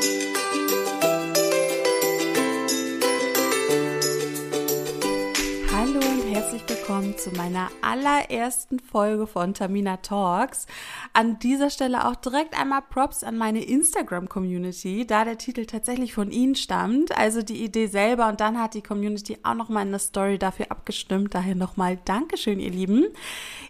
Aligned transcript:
thank 0.00 0.22
you 0.22 0.27
zu 6.88 7.30
meiner 7.36 7.68
allerersten 7.82 8.80
Folge 8.80 9.26
von 9.26 9.52
Tamina 9.52 9.98
Talks. 9.98 10.66
An 11.12 11.38
dieser 11.38 11.68
Stelle 11.68 12.08
auch 12.08 12.16
direkt 12.16 12.58
einmal 12.58 12.80
Props 12.80 13.24
an 13.24 13.36
meine 13.36 13.62
Instagram-Community, 13.62 15.06
da 15.06 15.26
der 15.26 15.36
Titel 15.36 15.66
tatsächlich 15.66 16.14
von 16.14 16.30
Ihnen 16.30 16.54
stammt, 16.54 17.14
also 17.14 17.42
die 17.42 17.62
Idee 17.62 17.88
selber 17.88 18.28
und 18.28 18.40
dann 18.40 18.58
hat 18.58 18.72
die 18.72 18.80
Community 18.80 19.36
auch 19.42 19.52
nochmal 19.52 19.82
eine 19.82 19.98
Story 19.98 20.38
dafür 20.38 20.70
abgestimmt. 20.70 21.34
Daher 21.34 21.54
nochmal 21.54 21.98
Dankeschön, 22.06 22.58
ihr 22.58 22.70
Lieben. 22.70 23.04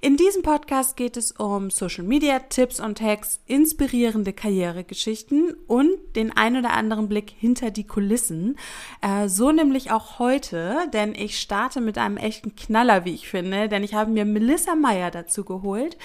In 0.01 0.17
diesem 0.17 0.43
Podcast 0.43 0.97
geht 0.97 1.17
es 1.17 1.33
um 1.33 1.71
Social 1.71 2.05
Media, 2.05 2.39
Tipps 2.39 2.79
und 2.79 3.01
Hacks, 3.01 3.41
inspirierende 3.47 4.33
Karrieregeschichten 4.33 5.57
und 5.67 5.91
den 6.15 6.37
ein 6.37 6.57
oder 6.57 6.71
anderen 6.71 7.09
Blick 7.09 7.35
hinter 7.37 7.73
die 7.73 7.87
Kulissen. 7.87 8.57
Äh, 9.01 9.29
so 9.29 9.51
nämlich 9.51 9.91
auch 9.91 10.21
heute, 10.21 10.89
denn 10.93 11.17
ich 11.17 11.41
starte 11.41 11.81
mit 11.81 11.99
einem 11.99 12.17
echten 12.17 12.55
Knaller, 12.55 13.05
wie 13.09 13.15
ich 13.15 13.29
finde, 13.29 13.69
denn 13.69 13.83
ich 13.83 13.95
habe 13.95 14.11
mir 14.11 14.27
Melissa 14.27 14.75
Meyer 14.75 15.11
dazu 15.11 15.45
geholt. 15.45 15.97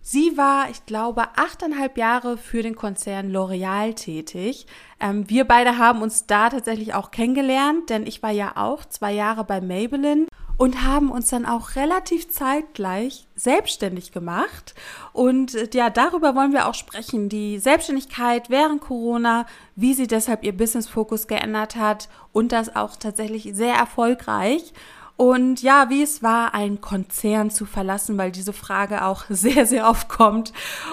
Sie 0.00 0.36
war, 0.36 0.70
ich 0.70 0.86
glaube, 0.86 1.28
achteinhalb 1.34 1.98
Jahre 1.98 2.36
für 2.36 2.62
den 2.62 2.76
Konzern 2.76 3.32
L'Oreal 3.34 3.94
tätig. 3.94 4.66
Ähm, 5.00 5.28
wir 5.28 5.44
beide 5.46 5.78
haben 5.78 6.02
uns 6.02 6.26
da 6.26 6.50
tatsächlich 6.50 6.94
auch 6.94 7.10
kennengelernt, 7.10 7.90
denn 7.90 8.06
ich 8.06 8.22
war 8.22 8.30
ja 8.30 8.52
auch 8.56 8.84
zwei 8.84 9.12
Jahre 9.12 9.44
bei 9.44 9.60
Maybelline 9.60 10.26
und 10.56 10.84
haben 10.84 11.10
uns 11.10 11.28
dann 11.30 11.46
auch 11.46 11.74
relativ 11.74 12.30
zeitgleich 12.30 13.26
selbstständig 13.34 14.12
gemacht. 14.12 14.74
Und 15.12 15.54
äh, 15.54 15.68
ja, 15.72 15.90
darüber 15.90 16.36
wollen 16.36 16.52
wir 16.52 16.68
auch 16.68 16.74
sprechen. 16.74 17.28
Die 17.28 17.58
Selbstständigkeit 17.58 18.50
während 18.50 18.80
Corona, 18.80 19.46
wie 19.74 19.94
sie 19.94 20.06
deshalb 20.06 20.44
ihr 20.44 20.56
Business-Fokus 20.56 21.26
geändert 21.26 21.74
hat 21.74 22.08
und 22.32 22.52
das 22.52 22.76
auch 22.76 22.94
tatsächlich 22.96 23.50
sehr 23.54 23.74
erfolgreich. 23.74 24.72
Und 25.16 25.62
ja, 25.62 25.90
wie 25.90 26.02
es 26.02 26.22
war, 26.22 26.54
einen 26.54 26.80
Konzern 26.80 27.50
zu 27.50 27.66
verlassen, 27.66 28.18
weil 28.18 28.32
diese 28.32 28.52
Frage 28.52 29.04
auch 29.04 29.24
sehr, 29.28 29.66
sehr 29.66 29.88
oft 29.88 30.08
kommt. 30.08 30.52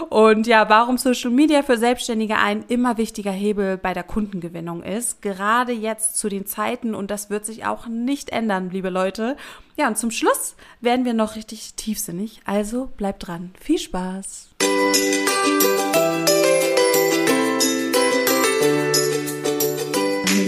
Und 0.10 0.48
ja, 0.48 0.70
warum 0.70 0.98
Social 0.98 1.32
Media 1.32 1.64
für 1.64 1.78
Selbstständige 1.78 2.38
ein 2.38 2.64
immer 2.68 2.98
wichtiger 2.98 3.32
Hebel 3.32 3.78
bei 3.78 3.94
der 3.94 4.04
Kundengewinnung 4.04 4.84
ist. 4.84 5.22
Gerade 5.22 5.72
jetzt 5.72 6.18
zu 6.18 6.30
den 6.30 6.46
Zeiten 6.46 6.94
und 6.94 7.10
das 7.10 7.30
wird 7.30 7.46
sich 7.46 7.66
auch 7.66 7.88
nicht 7.88 8.30
ändern, 8.30 8.70
liebe 8.70 8.90
Leute. 8.90 9.38
Ja, 9.76 9.88
und 9.88 9.98
zum 9.98 10.12
Schluss 10.12 10.56
werden 10.82 11.06
wir 11.06 11.14
noch 11.14 11.36
richtig 11.36 11.74
tiefsinnig. 11.74 12.42
Also 12.46 12.92
bleibt 12.98 13.28
dran. 13.28 13.52
Viel 13.60 13.80
Spaß! 13.80 14.50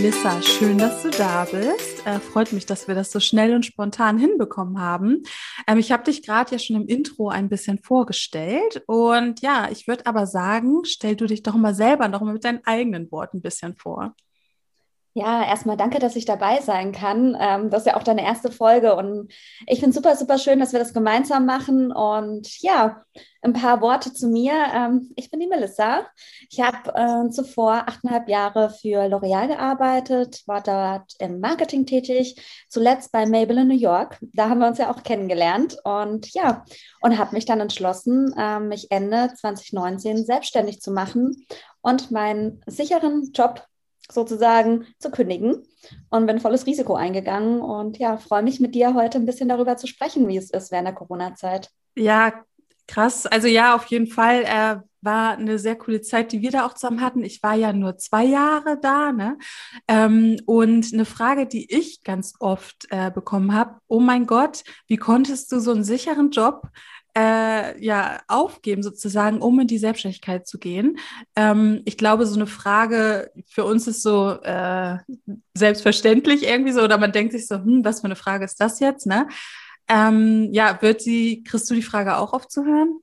Melissa, 0.03 0.41
schön, 0.41 0.77
dass 0.77 1.01
du 1.01 1.11
da 1.11 1.45
bist. 1.45 2.05
Äh, 2.05 2.19
freut 2.19 2.51
mich, 2.51 2.65
dass 2.65 2.89
wir 2.89 2.93
das 2.93 3.09
so 3.09 3.21
schnell 3.21 3.55
und 3.55 3.65
spontan 3.65 4.17
hinbekommen 4.17 4.81
haben. 4.81 5.23
Ähm, 5.65 5.77
ich 5.77 5.93
habe 5.93 6.03
dich 6.03 6.23
gerade 6.23 6.51
ja 6.51 6.59
schon 6.59 6.75
im 6.75 6.87
Intro 6.87 7.29
ein 7.29 7.47
bisschen 7.47 7.79
vorgestellt. 7.79 8.83
Und 8.85 9.39
ja, 9.39 9.69
ich 9.71 9.87
würde 9.87 10.05
aber 10.05 10.27
sagen, 10.27 10.83
stell 10.83 11.15
du 11.15 11.25
dich 11.25 11.41
doch 11.41 11.55
mal 11.55 11.73
selber 11.73 12.09
noch 12.09 12.19
mal 12.19 12.33
mit 12.33 12.43
deinen 12.43 12.65
eigenen 12.65 13.09
Worten 13.13 13.37
ein 13.37 13.41
bisschen 13.41 13.77
vor. 13.77 14.13
Ja, 15.15 15.45
erstmal 15.45 15.77
danke, 15.77 15.99
dass 15.99 16.15
ich 16.15 16.25
dabei 16.25 16.59
sein 16.61 16.91
kann. 16.91 17.37
Ähm, 17.39 17.69
das 17.69 17.81
ist 17.81 17.87
ja 17.87 17.97
auch 17.97 18.03
deine 18.03 18.23
erste 18.23 18.51
Folge 18.51 18.95
und 18.95 19.31
ich 19.67 19.79
finde 19.79 19.93
super, 19.93 20.15
super 20.15 20.39
schön, 20.39 20.59
dass 20.59 20.73
wir 20.73 20.79
das 20.79 20.91
gemeinsam 20.91 21.45
machen. 21.45 21.91
Und 21.91 22.59
ja, 22.63 23.03
ein 23.43 23.53
paar 23.53 23.81
Worte 23.81 24.11
zu 24.11 24.27
mir. 24.27 24.53
Ähm, 24.73 25.11
ich 25.15 25.29
bin 25.29 25.39
die 25.39 25.47
Melissa. 25.47 26.07
Ich 26.49 26.61
habe 26.61 26.93
äh, 26.95 27.29
zuvor 27.29 27.83
achteinhalb 27.87 28.27
Jahre 28.27 28.71
für 28.71 29.05
L'Oreal 29.05 29.47
gearbeitet, 29.47 30.41
war 30.47 30.63
dort 30.63 31.13
im 31.19 31.39
Marketing 31.39 31.85
tätig, 31.85 32.35
zuletzt 32.67 33.11
bei 33.11 33.27
Mabel 33.27 33.59
in 33.59 33.67
New 33.67 33.77
York. 33.77 34.17
Da 34.21 34.49
haben 34.49 34.61
wir 34.61 34.67
uns 34.67 34.79
ja 34.79 34.89
auch 34.89 35.03
kennengelernt 35.03 35.77
und 35.83 36.33
ja, 36.33 36.65
und 37.01 37.19
habe 37.19 37.35
mich 37.35 37.45
dann 37.45 37.59
entschlossen, 37.59 38.33
äh, 38.35 38.59
mich 38.59 38.89
Ende 38.89 39.31
2019 39.35 40.25
selbstständig 40.25 40.81
zu 40.81 40.89
machen 40.89 41.45
und 41.81 42.09
meinen 42.09 42.63
sicheren 42.65 43.31
Job 43.33 43.67
sozusagen 44.11 44.85
zu 44.99 45.11
kündigen 45.11 45.63
und 46.09 46.25
bin 46.25 46.39
volles 46.39 46.65
Risiko 46.65 46.95
eingegangen 46.95 47.61
und 47.61 47.97
ja, 47.97 48.17
freue 48.17 48.43
mich 48.43 48.59
mit 48.59 48.75
dir 48.75 48.93
heute 48.93 49.17
ein 49.17 49.25
bisschen 49.25 49.49
darüber 49.49 49.77
zu 49.77 49.87
sprechen, 49.87 50.27
wie 50.27 50.37
es 50.37 50.49
ist 50.49 50.71
während 50.71 50.87
der 50.87 50.95
Corona-Zeit. 50.95 51.69
Ja, 51.95 52.33
krass. 52.87 53.25
Also 53.25 53.47
ja, 53.47 53.75
auf 53.75 53.85
jeden 53.85 54.07
Fall 54.07 54.43
äh, 54.43 54.75
war 55.01 55.37
eine 55.37 55.59
sehr 55.59 55.75
coole 55.75 56.01
Zeit, 56.01 56.31
die 56.31 56.41
wir 56.41 56.51
da 56.51 56.65
auch 56.65 56.73
zusammen 56.73 57.01
hatten. 57.01 57.23
Ich 57.23 57.43
war 57.43 57.55
ja 57.55 57.73
nur 57.73 57.97
zwei 57.97 58.23
Jahre 58.23 58.79
da, 58.81 59.11
ne? 59.11 59.37
Ähm, 59.87 60.37
und 60.45 60.93
eine 60.93 61.05
Frage, 61.05 61.45
die 61.45 61.71
ich 61.73 62.03
ganz 62.03 62.33
oft 62.39 62.87
äh, 62.89 63.11
bekommen 63.11 63.53
habe: 63.53 63.79
Oh 63.87 63.99
mein 63.99 64.25
Gott, 64.25 64.63
wie 64.87 64.97
konntest 64.97 65.51
du 65.51 65.59
so 65.59 65.71
einen 65.71 65.83
sicheren 65.83 66.31
Job 66.31 66.69
äh, 67.15 67.83
ja 67.83 68.21
aufgeben, 68.27 68.83
sozusagen, 68.83 69.41
um 69.41 69.59
in 69.59 69.67
die 69.67 69.77
Selbstständigkeit 69.77 70.47
zu 70.47 70.59
gehen? 70.59 70.97
Ähm, 71.35 71.81
ich 71.85 71.97
glaube, 71.97 72.25
so 72.25 72.35
eine 72.35 72.47
Frage 72.47 73.31
für 73.47 73.65
uns 73.65 73.87
ist 73.87 74.01
so 74.01 74.31
äh, 74.41 74.97
selbstverständlich 75.53 76.43
irgendwie 76.47 76.71
so, 76.71 76.81
oder 76.81 76.97
man 76.97 77.11
denkt 77.11 77.33
sich 77.33 77.47
so, 77.47 77.55
hm, 77.55 77.85
was 77.85 78.01
für 78.01 78.05
eine 78.05 78.15
Frage 78.15 78.45
ist 78.45 78.59
das 78.59 78.79
jetzt, 78.79 79.05
ne? 79.05 79.27
Ähm, 79.87 80.49
ja, 80.51 80.81
wird 80.81 81.01
sie, 81.01 81.43
kriegst 81.43 81.69
du 81.69 81.75
die 81.75 81.81
Frage 81.81 82.17
auch 82.17 82.33
oft 82.33 82.51
zu 82.51 82.63
hören? 82.63 82.99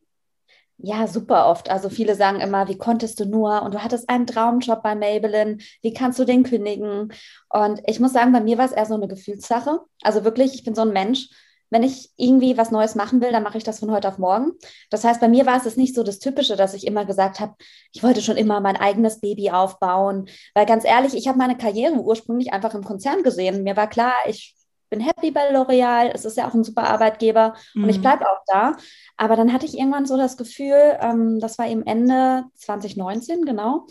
Ja, 0.82 1.06
super 1.06 1.46
oft. 1.46 1.70
Also 1.70 1.90
viele 1.90 2.14
sagen 2.14 2.40
immer, 2.40 2.66
wie 2.68 2.78
konntest 2.78 3.20
du 3.20 3.26
nur? 3.26 3.62
Und 3.62 3.74
du 3.74 3.82
hattest 3.84 4.08
einen 4.08 4.26
Traumjob 4.26 4.82
bei 4.82 4.94
Maybelline. 4.94 5.58
Wie 5.82 5.92
kannst 5.92 6.18
du 6.18 6.24
den 6.24 6.42
kündigen? 6.42 7.12
Und 7.50 7.82
ich 7.86 8.00
muss 8.00 8.14
sagen, 8.14 8.32
bei 8.32 8.40
mir 8.40 8.56
war 8.56 8.64
es 8.64 8.72
eher 8.72 8.86
so 8.86 8.94
eine 8.94 9.06
Gefühlssache. 9.06 9.80
Also 10.02 10.24
wirklich, 10.24 10.54
ich 10.54 10.64
bin 10.64 10.74
so 10.74 10.80
ein 10.82 10.92
Mensch 10.94 11.28
wenn 11.70 11.82
ich 11.82 12.10
irgendwie 12.16 12.56
was 12.56 12.70
Neues 12.70 12.94
machen 12.94 13.20
will, 13.20 13.32
dann 13.32 13.42
mache 13.42 13.58
ich 13.58 13.64
das 13.64 13.78
von 13.78 13.90
heute 13.90 14.08
auf 14.08 14.18
morgen. 14.18 14.52
Das 14.90 15.04
heißt, 15.04 15.20
bei 15.20 15.28
mir 15.28 15.46
war 15.46 15.56
es 15.56 15.64
jetzt 15.64 15.78
nicht 15.78 15.94
so 15.94 16.02
das 16.02 16.18
Typische, 16.18 16.56
dass 16.56 16.74
ich 16.74 16.86
immer 16.86 17.04
gesagt 17.04 17.40
habe, 17.40 17.54
ich 17.92 18.02
wollte 18.02 18.22
schon 18.22 18.36
immer 18.36 18.60
mein 18.60 18.76
eigenes 18.76 19.20
Baby 19.20 19.50
aufbauen. 19.50 20.28
Weil 20.54 20.66
ganz 20.66 20.84
ehrlich, 20.84 21.14
ich 21.14 21.28
habe 21.28 21.38
meine 21.38 21.56
Karriere 21.56 21.94
ursprünglich 21.94 22.52
einfach 22.52 22.74
im 22.74 22.84
Konzern 22.84 23.22
gesehen. 23.22 23.62
Mir 23.62 23.76
war 23.76 23.88
klar, 23.88 24.12
ich 24.26 24.56
bin 24.90 25.00
happy 25.00 25.30
bei 25.30 25.52
L'Oreal, 25.52 26.10
es 26.12 26.24
ist 26.24 26.36
ja 26.36 26.48
auch 26.48 26.54
ein 26.54 26.64
super 26.64 26.82
Arbeitgeber 26.82 27.54
mhm. 27.74 27.84
und 27.84 27.90
ich 27.90 27.98
mhm. 27.98 28.02
bleibe 28.02 28.28
auch 28.28 28.42
da. 28.46 28.76
Aber 29.16 29.36
dann 29.36 29.52
hatte 29.52 29.66
ich 29.66 29.78
irgendwann 29.78 30.06
so 30.06 30.16
das 30.16 30.36
Gefühl, 30.36 30.98
ähm, 31.00 31.38
das 31.38 31.58
war 31.58 31.68
eben 31.68 31.86
Ende 31.86 32.44
2019, 32.56 33.44
genau. 33.44 33.86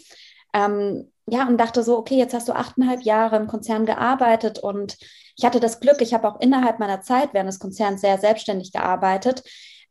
Ähm, 0.53 1.11
ja, 1.29 1.47
und 1.47 1.57
dachte 1.57 1.83
so, 1.83 1.97
okay, 1.97 2.17
jetzt 2.17 2.33
hast 2.33 2.47
du 2.47 2.53
achteinhalb 2.53 3.01
Jahre 3.01 3.37
im 3.37 3.47
Konzern 3.47 3.85
gearbeitet 3.85 4.59
und 4.59 4.97
ich 5.35 5.45
hatte 5.45 5.59
das 5.59 5.79
Glück, 5.79 6.01
ich 6.01 6.13
habe 6.13 6.27
auch 6.27 6.39
innerhalb 6.39 6.79
meiner 6.79 7.01
Zeit 7.01 7.33
während 7.33 7.49
des 7.49 7.59
Konzerns 7.59 8.01
sehr 8.01 8.17
selbstständig 8.17 8.71
gearbeitet. 8.73 9.43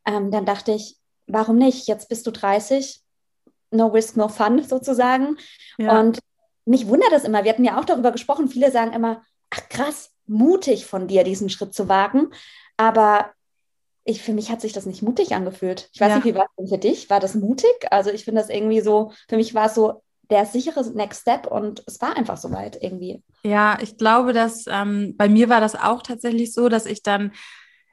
Ähm, 0.05 0.31
dann 0.31 0.45
dachte 0.45 0.71
ich, 0.71 0.97
warum 1.27 1.57
nicht? 1.57 1.87
Jetzt 1.87 2.09
bist 2.09 2.27
du 2.27 2.31
30, 2.31 3.01
no 3.71 3.87
risk, 3.87 4.15
no 4.15 4.27
fun 4.27 4.63
sozusagen. 4.67 5.37
Ja. 5.77 5.99
Und 5.99 6.19
mich 6.65 6.87
wundert 6.87 7.11
es 7.13 7.23
immer, 7.23 7.43
wir 7.43 7.51
hatten 7.51 7.65
ja 7.65 7.79
auch 7.79 7.85
darüber 7.85 8.11
gesprochen, 8.11 8.47
viele 8.47 8.71
sagen 8.71 8.93
immer, 8.93 9.23
ach 9.49 9.69
krass, 9.69 10.11
mutig 10.27 10.85
von 10.85 11.07
dir, 11.07 11.23
diesen 11.23 11.49
Schritt 11.49 11.73
zu 11.73 11.89
wagen. 11.89 12.31
Aber 12.77 13.31
ich, 14.03 14.21
für 14.21 14.33
mich 14.33 14.51
hat 14.51 14.61
sich 14.61 14.73
das 14.73 14.85
nicht 14.85 15.01
mutig 15.01 15.33
angefühlt. 15.33 15.89
Ich 15.93 16.01
weiß 16.01 16.09
ja. 16.09 16.15
nicht, 16.15 16.25
wie 16.25 16.35
war 16.35 16.45
es 16.45 16.55
denn 16.57 16.67
für 16.67 16.77
dich? 16.77 17.09
War 17.09 17.19
das 17.19 17.35
mutig? 17.35 17.73
Also 17.91 18.11
ich 18.11 18.25
finde 18.25 18.41
das 18.41 18.49
irgendwie 18.49 18.81
so, 18.81 19.11
für 19.27 19.35
mich 19.35 19.53
war 19.53 19.65
es 19.65 19.75
so, 19.75 20.01
der 20.29 20.45
sichere 20.45 20.87
Next 20.91 21.21
Step 21.21 21.47
und 21.47 21.83
es 21.87 21.99
war 22.01 22.15
einfach 22.15 22.37
soweit 22.37 22.81
irgendwie. 22.81 23.23
Ja, 23.43 23.77
ich 23.81 23.97
glaube, 23.97 24.33
dass 24.33 24.65
ähm, 24.67 25.15
bei 25.17 25.27
mir 25.27 25.49
war 25.49 25.61
das 25.61 25.75
auch 25.75 26.03
tatsächlich 26.03 26.53
so, 26.53 26.69
dass 26.69 26.85
ich 26.85 27.01
dann, 27.01 27.31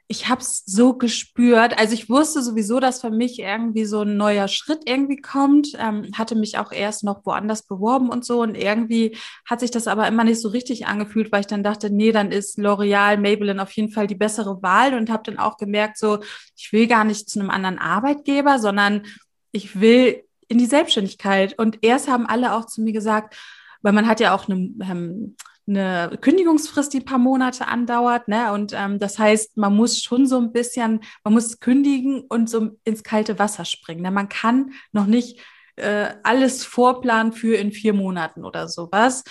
ich 0.07 0.29
habe 0.29 0.41
es 0.41 0.63
so 0.65 0.93
gespürt, 0.93 1.79
also 1.79 1.93
ich 1.93 2.09
wusste 2.09 2.43
sowieso, 2.43 2.79
dass 2.79 3.01
für 3.01 3.09
mich 3.09 3.39
irgendwie 3.39 3.85
so 3.85 4.01
ein 4.01 4.17
neuer 4.17 4.47
Schritt 4.47 4.81
irgendwie 4.85 5.17
kommt, 5.17 5.69
ähm, 5.79 6.11
hatte 6.13 6.35
mich 6.35 6.59
auch 6.59 6.71
erst 6.71 7.03
noch 7.03 7.25
woanders 7.25 7.63
beworben 7.63 8.09
und 8.09 8.23
so. 8.23 8.41
Und 8.41 8.55
irgendwie 8.55 9.17
hat 9.45 9.59
sich 9.59 9.71
das 9.71 9.87
aber 9.87 10.07
immer 10.07 10.23
nicht 10.23 10.39
so 10.39 10.49
richtig 10.49 10.85
angefühlt, 10.85 11.31
weil 11.31 11.41
ich 11.41 11.47
dann 11.47 11.63
dachte, 11.63 11.89
nee, 11.89 12.11
dann 12.11 12.31
ist 12.31 12.59
L'Oreal, 12.59 13.17
Maybelline 13.17 13.61
auf 13.61 13.71
jeden 13.71 13.91
Fall 13.91 14.05
die 14.05 14.15
bessere 14.15 14.61
Wahl. 14.61 14.93
Und 14.93 15.09
habe 15.09 15.23
dann 15.23 15.39
auch 15.39 15.57
gemerkt, 15.57 15.97
so, 15.97 16.19
ich 16.55 16.71
will 16.71 16.87
gar 16.87 17.03
nicht 17.03 17.29
zu 17.29 17.39
einem 17.39 17.49
anderen 17.49 17.79
Arbeitgeber, 17.79 18.59
sondern 18.59 19.03
ich 19.51 19.81
will 19.81 20.26
in 20.47 20.57
die 20.57 20.65
Selbstständigkeit. 20.65 21.57
Und 21.57 21.79
erst 21.81 22.07
haben 22.07 22.25
alle 22.25 22.53
auch 22.53 22.65
zu 22.65 22.81
mir 22.81 22.93
gesagt, 22.93 23.35
weil 23.81 23.93
man 23.93 24.07
hat 24.07 24.19
ja 24.19 24.35
auch 24.35 24.47
eine, 24.47 24.55
ähm, 24.81 25.35
eine 25.67 26.17
Kündigungsfrist, 26.21 26.93
die 26.93 26.99
ein 26.99 27.05
paar 27.05 27.17
Monate 27.17 27.67
andauert. 27.67 28.27
Ne? 28.27 28.53
Und 28.53 28.73
ähm, 28.73 28.99
das 28.99 29.19
heißt, 29.19 29.57
man 29.57 29.75
muss 29.75 30.01
schon 30.01 30.25
so 30.25 30.39
ein 30.39 30.51
bisschen, 30.53 31.01
man 31.23 31.33
muss 31.33 31.59
kündigen 31.59 32.21
und 32.21 32.49
so 32.49 32.71
ins 32.83 33.03
kalte 33.03 33.37
Wasser 33.37 33.65
springen. 33.65 34.01
Ne? 34.01 34.11
Man 34.11 34.29
kann 34.29 34.71
noch 34.91 35.05
nicht 35.05 35.39
äh, 35.75 36.13
alles 36.23 36.63
vorplanen 36.63 37.33
für 37.33 37.55
in 37.55 37.71
vier 37.71 37.93
Monaten 37.93 38.45
oder 38.45 38.67
sowas. 38.67 39.23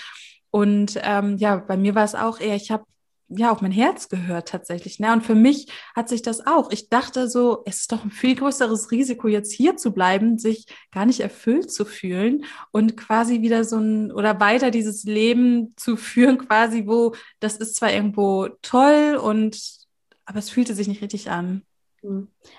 Und 0.51 0.99
ähm, 1.03 1.37
ja, 1.39 1.57
bei 1.57 1.77
mir 1.77 1.95
war 1.95 2.05
es 2.05 2.15
auch 2.15 2.41
eher, 2.41 2.57
ich 2.57 2.71
habe 2.71 2.85
ja 3.29 3.51
auf 3.51 3.61
mein 3.61 3.73
Herz 3.73 4.09
gehört 4.09 4.49
tatsächlich. 4.49 5.01
Ne? 5.01 5.13
Und 5.13 5.23
für 5.25 5.35
mich 5.35 5.69
hat 5.95 6.09
sich 6.09 6.23
das 6.23 6.47
auch. 6.47 6.71
Ich 6.71 6.89
dachte 6.89 7.29
so, 7.29 7.63
es 7.67 7.81
ist 7.81 7.93
doch 7.93 8.05
ein 8.05 8.11
viel 8.11 8.37
größeres 8.37 8.91
Risiko, 8.91 9.29
jetzt 9.29 9.53
hier 9.53 9.77
zu 9.77 9.93
bleiben, 9.93 10.39
sich 10.39 10.67
gar 10.93 11.07
nicht 11.07 11.21
erfüllt 11.21 11.71
zu 11.71 11.85
fühlen 11.85 12.45
und 12.71 12.97
quasi 12.97 13.43
wieder 13.43 13.65
so 13.65 13.79
ein 13.79 14.13
oder 14.13 14.39
weiter 14.41 14.71
dieses 14.71 15.05
Leben 15.05 15.75
zu 15.77 15.97
führen, 15.97 16.39
quasi, 16.39 16.87
wo 16.87 17.15
das 17.41 17.57
ist 17.57 17.77
zwar 17.77 17.93
irgendwo 17.93 18.49
toll 18.63 19.19
und 19.21 19.87
aber 20.25 20.39
es 20.39 20.51
fühlte 20.51 20.75
sich 20.75 20.89
nicht 20.89 21.03
richtig 21.03 21.31
an. 21.31 21.63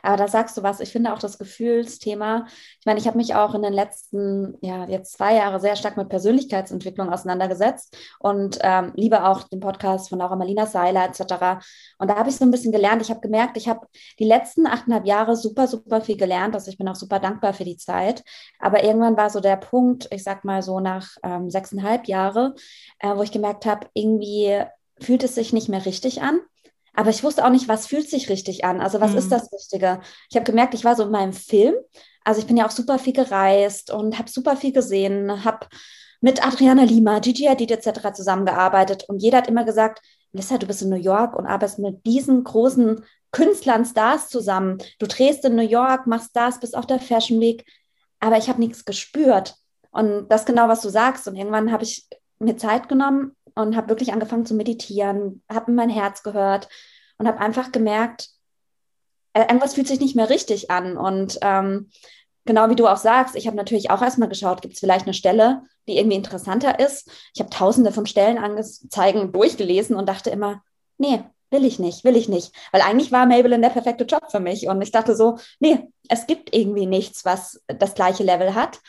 Aber 0.04 0.18
da 0.18 0.28
sagst 0.28 0.58
du 0.58 0.64
was. 0.64 0.80
Ich 0.80 0.92
finde 0.92 1.14
auch 1.14 1.20
das 1.20 1.38
Gefühlsthema. 1.38 2.46
Ich 2.80 2.86
meine, 2.86 3.00
ich 3.00 3.08
habe 3.08 3.18
mich 3.18 3.36
auch 3.36 3.56
in 3.56 3.62
den 3.62 3.74
letzten, 3.74 4.58
ja, 4.62 4.86
jetzt 4.86 5.14
zwei 5.14 5.36
Jahre 5.36 5.60
sehr 5.60 5.76
stark 5.76 5.98
mit 5.98 6.10
Persönlichkeitsentwicklung 6.10 7.10
auseinandergesetzt 7.10 7.96
und 8.20 8.60
ähm, 8.62 8.92
liebe 8.96 9.26
auch 9.26 9.44
den 9.44 9.60
Podcast 9.60 10.10
von 10.10 10.20
Laura 10.20 10.36
Marlina 10.36 10.66
Seiler 10.66 11.06
etc. 11.06 11.64
Und 11.98 12.10
da 12.10 12.16
habe 12.18 12.30
ich 12.30 12.36
so 12.36 12.46
ein 12.46 12.52
bisschen 12.52 12.72
gelernt. 12.72 13.02
Ich 13.02 13.10
habe 13.10 13.22
gemerkt, 13.22 13.58
ich 13.58 13.68
habe 13.68 13.88
die 14.20 14.26
letzten 14.26 14.68
achteinhalb 14.68 15.06
Jahre 15.06 15.36
super, 15.36 15.68
super 15.68 16.02
viel 16.02 16.18
gelernt. 16.18 16.56
Also 16.56 16.70
ich 16.70 16.78
bin 16.78 16.88
auch 16.88 16.96
super 16.96 17.20
dankbar 17.20 17.54
für 17.54 17.66
die 17.66 17.78
Zeit. 17.78 18.24
Aber 18.60 18.84
irgendwann 18.84 19.18
war 19.18 19.30
so 19.30 19.40
der 19.40 19.58
Punkt, 19.58 20.08
ich 20.12 20.24
sag 20.24 20.44
mal 20.44 20.62
so 20.62 20.80
nach 20.80 21.10
ähm, 21.24 21.50
sechseinhalb 21.50 22.08
Jahre, 22.08 22.56
äh, 23.00 23.16
wo 23.16 23.24
ich 23.24 23.32
gemerkt 23.32 23.66
habe, 23.66 23.88
irgendwie 23.94 24.64
fühlt 25.00 25.24
es 25.24 25.36
sich 25.36 25.54
nicht 25.54 25.70
mehr 25.70 25.86
richtig 25.86 26.22
an. 26.22 26.40
Aber 26.98 27.12
ich 27.12 27.24
wusste 27.24 27.46
auch 27.46 27.52
nicht, 27.52 27.68
was 27.68 27.86
fühlt 27.86 28.10
sich 28.10 28.28
richtig 28.28 28.66
an. 28.66 28.82
Also 28.82 29.00
was 29.00 29.12
mhm. 29.12 29.20
ist 29.20 29.32
das 29.32 29.54
Richtige? 29.54 30.02
Ich 30.32 30.36
habe 30.36 30.46
gemerkt, 30.46 30.74
ich 30.74 30.84
war 30.84 30.96
so 30.96 31.04
in 31.04 31.12
meinem 31.12 31.32
Film. 31.32 31.76
Also 32.24 32.42
ich 32.42 32.48
bin 32.48 32.58
ja 32.58 32.66
auch 32.66 32.72
super 32.72 32.98
viel 32.98 33.14
gereist 33.14 33.92
und 33.92 34.18
habe 34.18 34.32
super 34.32 34.58
viel 34.58 34.74
gesehen, 34.74 35.46
habe 35.46 35.68
mit 36.22 36.44
Adriana 36.44 36.84
Lima, 36.84 37.20
Gigi 37.20 37.44
Hadid 37.44 37.70
etc. 37.70 38.14
zusammengearbeitet 38.16 39.06
und 39.08 39.22
jeder 39.22 39.38
hat 39.38 39.48
immer 39.48 39.64
gesagt, 39.64 40.02
Lissa, 40.32 40.58
du 40.58 40.66
bist 40.66 40.82
in 40.82 40.90
New 40.90 40.96
York 40.96 41.36
und 41.36 41.46
arbeitest 41.46 41.78
mit 41.78 42.04
diesen 42.04 42.44
großen 42.44 43.06
Künstlern, 43.32 43.86
Stars 43.86 44.30
zusammen. 44.30 44.80
Du 44.98 45.06
drehst 45.06 45.46
in 45.46 45.56
New 45.56 45.62
York, 45.62 46.08
machst 46.08 46.32
Stars, 46.32 46.60
bist 46.60 46.76
auf 46.76 46.88
der 46.88 47.00
Fashion 47.00 47.40
Week, 47.40 47.64
aber 48.20 48.40
ich 48.40 48.50
habe 48.50 48.60
nichts 48.60 48.86
gespürt. 48.86 49.54
Und 49.92 50.30
das 50.30 50.46
genau, 50.46 50.68
was 50.68 50.82
du 50.82 50.90
sagst. 50.90 51.28
Und 51.28 51.36
irgendwann 51.36 51.72
habe 51.72 51.84
ich 51.84 52.08
mir 52.40 52.58
Zeit 52.58 52.90
genommen 52.90 53.37
und 53.58 53.76
habe 53.76 53.90
wirklich 53.90 54.14
angefangen 54.14 54.46
zu 54.46 54.54
meditieren, 54.54 55.44
habe 55.52 55.72
in 55.72 55.76
mein 55.76 55.90
Herz 55.90 56.24
gehört 56.24 56.70
und 57.18 57.28
habe 57.28 57.40
einfach 57.40 57.72
gemerkt, 57.72 58.30
äh, 59.34 59.42
irgendwas 59.42 59.76
fühlt 59.76 59.88
sich 59.88 60.00
nicht 60.00 60.16
mehr 60.16 60.30
richtig 60.30 60.72
an. 60.72 60.98
Und 60.98 61.38
ähm, 61.42 61.90
genau 62.46 62.70
wie 62.70 62.76
du 62.76 62.88
auch 62.88 62.98
sagst, 62.98 63.36
ich 63.36 63.48
habe 63.48 63.58
natürlich 63.58 63.92
auch 63.92 64.02
erstmal 64.02 64.30
geschaut, 64.30 64.62
gibt 64.62 64.76
es 64.76 64.80
vielleicht 64.80 65.06
eine 65.06 65.14
Stelle, 65.14 65.62
die 65.88 65.98
irgendwie 65.98 66.18
interessanter 66.18 66.80
ist. 66.80 67.10
Ich 67.34 67.40
habe 67.40 67.50
tausende 67.50 67.92
von 67.92 68.06
Stellenanzeigen 68.06 69.32
durchgelesen 69.32 69.96
und 69.96 70.10
dachte 70.10 70.30
immer, 70.30 70.64
nee, 70.98 71.24
will 71.52 71.66
ich 71.66 71.80
nicht, 71.80 72.04
will 72.04 72.16
ich 72.16 72.28
nicht. 72.28 72.52
Weil 72.72 72.82
eigentlich 72.82 73.12
war 73.12 73.26
Maybelline 73.26 73.62
der 73.62 73.70
perfekte 73.70 74.06
Job 74.06 74.32
für 74.32 74.40
mich. 74.40 74.68
Und 74.68 74.82
ich 74.82 74.92
dachte 74.92 75.16
so, 75.16 75.38
nee, 75.60 75.88
es 76.10 76.28
gibt 76.28 76.56
irgendwie 76.56 76.86
nichts, 76.88 77.26
was 77.26 77.62
das 77.68 77.94
gleiche 77.94 78.24
Level 78.24 78.56
hat. 78.56 78.80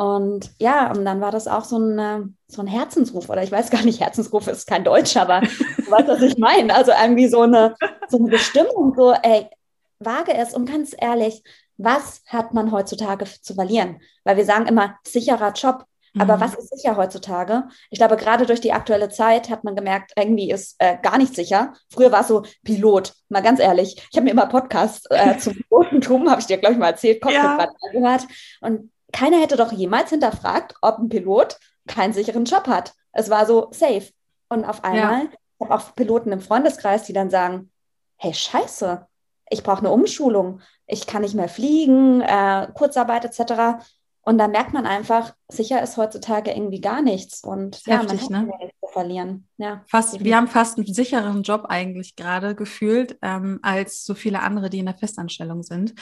Und 0.00 0.52
ja, 0.58 0.90
und 0.90 1.04
dann 1.04 1.20
war 1.20 1.30
das 1.30 1.46
auch 1.46 1.64
so 1.64 1.78
ein, 1.78 2.34
so 2.48 2.62
ein 2.62 2.66
Herzensruf, 2.66 3.28
oder 3.28 3.42
ich 3.42 3.52
weiß 3.52 3.68
gar 3.68 3.82
nicht, 3.82 4.00
Herzensruf 4.00 4.46
ist 4.46 4.66
kein 4.66 4.82
Deutsch, 4.82 5.14
aber 5.18 5.42
du 5.42 5.90
weißt, 5.90 6.08
was 6.08 6.22
ich 6.22 6.38
meine. 6.38 6.74
Also 6.74 6.92
irgendwie 6.92 7.28
so 7.28 7.42
eine, 7.42 7.74
so 8.08 8.16
eine 8.16 8.28
Bestimmung, 8.28 8.94
so, 8.96 9.12
ey, 9.12 9.50
wage 9.98 10.32
es 10.32 10.54
und 10.54 10.72
ganz 10.72 10.96
ehrlich, 10.98 11.42
was 11.76 12.22
hat 12.28 12.54
man 12.54 12.72
heutzutage 12.72 13.26
zu 13.42 13.54
verlieren? 13.54 14.00
Weil 14.24 14.38
wir 14.38 14.46
sagen 14.46 14.64
immer, 14.64 14.96
sicherer 15.06 15.52
Job. 15.52 15.84
Aber 16.18 16.38
mhm. 16.38 16.40
was 16.40 16.54
ist 16.54 16.74
sicher 16.74 16.96
heutzutage? 16.96 17.64
Ich 17.90 17.98
glaube, 17.98 18.16
gerade 18.16 18.46
durch 18.46 18.62
die 18.62 18.72
aktuelle 18.72 19.10
Zeit 19.10 19.50
hat 19.50 19.64
man 19.64 19.76
gemerkt, 19.76 20.12
irgendwie 20.16 20.50
ist 20.50 20.76
äh, 20.78 20.96
gar 21.02 21.18
nicht 21.18 21.36
sicher. 21.36 21.74
Früher 21.90 22.10
war 22.10 22.22
es 22.22 22.28
so 22.28 22.44
Pilot, 22.64 23.12
mal 23.28 23.42
ganz 23.42 23.60
ehrlich. 23.60 24.02
Ich 24.10 24.16
habe 24.16 24.24
mir 24.24 24.30
immer 24.30 24.46
Podcasts 24.46 25.04
äh, 25.10 25.36
zum 25.36 25.56
Pilotentum, 25.68 26.30
habe 26.30 26.40
ich 26.40 26.46
dir, 26.46 26.56
glaube 26.56 26.72
ich, 26.72 26.78
mal 26.78 26.88
erzählt, 26.88 27.20
Cockpit 27.20 27.42
ja. 27.42 27.68
gehört. 27.92 28.26
Und 28.62 28.90
keiner 29.12 29.40
hätte 29.40 29.56
doch 29.56 29.72
jemals 29.72 30.10
hinterfragt, 30.10 30.74
ob 30.82 30.98
ein 30.98 31.08
Pilot 31.08 31.58
keinen 31.86 32.12
sicheren 32.12 32.44
Job 32.44 32.66
hat. 32.66 32.94
Es 33.12 33.30
war 33.30 33.46
so 33.46 33.68
safe. 33.72 34.10
Und 34.48 34.64
auf 34.64 34.84
einmal, 34.84 35.24
ja. 35.24 35.30
ich 35.30 35.66
habe 35.66 35.74
auch 35.74 35.94
Piloten 35.94 36.32
im 36.32 36.40
Freundeskreis, 36.40 37.04
die 37.04 37.12
dann 37.12 37.30
sagen, 37.30 37.70
hey, 38.16 38.34
scheiße, 38.34 39.06
ich 39.50 39.62
brauche 39.62 39.80
eine 39.80 39.90
Umschulung, 39.90 40.60
ich 40.86 41.06
kann 41.06 41.22
nicht 41.22 41.34
mehr 41.34 41.48
fliegen, 41.48 42.20
äh, 42.20 42.68
Kurzarbeit 42.74 43.24
etc. 43.24 43.82
Und 44.22 44.38
da 44.38 44.48
merkt 44.48 44.72
man 44.72 44.86
einfach, 44.86 45.34
sicher 45.48 45.82
ist 45.82 45.96
heutzutage 45.96 46.52
irgendwie 46.52 46.80
gar 46.80 47.02
nichts. 47.02 47.42
Und 47.42 47.84
ja, 47.86 48.00
Heftig, 48.00 48.28
man 48.28 48.48
hat 48.48 48.60
ne? 48.60 48.70
zu 48.80 48.92
verlieren. 48.92 49.48
Ja, 49.56 49.82
fast, 49.88 50.22
wir 50.22 50.36
haben 50.36 50.46
fast 50.46 50.76
einen 50.76 50.92
sicheren 50.92 51.42
Job 51.42 51.64
eigentlich 51.68 52.16
gerade 52.16 52.54
gefühlt, 52.54 53.18
ähm, 53.22 53.58
als 53.62 54.04
so 54.04 54.14
viele 54.14 54.40
andere, 54.40 54.70
die 54.70 54.78
in 54.78 54.86
der 54.86 54.98
Festanstellung 54.98 55.62
sind. 55.62 55.94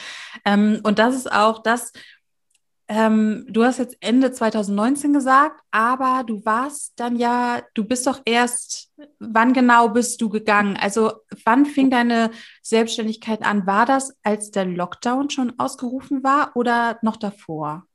Ähm, 0.45 0.81
und 0.83 0.99
das 0.99 1.15
ist 1.15 1.31
auch 1.31 1.63
das, 1.63 1.91
ähm, 2.91 3.45
du 3.47 3.63
hast 3.63 3.77
jetzt 3.77 3.97
Ende 3.99 4.31
2019 4.31 5.13
gesagt, 5.13 5.61
aber 5.69 6.23
du 6.25 6.43
warst 6.43 6.99
dann 6.99 7.17
ja, 7.17 7.61
du 7.75 7.83
bist 7.83 8.07
doch 8.07 8.19
erst, 8.25 8.91
wann 9.19 9.53
genau 9.53 9.89
bist 9.89 10.19
du 10.21 10.29
gegangen? 10.29 10.75
Also 10.75 11.11
wann 11.45 11.67
fing 11.67 11.91
deine 11.91 12.31
Selbstständigkeit 12.63 13.43
an? 13.43 13.67
War 13.67 13.85
das, 13.85 14.17
als 14.23 14.49
der 14.49 14.65
Lockdown 14.65 15.29
schon 15.29 15.53
ausgerufen 15.59 16.23
war 16.23 16.55
oder 16.55 16.97
noch 17.03 17.17
davor? 17.17 17.85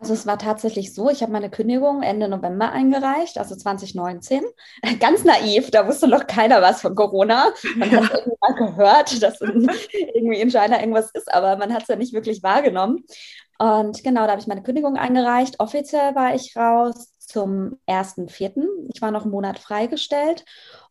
Also 0.00 0.14
es 0.14 0.26
war 0.26 0.38
tatsächlich 0.38 0.94
so, 0.94 1.10
ich 1.10 1.20
habe 1.20 1.30
meine 1.30 1.50
Kündigung 1.50 2.02
Ende 2.02 2.26
November 2.26 2.72
eingereicht, 2.72 3.36
also 3.36 3.54
2019. 3.54 4.42
Ganz 4.98 5.24
naiv, 5.24 5.70
da 5.70 5.86
wusste 5.86 6.08
noch 6.08 6.26
keiner 6.26 6.62
was 6.62 6.80
von 6.80 6.94
Corona. 6.94 7.52
Man 7.76 7.90
hat 7.90 8.10
irgendwie 8.14 8.38
mal 8.40 8.54
gehört, 8.54 9.22
dass 9.22 9.40
irgendwie 9.42 10.40
in 10.40 10.50
China 10.50 10.80
irgendwas 10.80 11.10
ist, 11.12 11.32
aber 11.32 11.56
man 11.58 11.74
hat 11.74 11.82
es 11.82 11.88
ja 11.88 11.96
nicht 11.96 12.14
wirklich 12.14 12.42
wahrgenommen. 12.42 13.04
Und 13.60 14.02
genau, 14.02 14.24
da 14.24 14.30
habe 14.30 14.40
ich 14.40 14.46
meine 14.46 14.62
Kündigung 14.62 14.96
eingereicht. 14.96 15.60
Offiziell 15.60 16.14
war 16.14 16.34
ich 16.34 16.56
raus 16.56 17.12
zum 17.18 17.78
1.4. 17.86 18.66
Ich 18.94 19.02
war 19.02 19.10
noch 19.10 19.22
einen 19.22 19.32
Monat 19.32 19.58
freigestellt. 19.58 20.46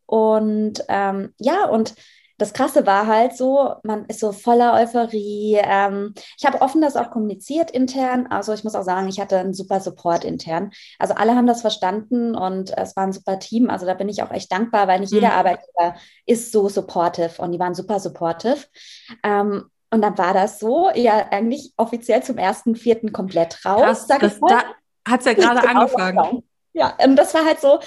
Und 0.06 0.84
ähm, 0.88 1.34
ja, 1.40 1.66
und 1.66 1.96
das 2.38 2.54
Krasse 2.54 2.86
war 2.86 3.08
halt 3.08 3.36
so, 3.36 3.74
man 3.82 4.06
ist 4.06 4.20
so 4.20 4.32
voller 4.32 4.76
Euphorie. 4.76 5.58
Ähm, 5.64 6.14
ich 6.38 6.46
habe 6.46 6.62
offen 6.62 6.80
das 6.80 6.96
auch 6.96 7.10
kommuniziert 7.10 7.72
intern. 7.72 8.28
Also 8.30 8.54
ich 8.54 8.64
muss 8.64 8.76
auch 8.76 8.84
sagen, 8.84 9.08
ich 9.10 9.20
hatte 9.20 9.40
einen 9.40 9.56
super 9.56 9.80
Support 9.80 10.24
intern. 10.24 10.70
Also 11.00 11.16
alle 11.16 11.36
haben 11.36 11.48
das 11.48 11.62
verstanden 11.62 12.36
und 12.36 12.78
es 12.78 12.96
war 12.96 13.04
ein 13.04 13.14
super 13.14 13.40
Team. 13.40 13.72
Also 13.72 13.88
da 13.88 13.96
bin 13.96 14.10
ich 14.10 14.22
auch 14.22 14.32
echt 14.32 14.52
dankbar, 14.52 14.88
weil 14.88 15.00
nicht 15.00 15.12
mhm. 15.12 15.18
jeder 15.18 15.34
Arbeitgeber 15.34 15.96
ist 16.28 16.52
so 16.52 16.70
supportive 16.70 17.42
und 17.42 17.52
die 17.52 17.60
waren 17.60 17.74
super 17.74 18.00
supportive. 18.00 18.68
Ähm, 19.24 19.66
und 19.92 20.02
dann 20.02 20.18
war 20.18 20.34
das 20.34 20.60
so, 20.60 20.92
ja, 20.94 21.28
eigentlich 21.32 21.74
offiziell 21.78 22.22
zum 22.22 22.38
ersten 22.38 22.76
Vierten 22.76 23.12
komplett 23.12 23.66
raus. 23.66 23.82
Krass, 23.82 24.08
sag 24.08 24.20
das, 24.22 24.40
da 24.40 24.64
hat 25.08 25.22
es 25.22 25.26
ja 25.26 25.34
gerade 25.34 25.68
angefangen. 25.68 26.44
Ja, 26.74 26.96
und 27.04 27.16
das 27.16 27.34
war 27.34 27.46
halt 27.46 27.60
so, 27.60 27.80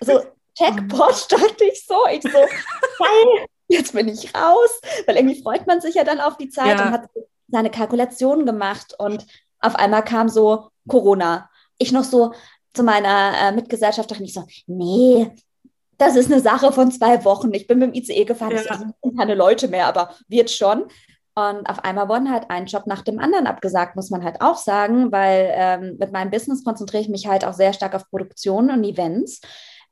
so 0.00 0.20
Checkpot, 0.56 1.30
dachte 1.30 1.64
ich 1.64 1.86
so. 1.86 1.94
Ich 2.10 2.22
so, 2.22 2.28
geil, 2.98 3.46
jetzt 3.68 3.92
bin 3.92 4.08
ich 4.08 4.34
raus. 4.34 4.80
Weil 5.06 5.16
irgendwie 5.16 5.40
freut 5.40 5.66
man 5.66 5.80
sich 5.80 5.94
ja 5.94 6.04
dann 6.04 6.20
auf 6.20 6.36
die 6.36 6.48
Zeit 6.48 6.78
ja. 6.78 6.86
und 6.86 6.92
hat 6.92 7.08
seine 7.48 7.70
Kalkulationen 7.70 8.44
gemacht. 8.44 8.94
Und 8.98 9.24
auf 9.60 9.76
einmal 9.76 10.04
kam 10.04 10.28
so 10.28 10.70
Corona. 10.88 11.48
Ich 11.78 11.92
noch 11.92 12.04
so 12.04 12.32
zu 12.74 12.82
meiner 12.82 13.32
äh, 13.40 13.52
Mitgesellschafterin, 13.52 14.24
ich 14.24 14.34
so, 14.34 14.44
nee, 14.66 15.30
das 15.96 16.16
ist 16.16 16.30
eine 16.30 16.40
Sache 16.40 16.72
von 16.72 16.90
zwei 16.90 17.24
Wochen. 17.24 17.52
Ich 17.54 17.66
bin 17.66 17.78
mit 17.78 17.94
dem 17.94 17.94
ICE 17.94 18.24
gefahren, 18.24 18.52
ja. 18.52 18.60
ich 18.60 18.68
sind 18.68 19.18
keine 19.18 19.34
Leute 19.34 19.68
mehr, 19.68 19.86
aber 19.86 20.14
wird 20.28 20.50
schon. 20.50 20.88
Und 21.38 21.70
auf 21.70 21.84
einmal 21.84 22.08
wurden 22.08 22.32
halt 22.32 22.50
ein 22.50 22.66
Job 22.66 22.88
nach 22.88 23.02
dem 23.02 23.20
anderen 23.20 23.46
abgesagt, 23.46 23.94
muss 23.94 24.10
man 24.10 24.24
halt 24.24 24.40
auch 24.40 24.56
sagen, 24.56 25.12
weil 25.12 25.52
ähm, 25.52 25.96
mit 25.96 26.10
meinem 26.10 26.32
Business 26.32 26.64
konzentriere 26.64 27.04
ich 27.04 27.08
mich 27.08 27.28
halt 27.28 27.44
auch 27.44 27.52
sehr 27.52 27.72
stark 27.72 27.94
auf 27.94 28.10
Produktion 28.10 28.72
und 28.72 28.82
Events. 28.82 29.40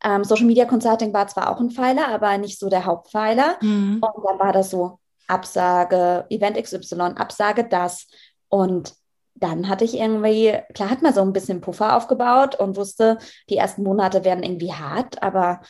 Ähm, 0.02 0.24
Social 0.24 0.46
Media 0.46 0.64
Consulting 0.64 1.12
war 1.12 1.28
zwar 1.28 1.48
auch 1.48 1.60
ein 1.60 1.70
Pfeiler, 1.70 2.08
aber 2.08 2.36
nicht 2.38 2.58
so 2.58 2.68
der 2.68 2.84
Hauptpfeiler. 2.84 3.58
Mhm. 3.60 4.02
Und 4.02 4.24
dann 4.28 4.40
war 4.40 4.52
das 4.52 4.70
so 4.70 4.98
Absage, 5.28 6.26
Event 6.30 6.60
XY, 6.60 7.14
Absage 7.14 7.62
das. 7.62 8.08
Und 8.48 8.94
dann 9.36 9.68
hatte 9.68 9.84
ich 9.84 9.94
irgendwie, 9.94 10.52
klar 10.74 10.90
hat 10.90 11.02
man 11.02 11.14
so 11.14 11.20
ein 11.20 11.32
bisschen 11.32 11.60
Puffer 11.60 11.96
aufgebaut 11.96 12.56
und 12.56 12.76
wusste, 12.76 13.18
die 13.48 13.56
ersten 13.56 13.84
Monate 13.84 14.24
werden 14.24 14.42
irgendwie 14.42 14.72
hart, 14.72 15.22
aber 15.22 15.60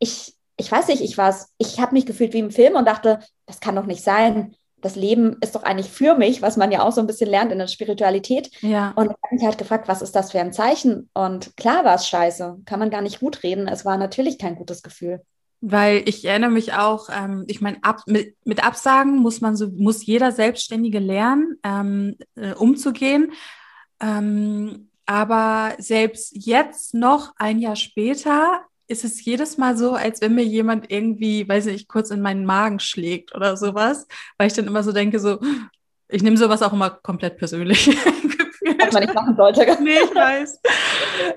ich, 0.00 0.34
ich 0.56 0.72
weiß 0.72 0.88
nicht, 0.88 1.02
ich 1.02 1.16
war 1.18 1.36
ich 1.58 1.78
habe 1.78 1.94
mich 1.94 2.04
gefühlt 2.04 2.32
wie 2.32 2.40
im 2.40 2.50
Film 2.50 2.74
und 2.74 2.88
dachte, 2.88 3.20
das 3.46 3.60
kann 3.60 3.76
doch 3.76 3.86
nicht 3.86 4.02
sein 4.02 4.56
das 4.84 4.96
Leben 4.96 5.36
ist 5.40 5.54
doch 5.54 5.62
eigentlich 5.62 5.88
für 5.88 6.14
mich, 6.14 6.42
was 6.42 6.56
man 6.56 6.70
ja 6.70 6.82
auch 6.82 6.92
so 6.92 7.00
ein 7.00 7.06
bisschen 7.06 7.30
lernt 7.30 7.50
in 7.50 7.58
der 7.58 7.68
Spiritualität. 7.68 8.50
Ja. 8.60 8.92
Und 8.96 9.06
ich 9.06 9.16
habe 9.22 9.34
mich 9.34 9.44
halt 9.44 9.58
gefragt, 9.58 9.88
was 9.88 10.02
ist 10.02 10.14
das 10.14 10.32
für 10.32 10.40
ein 10.40 10.52
Zeichen? 10.52 11.08
Und 11.14 11.56
klar 11.56 11.84
war 11.84 11.94
es 11.94 12.06
scheiße, 12.06 12.58
kann 12.66 12.78
man 12.78 12.90
gar 12.90 13.00
nicht 13.00 13.20
gut 13.20 13.42
reden. 13.42 13.66
Es 13.66 13.84
war 13.84 13.96
natürlich 13.96 14.38
kein 14.38 14.56
gutes 14.56 14.82
Gefühl. 14.82 15.22
Weil 15.62 16.02
ich 16.06 16.26
erinnere 16.26 16.50
mich 16.50 16.74
auch, 16.74 17.08
ähm, 17.10 17.44
ich 17.46 17.62
meine, 17.62 17.78
ab, 17.82 18.02
mit, 18.06 18.36
mit, 18.44 18.62
Absagen 18.62 19.16
muss 19.16 19.40
man 19.40 19.56
so, 19.56 19.68
muss 19.70 20.04
jeder 20.04 20.30
Selbstständige 20.30 20.98
lernen, 20.98 21.58
ähm, 21.64 22.16
äh, 22.34 22.52
umzugehen. 22.52 23.32
Ähm, 24.00 24.90
aber 25.06 25.72
selbst 25.78 26.32
jetzt 26.34 26.92
noch 26.92 27.32
ein 27.36 27.58
Jahr 27.58 27.76
später 27.76 28.60
ist 28.86 29.04
es 29.04 29.24
jedes 29.24 29.56
Mal 29.58 29.76
so, 29.76 29.94
als 29.94 30.20
wenn 30.20 30.34
mir 30.34 30.44
jemand 30.44 30.90
irgendwie, 30.90 31.48
weiß 31.48 31.66
ich, 31.66 31.88
kurz 31.88 32.10
in 32.10 32.20
meinen 32.20 32.44
Magen 32.44 32.80
schlägt 32.80 33.34
oder 33.34 33.56
sowas, 33.56 34.06
weil 34.38 34.48
ich 34.48 34.52
dann 34.52 34.66
immer 34.66 34.82
so 34.82 34.92
denke, 34.92 35.18
so, 35.20 35.40
ich 36.08 36.22
nehme 36.22 36.36
sowas 36.36 36.62
auch 36.62 36.72
immer 36.72 36.90
komplett 36.90 37.38
persönlich. 37.38 37.88
Was 38.78 38.92
man 38.92 39.02
nicht 39.02 39.14
machen 39.14 39.36
sollte. 39.36 39.82
nee, 39.82 39.98
ich 40.02 40.14
weiß. 40.14 40.60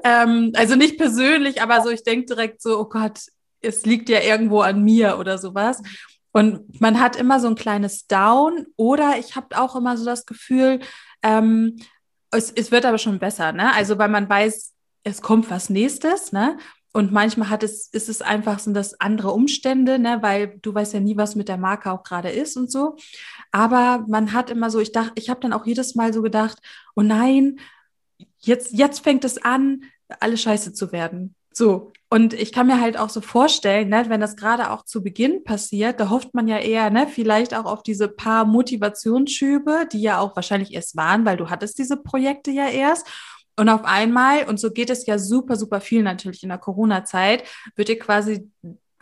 ähm, 0.04 0.52
also 0.56 0.76
nicht 0.76 0.98
persönlich, 0.98 1.62
aber 1.62 1.82
so, 1.82 1.90
ich 1.90 2.04
denke 2.04 2.26
direkt 2.26 2.62
so, 2.62 2.80
oh 2.80 2.86
Gott, 2.86 3.20
es 3.62 3.86
liegt 3.86 4.10
ja 4.10 4.22
irgendwo 4.22 4.62
an 4.62 4.84
mir 4.84 5.18
oder 5.20 5.38
sowas. 5.38 5.82
Und 6.32 6.80
man 6.80 7.00
hat 7.00 7.16
immer 7.16 7.40
so 7.40 7.48
ein 7.48 7.56
kleines 7.56 8.08
Down 8.08 8.68
oder 8.76 9.16
ich 9.18 9.36
habe 9.36 9.58
auch 9.58 9.76
immer 9.76 9.98
so 9.98 10.06
das 10.06 10.26
Gefühl, 10.26 10.80
ähm, 11.24 11.78
es, 12.32 12.52
es 12.52 12.72
wird 12.72 12.86
aber 12.86 12.98
schon 12.98 13.20
besser, 13.20 13.54
ne? 13.54 13.74
Also 13.74 13.98
weil 13.98 14.10
man 14.10 14.30
weiß, 14.30 14.74
es 15.04 15.22
kommt 15.22 15.50
was 15.50 15.70
nächstes, 15.70 16.32
ne? 16.32 16.58
Und 16.98 17.12
manchmal 17.12 17.52
hat 17.52 17.62
es, 17.62 17.90
ist 17.90 18.10
es 18.10 18.24
einfach, 18.24 18.58
sind 18.58 18.74
das 18.74 19.00
andere 19.00 19.30
Umstände, 19.30 20.00
ne, 20.00 20.18
weil 20.22 20.58
du 20.64 20.74
weißt 20.74 20.96
ja 20.96 21.00
nie, 21.00 21.16
was 21.16 21.36
mit 21.36 21.48
der 21.48 21.58
Marke 21.58 21.92
auch 21.92 22.02
gerade 22.02 22.32
ist 22.32 22.58
und 22.58 22.72
so. 22.72 22.96
Aber 23.52 24.04
man 24.08 24.34
hat 24.34 24.50
immer 24.50 24.72
so, 24.72 24.80
ich 24.80 24.94
dachte, 24.94 25.12
ich 25.14 25.30
habe 25.30 25.40
dann 25.40 25.54
auch 25.54 25.68
jedes 25.68 25.94
Mal 25.94 26.12
so 26.12 26.24
gedacht, 26.24 26.58
oh 26.96 27.04
nein, 27.04 27.60
jetzt, 28.40 28.74
jetzt 28.74 29.02
fängt 29.02 29.26
es 29.26 29.38
an, 29.38 29.84
alles 30.20 30.42
scheiße 30.42 30.74
zu 30.74 30.92
werden. 30.92 31.36
So. 31.54 31.92
Und 32.10 32.34
ich 32.34 32.52
kann 32.52 32.66
mir 32.66 32.82
halt 32.82 32.98
auch 32.98 33.10
so 33.10 33.22
vorstellen, 33.22 33.90
ne, 33.90 34.06
wenn 34.08 34.20
das 34.20 34.36
gerade 34.36 34.72
auch 34.72 34.84
zu 34.84 35.04
Beginn 35.04 35.44
passiert, 35.44 36.00
da 36.00 36.10
hofft 36.10 36.34
man 36.34 36.48
ja 36.48 36.58
eher, 36.58 36.90
ne, 36.90 37.06
vielleicht 37.06 37.54
auch 37.54 37.66
auf 37.66 37.84
diese 37.84 38.08
paar 38.08 38.44
Motivationsschübe, 38.46 39.88
die 39.94 40.02
ja 40.02 40.18
auch 40.18 40.36
wahrscheinlich 40.36 40.74
erst 40.74 40.96
waren, 40.98 41.26
weil 41.26 41.38
du 41.38 41.52
hattest 41.52 41.78
diese 41.78 41.98
Projekte 41.98 42.50
ja 42.50 42.68
erst. 42.68 43.06
Und 43.58 43.70
auf 43.70 43.84
einmal, 43.86 44.48
und 44.48 44.60
so 44.60 44.72
geht 44.72 44.90
es 44.90 45.06
ja 45.08 45.18
super, 45.18 45.56
super 45.56 45.82
viel 45.82 46.04
natürlich 46.04 46.44
in 46.44 46.50
der 46.50 46.60
Corona-Zeit, 46.60 47.44
wird 47.76 47.88
dir 47.88 47.98
quasi, 47.98 48.50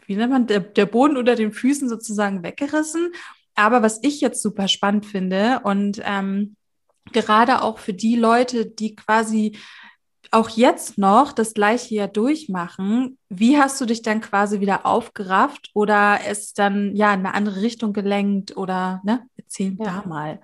wie 0.08 0.16
nennt 0.16 0.32
man, 0.32 0.48
der, 0.48 0.62
der 0.62 0.86
Boden 0.86 1.18
unter 1.18 1.36
den 1.36 1.52
Füßen 1.52 1.90
sozusagen 1.90 2.42
weggerissen. 2.42 3.12
Aber 3.56 3.82
was 3.82 4.00
ich 4.02 4.22
jetzt 4.22 4.42
super 4.42 4.68
spannend 4.68 5.06
finde 5.06 5.62
und 5.64 6.02
ähm, 6.04 6.56
gerade 7.12 7.62
auch 7.62 7.80
für 7.80 7.94
die 7.94 8.16
Leute, 8.16 8.66
die 8.66 8.96
quasi 8.96 9.58
auch 10.32 10.50
jetzt 10.50 10.98
noch 10.98 11.32
das 11.32 11.54
gleiche 11.54 11.96
ja 11.96 12.08
durchmachen, 12.08 13.18
wie 13.30 13.58
hast 13.58 13.80
du 13.80 13.86
dich 13.86 14.02
dann 14.02 14.22
quasi 14.22 14.60
wieder 14.60 14.86
aufgerafft 14.86 15.70
oder 15.74 16.20
es 16.28 16.54
dann 16.54 16.96
ja 16.96 17.14
in 17.14 17.20
eine 17.20 17.34
andere 17.34 17.62
Richtung 17.62 17.94
gelenkt 17.94 18.58
oder 18.58 19.02
ne? 19.04 19.28
Erzähl 19.38 19.76
ja. 19.80 19.86
da 19.86 20.08
mal. 20.08 20.42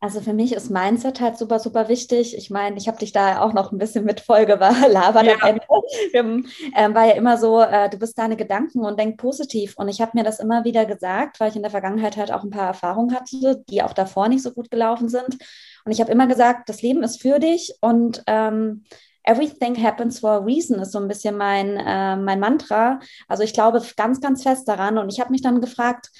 Also 0.00 0.20
für 0.20 0.34
mich 0.34 0.52
ist 0.52 0.70
Mindset 0.70 1.20
halt 1.20 1.38
super, 1.38 1.58
super 1.58 1.88
wichtig. 1.88 2.36
Ich 2.36 2.50
meine, 2.50 2.76
ich 2.76 2.88
habe 2.88 2.98
dich 2.98 3.12
da 3.12 3.40
auch 3.40 3.54
noch 3.54 3.72
ein 3.72 3.78
bisschen 3.78 4.04
mit 4.04 4.20
vollgelabert 4.20 4.82
ja. 5.24 5.34
am 5.40 5.48
Ende. 5.48 5.64
Wir, 6.12 6.44
äh, 6.74 6.94
war 6.94 7.06
ja 7.06 7.14
immer 7.14 7.38
so, 7.38 7.60
äh, 7.60 7.88
du 7.88 7.98
bist 7.98 8.18
deine 8.18 8.36
Gedanken 8.36 8.80
und 8.80 8.98
denk 8.98 9.16
positiv. 9.18 9.74
Und 9.76 9.88
ich 9.88 10.00
habe 10.00 10.12
mir 10.14 10.24
das 10.24 10.40
immer 10.40 10.64
wieder 10.64 10.84
gesagt, 10.84 11.40
weil 11.40 11.50
ich 11.50 11.56
in 11.56 11.62
der 11.62 11.70
Vergangenheit 11.70 12.16
halt 12.16 12.32
auch 12.32 12.44
ein 12.44 12.50
paar 12.50 12.66
Erfahrungen 12.66 13.14
hatte, 13.14 13.64
die 13.68 13.82
auch 13.82 13.94
davor 13.94 14.28
nicht 14.28 14.42
so 14.42 14.52
gut 14.52 14.70
gelaufen 14.70 15.08
sind. 15.08 15.38
Und 15.84 15.92
ich 15.92 16.00
habe 16.00 16.12
immer 16.12 16.26
gesagt, 16.26 16.68
das 16.68 16.82
Leben 16.82 17.02
ist 17.02 17.22
für 17.22 17.38
dich 17.38 17.74
und 17.80 18.22
ähm, 18.26 18.84
Everything 19.26 19.74
happens 19.82 20.20
for 20.20 20.32
a 20.32 20.36
reason 20.36 20.78
ist 20.80 20.92
so 20.92 20.98
ein 20.98 21.08
bisschen 21.08 21.38
mein, 21.38 21.78
äh, 21.78 22.14
mein 22.16 22.40
Mantra. 22.40 23.00
Also 23.26 23.42
ich 23.42 23.54
glaube 23.54 23.82
ganz, 23.96 24.20
ganz 24.20 24.42
fest 24.42 24.68
daran. 24.68 24.98
Und 24.98 25.10
ich 25.10 25.18
habe 25.18 25.30
mich 25.30 25.40
dann 25.40 25.62
gefragt, 25.62 26.10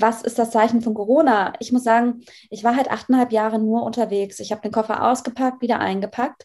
was 0.00 0.22
ist 0.22 0.38
das 0.38 0.50
Zeichen 0.50 0.80
von 0.80 0.94
Corona? 0.94 1.52
Ich 1.60 1.72
muss 1.72 1.84
sagen, 1.84 2.22
ich 2.50 2.64
war 2.64 2.76
halt 2.76 2.90
achteinhalb 2.90 3.32
Jahre 3.32 3.58
nur 3.58 3.82
unterwegs. 3.82 4.40
Ich 4.40 4.52
habe 4.52 4.62
den 4.62 4.72
Koffer 4.72 5.04
ausgepackt, 5.04 5.62
wieder 5.62 5.80
eingepackt. 5.80 6.44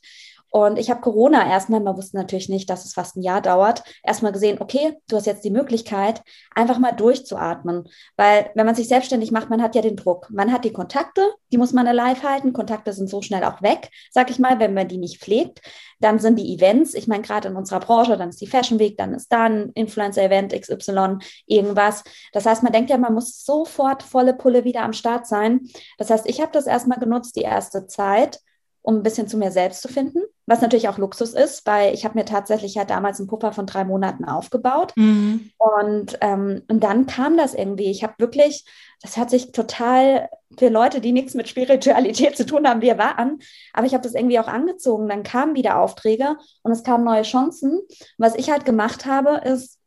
Und 0.55 0.77
ich 0.77 0.91
habe 0.91 1.01
Corona 1.01 1.49
erstmal, 1.49 1.79
man 1.79 1.97
wusste 1.97 2.15
natürlich 2.15 2.47
nicht, 2.47 2.69
dass 2.69 2.85
es 2.85 2.93
fast 2.93 3.15
ein 3.15 3.23
Jahr 3.23 3.41
dauert, 3.41 3.83
erstmal 4.03 4.31
gesehen, 4.31 4.61
okay, 4.61 4.95
du 5.09 5.15
hast 5.15 5.25
jetzt 5.25 5.43
die 5.43 5.49
Möglichkeit, 5.49 6.21
einfach 6.53 6.77
mal 6.77 6.91
durchzuatmen. 6.91 7.89
Weil 8.17 8.51
wenn 8.53 8.67
man 8.67 8.75
sich 8.75 8.87
selbstständig 8.87 9.31
macht, 9.31 9.49
man 9.49 9.63
hat 9.63 9.73
ja 9.73 9.81
den 9.81 9.95
Druck. 9.95 10.29
Man 10.29 10.51
hat 10.51 10.63
die 10.63 10.71
Kontakte, 10.71 11.27
die 11.51 11.57
muss 11.57 11.73
man 11.73 11.87
alive 11.87 12.21
halten. 12.21 12.53
Kontakte 12.53 12.93
sind 12.93 13.09
so 13.09 13.23
schnell 13.23 13.43
auch 13.45 13.63
weg, 13.63 13.89
sag 14.11 14.29
ich 14.29 14.37
mal, 14.37 14.59
wenn 14.59 14.75
man 14.75 14.87
die 14.87 14.99
nicht 14.99 15.23
pflegt. 15.23 15.59
Dann 15.99 16.19
sind 16.19 16.37
die 16.37 16.53
Events, 16.53 16.93
ich 16.93 17.07
meine, 17.07 17.23
gerade 17.23 17.47
in 17.47 17.55
unserer 17.55 17.79
Branche, 17.79 18.15
dann 18.15 18.29
ist 18.29 18.39
die 18.39 18.45
Fashion 18.45 18.77
Week, 18.77 18.95
dann 18.95 19.15
ist 19.15 19.29
da 19.33 19.45
ein 19.45 19.71
Influencer-Event 19.73 20.53
XY, 20.53 21.17
irgendwas. 21.47 22.03
Das 22.31 22.45
heißt, 22.45 22.61
man 22.61 22.73
denkt 22.73 22.91
ja, 22.91 22.99
man 22.99 23.15
muss 23.15 23.43
sofort 23.43 24.03
volle 24.03 24.35
Pulle 24.35 24.65
wieder 24.65 24.83
am 24.83 24.93
Start 24.93 25.25
sein. 25.25 25.61
Das 25.97 26.11
heißt, 26.11 26.29
ich 26.29 26.41
habe 26.41 26.51
das 26.51 26.67
erstmal 26.67 26.99
genutzt, 26.99 27.37
die 27.37 27.41
erste 27.41 27.87
Zeit 27.87 28.39
um 28.83 28.97
ein 28.97 29.03
bisschen 29.03 29.27
zu 29.27 29.37
mir 29.37 29.49
selbst 29.49 29.81
zu 29.81 29.87
finden, 29.87 30.21
was 30.45 30.61
natürlich 30.61 30.89
auch 30.89 30.97
Luxus 30.97 31.33
ist, 31.33 31.65
weil 31.65 31.93
ich 31.93 32.03
habe 32.03 32.19
mir 32.19 32.25
tatsächlich 32.25 32.75
ja 32.75 32.83
damals 32.83 33.17
einen 33.17 33.29
Puffer 33.29 33.53
von 33.53 33.65
drei 33.65 33.85
Monaten 33.85 34.25
aufgebaut. 34.25 34.91
Mhm. 34.97 35.51
Und, 35.57 36.17
ähm, 36.19 36.63
und 36.67 36.83
dann 36.83 37.05
kam 37.07 37.37
das 37.37 37.53
irgendwie. 37.53 37.89
Ich 37.89 38.03
habe 38.03 38.13
wirklich, 38.17 38.65
das 39.01 39.15
hört 39.15 39.29
sich 39.29 39.53
total 39.53 40.29
für 40.59 40.67
Leute, 40.67 40.99
die 40.99 41.13
nichts 41.13 41.33
mit 41.33 41.47
Spiritualität 41.47 42.35
zu 42.37 42.45
tun 42.45 42.67
haben, 42.67 42.81
wie 42.81 42.97
war 42.97 43.17
an, 43.17 43.39
aber 43.71 43.87
ich 43.87 43.93
habe 43.93 44.03
das 44.03 44.15
irgendwie 44.15 44.37
auch 44.37 44.49
angezogen. 44.49 45.07
Dann 45.07 45.23
kamen 45.23 45.55
wieder 45.55 45.79
Aufträge 45.79 46.35
und 46.61 46.71
es 46.73 46.83
kamen 46.83 47.05
neue 47.05 47.23
Chancen. 47.23 47.79
Was 48.17 48.35
ich 48.35 48.51
halt 48.51 48.65
gemacht 48.65 49.05
habe, 49.05 49.41
ist, 49.49 49.79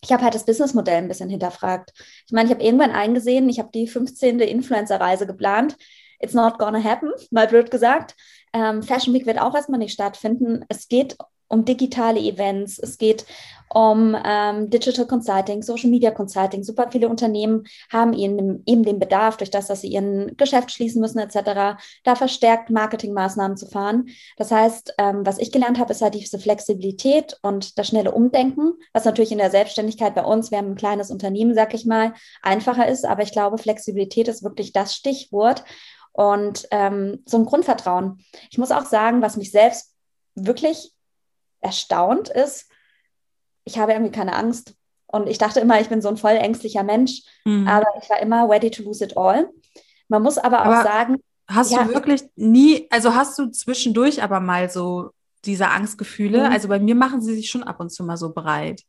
ich 0.00 0.12
habe 0.12 0.22
halt 0.22 0.36
das 0.36 0.44
Businessmodell 0.44 0.98
ein 0.98 1.08
bisschen 1.08 1.28
hinterfragt. 1.28 1.92
Ich 2.24 2.32
meine, 2.32 2.46
ich 2.46 2.54
habe 2.54 2.62
irgendwann 2.62 2.92
eingesehen, 2.92 3.48
ich 3.48 3.58
habe 3.58 3.70
die 3.74 3.88
15. 3.88 4.38
Influencer-Reise 4.38 5.26
geplant 5.26 5.76
it's 6.18 6.34
not 6.34 6.58
gonna 6.58 6.82
happen, 6.82 7.10
mal 7.30 7.46
blöd 7.46 7.70
gesagt. 7.70 8.14
Ähm, 8.52 8.82
Fashion 8.82 9.14
Week 9.14 9.26
wird 9.26 9.40
auch 9.40 9.54
erstmal 9.54 9.78
nicht 9.78 9.92
stattfinden. 9.92 10.64
Es 10.68 10.88
geht 10.88 11.16
um 11.48 11.64
digitale 11.64 12.20
Events, 12.20 12.78
es 12.78 12.98
geht 12.98 13.24
um 13.70 14.16
ähm, 14.24 14.70
Digital 14.70 15.06
Consulting, 15.06 15.62
Social 15.62 15.90
Media 15.90 16.10
Consulting. 16.10 16.62
Super 16.62 16.88
viele 16.90 17.08
Unternehmen 17.08 17.64
haben 17.92 18.12
eben, 18.14 18.62
eben 18.66 18.82
den 18.82 18.98
Bedarf, 18.98 19.36
durch 19.36 19.50
das, 19.50 19.66
dass 19.66 19.82
sie 19.82 19.88
ihren 19.88 20.36
Geschäft 20.36 20.70
schließen 20.72 21.00
müssen 21.00 21.18
etc., 21.18 21.78
da 22.04 22.14
verstärkt 22.14 22.70
Marketingmaßnahmen 22.70 23.56
zu 23.56 23.66
fahren. 23.66 24.08
Das 24.36 24.50
heißt, 24.50 24.94
ähm, 24.98 25.24
was 25.24 25.38
ich 25.38 25.52
gelernt 25.52 25.78
habe, 25.78 25.92
ist 25.92 26.00
halt 26.00 26.14
diese 26.14 26.38
Flexibilität 26.38 27.36
und 27.42 27.78
das 27.78 27.88
schnelle 27.88 28.12
Umdenken, 28.12 28.72
was 28.92 29.04
natürlich 29.04 29.32
in 29.32 29.38
der 29.38 29.50
Selbstständigkeit 29.50 30.14
bei 30.14 30.24
uns, 30.24 30.50
wir 30.50 30.58
haben 30.58 30.72
ein 30.72 30.76
kleines 30.76 31.10
Unternehmen, 31.10 31.54
sag 31.54 31.74
ich 31.74 31.84
mal, 31.84 32.14
einfacher 32.42 32.88
ist. 32.88 33.04
Aber 33.04 33.22
ich 33.22 33.32
glaube, 33.32 33.58
Flexibilität 33.58 34.28
ist 34.28 34.42
wirklich 34.42 34.72
das 34.72 34.94
Stichwort 34.94 35.64
und 36.18 36.66
ähm, 36.72 37.22
so 37.26 37.38
ein 37.38 37.44
Grundvertrauen. 37.44 38.18
Ich 38.50 38.58
muss 38.58 38.72
auch 38.72 38.86
sagen, 38.86 39.22
was 39.22 39.36
mich 39.36 39.52
selbst 39.52 39.94
wirklich 40.34 40.92
erstaunt 41.60 42.28
ist, 42.28 42.68
ich 43.62 43.78
habe 43.78 43.92
irgendwie 43.92 44.10
keine 44.10 44.34
Angst. 44.34 44.74
Und 45.06 45.28
ich 45.28 45.38
dachte 45.38 45.60
immer, 45.60 45.80
ich 45.80 45.88
bin 45.88 46.02
so 46.02 46.08
ein 46.08 46.16
voll 46.16 46.32
ängstlicher 46.32 46.82
Mensch, 46.82 47.22
mhm. 47.44 47.68
aber 47.68 47.86
ich 48.02 48.10
war 48.10 48.18
immer 48.18 48.50
ready 48.50 48.68
to 48.68 48.82
lose 48.82 49.04
it 49.04 49.16
all. 49.16 49.48
Man 50.08 50.24
muss 50.24 50.38
aber, 50.38 50.58
aber 50.58 50.80
auch 50.80 50.82
sagen. 50.82 51.22
Hast 51.46 51.70
ja, 51.70 51.84
du 51.84 51.94
wirklich 51.94 52.24
nie, 52.34 52.88
also 52.90 53.14
hast 53.14 53.38
du 53.38 53.46
zwischendurch 53.52 54.20
aber 54.20 54.40
mal 54.40 54.68
so 54.68 55.10
diese 55.44 55.68
Angstgefühle? 55.68 56.48
Mhm. 56.48 56.52
Also 56.52 56.66
bei 56.66 56.80
mir 56.80 56.96
machen 56.96 57.22
sie 57.22 57.36
sich 57.36 57.48
schon 57.48 57.62
ab 57.62 57.78
und 57.78 57.90
zu 57.90 58.02
mal 58.02 58.16
so 58.16 58.32
breit. 58.34 58.82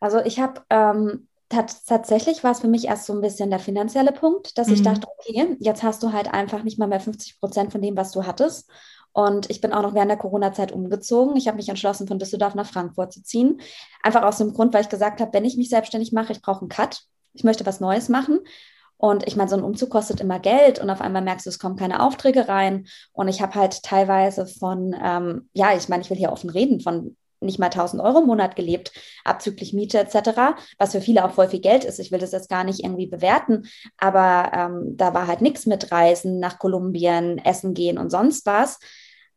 Also 0.00 0.18
ich 0.18 0.38
habe 0.38 0.60
ähm, 0.68 1.28
tatsächlich 1.48 2.44
war 2.44 2.52
es 2.52 2.60
für 2.60 2.68
mich 2.68 2.86
erst 2.86 3.06
so 3.06 3.12
ein 3.12 3.20
bisschen 3.20 3.50
der 3.50 3.58
finanzielle 3.58 4.12
Punkt, 4.12 4.58
dass 4.58 4.68
mhm. 4.68 4.74
ich 4.74 4.82
dachte, 4.82 5.08
okay, 5.18 5.56
jetzt 5.60 5.82
hast 5.82 6.02
du 6.02 6.12
halt 6.12 6.32
einfach 6.32 6.62
nicht 6.62 6.78
mal 6.78 6.88
mehr 6.88 7.00
50 7.00 7.40
Prozent 7.40 7.72
von 7.72 7.82
dem, 7.82 7.96
was 7.96 8.12
du 8.12 8.26
hattest. 8.26 8.70
Und 9.12 9.50
ich 9.50 9.60
bin 9.60 9.72
auch 9.72 9.82
noch 9.82 9.94
während 9.94 10.10
der 10.10 10.18
Corona-Zeit 10.18 10.70
umgezogen. 10.70 11.36
Ich 11.36 11.48
habe 11.48 11.56
mich 11.56 11.68
entschlossen, 11.68 12.06
von 12.06 12.18
Düsseldorf 12.18 12.54
nach 12.54 12.66
Frankfurt 12.66 13.12
zu 13.12 13.22
ziehen. 13.22 13.60
Einfach 14.02 14.22
aus 14.22 14.38
dem 14.38 14.52
Grund, 14.52 14.74
weil 14.74 14.82
ich 14.82 14.90
gesagt 14.90 15.20
habe, 15.20 15.32
wenn 15.32 15.44
ich 15.44 15.56
mich 15.56 15.70
selbstständig 15.70 16.12
mache, 16.12 16.32
ich 16.32 16.42
brauche 16.42 16.60
einen 16.60 16.68
Cut. 16.68 17.02
Ich 17.32 17.42
möchte 17.42 17.66
was 17.66 17.80
Neues 17.80 18.08
machen. 18.08 18.40
Und 18.96 19.26
ich 19.26 19.36
meine, 19.36 19.48
so 19.48 19.56
ein 19.56 19.62
Umzug 19.62 19.90
kostet 19.90 20.20
immer 20.20 20.40
Geld 20.40 20.80
und 20.80 20.90
auf 20.90 21.00
einmal 21.00 21.22
merkst 21.22 21.46
du, 21.46 21.50
es 21.50 21.60
kommen 21.60 21.76
keine 21.76 22.02
Aufträge 22.02 22.48
rein. 22.48 22.86
Und 23.12 23.28
ich 23.28 23.40
habe 23.40 23.54
halt 23.54 23.82
teilweise 23.82 24.46
von, 24.46 24.94
ähm, 25.02 25.48
ja, 25.52 25.74
ich 25.76 25.88
meine, 25.88 26.02
ich 26.02 26.10
will 26.10 26.16
hier 26.16 26.32
offen 26.32 26.50
reden, 26.50 26.80
von 26.80 27.16
nicht 27.40 27.58
mal 27.58 27.66
1000 27.66 28.02
Euro 28.02 28.20
im 28.20 28.26
Monat 28.26 28.56
gelebt, 28.56 28.92
abzüglich 29.24 29.72
Miete 29.72 29.98
etc., 29.98 30.56
was 30.78 30.92
für 30.92 31.00
viele 31.00 31.24
auch 31.24 31.32
voll 31.32 31.48
viel 31.48 31.60
Geld 31.60 31.84
ist. 31.84 31.98
Ich 31.98 32.10
will 32.12 32.18
das 32.18 32.32
jetzt 32.32 32.48
gar 32.48 32.64
nicht 32.64 32.84
irgendwie 32.84 33.06
bewerten, 33.06 33.66
aber 33.96 34.50
ähm, 34.54 34.96
da 34.96 35.14
war 35.14 35.26
halt 35.26 35.40
nichts 35.40 35.66
mit 35.66 35.90
Reisen 35.92 36.40
nach 36.40 36.58
Kolumbien, 36.58 37.38
Essen 37.38 37.74
gehen 37.74 37.98
und 37.98 38.10
sonst 38.10 38.46
was. 38.46 38.78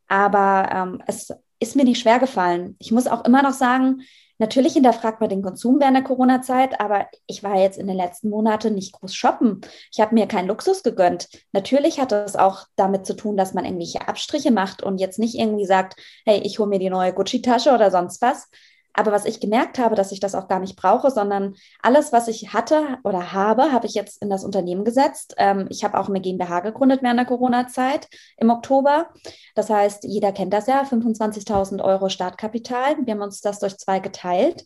Aber 0.07 0.69
ähm, 0.73 1.03
es 1.07 1.33
ist 1.59 1.75
mir 1.75 1.85
nicht 1.85 2.01
schwer 2.01 2.19
gefallen. 2.19 2.75
Ich 2.79 2.91
muss 2.91 3.07
auch 3.07 3.23
immer 3.23 3.43
noch 3.43 3.53
sagen, 3.53 4.01
Natürlich 4.41 4.73
hinterfragt 4.73 5.21
man 5.21 5.29
den 5.29 5.43
Konsum 5.43 5.79
während 5.79 5.97
der 5.97 6.03
Corona-Zeit, 6.03 6.81
aber 6.81 7.05
ich 7.27 7.43
war 7.43 7.59
jetzt 7.59 7.77
in 7.77 7.85
den 7.85 7.95
letzten 7.95 8.31
Monaten 8.31 8.73
nicht 8.73 8.91
groß 8.91 9.13
shoppen. 9.13 9.61
Ich 9.93 10.01
habe 10.01 10.15
mir 10.15 10.25
keinen 10.25 10.47
Luxus 10.47 10.81
gegönnt. 10.81 11.29
Natürlich 11.51 11.99
hat 11.99 12.11
es 12.11 12.35
auch 12.35 12.65
damit 12.75 13.05
zu 13.05 13.15
tun, 13.15 13.37
dass 13.37 13.53
man 13.53 13.65
irgendwelche 13.65 14.07
Abstriche 14.07 14.49
macht 14.49 14.81
und 14.81 14.97
jetzt 14.97 15.19
nicht 15.19 15.35
irgendwie 15.35 15.67
sagt, 15.67 16.01
hey, 16.25 16.41
ich 16.43 16.57
hole 16.57 16.69
mir 16.69 16.79
die 16.79 16.89
neue 16.89 17.13
Gucci-Tasche 17.13 17.71
oder 17.71 17.91
sonst 17.91 18.19
was. 18.23 18.49
Aber 18.93 19.11
was 19.11 19.25
ich 19.25 19.39
gemerkt 19.39 19.79
habe, 19.79 19.95
dass 19.95 20.11
ich 20.11 20.19
das 20.19 20.35
auch 20.35 20.47
gar 20.47 20.59
nicht 20.59 20.75
brauche, 20.75 21.11
sondern 21.11 21.55
alles, 21.81 22.11
was 22.11 22.27
ich 22.27 22.53
hatte 22.53 22.97
oder 23.03 23.31
habe, 23.31 23.71
habe 23.71 23.87
ich 23.87 23.93
jetzt 23.93 24.21
in 24.21 24.29
das 24.29 24.43
Unternehmen 24.43 24.83
gesetzt. 24.83 25.35
Ähm, 25.37 25.67
ich 25.69 25.83
habe 25.83 25.97
auch 25.97 26.09
eine 26.09 26.21
GmbH 26.21 26.59
gegründet 26.59 27.01
während 27.01 27.19
der 27.19 27.25
Corona-Zeit 27.25 28.07
im 28.37 28.49
Oktober. 28.49 29.07
Das 29.55 29.69
heißt, 29.69 30.03
jeder 30.03 30.31
kennt 30.31 30.53
das 30.53 30.67
ja, 30.67 30.83
25.000 30.83 31.83
Euro 31.83 32.09
Startkapital. 32.09 32.97
Wir 33.05 33.13
haben 33.13 33.21
uns 33.21 33.41
das 33.41 33.59
durch 33.59 33.77
zwei 33.77 33.99
geteilt, 33.99 34.65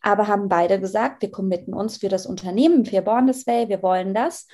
aber 0.00 0.26
haben 0.26 0.48
beide 0.48 0.80
gesagt, 0.80 1.22
wir 1.22 1.30
committen 1.30 1.74
uns 1.74 1.98
für 1.98 2.08
das 2.08 2.26
Unternehmen, 2.26 2.86
für 2.86 3.02
Bondesway, 3.02 3.68
wir 3.68 3.82
wollen 3.82 4.14
das. 4.14 4.46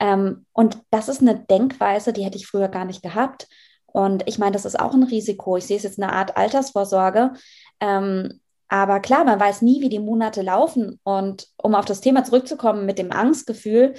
Ähm, 0.00 0.46
und 0.52 0.78
das 0.90 1.08
ist 1.08 1.20
eine 1.20 1.38
Denkweise, 1.38 2.12
die 2.12 2.24
hätte 2.24 2.38
ich 2.38 2.46
früher 2.46 2.68
gar 2.68 2.84
nicht 2.84 3.02
gehabt. 3.02 3.46
Und 3.86 4.26
ich 4.26 4.38
meine, 4.38 4.52
das 4.52 4.64
ist 4.64 4.78
auch 4.78 4.92
ein 4.92 5.04
Risiko. 5.04 5.56
Ich 5.56 5.66
sehe 5.66 5.76
es 5.76 5.84
jetzt 5.84 6.02
eine 6.02 6.12
Art 6.12 6.36
Altersvorsorge. 6.36 7.32
Ähm, 7.78 8.40
aber 8.68 9.00
klar, 9.00 9.24
man 9.24 9.38
weiß 9.38 9.62
nie, 9.62 9.80
wie 9.80 9.88
die 9.88 9.98
Monate 9.98 10.42
laufen. 10.42 10.98
Und 11.04 11.48
um 11.56 11.74
auf 11.74 11.84
das 11.84 12.00
Thema 12.00 12.24
zurückzukommen 12.24 12.86
mit 12.86 12.98
dem 12.98 13.12
Angstgefühl, 13.12 13.94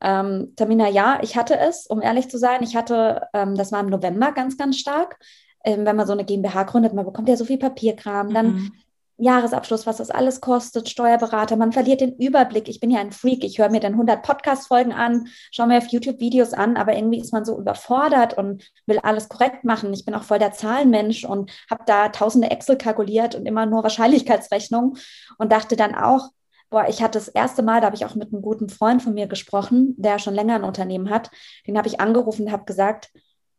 ähm, 0.00 0.52
Tamina, 0.56 0.88
ja, 0.88 1.18
ich 1.22 1.36
hatte 1.36 1.58
es, 1.58 1.86
um 1.86 2.02
ehrlich 2.02 2.28
zu 2.28 2.38
sein. 2.38 2.62
Ich 2.62 2.76
hatte, 2.76 3.28
ähm, 3.32 3.54
das 3.54 3.72
war 3.72 3.80
im 3.80 3.88
November 3.88 4.32
ganz, 4.32 4.56
ganz 4.56 4.78
stark. 4.78 5.18
Ähm, 5.64 5.86
wenn 5.86 5.96
man 5.96 6.06
so 6.06 6.12
eine 6.12 6.24
GmbH 6.24 6.64
gründet, 6.64 6.92
man 6.92 7.06
bekommt 7.06 7.28
ja 7.28 7.36
so 7.36 7.44
viel 7.44 7.58
Papierkram, 7.58 8.32
dann 8.32 8.54
mhm. 8.54 8.72
Jahresabschluss, 9.18 9.86
was 9.86 9.96
das 9.96 10.10
alles 10.10 10.40
kostet, 10.40 10.88
Steuerberater, 10.88 11.56
man 11.56 11.72
verliert 11.72 12.02
den 12.02 12.16
Überblick. 12.16 12.68
Ich 12.68 12.80
bin 12.80 12.90
ja 12.90 13.00
ein 13.00 13.12
Freak, 13.12 13.44
ich 13.44 13.58
höre 13.58 13.70
mir 13.70 13.80
dann 13.80 13.92
100 13.92 14.22
Podcast-Folgen 14.22 14.92
an, 14.92 15.28
schaue 15.50 15.68
mir 15.68 15.78
auf 15.78 15.88
YouTube 15.88 16.20
Videos 16.20 16.52
an, 16.52 16.76
aber 16.76 16.94
irgendwie 16.94 17.20
ist 17.20 17.32
man 17.32 17.44
so 17.44 17.58
überfordert 17.58 18.36
und 18.36 18.70
will 18.84 18.98
alles 18.98 19.28
korrekt 19.28 19.64
machen. 19.64 19.92
Ich 19.94 20.04
bin 20.04 20.14
auch 20.14 20.22
voll 20.22 20.38
der 20.38 20.52
Zahlenmensch 20.52 21.24
und 21.24 21.50
habe 21.70 21.84
da 21.86 22.10
tausende 22.10 22.50
Excel 22.50 22.76
kalkuliert 22.76 23.34
und 23.34 23.46
immer 23.46 23.64
nur 23.64 23.82
Wahrscheinlichkeitsrechnungen 23.82 24.98
und 25.38 25.50
dachte 25.50 25.76
dann 25.76 25.94
auch, 25.94 26.30
boah, 26.68 26.86
ich 26.88 27.02
hatte 27.02 27.18
das 27.18 27.28
erste 27.28 27.62
Mal, 27.62 27.80
da 27.80 27.86
habe 27.86 27.96
ich 27.96 28.04
auch 28.04 28.16
mit 28.16 28.32
einem 28.32 28.42
guten 28.42 28.68
Freund 28.68 29.02
von 29.02 29.14
mir 29.14 29.28
gesprochen, 29.28 29.94
der 29.96 30.18
schon 30.18 30.34
länger 30.34 30.56
ein 30.56 30.64
Unternehmen 30.64 31.08
hat, 31.08 31.30
den 31.66 31.78
habe 31.78 31.88
ich 31.88 32.00
angerufen 32.00 32.46
und 32.46 32.52
habe 32.52 32.64
gesagt, 32.64 33.10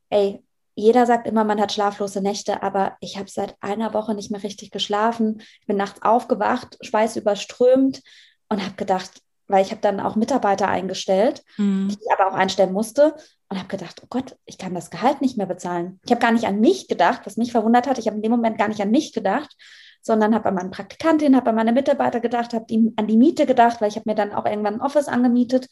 ey, 0.10 0.44
jeder 0.78 1.08
sagt 1.08 1.26
immer, 1.26 1.44
man 1.44 1.60
hat 1.60 1.74
schlaflose 1.74 2.22
Nächte, 2.22 2.62
aber 2.62 2.98
ich 3.02 3.18
habe 3.18 3.28
seit 3.28 3.56
einer 3.62 3.96
Woche 3.96 4.14
nicht 4.14 4.30
mehr 4.30 4.44
richtig 4.44 4.70
geschlafen. 4.70 5.42
Ich 5.60 5.66
bin 5.66 5.76
nachts 5.76 6.04
aufgewacht, 6.04 6.78
Schweiß 6.82 7.16
überströmt 7.16 8.04
und 8.48 8.64
habe 8.64 8.76
gedacht, 8.76 9.24
weil 9.48 9.66
ich 9.66 9.72
habe 9.72 9.82
dann 9.82 10.00
auch 10.00 10.16
Mitarbeiter 10.16 10.68
eingestellt, 10.68 11.44
mhm. 11.58 11.88
die 11.90 11.98
ich 12.00 12.12
aber 12.12 12.32
auch 12.32 12.38
einstellen 12.38 12.74
musste 12.74 13.16
und 13.50 13.58
habe 13.58 13.68
gedacht, 13.70 14.04
oh 14.04 14.08
Gott, 14.08 14.38
ich 14.46 14.60
kann 14.60 14.76
das 14.76 14.92
Gehalt 14.92 15.20
nicht 15.20 15.36
mehr 15.36 15.48
bezahlen. 15.48 16.00
Ich 16.06 16.12
habe 16.12 16.22
gar 16.22 16.32
nicht 16.32 16.46
an 16.46 16.60
mich 16.60 16.88
gedacht, 16.88 17.22
was 17.26 17.38
mich 17.38 17.52
verwundert 17.52 17.88
hat. 17.88 17.98
Ich 17.98 18.06
habe 18.06 18.18
in 18.18 18.22
dem 18.22 18.32
Moment 18.32 18.60
gar 18.60 18.68
nicht 18.68 18.82
an 18.82 18.92
mich 18.92 19.14
gedacht, 19.14 19.56
sondern 20.04 20.36
habe 20.36 20.50
an 20.50 20.56
meine 20.56 20.70
Praktikantin, 20.70 21.36
habe 21.36 21.50
an 21.50 21.56
meine 21.56 21.74
Mitarbeiter 21.74 22.20
gedacht, 22.20 22.54
habe 22.54 22.68
an 22.98 23.08
die 23.08 23.18
Miete 23.18 23.48
gedacht, 23.48 23.82
weil 23.82 23.90
ich 23.90 23.96
habe 23.96 24.08
mir 24.08 24.16
dann 24.16 24.32
auch 24.32 24.46
irgendwann 24.46 24.76
ein 24.76 24.82
Office 24.82 25.08
angemietet. 25.08 25.70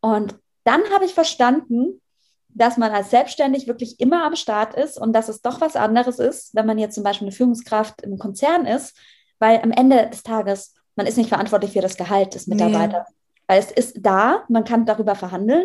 Und 0.00 0.36
dann 0.64 0.82
habe 0.92 1.04
ich 1.04 1.14
verstanden, 1.14 2.01
dass 2.54 2.76
man 2.76 2.92
als 2.92 3.10
selbstständig 3.10 3.66
wirklich 3.66 4.00
immer 4.00 4.24
am 4.24 4.36
Start 4.36 4.74
ist 4.74 4.98
und 4.98 5.12
dass 5.12 5.28
es 5.28 5.40
doch 5.42 5.60
was 5.60 5.76
anderes 5.76 6.18
ist, 6.18 6.54
wenn 6.54 6.66
man 6.66 6.78
jetzt 6.78 6.94
zum 6.94 7.04
Beispiel 7.04 7.28
eine 7.28 7.36
Führungskraft 7.36 8.02
im 8.02 8.18
Konzern 8.18 8.66
ist, 8.66 8.96
weil 9.38 9.60
am 9.62 9.70
Ende 9.70 10.08
des 10.10 10.22
Tages, 10.22 10.74
man 10.96 11.06
ist 11.06 11.16
nicht 11.16 11.28
verantwortlich 11.28 11.72
für 11.72 11.80
das 11.80 11.96
Gehalt 11.96 12.34
des 12.34 12.46
Mitarbeiters. 12.46 13.08
Nee. 13.08 13.16
Weil 13.48 13.58
es 13.58 13.70
ist 13.70 13.96
da, 14.00 14.44
man 14.48 14.64
kann 14.64 14.86
darüber 14.86 15.14
verhandeln, 15.14 15.64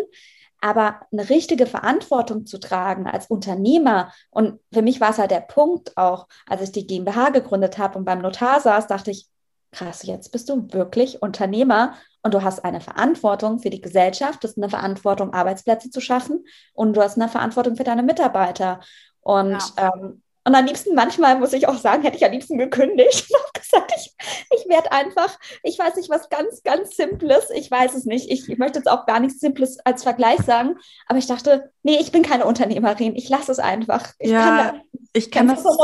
aber 0.60 1.02
eine 1.12 1.30
richtige 1.30 1.68
Verantwortung 1.68 2.46
zu 2.46 2.60
tragen 2.60 3.06
als 3.08 3.28
Unternehmer, 3.28 4.12
und 4.32 4.60
für 4.74 4.82
mich 4.82 5.00
war 5.00 5.12
es 5.12 5.20
halt 5.20 5.32
der 5.32 5.42
Punkt 5.42 5.96
auch, 5.96 6.28
als 6.48 6.62
ich 6.62 6.72
die 6.72 6.88
GmbH 6.88 7.30
gegründet 7.30 7.78
habe 7.78 7.98
und 7.98 8.06
beim 8.06 8.22
Notar 8.22 8.60
saß, 8.60 8.88
dachte 8.88 9.12
ich, 9.12 9.28
krass, 9.72 10.04
jetzt 10.04 10.32
bist 10.32 10.50
du 10.50 10.68
wirklich 10.72 11.22
Unternehmer 11.22 11.96
und 12.24 12.34
du 12.34 12.44
hast 12.44 12.64
eine 12.66 12.82
Verantwortung 12.82 13.60
für 13.60 13.70
die 13.70 13.82
Gesellschaft, 13.82 14.44
du 14.44 14.48
hast 14.48 14.58
eine 14.58 14.70
Verantwortung, 14.70 15.34
Arbeitsplätze 15.34 15.90
zu 15.90 16.02
schaffen 16.02 16.46
und 16.74 16.94
du 16.94 17.02
hast 17.02 17.18
eine 17.18 17.30
Verantwortung 17.30 17.76
für 17.76 17.84
deine 17.84 18.04
Mitarbeiter. 18.04 18.80
Und, 19.22 19.60
ja. 19.78 19.94
ähm, 19.94 20.22
und 20.44 20.56
am 20.56 20.66
liebsten, 20.66 20.96
manchmal 20.96 21.38
muss 21.38 21.52
ich 21.52 21.68
auch 21.68 21.78
sagen, 21.78 22.04
hätte 22.04 22.16
ich 22.16 22.26
am 22.26 22.32
liebsten 22.32 22.58
gekündigt 22.58 23.30
und 23.30 23.40
habe 23.44 23.60
gesagt, 23.60 23.94
ich, 23.98 24.16
ich 24.56 24.70
werde 24.70 24.92
einfach, 24.94 25.38
ich 25.64 25.78
weiß 25.78 25.96
nicht, 25.98 26.10
was 26.10 26.30
ganz, 26.30 26.64
ganz 26.64 26.96
Simples, 26.96 27.50
ich 27.54 27.70
weiß 27.70 27.96
es 27.96 28.06
nicht, 28.06 28.32
ich, 28.32 28.48
ich 28.48 28.58
möchte 28.58 28.80
jetzt 28.80 28.90
auch 28.90 29.06
gar 29.06 29.20
nichts 29.20 29.42
Simples 29.42 29.78
als 29.84 30.04
Vergleich 30.04 30.40
sagen, 30.40 30.78
aber 31.08 31.20
ich 31.20 31.28
dachte, 31.28 31.72
nee, 31.84 31.98
ich 32.00 32.14
bin 32.14 32.24
keine 32.24 32.46
Unternehmerin, 32.46 33.16
ich 33.16 33.28
lasse 33.28 33.52
es 33.52 33.60
einfach. 33.60 34.14
Ich 34.20 34.32
ja, 34.32 34.40
kann 34.40 34.58
da, 34.58 35.00
ich 35.12 35.32
kann 35.32 35.48
das 35.50 35.64
so, 35.64 35.76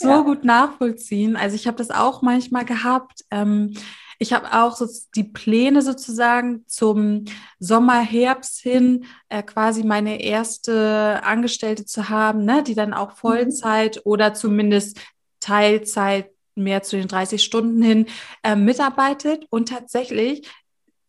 so 0.00 0.08
ja. 0.08 0.20
gut 0.22 0.44
nachvollziehen. 0.44 1.36
Also 1.36 1.56
ich 1.56 1.66
habe 1.66 1.76
das 1.76 1.90
auch 1.90 2.22
manchmal 2.22 2.64
gehabt. 2.64 3.24
Ähm, 3.30 3.74
ich 4.18 4.32
habe 4.32 4.52
auch 4.52 4.76
so 4.76 4.86
die 5.14 5.24
Pläne 5.24 5.82
sozusagen 5.82 6.64
zum 6.66 7.24
Sommer, 7.58 8.00
Herbst 8.00 8.60
hin, 8.60 9.06
äh, 9.28 9.42
quasi 9.42 9.82
meine 9.82 10.22
erste 10.22 11.22
Angestellte 11.22 11.86
zu 11.86 12.08
haben, 12.08 12.44
ne, 12.44 12.62
die 12.62 12.74
dann 12.74 12.92
auch 12.94 13.10
mhm. 13.10 13.16
Vollzeit 13.16 13.96
mhm. 13.96 14.02
oder 14.04 14.34
zumindest 14.34 15.00
Teilzeit 15.40 16.30
mehr 16.54 16.82
zu 16.82 16.96
den 16.96 17.08
30 17.08 17.42
Stunden 17.42 17.82
hin 17.82 18.06
äh, 18.42 18.56
mitarbeitet. 18.56 19.46
Und 19.50 19.68
tatsächlich, 19.68 20.48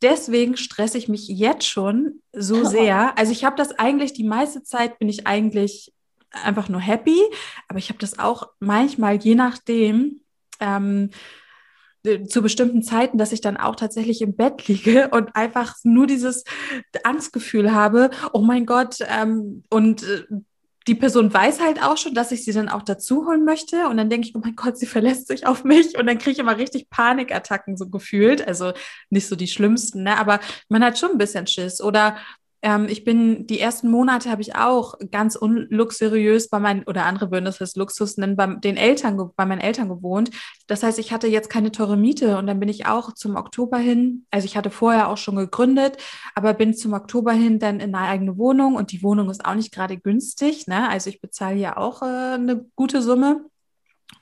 deswegen 0.02 0.58
stresse 0.58 0.98
ich 0.98 1.08
mich 1.08 1.28
jetzt 1.28 1.68
schon 1.68 2.22
so 2.34 2.64
sehr. 2.66 3.18
Also 3.18 3.32
ich 3.32 3.46
habe 3.46 3.56
das 3.56 3.72
eigentlich, 3.78 4.14
die 4.14 4.24
meiste 4.24 4.64
Zeit 4.64 5.00
bin 5.00 5.10
ich 5.10 5.28
eigentlich 5.28 5.94
einfach 6.32 6.70
nur 6.70 6.82
happy, 6.82 7.20
aber 7.68 7.80
ich 7.80 7.90
habe 7.90 8.00
das 8.00 8.20
auch 8.20 8.50
manchmal, 8.60 9.18
je 9.18 9.36
nachdem, 9.36 10.22
ähm, 10.60 11.10
äh, 12.04 12.24
zu 12.24 12.42
bestimmten 12.42 12.82
Zeiten, 12.82 13.18
dass 13.18 13.32
ich 13.32 13.42
dann 13.42 13.58
auch 13.58 13.76
tatsächlich 13.76 14.22
im 14.22 14.36
Bett 14.36 14.68
liege 14.68 15.10
und 15.12 15.36
einfach 15.36 15.76
nur 15.84 16.08
dieses 16.08 16.44
Angstgefühl 17.04 17.74
habe, 17.74 18.10
oh 18.34 18.42
mein 18.42 18.66
Gott, 18.66 18.98
ähm, 19.08 19.64
und 19.70 20.04
äh, 20.04 20.26
die 20.88 20.96
Person 20.96 21.32
weiß 21.32 21.62
halt 21.62 21.82
auch 21.84 21.98
schon, 21.98 22.16
dass 22.16 22.32
ich 22.32 22.44
sie 22.44 22.54
dann 22.54 22.68
auch 22.68 22.82
dazu 22.82 23.28
holen 23.28 23.46
möchte. 23.46 23.88
Und 23.88 23.98
dann 23.98 24.10
denke 24.10 24.28
ich, 24.28 24.36
oh 24.36 24.40
mein 24.44 24.56
Gott, 24.56 24.78
sie 24.78 24.86
verlässt 24.88 25.28
sich 25.28 25.46
auf 25.46 25.64
mich. 25.64 25.98
Und 25.98 26.08
dann 26.08 26.18
kriege 26.18 26.32
ich 26.32 26.40
immer 26.40 26.58
richtig 26.58 26.90
Panikattacken 26.90 27.78
so 27.78 27.88
gefühlt. 27.88 28.48
Also 28.48 28.74
nicht 29.10 29.28
so 29.28 29.36
die 29.36 29.48
schlimmsten, 29.48 30.04
ne? 30.04 30.18
aber 30.18 30.40
man 30.70 30.84
hat 30.84 30.98
schon 30.98 31.12
ein 31.12 31.18
bisschen 31.18 31.46
Schiss. 31.46 31.82
Oder 31.82 32.18
ähm, 32.62 32.88
ich 32.90 33.04
bin, 33.04 33.48
die 33.48 33.60
ersten 33.60 33.90
Monate 33.90 34.30
habe 34.30 34.42
ich 34.42 34.56
auch 34.56 34.96
ganz 35.12 35.36
unluxuriös 35.36 36.50
bei 36.50 36.60
meinen, 36.60 36.84
oder 36.84 37.06
andere 37.06 37.32
würden 37.32 37.46
das 37.46 37.60
als 37.60 37.76
Luxus 37.76 38.18
nennen, 38.18 38.36
bei 38.36 38.48
den 38.48 38.78
Eltern, 38.78 39.32
bei 39.36 39.46
meinen 39.46 39.62
Eltern 39.62 39.90
gewohnt. 39.90 40.32
Das 40.68 40.84
heißt, 40.84 41.00
ich 41.00 41.12
hatte 41.12 41.28
jetzt 41.28 41.50
keine 41.50 41.72
teure 41.72 41.98
Miete 41.98 42.38
und 42.38 42.48
dann 42.48 42.60
bin 42.60 42.70
ich 42.70 42.86
auch 42.86 43.14
zum 43.14 43.36
Oktober 43.36 43.78
hin, 43.78 44.26
also 44.32 44.46
ich 44.46 44.58
hatte 44.58 44.70
vorher 44.70 45.10
auch 45.10 45.18
schon 45.18 45.36
gegründet, 45.36 45.98
aber 46.36 46.54
bin 46.54 46.74
zum 46.74 46.94
Oktober 46.94 47.34
hin 47.34 47.60
dann 47.60 47.80
in 47.80 47.96
eine 47.96 48.08
eigene 48.08 48.38
Wohnung 48.38 48.76
und 48.76 48.92
die 48.92 49.04
Wohnung 49.04 49.30
ist 49.30 49.44
auch 49.46 49.56
nicht 49.56 49.74
gerade 49.74 49.98
günstig, 49.98 50.68
ne? 50.68 50.90
Also 50.90 51.10
ich 51.10 51.22
bezahle 51.22 51.58
ja 51.58 51.78
auch 51.78 52.02
äh, 52.02 52.06
eine 52.06 52.66
gute 52.76 53.02
Summe. 53.02 53.46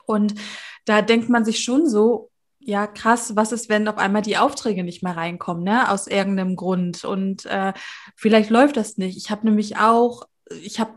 Und 0.06 0.34
da 0.84 1.02
denkt 1.02 1.28
man 1.28 1.44
sich 1.44 1.62
schon 1.62 1.88
so, 1.88 2.29
ja, 2.60 2.86
krass, 2.86 3.34
was 3.36 3.52
ist, 3.52 3.68
wenn 3.68 3.88
auf 3.88 3.98
einmal 3.98 4.22
die 4.22 4.36
Aufträge 4.36 4.84
nicht 4.84 5.02
mehr 5.02 5.16
reinkommen, 5.16 5.64
ne, 5.64 5.90
aus 5.90 6.06
irgendeinem 6.06 6.56
Grund 6.56 7.04
und 7.04 7.46
äh, 7.46 7.72
vielleicht 8.14 8.50
läuft 8.50 8.76
das 8.76 8.98
nicht. 8.98 9.16
Ich 9.16 9.30
habe 9.30 9.46
nämlich 9.46 9.78
auch, 9.78 10.28
ich 10.62 10.78
habe, 10.78 10.92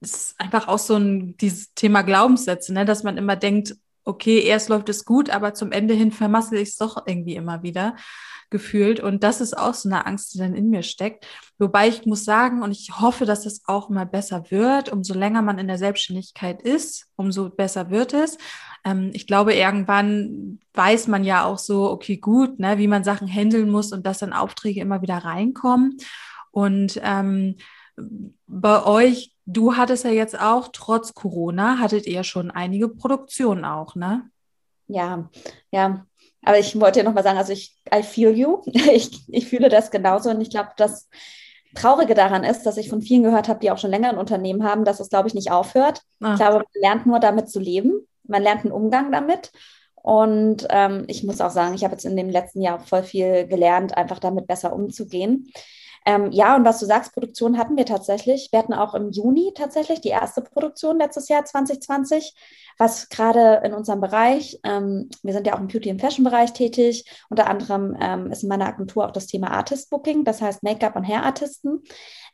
es 0.00 0.12
ist 0.12 0.40
einfach 0.40 0.68
auch 0.68 0.78
so 0.78 0.94
ein, 0.96 1.36
dieses 1.38 1.74
Thema 1.74 2.02
Glaubenssätze, 2.02 2.72
ne, 2.72 2.84
dass 2.84 3.02
man 3.02 3.16
immer 3.18 3.36
denkt, 3.36 3.76
okay, 4.04 4.40
erst 4.40 4.68
läuft 4.68 4.88
es 4.88 5.04
gut, 5.04 5.30
aber 5.30 5.54
zum 5.54 5.72
Ende 5.72 5.94
hin 5.94 6.12
vermassel 6.12 6.58
ich 6.58 6.70
es 6.70 6.76
doch 6.76 7.06
irgendwie 7.06 7.36
immer 7.36 7.62
wieder 7.62 7.96
gefühlt. 8.54 9.00
Und 9.00 9.24
das 9.24 9.40
ist 9.40 9.58
auch 9.58 9.74
so 9.74 9.88
eine 9.88 10.06
Angst, 10.06 10.32
die 10.32 10.38
dann 10.38 10.54
in 10.54 10.70
mir 10.70 10.84
steckt. 10.84 11.26
Wobei 11.58 11.88
ich 11.88 12.06
muss 12.06 12.24
sagen, 12.24 12.62
und 12.62 12.70
ich 12.70 13.00
hoffe, 13.00 13.24
dass 13.24 13.46
es 13.46 13.62
auch 13.66 13.88
mal 13.88 14.06
besser 14.06 14.48
wird, 14.52 14.92
umso 14.92 15.12
länger 15.12 15.42
man 15.42 15.58
in 15.58 15.66
der 15.66 15.76
Selbstständigkeit 15.76 16.62
ist, 16.62 17.08
umso 17.16 17.50
besser 17.50 17.90
wird 17.90 18.14
es. 18.14 18.38
Ähm, 18.84 19.10
ich 19.12 19.26
glaube, 19.26 19.54
irgendwann 19.54 20.60
weiß 20.72 21.08
man 21.08 21.24
ja 21.24 21.44
auch 21.44 21.58
so, 21.58 21.90
okay, 21.90 22.16
gut, 22.16 22.60
ne, 22.60 22.78
wie 22.78 22.86
man 22.86 23.02
Sachen 23.02 23.26
handeln 23.26 23.70
muss 23.70 23.90
und 23.92 24.06
dass 24.06 24.20
dann 24.20 24.32
Aufträge 24.32 24.80
immer 24.80 25.02
wieder 25.02 25.18
reinkommen. 25.18 25.96
Und 26.52 27.00
ähm, 27.02 27.56
bei 28.46 28.86
euch, 28.86 29.34
du 29.46 29.76
hattest 29.76 30.04
ja 30.04 30.12
jetzt 30.12 30.38
auch, 30.38 30.68
trotz 30.72 31.12
Corona, 31.12 31.80
hattet 31.80 32.06
ihr 32.06 32.22
schon 32.22 32.52
einige 32.52 32.88
Produktionen 32.88 33.64
auch, 33.64 33.96
ne? 33.96 34.30
Ja, 34.86 35.28
ja. 35.72 36.06
Aber 36.44 36.58
ich 36.58 36.78
wollte 36.80 37.00
ja 37.00 37.04
nochmal 37.04 37.24
sagen, 37.24 37.38
also 37.38 37.52
ich, 37.52 37.76
I 37.94 38.02
feel 38.02 38.30
you. 38.30 38.62
Ich, 38.72 39.24
ich 39.28 39.48
fühle 39.48 39.68
das 39.68 39.90
genauso 39.90 40.30
und 40.30 40.40
ich 40.40 40.50
glaube, 40.50 40.70
das 40.76 41.08
Traurige 41.74 42.14
daran 42.14 42.44
ist, 42.44 42.64
dass 42.64 42.76
ich 42.76 42.88
von 42.88 43.02
vielen 43.02 43.24
gehört 43.24 43.48
habe, 43.48 43.60
die 43.60 43.70
auch 43.70 43.78
schon 43.78 43.90
länger 43.90 44.10
ein 44.10 44.18
Unternehmen 44.18 44.64
haben, 44.64 44.84
dass 44.84 45.00
es, 45.00 45.08
glaube 45.08 45.28
ich, 45.28 45.34
nicht 45.34 45.50
aufhört. 45.50 46.02
Ach. 46.20 46.32
Ich 46.32 46.38
glaube, 46.38 46.58
man 46.58 46.80
lernt 46.80 47.06
nur 47.06 47.18
damit 47.18 47.50
zu 47.50 47.58
leben. 47.58 48.06
Man 48.24 48.42
lernt 48.42 48.62
einen 48.62 48.72
Umgang 48.72 49.10
damit. 49.10 49.50
Und 49.94 50.66
ähm, 50.70 51.04
ich 51.08 51.24
muss 51.24 51.40
auch 51.40 51.50
sagen, 51.50 51.74
ich 51.74 51.82
habe 51.82 51.94
jetzt 51.94 52.04
in 52.04 52.16
dem 52.16 52.28
letzten 52.28 52.60
Jahr 52.60 52.78
voll 52.78 53.02
viel 53.02 53.46
gelernt, 53.46 53.96
einfach 53.96 54.18
damit 54.18 54.46
besser 54.46 54.72
umzugehen. 54.72 55.50
Ähm, 56.06 56.30
ja, 56.32 56.54
und 56.56 56.64
was 56.64 56.80
du 56.80 56.86
sagst, 56.86 57.12
Produktion 57.14 57.58
hatten 57.58 57.76
wir 57.76 57.86
tatsächlich. 57.86 58.48
Wir 58.52 58.58
hatten 58.58 58.74
auch 58.74 58.94
im 58.94 59.10
Juni 59.10 59.52
tatsächlich 59.54 60.00
die 60.00 60.10
erste 60.10 60.42
Produktion 60.42 60.98
letztes 60.98 61.28
Jahr 61.28 61.44
2020, 61.44 62.34
was 62.76 63.08
gerade 63.08 63.62
in 63.64 63.72
unserem 63.72 64.00
Bereich, 64.00 64.60
ähm, 64.64 65.08
wir 65.22 65.32
sind 65.32 65.46
ja 65.46 65.54
auch 65.54 65.60
im 65.60 65.68
Beauty- 65.68 65.90
und 65.90 66.00
Fashion-Bereich 66.00 66.52
tätig, 66.52 67.04
unter 67.30 67.48
anderem 67.48 67.96
ähm, 68.00 68.30
ist 68.30 68.42
in 68.42 68.48
meiner 68.48 68.66
Agentur 68.66 69.06
auch 69.06 69.12
das 69.12 69.26
Thema 69.26 69.52
Artist 69.52 69.90
Booking, 69.90 70.24
das 70.24 70.42
heißt 70.42 70.62
Make-up- 70.62 70.96
und 70.96 71.04
Hair-Artisten. 71.04 71.82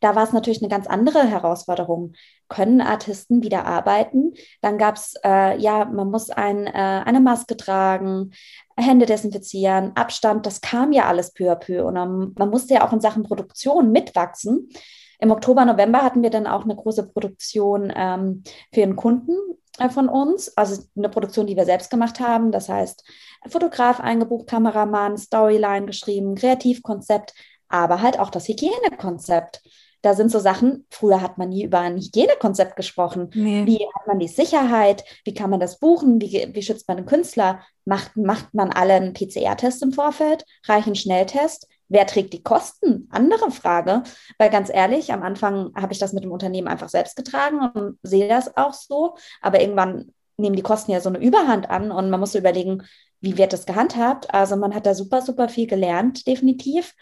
Da 0.01 0.17
war 0.17 0.25
es 0.25 0.33
natürlich 0.33 0.63
eine 0.63 0.71
ganz 0.71 0.87
andere 0.87 1.25
Herausforderung. 1.25 2.15
Können 2.49 2.81
Artisten 2.81 3.43
wieder 3.43 3.67
arbeiten? 3.67 4.35
Dann 4.61 4.79
gab 4.79 4.97
es, 4.97 5.15
äh, 5.25 5.59
ja, 5.59 5.85
man 5.85 6.11
muss 6.11 6.31
ein, 6.31 6.67
äh, 6.67 6.71
eine 7.05 7.21
Maske 7.21 7.57
tragen, 7.57 8.33
Hände 8.77 9.07
desinfizieren, 9.07 9.93
Abstand, 9.95 10.47
das 10.47 10.61
kam 10.61 10.93
ja 10.93 11.05
alles 11.05 11.33
peu 11.33 11.53
à 11.53 11.55
peu. 11.55 11.85
Und 11.85 11.97
um, 11.97 12.35
man 12.39 12.51
musste 12.51 12.75
ja 12.75 12.87
auch 12.87 12.93
in 12.93 13.01
Sachen 13.01 13.23
Produktion 13.23 13.93
mitwachsen. 13.93 14.71
Im 15.19 15.31
Oktober, 15.31 15.65
November 15.67 16.03
hatten 16.03 16.23
wir 16.23 16.31
dann 16.31 16.47
auch 16.47 16.65
eine 16.65 16.75
große 16.75 17.09
Produktion 17.09 17.93
ähm, 17.95 18.43
für 18.73 18.83
einen 18.83 18.97
Kunden 18.97 19.35
äh, 19.79 19.91
von 19.91 20.09
uns, 20.09 20.57
also 20.57 20.83
eine 20.97 21.11
Produktion, 21.11 21.47
die 21.47 21.57
wir 21.57 21.67
selbst 21.67 21.91
gemacht 21.91 22.21
haben. 22.21 22.53
Das 22.53 22.69
heißt, 22.71 23.05
Fotograf 23.49 24.01
eingebucht, 24.01 24.47
Kameramann, 24.47 25.19
Storyline 25.19 25.87
geschrieben, 25.87 26.35
Kreativkonzept, 26.35 27.35
aber 27.69 28.01
halt 28.01 28.19
auch 28.19 28.31
das 28.31 28.49
Hygienekonzept. 28.49 29.63
Da 30.03 30.15
sind 30.15 30.31
so 30.31 30.39
Sachen, 30.39 30.87
früher 30.91 31.21
hat 31.21 31.39
man 31.39 31.51
nie 31.51 31.65
über 31.65 31.81
ein 31.81 31.97
Hygienekonzept 31.97 32.77
gesprochen. 32.77 33.31
Nee. 33.35 33.67
Wie 33.67 33.87
hat 33.95 34.07
man 34.07 34.19
die 34.19 34.29
Sicherheit? 34.29 35.05
Wie 35.25 35.35
kann 35.35 35.51
man 35.51 35.61
das 35.61 35.79
buchen? 35.79 36.21
Wie, 36.21 36.51
wie 36.53 36.63
schützt 36.63 36.89
man 36.89 36.97
den 36.97 37.07
Künstler? 37.07 37.61
Macht, 37.85 38.17
macht 38.17 38.55
man 38.55 38.71
alle 38.71 38.95
einen 38.95 39.13
PCR-Test 39.13 39.83
im 39.83 39.93
Vorfeld? 39.93 40.45
Reichen 40.67 40.95
Schnelltest? 40.95 41.69
Wer 41.89 42.07
trägt 42.07 42.33
die 42.33 42.43
Kosten? 42.43 43.09
Andere 43.11 43.51
Frage. 43.51 44.05
Weil 44.39 44.49
ganz 44.49 44.71
ehrlich, 44.73 45.13
am 45.13 45.23
Anfang 45.23 45.73
habe 45.75 45.93
ich 45.93 45.99
das 45.99 46.13
mit 46.13 46.25
dem 46.25 46.33
Unternehmen 46.33 46.69
einfach 46.69 46.89
selbst 46.89 47.17
getragen 47.17 47.61
und 47.75 47.99
sehe 48.03 48.29
das 48.29 48.57
auch 48.57 48.73
so. 48.73 49.17
Aber 49.43 49.61
irgendwann 49.61 50.13
nehmen 50.37 50.57
die 50.57 50.63
Kosten 50.63 50.93
ja 50.93 51.01
so 51.01 51.09
eine 51.09 51.19
Überhand 51.19 51.69
an 51.69 51.91
und 51.91 52.09
man 52.11 52.21
muss 52.21 52.35
überlegen, 52.35 52.85
wie 53.21 53.37
wird 53.37 53.53
das 53.53 53.67
gehandhabt? 53.67 54.33
Also 54.33 54.57
man 54.57 54.75
hat 54.75 54.87
da 54.87 54.95
super, 54.95 55.21
super 55.21 55.49
viel 55.49 55.67
gelernt, 55.67 56.27
definitiv. 56.27 56.95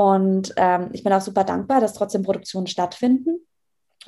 Und 0.00 0.54
ähm, 0.56 0.88
ich 0.94 1.04
bin 1.04 1.12
auch 1.12 1.20
super 1.20 1.44
dankbar, 1.44 1.82
dass 1.82 1.92
trotzdem 1.92 2.22
Produktionen 2.22 2.66
stattfinden. 2.66 3.46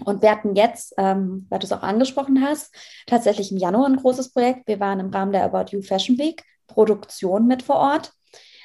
Und 0.03 0.23
wir 0.23 0.31
hatten 0.31 0.57
jetzt, 0.57 0.95
ähm, 0.97 1.47
weil 1.51 1.59
du 1.59 1.67
es 1.67 1.73
auch 1.73 1.83
angesprochen 1.83 2.43
hast, 2.43 2.75
tatsächlich 3.07 3.53
im 3.53 3.59
Januar 3.59 3.89
ein 3.89 3.97
großes 3.97 4.33
Projekt. 4.33 4.67
Wir 4.69 4.81
waren 4.81 5.01
im 5.01 5.11
Rahmen 5.11 5.33
der 5.33 5.45
About 5.45 5.77
You 5.77 5.83
Fashion 5.83 6.17
Week 6.17 6.43
Produktion 6.67 7.47
mit 7.47 7.63
vor 7.63 7.77
Ort. 7.77 8.15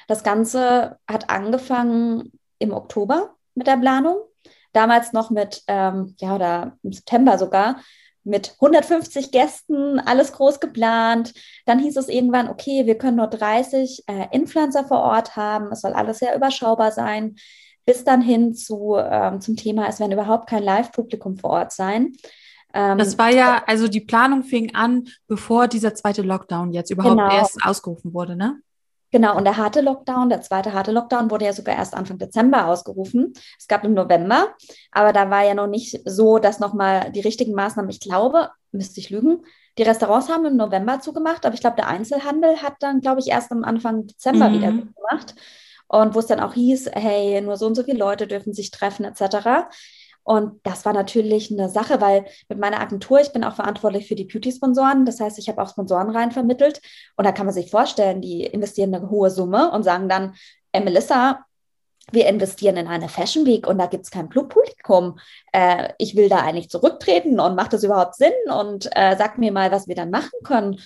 Das 0.06 0.22
Ganze 0.22 0.96
hat 1.06 1.28
angefangen 1.28 2.32
im 2.58 2.72
Oktober 2.72 3.34
mit 3.54 3.66
der 3.66 3.76
Planung. 3.76 4.16
Damals 4.72 5.12
noch 5.12 5.28
mit, 5.28 5.62
ähm, 5.66 6.14
ja, 6.20 6.34
oder 6.34 6.78
im 6.82 6.94
September 6.94 7.36
sogar, 7.36 7.80
mit 8.28 8.54
150 8.60 9.32
Gästen, 9.32 9.98
alles 9.98 10.32
groß 10.32 10.60
geplant. 10.60 11.32
Dann 11.66 11.78
hieß 11.78 11.96
es 11.96 12.08
irgendwann, 12.08 12.48
okay, 12.48 12.86
wir 12.86 12.96
können 12.96 13.16
nur 13.16 13.26
30 13.26 14.04
äh, 14.06 14.26
Influencer 14.32 14.84
vor 14.84 15.00
Ort 15.00 15.36
haben, 15.36 15.72
es 15.72 15.80
soll 15.80 15.94
alles 15.94 16.18
sehr 16.18 16.36
überschaubar 16.36 16.92
sein. 16.92 17.36
Bis 17.84 18.04
dann 18.04 18.20
hin 18.20 18.54
zu, 18.54 18.96
ähm, 18.98 19.40
zum 19.40 19.56
Thema, 19.56 19.88
es 19.88 19.98
werden 19.98 20.12
überhaupt 20.12 20.48
kein 20.48 20.62
Live-Publikum 20.62 21.38
vor 21.38 21.50
Ort 21.50 21.72
sein. 21.72 22.12
Ähm, 22.74 22.98
das 22.98 23.16
war 23.16 23.30
ja, 23.30 23.62
also 23.66 23.88
die 23.88 24.02
Planung 24.02 24.42
fing 24.42 24.74
an, 24.74 25.08
bevor 25.26 25.68
dieser 25.68 25.94
zweite 25.94 26.22
Lockdown 26.22 26.72
jetzt 26.72 26.90
überhaupt 26.90 27.16
genau. 27.16 27.34
erst 27.34 27.64
ausgerufen 27.64 28.12
wurde, 28.12 28.36
ne? 28.36 28.60
Genau, 29.10 29.36
und 29.36 29.44
der 29.44 29.56
harte 29.56 29.80
Lockdown, 29.80 30.28
der 30.28 30.42
zweite 30.42 30.74
harte 30.74 30.92
Lockdown 30.92 31.30
wurde 31.30 31.46
ja 31.46 31.52
sogar 31.52 31.76
erst 31.76 31.94
Anfang 31.94 32.18
Dezember 32.18 32.66
ausgerufen. 32.66 33.32
Es 33.58 33.66
gab 33.66 33.84
im 33.84 33.94
November, 33.94 34.54
aber 34.92 35.12
da 35.12 35.30
war 35.30 35.44
ja 35.44 35.54
noch 35.54 35.66
nicht 35.66 36.00
so, 36.04 36.38
dass 36.38 36.60
nochmal 36.60 37.10
die 37.12 37.20
richtigen 37.20 37.54
Maßnahmen, 37.54 37.90
ich 37.90 38.00
glaube, 38.00 38.50
müsste 38.70 39.00
ich 39.00 39.08
lügen, 39.08 39.44
die 39.78 39.84
Restaurants 39.84 40.28
haben 40.28 40.44
im 40.44 40.56
November 40.56 41.00
zugemacht, 41.00 41.46
aber 41.46 41.54
ich 41.54 41.60
glaube, 41.60 41.76
der 41.76 41.88
Einzelhandel 41.88 42.60
hat 42.62 42.74
dann, 42.80 43.00
glaube 43.00 43.20
ich, 43.20 43.28
erst 43.28 43.52
am 43.52 43.64
Anfang 43.64 44.06
Dezember 44.06 44.50
mhm. 44.50 44.54
wieder 44.54 44.72
gemacht. 44.72 45.34
Und 45.86 46.14
wo 46.14 46.18
es 46.18 46.26
dann 46.26 46.40
auch 46.40 46.52
hieß, 46.52 46.90
hey, 46.92 47.40
nur 47.40 47.56
so 47.56 47.66
und 47.66 47.74
so 47.74 47.82
viele 47.82 47.98
Leute 47.98 48.26
dürfen 48.26 48.52
sich 48.52 48.70
treffen, 48.70 49.06
etc. 49.06 49.68
Und 50.28 50.60
das 50.62 50.84
war 50.84 50.92
natürlich 50.92 51.50
eine 51.50 51.70
Sache, 51.70 52.02
weil 52.02 52.26
mit 52.50 52.58
meiner 52.58 52.80
Agentur, 52.80 53.18
ich 53.18 53.32
bin 53.32 53.44
auch 53.44 53.54
verantwortlich 53.54 54.06
für 54.06 54.14
die 54.14 54.26
Beauty-Sponsoren. 54.26 55.06
Das 55.06 55.20
heißt, 55.20 55.38
ich 55.38 55.48
habe 55.48 55.62
auch 55.62 55.70
Sponsoren 55.70 56.10
rein 56.10 56.32
vermittelt. 56.32 56.82
Und 57.16 57.24
da 57.24 57.32
kann 57.32 57.46
man 57.46 57.54
sich 57.54 57.70
vorstellen, 57.70 58.20
die 58.20 58.42
investieren 58.44 58.94
eine 58.94 59.08
hohe 59.08 59.30
Summe 59.30 59.70
und 59.70 59.84
sagen 59.84 60.06
dann, 60.06 60.34
hey 60.70 60.84
Melissa, 60.84 61.46
wir 62.12 62.28
investieren 62.28 62.76
in 62.76 62.88
eine 62.88 63.08
Fashion 63.08 63.46
Week 63.46 63.66
und 63.66 63.78
da 63.78 63.86
gibt 63.86 64.04
es 64.04 64.10
kein 64.10 64.28
Publikum. 64.28 65.18
Äh, 65.52 65.94
ich 65.96 66.14
will 66.14 66.28
da 66.28 66.40
eigentlich 66.40 66.68
zurücktreten 66.68 67.40
und 67.40 67.56
macht 67.56 67.72
das 67.72 67.82
überhaupt 67.82 68.16
Sinn? 68.16 68.34
Und 68.54 68.86
äh, 68.94 69.16
sag 69.16 69.38
mir 69.38 69.50
mal, 69.50 69.72
was 69.72 69.88
wir 69.88 69.94
dann 69.94 70.10
machen 70.10 70.38
können. 70.44 70.78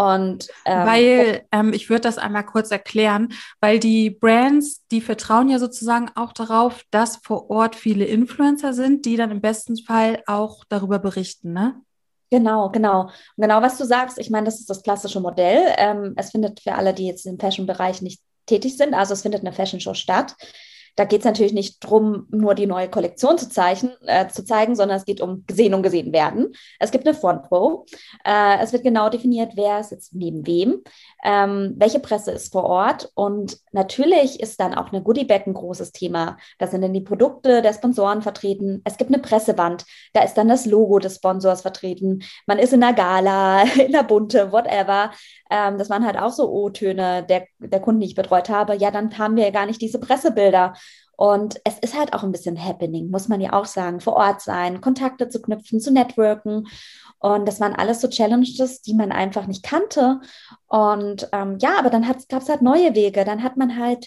Und 0.00 0.46
ähm, 0.64 0.86
weil 0.86 1.42
ähm, 1.50 1.72
ich 1.72 1.90
würde 1.90 2.02
das 2.02 2.18
einmal 2.18 2.46
kurz 2.46 2.70
erklären, 2.70 3.32
weil 3.60 3.80
die 3.80 4.10
Brands, 4.10 4.86
die 4.92 5.00
vertrauen 5.00 5.48
ja 5.48 5.58
sozusagen 5.58 6.08
auch 6.14 6.32
darauf, 6.32 6.84
dass 6.92 7.16
vor 7.16 7.50
Ort 7.50 7.74
viele 7.74 8.04
Influencer 8.04 8.74
sind, 8.74 9.06
die 9.06 9.16
dann 9.16 9.32
im 9.32 9.40
besten 9.40 9.76
Fall 9.76 10.22
auch 10.26 10.62
darüber 10.68 11.00
berichten, 11.00 11.52
ne? 11.52 11.74
Genau, 12.30 12.70
genau. 12.70 13.02
Und 13.02 13.12
genau, 13.38 13.60
was 13.60 13.76
du 13.76 13.84
sagst, 13.84 14.18
ich 14.18 14.30
meine, 14.30 14.44
das 14.44 14.60
ist 14.60 14.70
das 14.70 14.82
klassische 14.82 15.18
Modell. 15.18 15.64
Ähm, 15.78 16.12
es 16.16 16.30
findet 16.30 16.60
für 16.60 16.74
alle, 16.74 16.94
die 16.94 17.06
jetzt 17.06 17.26
im 17.26 17.38
Fashion-Bereich 17.40 18.00
nicht 18.00 18.20
tätig 18.46 18.76
sind, 18.76 18.94
also 18.94 19.14
es 19.14 19.22
findet 19.22 19.40
eine 19.40 19.52
Fashion 19.52 19.80
Show 19.80 19.94
statt. 19.94 20.36
Da 20.98 21.04
geht 21.04 21.20
es 21.20 21.24
natürlich 21.24 21.52
nicht 21.52 21.84
darum, 21.84 22.26
nur 22.32 22.56
die 22.56 22.66
neue 22.66 22.88
Kollektion 22.88 23.38
zu, 23.38 23.48
zeichnen, 23.48 23.92
äh, 24.04 24.26
zu 24.26 24.44
zeigen, 24.44 24.74
sondern 24.74 24.96
es 24.96 25.04
geht 25.04 25.20
um 25.20 25.44
gesehen 25.46 25.72
und 25.74 25.84
gesehen 25.84 26.12
werden. 26.12 26.48
Es 26.80 26.90
gibt 26.90 27.06
eine 27.06 27.14
Front 27.14 27.48
Row. 27.52 27.88
Äh, 28.24 28.58
es 28.60 28.72
wird 28.72 28.82
genau 28.82 29.08
definiert, 29.08 29.52
wer 29.54 29.84
sitzt 29.84 30.12
neben 30.12 30.44
wem, 30.44 30.82
ähm, 31.24 31.74
welche 31.76 32.00
Presse 32.00 32.30
ist 32.30 32.52
vor 32.52 32.64
Ort. 32.64 33.10
Und 33.14 33.58
natürlich 33.72 34.40
ist 34.40 34.60
dann 34.60 34.74
auch 34.74 34.92
eine 34.92 35.02
Goodie 35.02 35.24
Bag 35.24 35.46
ein 35.46 35.54
großes 35.54 35.92
Thema. 35.92 36.36
Da 36.58 36.66
sind 36.66 36.82
dann 36.82 36.92
die 36.92 37.00
Produkte 37.00 37.62
der 37.62 37.72
Sponsoren 37.72 38.22
vertreten. 38.22 38.82
Es 38.84 38.96
gibt 38.96 39.12
eine 39.12 39.22
Pressewand. 39.22 39.84
Da 40.12 40.22
ist 40.22 40.34
dann 40.34 40.48
das 40.48 40.66
Logo 40.66 40.98
des 40.98 41.16
Sponsors 41.16 41.62
vertreten. 41.62 42.22
Man 42.46 42.58
ist 42.58 42.72
in 42.72 42.80
der 42.80 42.92
Gala, 42.92 43.62
in 43.78 43.92
der 43.92 44.04
Bunte, 44.04 44.52
whatever. 44.52 45.10
Ähm, 45.50 45.78
das 45.78 45.90
waren 45.90 46.06
halt 46.06 46.18
auch 46.18 46.32
so 46.32 46.50
O-Töne 46.50 47.24
der, 47.24 47.46
der 47.58 47.80
Kunden, 47.80 48.00
die 48.00 48.06
ich 48.06 48.14
betreut 48.14 48.48
habe. 48.48 48.76
Ja, 48.76 48.90
dann 48.90 49.16
haben 49.18 49.36
wir 49.36 49.44
ja 49.44 49.50
gar 49.50 49.66
nicht 49.66 49.80
diese 49.80 49.98
Pressebilder. 49.98 50.74
Und 51.18 51.60
es 51.64 51.76
ist 51.80 51.98
halt 51.98 52.12
auch 52.12 52.22
ein 52.22 52.30
bisschen 52.30 52.64
Happening, 52.64 53.10
muss 53.10 53.26
man 53.26 53.40
ja 53.40 53.52
auch 53.52 53.64
sagen, 53.64 53.98
vor 53.98 54.12
Ort 54.12 54.40
sein, 54.40 54.80
Kontakte 54.80 55.28
zu 55.28 55.42
knüpfen, 55.42 55.80
zu 55.80 55.90
networken. 55.90 56.68
Und 57.18 57.48
das 57.48 57.58
waren 57.58 57.74
alles 57.74 58.00
so 58.00 58.06
Challenges, 58.06 58.82
die 58.82 58.94
man 58.94 59.10
einfach 59.10 59.48
nicht 59.48 59.64
kannte. 59.64 60.20
Und 60.68 61.28
ähm, 61.32 61.58
ja, 61.60 61.76
aber 61.76 61.90
dann 61.90 62.06
gab 62.28 62.42
es 62.42 62.48
halt 62.48 62.62
neue 62.62 62.94
Wege. 62.94 63.24
Dann 63.24 63.42
hat 63.42 63.56
man 63.56 63.76
halt 63.76 64.06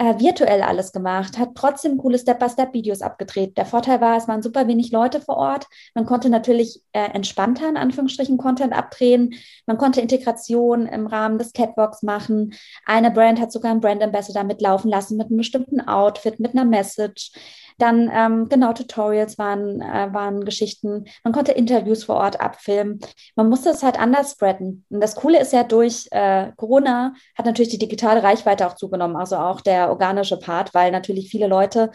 äh, 0.00 0.18
virtuell 0.18 0.62
alles 0.62 0.92
gemacht, 0.92 1.36
hat 1.38 1.50
trotzdem 1.54 1.98
coole 1.98 2.18
Step-by-Step-Videos 2.18 3.02
abgedreht. 3.02 3.58
Der 3.58 3.66
Vorteil 3.66 4.00
war, 4.00 4.16
es 4.16 4.28
waren 4.28 4.40
super 4.40 4.66
wenig 4.66 4.92
Leute 4.92 5.20
vor 5.20 5.36
Ort. 5.36 5.66
Man 5.94 6.06
konnte 6.06 6.30
natürlich 6.30 6.82
äh, 6.92 7.10
entspannter 7.12 7.68
in 7.68 7.76
Anführungsstrichen 7.76 8.38
Content 8.38 8.72
abdrehen. 8.72 9.34
Man 9.66 9.76
konnte 9.76 10.00
Integration 10.00 10.86
im 10.86 11.06
Rahmen 11.06 11.36
des 11.36 11.52
Catwalks 11.52 12.02
machen. 12.02 12.54
Eine 12.86 13.10
Brand 13.10 13.42
hat 13.42 13.52
sogar 13.52 13.72
einen 13.72 13.82
Brand 13.82 14.02
Ambassador 14.02 14.42
mitlaufen 14.44 14.90
lassen 14.90 15.18
mit 15.18 15.26
einem 15.26 15.36
bestimmten 15.36 15.82
Outfit, 15.82 16.40
mit 16.40 16.52
einer 16.52 16.64
Message. 16.64 17.32
Dann 17.78 18.10
ähm, 18.12 18.48
genau 18.48 18.72
Tutorials 18.72 19.38
waren, 19.38 19.80
äh, 19.80 20.12
waren 20.12 20.44
Geschichten. 20.44 21.04
Man 21.24 21.32
konnte 21.32 21.52
Interviews 21.52 22.04
vor 22.04 22.16
Ort 22.16 22.40
abfilmen. 22.40 23.00
Man 23.36 23.48
musste 23.48 23.70
es 23.70 23.82
halt 23.82 23.98
anders 23.98 24.32
spreaden. 24.32 24.84
Und 24.88 25.00
das 25.00 25.14
Coole 25.14 25.40
ist 25.40 25.52
ja, 25.52 25.64
durch 25.64 26.06
äh, 26.10 26.52
Corona 26.56 27.14
hat 27.36 27.46
natürlich 27.46 27.70
die 27.70 27.78
digitale 27.78 28.22
Reichweite 28.22 28.66
auch 28.66 28.74
zugenommen, 28.74 29.16
also 29.16 29.36
auch 29.36 29.60
der 29.60 29.90
organische 29.90 30.38
Part, 30.38 30.74
weil 30.74 30.90
natürlich 30.90 31.30
viele 31.30 31.46
Leute 31.46 31.90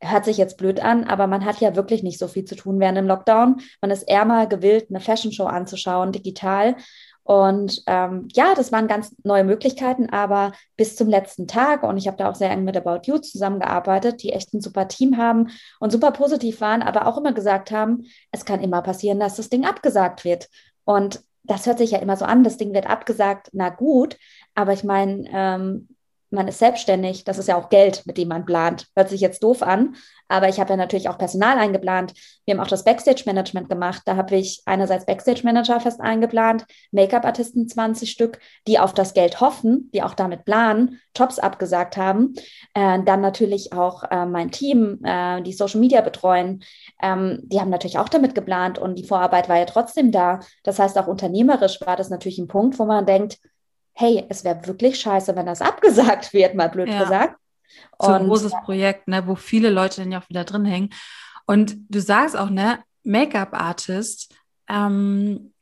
hört 0.00 0.24
sich 0.24 0.36
jetzt 0.36 0.58
blöd 0.58 0.80
an, 0.80 1.04
aber 1.04 1.26
man 1.26 1.44
hat 1.44 1.60
ja 1.60 1.74
wirklich 1.74 2.02
nicht 2.02 2.18
so 2.18 2.28
viel 2.28 2.44
zu 2.44 2.54
tun 2.54 2.78
während 2.80 2.98
dem 2.98 3.06
Lockdown. 3.06 3.56
Man 3.80 3.90
ist 3.90 4.02
eher 4.02 4.24
mal 4.24 4.46
gewillt, 4.48 4.86
eine 4.90 5.00
Fashion 5.00 5.32
Show 5.32 5.44
anzuschauen, 5.44 6.12
digital. 6.12 6.76
Und 7.26 7.82
ähm, 7.88 8.28
ja, 8.34 8.54
das 8.54 8.70
waren 8.70 8.86
ganz 8.86 9.12
neue 9.24 9.42
Möglichkeiten, 9.42 10.10
aber 10.10 10.52
bis 10.76 10.94
zum 10.94 11.08
letzten 11.08 11.48
Tag, 11.48 11.82
und 11.82 11.96
ich 11.96 12.06
habe 12.06 12.16
da 12.16 12.30
auch 12.30 12.36
sehr 12.36 12.52
eng 12.52 12.62
mit 12.62 12.76
About 12.76 13.00
You 13.10 13.18
zusammengearbeitet, 13.18 14.22
die 14.22 14.32
echt 14.32 14.54
ein 14.54 14.60
super 14.60 14.86
Team 14.86 15.16
haben 15.16 15.48
und 15.80 15.90
super 15.90 16.12
positiv 16.12 16.60
waren, 16.60 16.82
aber 16.82 17.08
auch 17.08 17.18
immer 17.18 17.32
gesagt 17.32 17.72
haben, 17.72 18.04
es 18.30 18.44
kann 18.44 18.60
immer 18.62 18.80
passieren, 18.80 19.18
dass 19.18 19.34
das 19.34 19.48
Ding 19.48 19.64
abgesagt 19.64 20.24
wird. 20.24 20.48
Und 20.84 21.20
das 21.42 21.66
hört 21.66 21.78
sich 21.78 21.90
ja 21.90 21.98
immer 21.98 22.16
so 22.16 22.24
an, 22.24 22.44
das 22.44 22.58
Ding 22.58 22.72
wird 22.72 22.88
abgesagt, 22.88 23.50
na 23.52 23.70
gut, 23.70 24.16
aber 24.54 24.72
ich 24.72 24.84
meine, 24.84 25.28
ähm, 25.32 25.88
man 26.30 26.48
ist 26.48 26.58
selbstständig, 26.58 27.24
das 27.24 27.38
ist 27.38 27.48
ja 27.48 27.56
auch 27.56 27.68
Geld, 27.68 28.02
mit 28.06 28.18
dem 28.18 28.28
man 28.28 28.44
plant. 28.44 28.86
Hört 28.96 29.08
sich 29.08 29.20
jetzt 29.20 29.42
doof 29.42 29.62
an, 29.62 29.96
aber 30.28 30.48
ich 30.48 30.58
habe 30.58 30.70
ja 30.70 30.76
natürlich 30.76 31.08
auch 31.08 31.18
Personal 31.18 31.58
eingeplant. 31.58 32.14
Wir 32.44 32.54
haben 32.54 32.60
auch 32.60 32.68
das 32.68 32.84
Backstage-Management 32.84 33.68
gemacht. 33.68 34.02
Da 34.06 34.16
habe 34.16 34.36
ich 34.36 34.62
einerseits 34.66 35.06
Backstage-Manager 35.06 35.80
fest 35.80 36.00
eingeplant, 36.00 36.64
Make-up-Artisten 36.90 37.68
20 37.68 38.10
Stück, 38.10 38.40
die 38.66 38.78
auf 38.78 38.92
das 38.92 39.14
Geld 39.14 39.40
hoffen, 39.40 39.90
die 39.94 40.02
auch 40.02 40.14
damit 40.14 40.44
planen, 40.44 41.00
Jobs 41.14 41.38
abgesagt 41.38 41.96
haben. 41.96 42.34
Äh, 42.74 43.02
dann 43.04 43.20
natürlich 43.20 43.72
auch 43.72 44.02
äh, 44.10 44.26
mein 44.26 44.50
Team, 44.50 45.00
äh, 45.04 45.42
die 45.42 45.52
Social 45.52 45.80
Media 45.80 46.00
betreuen. 46.00 46.62
Ähm, 47.00 47.40
die 47.44 47.60
haben 47.60 47.70
natürlich 47.70 47.98
auch 47.98 48.08
damit 48.08 48.34
geplant 48.34 48.78
und 48.78 48.96
die 48.98 49.06
Vorarbeit 49.06 49.48
war 49.48 49.58
ja 49.58 49.64
trotzdem 49.64 50.10
da. 50.10 50.40
Das 50.64 50.78
heißt, 50.78 50.98
auch 50.98 51.06
unternehmerisch 51.06 51.80
war 51.82 51.96
das 51.96 52.10
natürlich 52.10 52.38
ein 52.38 52.48
Punkt, 52.48 52.78
wo 52.78 52.84
man 52.84 53.06
denkt, 53.06 53.38
hey, 53.96 54.24
es 54.28 54.44
wäre 54.44 54.66
wirklich 54.66 55.00
scheiße, 55.00 55.34
wenn 55.34 55.46
das 55.46 55.62
abgesagt 55.62 56.32
wird, 56.32 56.54
mal 56.54 56.68
blöd 56.68 56.88
ja. 56.88 57.02
gesagt. 57.02 57.36
So 57.98 58.08
ein 58.08 58.26
großes 58.26 58.52
Projekt, 58.64 59.08
ne, 59.08 59.26
wo 59.26 59.34
viele 59.34 59.70
Leute 59.70 60.02
dann 60.02 60.12
ja 60.12 60.20
auch 60.20 60.28
wieder 60.28 60.44
drin 60.44 60.66
hängen. 60.66 60.90
Und 61.46 61.76
du 61.88 62.00
sagst 62.00 62.36
auch, 62.36 62.50
ne, 62.50 62.78
Make-up-Artist, 63.04 64.34
ähm, 64.68 65.52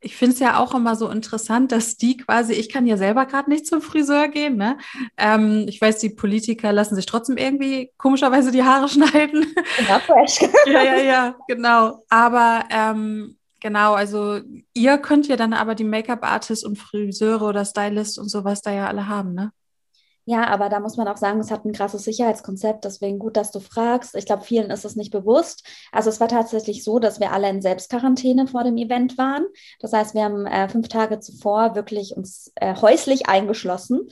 ich 0.00 0.16
finde 0.16 0.34
es 0.34 0.40
ja 0.40 0.58
auch 0.58 0.74
immer 0.74 0.96
so 0.96 1.08
interessant, 1.08 1.72
dass 1.72 1.96
die 1.96 2.18
quasi, 2.18 2.52
ich 2.52 2.70
kann 2.70 2.86
ja 2.86 2.96
selber 2.96 3.24
gerade 3.26 3.50
nicht 3.50 3.66
zum 3.66 3.80
Friseur 3.80 4.28
gehen, 4.28 4.56
ne? 4.56 4.76
Ähm, 5.16 5.64
ich 5.66 5.80
weiß, 5.80 5.98
die 5.98 6.10
Politiker 6.10 6.72
lassen 6.72 6.94
sich 6.94 7.06
trotzdem 7.06 7.38
irgendwie 7.38 7.90
komischerweise 7.96 8.52
die 8.52 8.62
Haare 8.62 8.88
schneiden. 8.90 9.46
Ja, 9.88 9.98
fresh. 10.00 10.40
ja, 10.66 10.82
ja, 10.82 10.96
ja, 10.98 11.36
genau. 11.48 12.04
Aber 12.10 12.64
ähm, 12.70 13.38
Genau, 13.64 13.94
also 13.94 14.40
ihr 14.74 14.98
könnt 14.98 15.26
ja 15.26 15.36
dann 15.36 15.54
aber 15.54 15.74
die 15.74 15.84
Make-up-Artists 15.84 16.66
und 16.66 16.76
Friseure 16.76 17.48
oder 17.48 17.64
Stylists 17.64 18.18
und 18.18 18.28
sowas 18.28 18.60
da 18.60 18.70
ja 18.70 18.88
alle 18.88 19.08
haben, 19.08 19.32
ne? 19.32 19.52
Ja, 20.26 20.48
aber 20.48 20.68
da 20.68 20.80
muss 20.80 20.98
man 20.98 21.08
auch 21.08 21.16
sagen, 21.16 21.40
es 21.40 21.50
hat 21.50 21.64
ein 21.64 21.72
krasses 21.72 22.04
Sicherheitskonzept. 22.04 22.84
Deswegen 22.84 23.18
gut, 23.18 23.38
dass 23.38 23.52
du 23.52 23.60
fragst. 23.60 24.16
Ich 24.16 24.26
glaube, 24.26 24.44
vielen 24.44 24.70
ist 24.70 24.84
es 24.84 24.96
nicht 24.96 25.10
bewusst. 25.12 25.66
Also 25.92 26.10
es 26.10 26.20
war 26.20 26.28
tatsächlich 26.28 26.84
so, 26.84 26.98
dass 26.98 27.20
wir 27.20 27.32
alle 27.32 27.48
in 27.48 27.62
Selbstquarantäne 27.62 28.46
vor 28.46 28.64
dem 28.64 28.76
Event 28.76 29.16
waren. 29.16 29.46
Das 29.80 29.94
heißt, 29.94 30.14
wir 30.14 30.24
haben 30.24 30.44
äh, 30.44 30.68
fünf 30.68 30.88
Tage 30.88 31.20
zuvor 31.20 31.74
wirklich 31.74 32.14
uns 32.14 32.52
äh, 32.56 32.74
häuslich 32.76 33.28
eingeschlossen. 33.30 34.08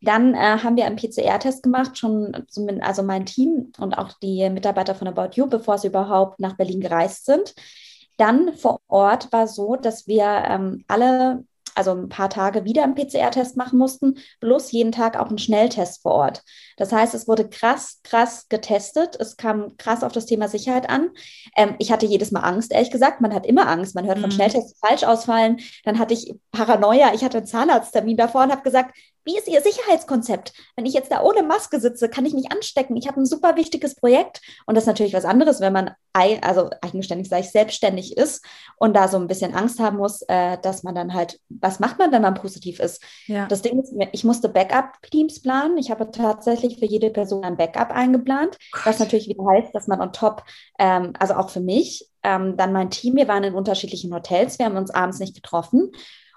Dann 0.00 0.34
äh, 0.34 0.58
haben 0.58 0.76
wir 0.76 0.84
einen 0.84 0.94
PCR-Test 0.94 1.64
gemacht, 1.64 1.98
schon 1.98 2.46
also 2.82 3.02
mein 3.02 3.26
Team 3.26 3.72
und 3.78 3.98
auch 3.98 4.12
die 4.22 4.48
Mitarbeiter 4.48 4.94
von 4.94 5.08
About 5.08 5.30
You, 5.34 5.48
bevor 5.48 5.78
sie 5.78 5.88
überhaupt 5.88 6.38
nach 6.38 6.56
Berlin 6.56 6.80
gereist 6.80 7.24
sind. 7.24 7.52
Dann 8.22 8.54
vor 8.56 8.78
Ort 8.86 9.32
war 9.32 9.48
so, 9.48 9.74
dass 9.74 10.06
wir 10.06 10.44
ähm, 10.48 10.84
alle, 10.86 11.44
also 11.74 11.90
ein 11.90 12.08
paar 12.08 12.30
Tage 12.30 12.64
wieder 12.64 12.84
einen 12.84 12.94
PCR-Test 12.94 13.56
machen 13.56 13.80
mussten, 13.80 14.16
plus 14.40 14.70
jeden 14.70 14.92
Tag 14.92 15.18
auch 15.18 15.26
einen 15.26 15.38
Schnelltest 15.38 16.02
vor 16.02 16.12
Ort. 16.12 16.44
Das 16.76 16.92
heißt, 16.92 17.14
es 17.14 17.26
wurde 17.26 17.48
krass, 17.48 17.98
krass 18.04 18.48
getestet. 18.48 19.16
Es 19.18 19.36
kam 19.36 19.76
krass 19.76 20.04
auf 20.04 20.12
das 20.12 20.26
Thema 20.26 20.46
Sicherheit 20.46 20.88
an. 20.88 21.10
Ähm, 21.56 21.74
ich 21.80 21.90
hatte 21.90 22.06
jedes 22.06 22.30
Mal 22.30 22.42
Angst, 22.42 22.72
ehrlich 22.72 22.92
gesagt. 22.92 23.20
Man 23.20 23.34
hat 23.34 23.44
immer 23.44 23.66
Angst. 23.66 23.96
Man 23.96 24.06
hört 24.06 24.20
von 24.20 24.30
mhm. 24.30 24.34
Schnelltests 24.34 24.78
falsch 24.78 25.02
ausfallen. 25.02 25.58
Dann 25.82 25.98
hatte 25.98 26.14
ich 26.14 26.32
Paranoia. 26.52 27.14
Ich 27.14 27.24
hatte 27.24 27.38
einen 27.38 27.46
Zahnarzttermin 27.48 28.16
davor 28.16 28.44
und 28.44 28.52
habe 28.52 28.62
gesagt, 28.62 28.96
wie 29.24 29.38
ist 29.38 29.48
Ihr 29.48 29.60
Sicherheitskonzept? 29.60 30.52
Wenn 30.76 30.86
ich 30.86 30.94
jetzt 30.94 31.12
da 31.12 31.22
ohne 31.22 31.42
Maske 31.42 31.80
sitze, 31.80 32.08
kann 32.08 32.26
ich 32.26 32.34
mich 32.34 32.50
anstecken. 32.50 32.96
Ich 32.96 33.06
habe 33.08 33.20
ein 33.20 33.26
super 33.26 33.56
wichtiges 33.56 33.94
Projekt. 33.94 34.40
Und 34.66 34.74
das 34.74 34.84
ist 34.84 34.88
natürlich 34.88 35.14
was 35.14 35.24
anderes, 35.24 35.60
wenn 35.60 35.72
man 35.72 35.90
also 36.12 36.70
eigenständig, 36.82 37.28
sage 37.28 37.42
ich, 37.42 37.50
selbstständig 37.50 38.16
ist 38.16 38.44
und 38.76 38.94
da 38.94 39.08
so 39.08 39.16
ein 39.16 39.28
bisschen 39.28 39.54
Angst 39.54 39.80
haben 39.80 39.96
muss, 39.96 40.22
äh, 40.28 40.58
dass 40.60 40.82
man 40.82 40.94
dann 40.94 41.14
halt, 41.14 41.40
was 41.48 41.80
macht 41.80 41.98
man, 41.98 42.12
wenn 42.12 42.22
man 42.22 42.34
positiv 42.34 42.80
ist? 42.80 43.02
Ja. 43.26 43.46
Das 43.46 43.62
Ding 43.62 43.80
ist, 43.80 43.94
ich 44.12 44.24
musste 44.24 44.48
Backup-Teams 44.48 45.40
planen. 45.40 45.78
Ich 45.78 45.90
habe 45.90 46.10
tatsächlich 46.10 46.78
für 46.78 46.86
jede 46.86 47.10
Person 47.10 47.44
ein 47.44 47.56
Backup 47.56 47.90
eingeplant, 47.90 48.58
was 48.84 48.98
natürlich 48.98 49.28
wieder 49.28 49.44
heißt, 49.46 49.74
dass 49.74 49.86
man 49.86 50.00
on 50.00 50.12
top, 50.12 50.44
ähm, 50.78 51.14
also 51.18 51.34
auch 51.34 51.50
für 51.50 51.60
mich, 51.60 52.08
ähm, 52.22 52.56
dann 52.56 52.72
mein 52.72 52.90
Team, 52.90 53.16
wir 53.16 53.28
waren 53.28 53.44
in 53.44 53.54
unterschiedlichen 53.54 54.14
Hotels, 54.14 54.58
wir 54.58 54.66
haben 54.66 54.76
uns 54.76 54.90
abends 54.90 55.18
nicht 55.18 55.34
getroffen 55.34 55.92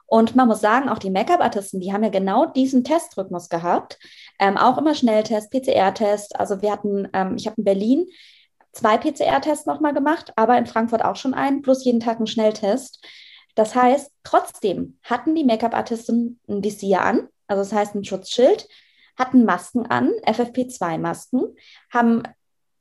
und 0.08 0.36
man 0.36 0.48
muss 0.48 0.62
sagen, 0.62 0.90
auch 0.90 1.00
die 1.00 1.10
Make-up-Artisten, 1.10 1.80
die 1.80 1.92
haben 1.92 2.04
ja 2.04 2.10
genau 2.10 2.46
diesen 2.46 2.84
Testrhythmus 2.84 3.50
gehabt. 3.50 3.98
Ähm, 4.40 4.58
auch 4.58 4.78
immer 4.78 4.94
Schnelltest, 4.94 5.52
PCR-Test. 5.52 6.40
Also 6.40 6.62
wir 6.62 6.72
hatten, 6.72 7.08
ähm, 7.14 7.36
ich 7.38 7.48
habe 7.48 7.58
in 7.58 7.64
Berlin 7.64 8.06
zwei 8.72 8.98
PCR-Tests 8.98 9.66
nochmal 9.66 9.94
gemacht, 9.94 10.34
aber 10.36 10.58
in 10.58 10.68
Frankfurt 10.68 11.04
auch 11.04 11.16
schon 11.16 11.34
einen, 11.34 11.62
plus 11.62 11.84
jeden 11.86 12.00
Tag 12.00 12.18
einen 12.18 12.28
Schnelltest. 12.28 13.04
Das 13.56 13.74
heißt, 13.74 14.12
trotzdem 14.24 15.00
hatten 15.02 15.34
die 15.34 15.46
Make-up-Artisten 15.46 16.40
ein 16.48 16.64
Visier 16.64 17.02
an, 17.02 17.30
also 17.48 17.62
das 17.62 17.74
heißt 17.74 17.96
ein 17.96 18.04
Schutzschild, 18.04 18.68
hatten 19.18 19.46
Masken 19.46 19.86
an, 19.86 20.12
FFP2-Masken, 20.26 21.56
haben 21.90 22.24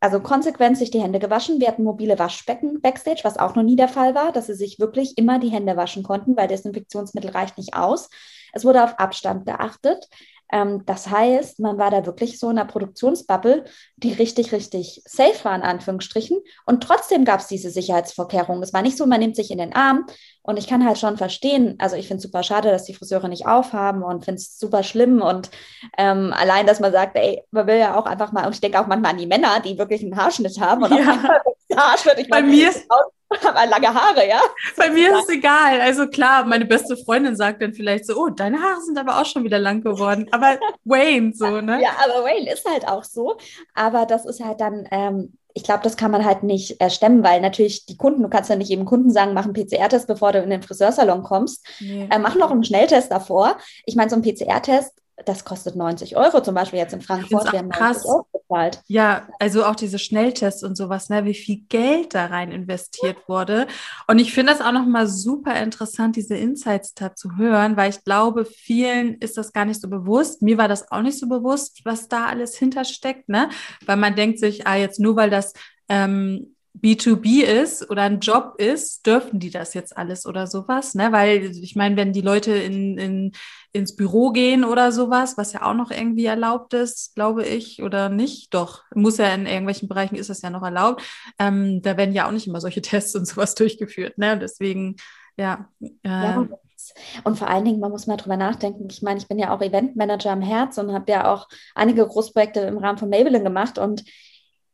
also 0.05 0.21
konsequent 0.21 0.77
sich 0.77 0.91
die 0.91 1.01
Hände 1.01 1.19
gewaschen. 1.19 1.61
Wir 1.61 1.69
hatten 1.69 1.83
mobile 1.83 2.19
Waschbecken 2.19 2.83
backstage, 2.83 3.23
was 3.25 3.39
auch 3.39 3.55
noch 3.55 3.63
nie 3.63 3.75
der 3.75 3.89
Fall 3.89 4.15
war, 4.15 4.33
dass 4.33 4.49
sie 4.49 4.55
sich 4.55 4.79
wirklich 4.79 5.17
immer 5.17 5.39
die 5.39 5.49
Hände 5.49 5.79
waschen 5.79 6.03
konnten, 6.03 6.37
weil 6.37 6.47
Desinfektionsmittel 6.47 7.31
reicht 7.31 7.57
nicht 7.57 7.75
aus. 7.75 8.11
Es 8.53 8.67
wurde 8.67 8.85
auf 8.85 8.99
Abstand 8.99 9.47
geachtet. 9.47 10.07
Ähm, 10.53 10.83
das 10.87 11.11
heißt, 11.11 11.61
man 11.61 11.79
war 11.79 11.91
da 11.91 12.07
wirklich 12.07 12.39
so 12.39 12.51
in 12.51 12.59
einer 12.59 12.69
Produktionsbubble, 12.69 13.65
die 13.97 14.13
richtig, 14.13 14.53
richtig 14.53 15.03
safe 15.05 15.45
war, 15.45 15.55
in 15.55 15.63
Anführungsstrichen. 15.63 16.39
Und 16.67 16.83
trotzdem 16.83 17.25
gab 17.25 17.41
es 17.41 17.47
diese 17.47 17.71
Sicherheitsvorkehrungen. 17.71 18.63
Es 18.63 18.73
war 18.73 18.83
nicht 18.83 18.97
so, 18.97 19.07
man 19.07 19.21
nimmt 19.21 19.37
sich 19.37 19.51
in 19.51 19.59
den 19.59 19.75
Arm. 19.75 20.07
Und 20.43 20.59
ich 20.59 20.67
kann 20.67 20.87
halt 20.87 20.99
schon 20.99 21.17
verstehen, 21.17 21.77
also 21.79 21.97
ich 21.97 22.07
finde 22.07 22.19
es 22.19 22.25
super 22.25 22.43
schade, 22.43 22.71
dass 22.71 22.85
die 22.85 22.93
Friseure 22.93 23.29
nicht 23.29 23.47
aufhaben 23.47 24.03
und 24.03 24.27
finde 24.27 24.41
es 24.41 24.59
super 24.59 24.83
schlimm. 24.83 25.23
Und 25.23 25.51
ähm, 25.97 26.35
allein, 26.37 26.67
dass 26.67 26.81
man 26.81 26.93
sagt, 26.93 27.17
ey, 27.17 27.43
man 27.51 27.67
will 27.67 27.79
ja 27.79 27.99
auch 27.99 28.05
einfach 28.05 28.31
mal, 28.33 28.47
und 28.47 28.55
ich 28.55 28.61
denke 28.61 28.79
auch 28.79 28.87
manchmal 28.87 29.13
an 29.13 29.19
die 29.19 29.27
Männer, 29.27 29.61
die 29.61 29.79
wirklich 29.79 30.03
einen 30.03 30.17
Haarschnitt 30.17 30.61
haben 30.61 30.83
und 30.85 30.93
ja. 30.93 31.41
auch 31.47 31.55
Haarschnitt. 31.75 32.19
Ich 32.19 32.29
Bei 32.29 32.41
meine, 32.41 32.55
mir 32.55 32.69
ist 32.71 32.87
aber 33.43 33.67
lange 33.67 33.93
Haare, 33.93 34.29
ja. 34.29 34.41
Bei 34.77 34.91
mir 34.91 35.13
ist 35.13 35.25
es 35.25 35.29
egal. 35.31 35.81
Also 35.81 36.07
klar, 36.07 36.45
meine 36.45 36.65
beste 36.67 36.97
Freundin 36.97 37.37
sagt 37.37 37.63
dann 37.63 37.75
vielleicht 37.75 38.07
so, 38.07 38.17
oh, 38.17 38.29
deine 38.29 38.61
Haare 38.61 38.81
sind 38.81 38.99
aber 38.99 39.21
auch 39.21 39.27
schon 39.27 39.45
wieder 39.45 39.59
lang 39.59 39.83
geworden. 39.83 40.27
Aber 40.31 40.59
Wayne 40.85 41.33
so, 41.35 41.61
ne? 41.61 41.81
Ja, 41.83 41.91
aber 42.05 42.25
Wayne 42.25 42.53
ist 42.53 42.69
halt 42.69 42.87
auch 42.87 43.05
so. 43.05 43.37
Aber 43.75 44.07
das 44.07 44.25
ist 44.27 44.43
halt 44.43 44.61
dann, 44.61 44.87
ähm, 44.91 45.37
ich 45.55 45.63
glaube, 45.63 45.83
das 45.85 45.97
kann 45.97 46.11
man 46.11 46.25
halt 46.25 46.43
nicht 46.43 46.81
äh, 46.81 46.91
stemmen, 46.91 47.23
weil 47.23 47.41
natürlich 47.41 47.87
die 47.87 47.97
Kunden, 47.97 48.23
du 48.23 48.29
kannst 48.29 48.51
ja 48.51 48.57
nicht 48.57 48.71
jedem 48.71 48.85
Kunden 48.85 49.11
sagen, 49.11 49.35
mach 49.35 49.45
einen 49.45 49.55
PCR-Test, 49.55 50.07
bevor 50.07 50.33
du 50.33 50.41
in 50.41 50.51
den 50.51 50.63
Friseursalon 50.63 51.23
kommst. 51.23 51.65
Nee. 51.81 52.09
Äh, 52.11 52.19
mach 52.19 52.35
noch 52.35 52.51
einen 52.51 52.65
Schnelltest 52.65 53.11
davor. 53.11 53.57
Ich 53.87 53.95
meine, 53.97 54.11
so 54.11 54.17
ein 54.17 54.23
PCR-Test 54.23 54.93
das 55.25 55.45
kostet 55.45 55.77
90 55.77 56.17
Euro, 56.17 56.43
zum 56.43 56.55
Beispiel 56.55 56.79
jetzt 56.79 56.93
in 56.93 57.01
Frankfurt. 57.01 57.53
Wir 57.53 57.61
haben 57.61 57.71
krass. 57.71 58.05
Euro 58.05 58.27
bezahlt. 58.33 58.83
Ja, 58.89 59.29
also 59.39 59.65
auch 59.65 59.77
diese 59.77 59.99
Schnelltests 59.99 60.65
und 60.65 60.77
sowas, 60.77 61.09
ne, 61.09 61.25
wie 61.25 61.35
viel 61.35 61.63
Geld 61.69 62.15
da 62.15 62.27
rein 62.27 62.51
investiert 62.51 63.17
wurde. 63.29 63.67
Und 64.09 64.19
ich 64.19 64.33
finde 64.33 64.53
das 64.53 64.61
auch 64.61 64.73
nochmal 64.73 65.07
super 65.07 65.55
interessant, 65.63 66.17
diese 66.17 66.37
Insights 66.37 66.95
da 66.95 67.15
zu 67.15 67.37
hören, 67.37 67.77
weil 67.77 67.91
ich 67.91 68.03
glaube, 68.05 68.45
vielen 68.45 69.15
ist 69.19 69.37
das 69.37 69.53
gar 69.53 69.65
nicht 69.65 69.81
so 69.81 69.89
bewusst. 69.89 70.43
Mir 70.43 70.59
war 70.59 70.69
das 70.69 70.91
auch 70.91 71.03
nicht 71.03 71.19
so 71.19 71.29
bewusst, 71.29 71.83
was 71.85 72.09
da 72.09 72.27
alles 72.27 72.57
hintersteckt, 72.57 73.29
ne? 73.29 73.49
Weil 73.87 73.97
man 73.97 74.17
denkt 74.17 74.41
sich, 74.41 74.67
ah, 74.67 74.77
jetzt 74.77 74.99
nur 74.99 75.17
weil 75.17 75.31
das 75.31 75.53
ähm, 75.89 76.55
B2B 76.81 77.43
ist 77.45 77.89
oder 77.89 78.03
ein 78.03 78.21
Job 78.21 78.55
ist, 78.59 79.07
dürfen 79.07 79.39
die 79.39 79.51
das 79.51 79.75
jetzt 79.75 79.97
alles 79.97 80.27
oder 80.27 80.47
sowas, 80.47 80.95
ne? 80.95 81.13
Weil 81.13 81.45
ich 81.45 81.77
meine, 81.77 81.97
wenn 81.97 82.13
die 82.13 82.21
Leute 82.21 82.53
in, 82.53 82.99
in, 82.99 83.33
ins 83.75 83.97
Büro 83.97 84.31
gehen 84.31 84.65
oder 84.65 84.93
sowas, 84.93 85.37
was 85.37 85.53
ja 85.53 85.63
auch 85.63 85.75
noch 85.75 85.91
irgendwie 85.91 86.27
erlaubt 86.27 86.75
ist, 86.75 87.17
glaube 87.17 87.45
ich, 87.45 87.83
oder 87.83 88.09
nicht, 88.09 88.55
doch, 88.55 88.85
muss 88.95 89.19
ja 89.19 89.35
in 89.35 89.47
irgendwelchen 89.47 89.89
Bereichen 89.89 90.15
ist 90.15 90.31
das 90.31 90.43
ja 90.43 90.51
noch 90.51 90.63
erlaubt, 90.63 91.03
ähm, 91.41 91.83
da 91.83 91.97
werden 91.97 92.15
ja 92.15 92.29
auch 92.29 92.31
nicht 92.31 92.47
immer 92.47 92.61
solche 92.61 92.83
Tests 92.83 93.17
und 93.17 93.27
sowas 93.27 93.57
durchgeführt, 93.57 94.17
ne? 94.17 94.35
Und 94.35 94.41
deswegen, 94.41 94.97
ja. 95.37 95.69
Äh, 95.81 96.09
ja. 96.09 96.49
Und 97.25 97.39
vor 97.39 97.49
allen 97.49 97.65
Dingen, 97.65 97.81
man 97.81 97.91
muss 97.91 98.07
mal 98.07 98.17
drüber 98.17 98.37
nachdenken. 98.37 98.87
Ich 98.91 99.03
meine, 99.03 99.19
ich 99.19 99.27
bin 99.27 99.39
ja 99.39 99.53
auch 99.53 99.61
Eventmanager 99.61 100.31
am 100.31 100.43
Herz 100.43 100.79
und 100.79 100.93
habe 100.93 101.11
ja 101.11 101.33
auch 101.33 101.49
einige 101.75 102.07
Großprojekte 102.07 102.61
im 102.61 102.79
Rahmen 102.79 102.99
von 102.99 103.09
Maybelline 103.09 103.43
gemacht 103.43 103.79
und 103.79 104.05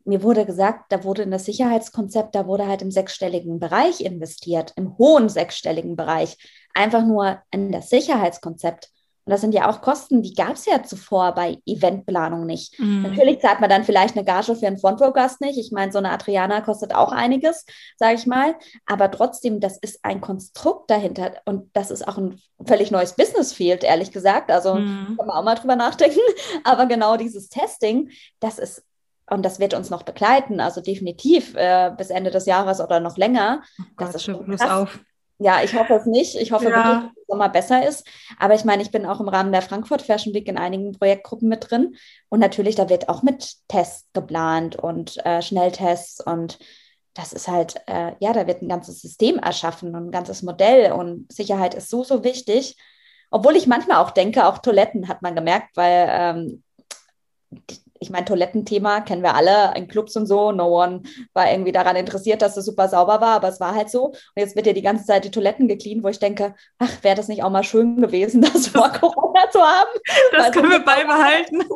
mir 0.05 0.23
wurde 0.23 0.45
gesagt, 0.45 0.93
da 0.93 1.05
wurde 1.05 1.23
in 1.23 1.31
das 1.31 1.45
Sicherheitskonzept, 1.47 2.35
da 2.35 2.47
wurde 2.47 2.67
halt 2.67 2.83
im 2.83 2.91
sechsstelligen 2.91 3.61
Bereich 3.61 4.01
investiert, 4.01 4.73
im 4.77 4.99
hohen 4.99 5.29
sechsstelligen 5.29 5.97
Bereich, 5.97 6.37
einfach 6.75 7.05
nur 7.05 7.39
in 7.51 7.73
das 7.73 7.91
Sicherheitskonzept. 7.91 8.91
Und 9.31 9.33
das 9.33 9.43
sind 9.43 9.55
ja 9.55 9.69
auch 9.69 9.83
Kosten, 9.83 10.23
die 10.23 10.35
gab 10.35 10.55
es 10.55 10.65
ja 10.65 10.83
zuvor 10.83 11.33
bei 11.35 11.59
Eventplanung 11.67 12.47
nicht. 12.47 12.79
Mhm. 12.81 13.03
Natürlich 13.03 13.41
zahlt 13.41 13.61
man 13.61 13.69
dann 13.69 13.85
vielleicht 13.85 14.17
eine 14.17 14.25
Gage 14.25 14.57
für 14.57 14.67
einen 14.67 14.79
Frontrow-Gast 14.79 15.43
nicht. 15.43 15.59
Ich 15.59 15.73
meine, 15.73 15.93
so 15.93 15.99
eine 15.99 16.11
Adriana 16.11 16.63
kostet 16.63 16.95
auch 16.95 17.13
einiges, 17.13 17.67
sage 17.97 18.15
ich 18.15 18.27
mal. 18.27 18.57
Aber 18.87 19.11
trotzdem, 19.11 19.61
das 19.61 19.77
ist 19.79 20.01
ein 20.03 20.21
Konstrukt 20.21 20.91
dahinter. 20.91 21.35
Und 21.45 21.71
das 21.75 21.91
ist 21.91 22.09
auch 22.09 22.17
ein 22.17 22.41
völlig 22.67 22.91
neues 22.91 23.13
Businessfield, 23.13 23.85
ehrlich 23.85 24.11
gesagt. 24.11 24.51
Also 24.51 24.77
mhm. 24.77 25.17
kann 25.19 25.27
man 25.27 25.37
auch 25.37 25.45
mal 25.45 25.55
drüber 25.55 25.77
nachdenken. 25.77 26.19
Aber 26.65 26.87
genau 26.87 27.17
dieses 27.17 27.51
Testing, 27.51 28.11
das 28.41 28.59
ist 28.59 28.85
und 29.31 29.45
das 29.45 29.61
wird 29.61 29.75
uns 29.75 29.91
noch 29.91 30.03
begleiten, 30.03 30.59
also 30.59 30.81
definitiv 30.81 31.55
äh, 31.55 31.93
bis 31.97 32.11
Ende 32.11 32.33
des 32.33 32.47
Jahres 32.47 32.81
oder 32.81 32.99
noch 32.99 33.17
länger. 33.17 33.63
Oh 33.79 33.85
Gott, 33.95 34.09
das 34.09 34.17
ist 34.17 34.25
schon 34.25 34.45
bloß 34.45 34.63
auf. 34.63 34.99
Ja, 35.43 35.63
ich 35.63 35.75
hoffe 35.75 35.95
es 35.95 36.07
nicht. 36.07 36.37
Ich 36.37 36.53
hoffe 36.53 36.69
Ja. 36.69 36.77
wirklich, 36.77 36.95
dass 37.15 37.17
es 37.23 37.27
Sommer 37.27 37.49
besser 37.49 37.87
ist. 37.89 38.07
Aber 38.39 38.55
ich 38.55 38.65
meine, 38.65 38.83
ich 38.83 38.91
bin 38.91 39.07
auch 39.07 39.21
im 39.21 39.29
Rahmen 39.29 39.53
der 39.53 39.63
Frankfurt 39.63 40.03
Fashion 40.03 40.35
Week 40.35 40.47
in 40.47 40.59
einigen 40.59 40.93
Projektgruppen 40.93 41.49
mit 41.49 41.71
drin. 41.71 41.97
Und 42.29 42.41
natürlich, 42.41 42.75
da 42.75 42.89
wird 42.91 43.09
auch 43.09 43.23
mit 43.23 43.55
Tests 43.69 44.07
geplant 44.13 44.77
und 44.77 45.25
äh, 45.25 45.41
Schnelltests. 45.41 46.21
Und 46.21 46.59
das 47.15 47.33
ist 47.33 47.49
halt, 47.49 47.77
äh, 47.87 48.13
ja, 48.21 48.33
da 48.35 48.47
wird 48.47 48.61
ein 48.63 48.69
ganzes 48.69 49.01
System 49.01 49.39
erschaffen 49.39 49.95
und 49.95 50.09
ein 50.09 50.11
ganzes 50.11 50.43
Modell. 50.43 50.93
Und 50.93 51.33
Sicherheit 51.33 51.75
ist 51.75 51.89
so, 51.89 52.05
so 52.05 52.23
wichtig. 52.23 52.77
Obwohl 53.31 53.57
ich 53.57 53.67
manchmal 53.67 53.99
auch 53.99 54.11
denke, 54.11 54.47
auch 54.47 54.59
Toiletten 54.59 55.09
hat 55.09 55.23
man 55.23 55.35
gemerkt, 55.35 55.75
weil 55.77 56.07
ähm, 56.11 56.63
ich 58.03 58.09
meine, 58.09 58.25
Toilettenthema 58.25 59.01
kennen 59.03 59.23
wir 59.23 59.35
alle 59.35 59.75
in 59.77 59.87
Clubs 59.87 60.17
und 60.17 60.25
so. 60.27 60.53
No 60.53 60.83
one 60.83 61.03
war 61.35 61.51
irgendwie 61.51 61.71
daran 61.71 61.97
interessiert, 61.97 62.41
dass 62.41 62.57
es 62.57 62.65
super 62.65 62.89
sauber 62.89 63.21
war, 63.21 63.37
aber 63.37 63.49
es 63.49 63.61
war 63.61 63.75
halt 63.75 63.91
so. 63.91 64.07
Und 64.07 64.17
jetzt 64.37 64.57
wird 64.57 64.67
ja 64.67 64.73
die 64.73 64.81
ganze 64.81 65.05
Zeit 65.05 65.25
die 65.25 65.31
Toiletten 65.31 65.69
gecleant, 65.69 66.03
wo 66.03 66.09
ich 66.09 66.19
denke, 66.19 66.55
ach, 66.79 66.91
wäre 67.03 67.15
das 67.15 67.29
nicht 67.29 67.45
auch 67.45 67.51
mal 67.51 67.63
schön 67.63 68.01
gewesen, 68.01 68.41
das 68.55 68.69
vor 68.69 68.89
Corona 68.89 69.51
zu 69.51 69.61
haben? 69.61 69.91
Das 70.33 70.47
Weil- 70.47 70.51
können 70.53 70.71
wir 70.71 70.81
beibehalten. 70.85 71.63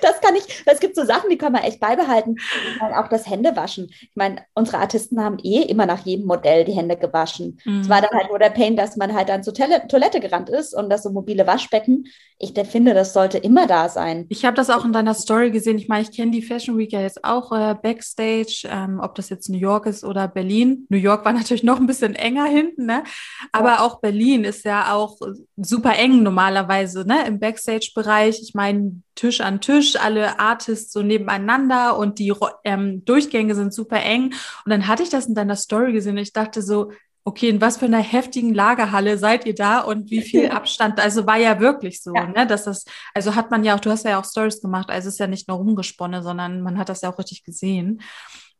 Das 0.00 0.20
kann 0.20 0.36
ich, 0.36 0.44
es 0.66 0.78
gibt 0.78 0.94
so 0.94 1.04
Sachen, 1.04 1.28
die 1.28 1.38
kann 1.38 1.52
man 1.52 1.62
echt 1.62 1.80
beibehalten. 1.80 2.36
Ich 2.36 2.80
meine, 2.80 3.00
auch 3.00 3.08
das 3.08 3.28
Händewaschen. 3.28 3.88
Ich 4.00 4.12
meine, 4.14 4.44
unsere 4.54 4.78
Artisten 4.78 5.22
haben 5.22 5.38
eh 5.42 5.62
immer 5.62 5.86
nach 5.86 6.04
jedem 6.04 6.26
Modell 6.26 6.64
die 6.64 6.72
Hände 6.72 6.96
gewaschen. 6.96 7.58
Es 7.80 7.88
war 7.88 8.00
dann 8.00 8.12
halt 8.12 8.28
nur 8.28 8.38
der 8.38 8.50
Pain, 8.50 8.76
dass 8.76 8.96
man 8.96 9.12
halt 9.12 9.28
dann 9.28 9.42
zur 9.42 9.54
Toilette 9.54 10.20
gerannt 10.20 10.50
ist 10.50 10.72
und 10.74 10.88
das 10.88 11.02
so 11.02 11.10
mobile 11.10 11.48
Waschbecken. 11.48 12.04
Ich 12.38 12.54
finde, 12.68 12.94
das 12.94 13.12
sollte 13.12 13.38
immer 13.38 13.66
da 13.66 13.88
sein. 13.88 14.26
Ich 14.28 14.44
habe 14.44 14.56
das 14.56 14.70
auch 14.70 14.84
in 14.84 14.92
deiner 14.92 15.14
Story 15.14 15.50
gesehen. 15.50 15.61
Ich 15.66 15.88
meine, 15.88 16.02
ich 16.02 16.14
kenne 16.14 16.30
die 16.30 16.42
Fashion 16.42 16.78
Week 16.78 16.92
ja 16.92 17.00
jetzt 17.00 17.24
auch 17.24 17.52
äh, 17.52 17.74
backstage, 17.80 18.68
ähm, 18.68 19.00
ob 19.00 19.14
das 19.14 19.28
jetzt 19.28 19.48
New 19.48 19.58
York 19.58 19.86
ist 19.86 20.04
oder 20.04 20.28
Berlin. 20.28 20.86
New 20.88 20.98
York 20.98 21.24
war 21.24 21.32
natürlich 21.32 21.62
noch 21.62 21.78
ein 21.78 21.86
bisschen 21.86 22.14
enger 22.14 22.46
hinten, 22.46 22.86
ne? 22.86 23.04
Aber 23.52 23.80
auch 23.82 24.00
Berlin 24.00 24.44
ist 24.44 24.64
ja 24.64 24.92
auch 24.92 25.18
super 25.56 25.96
eng 25.96 26.22
normalerweise, 26.22 27.06
ne? 27.06 27.26
Im 27.26 27.38
Backstage-Bereich. 27.38 28.40
Ich 28.42 28.54
meine, 28.54 29.02
Tisch 29.14 29.40
an 29.40 29.60
Tisch, 29.60 29.96
alle 29.96 30.38
Artists 30.40 30.92
so 30.92 31.02
nebeneinander 31.02 31.96
und 31.96 32.18
die 32.18 32.32
ähm, 32.64 33.04
Durchgänge 33.04 33.54
sind 33.54 33.74
super 33.74 34.02
eng. 34.02 34.34
Und 34.64 34.70
dann 34.70 34.86
hatte 34.86 35.02
ich 35.02 35.10
das 35.10 35.26
in 35.26 35.34
deiner 35.34 35.56
Story 35.56 35.92
gesehen 35.92 36.16
und 36.16 36.22
ich 36.22 36.32
dachte 36.32 36.62
so, 36.62 36.92
okay, 37.24 37.48
in 37.48 37.60
was 37.60 37.76
für 37.76 37.84
einer 37.86 37.98
heftigen 38.02 38.52
Lagerhalle 38.54 39.16
seid 39.18 39.46
ihr 39.46 39.54
da 39.54 39.80
und 39.80 40.10
wie 40.10 40.22
viel 40.22 40.48
Abstand? 40.50 40.98
Also 41.00 41.26
war 41.26 41.36
ja 41.38 41.60
wirklich 41.60 42.02
so, 42.02 42.14
Ja. 42.14 42.26
ne? 42.26 42.46
Dass 42.46 42.64
das, 42.64 42.84
also 43.14 43.34
hat 43.34 43.50
man 43.50 43.64
ja 43.64 43.76
auch, 43.76 43.80
du 43.80 43.90
hast 43.90 44.04
ja 44.04 44.18
auch 44.20 44.24
Stories 44.24 44.60
gemacht, 44.60 44.90
also 44.90 45.08
es 45.08 45.14
ist 45.14 45.18
ja 45.20 45.26
nicht 45.26 45.48
nur 45.48 45.58
rumgesponnen, 45.58 46.22
sondern 46.22 46.62
man 46.62 46.78
hat 46.78 46.88
das 46.88 47.02
ja 47.02 47.12
auch 47.12 47.18
richtig 47.18 47.44
gesehen. 47.44 48.02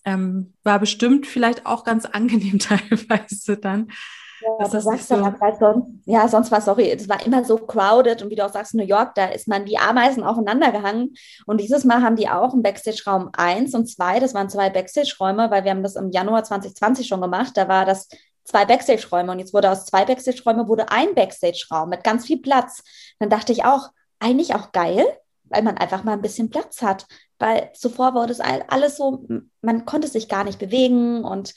Ähm, 0.05 0.55
war 0.65 0.79
bestimmt 0.81 1.27
vielleicht 1.27 1.65
auch 1.67 1.85
ganz 1.85 2.07
angenehm 2.07 2.59
teilweise 2.61 3.57
dann. 3.57 3.89
Ja, 4.59 4.67
du 4.67 4.81
sagst 4.81 5.07
so- 5.07 5.17
mal, 5.19 5.37
weil 5.39 5.57
sonst, 5.57 5.87
ja, 6.05 6.27
sonst 6.27 6.51
war, 6.51 6.61
sorry, 6.61 6.91
es 6.91 7.09
war 7.09 7.25
immer 7.25 7.45
so 7.45 7.57
crowded 7.59 8.23
und 8.23 8.31
wie 8.31 8.35
du 8.35 8.45
auch 8.45 8.53
sagst, 8.53 8.75
New 8.75 8.83
York, 8.85 9.15
da 9.15 9.27
ist 9.27 9.47
man 9.47 9.65
die 9.65 9.79
Ameisen 9.79 10.25
aufeinander 10.25 10.73
gehangen. 10.73 11.15
Und 11.47 11.61
dieses 11.61 11.85
Mal 11.85 12.03
haben 12.03 12.17
die 12.17 12.29
auch 12.29 12.53
einen 12.53 12.63
Backstage-Raum 12.65 13.31
1 13.37 13.73
und 13.75 13.87
2, 13.89 14.19
das 14.19 14.35
waren 14.35 14.49
zwei 14.49 14.69
Backstage-Räume, 14.71 15.49
weil 15.53 15.63
wir 15.63 15.71
haben 15.71 15.85
das 15.85 15.95
im 15.95 16.11
Januar 16.11 16.43
2020 16.43 17.07
schon 17.07 17.21
gemacht, 17.21 17.53
da 17.57 17.69
war 17.69 17.85
das 17.87 18.09
zwei 18.45 18.65
Backstage-Räume 18.65 19.33
und 19.33 19.39
jetzt 19.39 19.55
wurde 19.55 19.71
aus 19.71 19.87
zwei 19.87 20.05
Backstage-Räume 20.05 20.69
wurde 20.69 20.91
ein 20.91 21.15
Backstage-Raum 21.15 21.89
mit 21.89 22.05
ganz 22.05 22.27
viel 22.27 22.41
Platz. 22.41 22.83
Dann 23.19 23.31
dachte 23.31 23.53
ich 23.53 23.65
auch, 23.65 23.91
eigentlich 24.19 24.55
auch 24.55 24.73
geil, 24.73 25.05
weil 25.45 25.63
man 25.63 25.77
einfach 25.79 26.05
mal 26.05 26.13
ein 26.13 26.23
bisschen 26.23 26.51
Platz 26.51 26.83
hat. 26.83 27.07
Weil 27.39 27.71
zuvor 27.75 28.15
wurde 28.15 28.33
es 28.33 28.41
all- 28.41 28.65
alles 28.69 28.97
so, 28.97 29.27
man 29.61 29.85
konnte 29.85 30.09
sich 30.09 30.29
gar 30.29 30.45
nicht 30.45 30.59
bewegen 30.59 31.25
und 31.25 31.55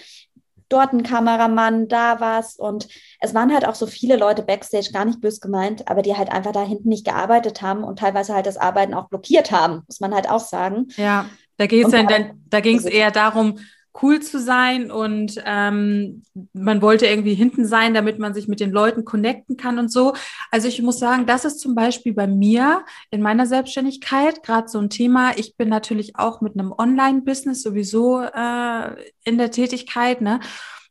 dort 0.67 0.93
ein 0.93 1.03
Kameramann, 1.03 1.87
da 1.87 2.19
was. 2.19 2.55
Und 2.55 2.87
es 3.19 3.35
waren 3.35 3.53
halt 3.53 3.67
auch 3.67 3.75
so 3.75 3.85
viele 3.85 4.15
Leute 4.15 4.41
backstage, 4.41 4.89
gar 4.91 5.05
nicht 5.05 5.21
bös 5.21 5.39
gemeint, 5.39 5.87
aber 5.87 6.01
die 6.01 6.17
halt 6.17 6.31
einfach 6.31 6.53
da 6.53 6.63
hinten 6.63 6.89
nicht 6.89 7.05
gearbeitet 7.05 7.61
haben 7.61 7.83
und 7.83 7.99
teilweise 7.99 8.33
halt 8.33 8.47
das 8.47 8.57
Arbeiten 8.57 8.95
auch 8.95 9.07
blockiert 9.09 9.51
haben, 9.51 9.83
muss 9.87 9.99
man 9.99 10.13
halt 10.13 10.27
auch 10.29 10.39
sagen. 10.39 10.87
Ja, 10.97 11.27
da 11.57 11.67
geht's 11.67 11.85
Und 11.85 11.93
ja, 11.93 12.03
da- 12.03 12.09
dann, 12.09 12.43
da 12.49 12.59
ging 12.61 12.77
es 12.77 12.85
eher 12.85 13.11
darum, 13.11 13.59
cool 14.01 14.21
zu 14.21 14.39
sein 14.39 14.91
und 14.91 15.41
ähm, 15.45 16.23
man 16.53 16.81
wollte 16.81 17.05
irgendwie 17.05 17.33
hinten 17.33 17.65
sein, 17.65 17.93
damit 17.93 18.19
man 18.19 18.33
sich 18.33 18.47
mit 18.47 18.59
den 18.59 18.71
Leuten 18.71 19.05
connecten 19.05 19.57
kann 19.57 19.79
und 19.79 19.91
so. 19.91 20.13
Also 20.51 20.67
ich 20.67 20.81
muss 20.81 20.99
sagen, 20.99 21.25
das 21.25 21.45
ist 21.45 21.59
zum 21.59 21.75
Beispiel 21.75 22.13
bei 22.13 22.27
mir 22.27 22.83
in 23.11 23.21
meiner 23.21 23.45
Selbstständigkeit 23.45 24.43
gerade 24.43 24.67
so 24.67 24.79
ein 24.79 24.89
Thema. 24.89 25.37
Ich 25.37 25.55
bin 25.55 25.69
natürlich 25.69 26.17
auch 26.17 26.41
mit 26.41 26.59
einem 26.59 26.73
Online-Business 26.77 27.61
sowieso 27.61 28.21
äh, 28.21 28.95
in 29.23 29.37
der 29.37 29.51
Tätigkeit. 29.51 30.21
Ne? 30.21 30.39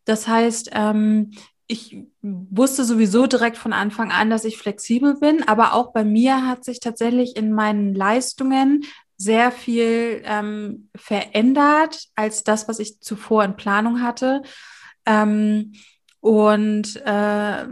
Das 0.04 0.26
heißt, 0.26 0.70
ähm, 0.72 1.32
ich 1.66 1.96
wusste 2.20 2.84
sowieso 2.84 3.26
direkt 3.26 3.56
von 3.56 3.72
Anfang 3.72 4.10
an, 4.10 4.28
dass 4.28 4.44
ich 4.44 4.58
flexibel 4.58 5.14
bin, 5.14 5.42
aber 5.48 5.72
auch 5.72 5.92
bei 5.92 6.04
mir 6.04 6.46
hat 6.46 6.64
sich 6.64 6.78
tatsächlich 6.78 7.36
in 7.36 7.52
meinen 7.52 7.94
Leistungen 7.94 8.84
sehr 9.16 9.52
viel 9.52 10.22
ähm, 10.24 10.88
verändert 10.94 12.08
als 12.14 12.44
das, 12.44 12.68
was 12.68 12.78
ich 12.78 13.00
zuvor 13.00 13.44
in 13.44 13.56
Planung 13.56 14.02
hatte. 14.02 14.42
Ähm, 15.06 15.72
und 16.20 16.96
äh, 17.04 17.66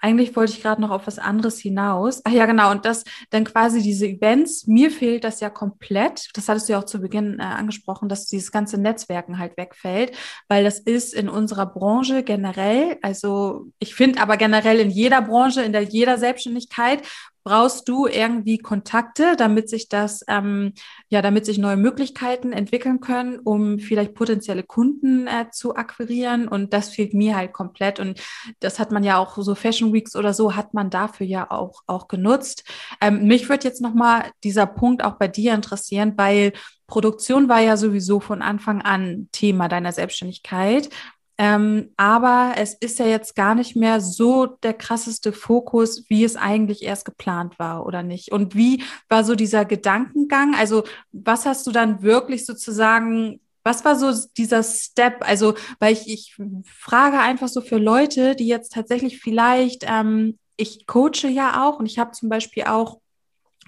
eigentlich 0.00 0.34
wollte 0.36 0.52
ich 0.52 0.62
gerade 0.62 0.80
noch 0.80 0.90
auf 0.90 1.06
was 1.06 1.18
anderes 1.18 1.58
hinaus. 1.58 2.20
Ach 2.24 2.32
ja, 2.32 2.46
genau. 2.46 2.70
Und 2.70 2.84
das 2.84 3.04
dann 3.30 3.44
quasi 3.44 3.82
diese 3.82 4.06
Events, 4.06 4.66
mir 4.66 4.90
fehlt 4.90 5.24
das 5.24 5.40
ja 5.40 5.50
komplett. 5.50 6.28
Das 6.34 6.48
hattest 6.48 6.68
du 6.68 6.72
ja 6.74 6.80
auch 6.80 6.84
zu 6.84 7.00
Beginn 7.00 7.38
äh, 7.38 7.42
angesprochen, 7.42 8.08
dass 8.08 8.26
dieses 8.26 8.52
ganze 8.52 8.78
Netzwerken 8.78 9.38
halt 9.38 9.56
wegfällt, 9.56 10.16
weil 10.48 10.64
das 10.64 10.78
ist 10.78 11.14
in 11.14 11.28
unserer 11.28 11.66
Branche 11.66 12.22
generell, 12.22 12.98
also 13.02 13.66
ich 13.78 13.94
finde 13.94 14.20
aber 14.20 14.36
generell 14.36 14.80
in 14.80 14.90
jeder 14.90 15.22
Branche, 15.22 15.62
in 15.62 15.72
der 15.72 15.82
jeder 15.82 16.18
Selbstständigkeit, 16.18 17.02
brauchst 17.44 17.88
du 17.88 18.06
irgendwie 18.06 18.58
Kontakte, 18.58 19.34
damit 19.36 19.68
sich 19.68 19.88
das, 19.88 20.24
ähm, 20.28 20.72
ja, 21.08 21.22
damit 21.22 21.46
sich 21.46 21.58
neue 21.58 21.76
Möglichkeiten 21.76 22.52
entwickeln 22.52 23.00
können, 23.00 23.38
um 23.38 23.78
vielleicht 23.78 24.14
potenzielle 24.14 24.62
Kunden 24.62 25.26
äh, 25.26 25.50
zu 25.50 25.74
akquirieren. 25.76 26.48
Und 26.48 26.72
das 26.72 26.90
fehlt 26.90 27.14
mir 27.14 27.36
halt 27.36 27.52
komplett. 27.52 28.00
Und 28.00 28.20
das 28.60 28.78
hat 28.78 28.92
man 28.92 29.04
ja 29.04 29.18
auch 29.18 29.36
so 29.36 29.54
Fashion 29.54 29.92
Weeks 29.92 30.14
oder 30.16 30.34
so 30.34 30.54
hat 30.54 30.74
man 30.74 30.90
dafür 30.90 31.26
ja 31.26 31.50
auch, 31.50 31.82
auch 31.86 32.08
genutzt. 32.08 32.64
Ähm, 33.00 33.26
mich 33.26 33.48
würde 33.48 33.66
jetzt 33.66 33.80
nochmal 33.80 34.30
dieser 34.44 34.66
Punkt 34.66 35.04
auch 35.04 35.14
bei 35.14 35.28
dir 35.28 35.54
interessieren, 35.54 36.14
weil 36.16 36.52
Produktion 36.86 37.48
war 37.48 37.60
ja 37.60 37.76
sowieso 37.76 38.20
von 38.20 38.42
Anfang 38.42 38.82
an 38.82 39.28
Thema 39.32 39.68
deiner 39.68 39.92
Selbstständigkeit. 39.92 40.90
Ähm, 41.38 41.92
aber 41.96 42.54
es 42.56 42.74
ist 42.74 42.98
ja 42.98 43.06
jetzt 43.06 43.34
gar 43.34 43.54
nicht 43.54 43.74
mehr 43.74 44.00
so 44.00 44.46
der 44.46 44.74
krasseste 44.74 45.32
Fokus, 45.32 46.04
wie 46.08 46.24
es 46.24 46.36
eigentlich 46.36 46.82
erst 46.82 47.04
geplant 47.04 47.58
war, 47.58 47.86
oder 47.86 48.02
nicht? 48.02 48.32
Und 48.32 48.54
wie 48.54 48.82
war 49.08 49.24
so 49.24 49.34
dieser 49.34 49.64
Gedankengang? 49.64 50.54
Also, 50.54 50.84
was 51.12 51.46
hast 51.46 51.66
du 51.66 51.72
dann 51.72 52.02
wirklich 52.02 52.46
sozusagen, 52.46 53.40
was 53.64 53.84
war 53.84 53.96
so 53.96 54.12
dieser 54.36 54.62
Step? 54.62 55.16
Also, 55.20 55.54
weil 55.80 55.94
ich, 55.94 56.08
ich 56.08 56.36
frage 56.66 57.18
einfach 57.18 57.48
so 57.48 57.60
für 57.60 57.78
Leute, 57.78 58.36
die 58.36 58.46
jetzt 58.46 58.72
tatsächlich 58.72 59.20
vielleicht, 59.20 59.84
ähm, 59.88 60.38
ich 60.56 60.86
coache 60.86 61.28
ja 61.28 61.66
auch 61.66 61.78
und 61.78 61.86
ich 61.86 61.98
habe 61.98 62.12
zum 62.12 62.28
Beispiel 62.28 62.64
auch 62.64 63.01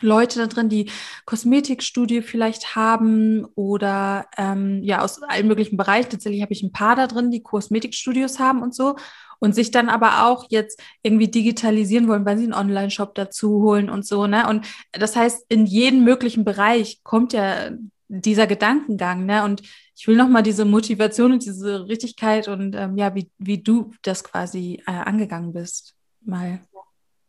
Leute 0.05 0.39
da 0.39 0.47
drin, 0.47 0.69
die 0.69 0.91
Kosmetikstudie 1.25 2.23
vielleicht 2.23 2.77
haben 2.77 3.47
oder 3.55 4.27
ähm, 4.37 4.83
ja 4.83 5.03
aus 5.03 5.23
allen 5.23 5.49
möglichen 5.49 5.77
Bereichen. 5.77 6.11
Tatsächlich 6.11 6.43
habe 6.43 6.53
ich 6.53 6.63
ein 6.63 6.73
paar 6.73 6.97
da 6.97 7.07
drin, 7.07 7.31
die 7.31 7.43
Kosmetikstudios 7.43 8.39
haben 8.39 8.63
und 8.63 8.75
so 8.75 8.97
und 9.41 9.55
sich 9.55 9.71
dann 9.71 9.89
aber 9.89 10.27
auch 10.27 10.47
jetzt 10.49 10.83
irgendwie 11.03 11.29
digitalisieren 11.29 12.09
wollen, 12.09 12.25
weil 12.25 12.39
sie 12.39 12.45
einen 12.45 12.55
Online-Shop 12.55 13.15
dazu 13.15 13.63
holen 13.63 13.91
und 13.91 14.07
so. 14.07 14.27
Ne? 14.27 14.49
Und 14.49 14.67
das 14.93 15.17
heißt, 15.17 15.47
in 15.49 15.67
jedem 15.67 16.05
möglichen 16.05 16.45
Bereich 16.45 17.03
kommt 17.03 17.33
ja 17.33 17.71
dieser 18.09 18.47
Gedankengang. 18.47 19.27
Ne? 19.27 19.45
Und 19.45 19.63
ich 19.97 20.09
will 20.09 20.17
nochmal 20.17 20.43
diese 20.43 20.65
Motivation 20.65 21.33
und 21.33 21.45
diese 21.45 21.89
Richtigkeit 21.89 22.49
und 22.49 22.75
ähm, 22.75 22.97
ja, 22.97 23.15
wie, 23.15 23.31
wie 23.39 23.63
du 23.63 23.91
das 24.03 24.25
quasi 24.25 24.83
äh, 24.87 24.93
angegangen 24.93 25.53
bist. 25.53 25.95
Mal. 26.21 26.61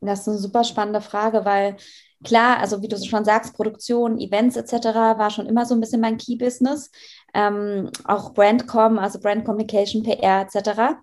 Das 0.01 0.21
ist 0.21 0.27
eine 0.27 0.37
super 0.37 0.63
spannende 0.63 1.01
Frage, 1.01 1.45
weil 1.45 1.77
klar, 2.25 2.59
also 2.59 2.81
wie 2.81 2.87
du 2.87 2.97
schon 2.97 3.23
sagst, 3.23 3.53
Produktion, 3.55 4.19
Events 4.19 4.57
etc. 4.57 5.17
war 5.17 5.29
schon 5.29 5.45
immer 5.45 5.65
so 5.65 5.73
ein 5.73 5.79
bisschen 5.79 6.01
mein 6.01 6.17
Key-Business. 6.17 6.91
Ähm, 7.33 7.89
auch 8.03 8.33
Brandcom, 8.33 8.99
also 8.99 9.19
Brand 9.19 9.45
Communication, 9.45 10.03
PR 10.03 10.41
etc. 10.41 10.97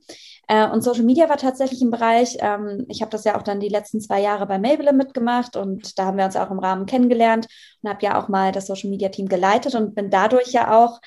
Äh, 0.49 0.69
und 0.69 0.83
Social 0.83 1.05
Media 1.05 1.29
war 1.29 1.39
tatsächlich 1.39 1.81
ein 1.81 1.91
Bereich. 1.91 2.37
Ähm, 2.41 2.85
ich 2.89 3.01
habe 3.01 3.11
das 3.11 3.25
ja 3.25 3.39
auch 3.39 3.43
dann 3.43 3.61
die 3.61 3.69
letzten 3.69 4.01
zwei 4.01 4.21
Jahre 4.21 4.47
bei 4.47 4.59
Maybelline 4.59 4.97
mitgemacht 4.97 5.57
und 5.57 5.99
da 5.99 6.07
haben 6.07 6.19
wir 6.19 6.25
uns 6.25 6.37
auch 6.37 6.51
im 6.51 6.59
Rahmen 6.59 6.87
kennengelernt 6.87 7.47
und 7.83 7.91
habe 7.91 8.05
ja 8.05 8.21
auch 8.21 8.29
mal 8.29 8.53
das 8.53 8.67
Social 8.67 8.91
Media 8.91 9.09
Team 9.09 9.29
geleitet 9.29 9.75
und 9.75 9.95
bin 9.95 10.11
dadurch 10.11 10.53
ja 10.53 10.77
auch 10.77 11.01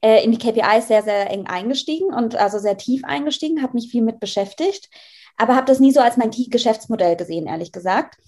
äh, 0.00 0.24
in 0.24 0.32
die 0.32 0.38
KPIs 0.38 0.88
sehr, 0.88 1.02
sehr 1.02 1.30
eng 1.30 1.46
eingestiegen 1.46 2.12
und 2.14 2.36
also 2.36 2.58
sehr 2.58 2.76
tief 2.76 3.04
eingestiegen, 3.04 3.62
habe 3.62 3.74
mich 3.74 3.90
viel 3.90 4.02
mit 4.02 4.20
beschäftigt 4.20 4.88
aber 5.38 5.56
habe 5.56 5.66
das 5.66 5.80
nie 5.80 5.92
so 5.92 6.00
als 6.00 6.16
mein 6.18 6.30
Geschäftsmodell 6.30 7.16
gesehen, 7.16 7.46
ehrlich 7.46 7.72
gesagt. 7.72 8.18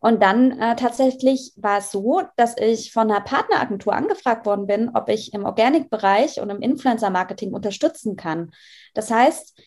Und 0.00 0.22
dann 0.22 0.58
äh, 0.58 0.76
tatsächlich 0.76 1.52
war 1.56 1.78
es 1.78 1.90
so, 1.90 2.22
dass 2.36 2.56
ich 2.56 2.92
von 2.92 3.10
einer 3.10 3.20
Partneragentur 3.20 3.92
angefragt 3.92 4.46
worden 4.46 4.66
bin, 4.66 4.90
ob 4.94 5.10
ich 5.10 5.34
im 5.34 5.44
Organic-Bereich 5.44 6.40
und 6.40 6.48
im 6.48 6.62
Influencer-Marketing 6.62 7.52
unterstützen 7.52 8.16
kann. 8.16 8.50
Das 8.94 9.10
heißt, 9.10 9.60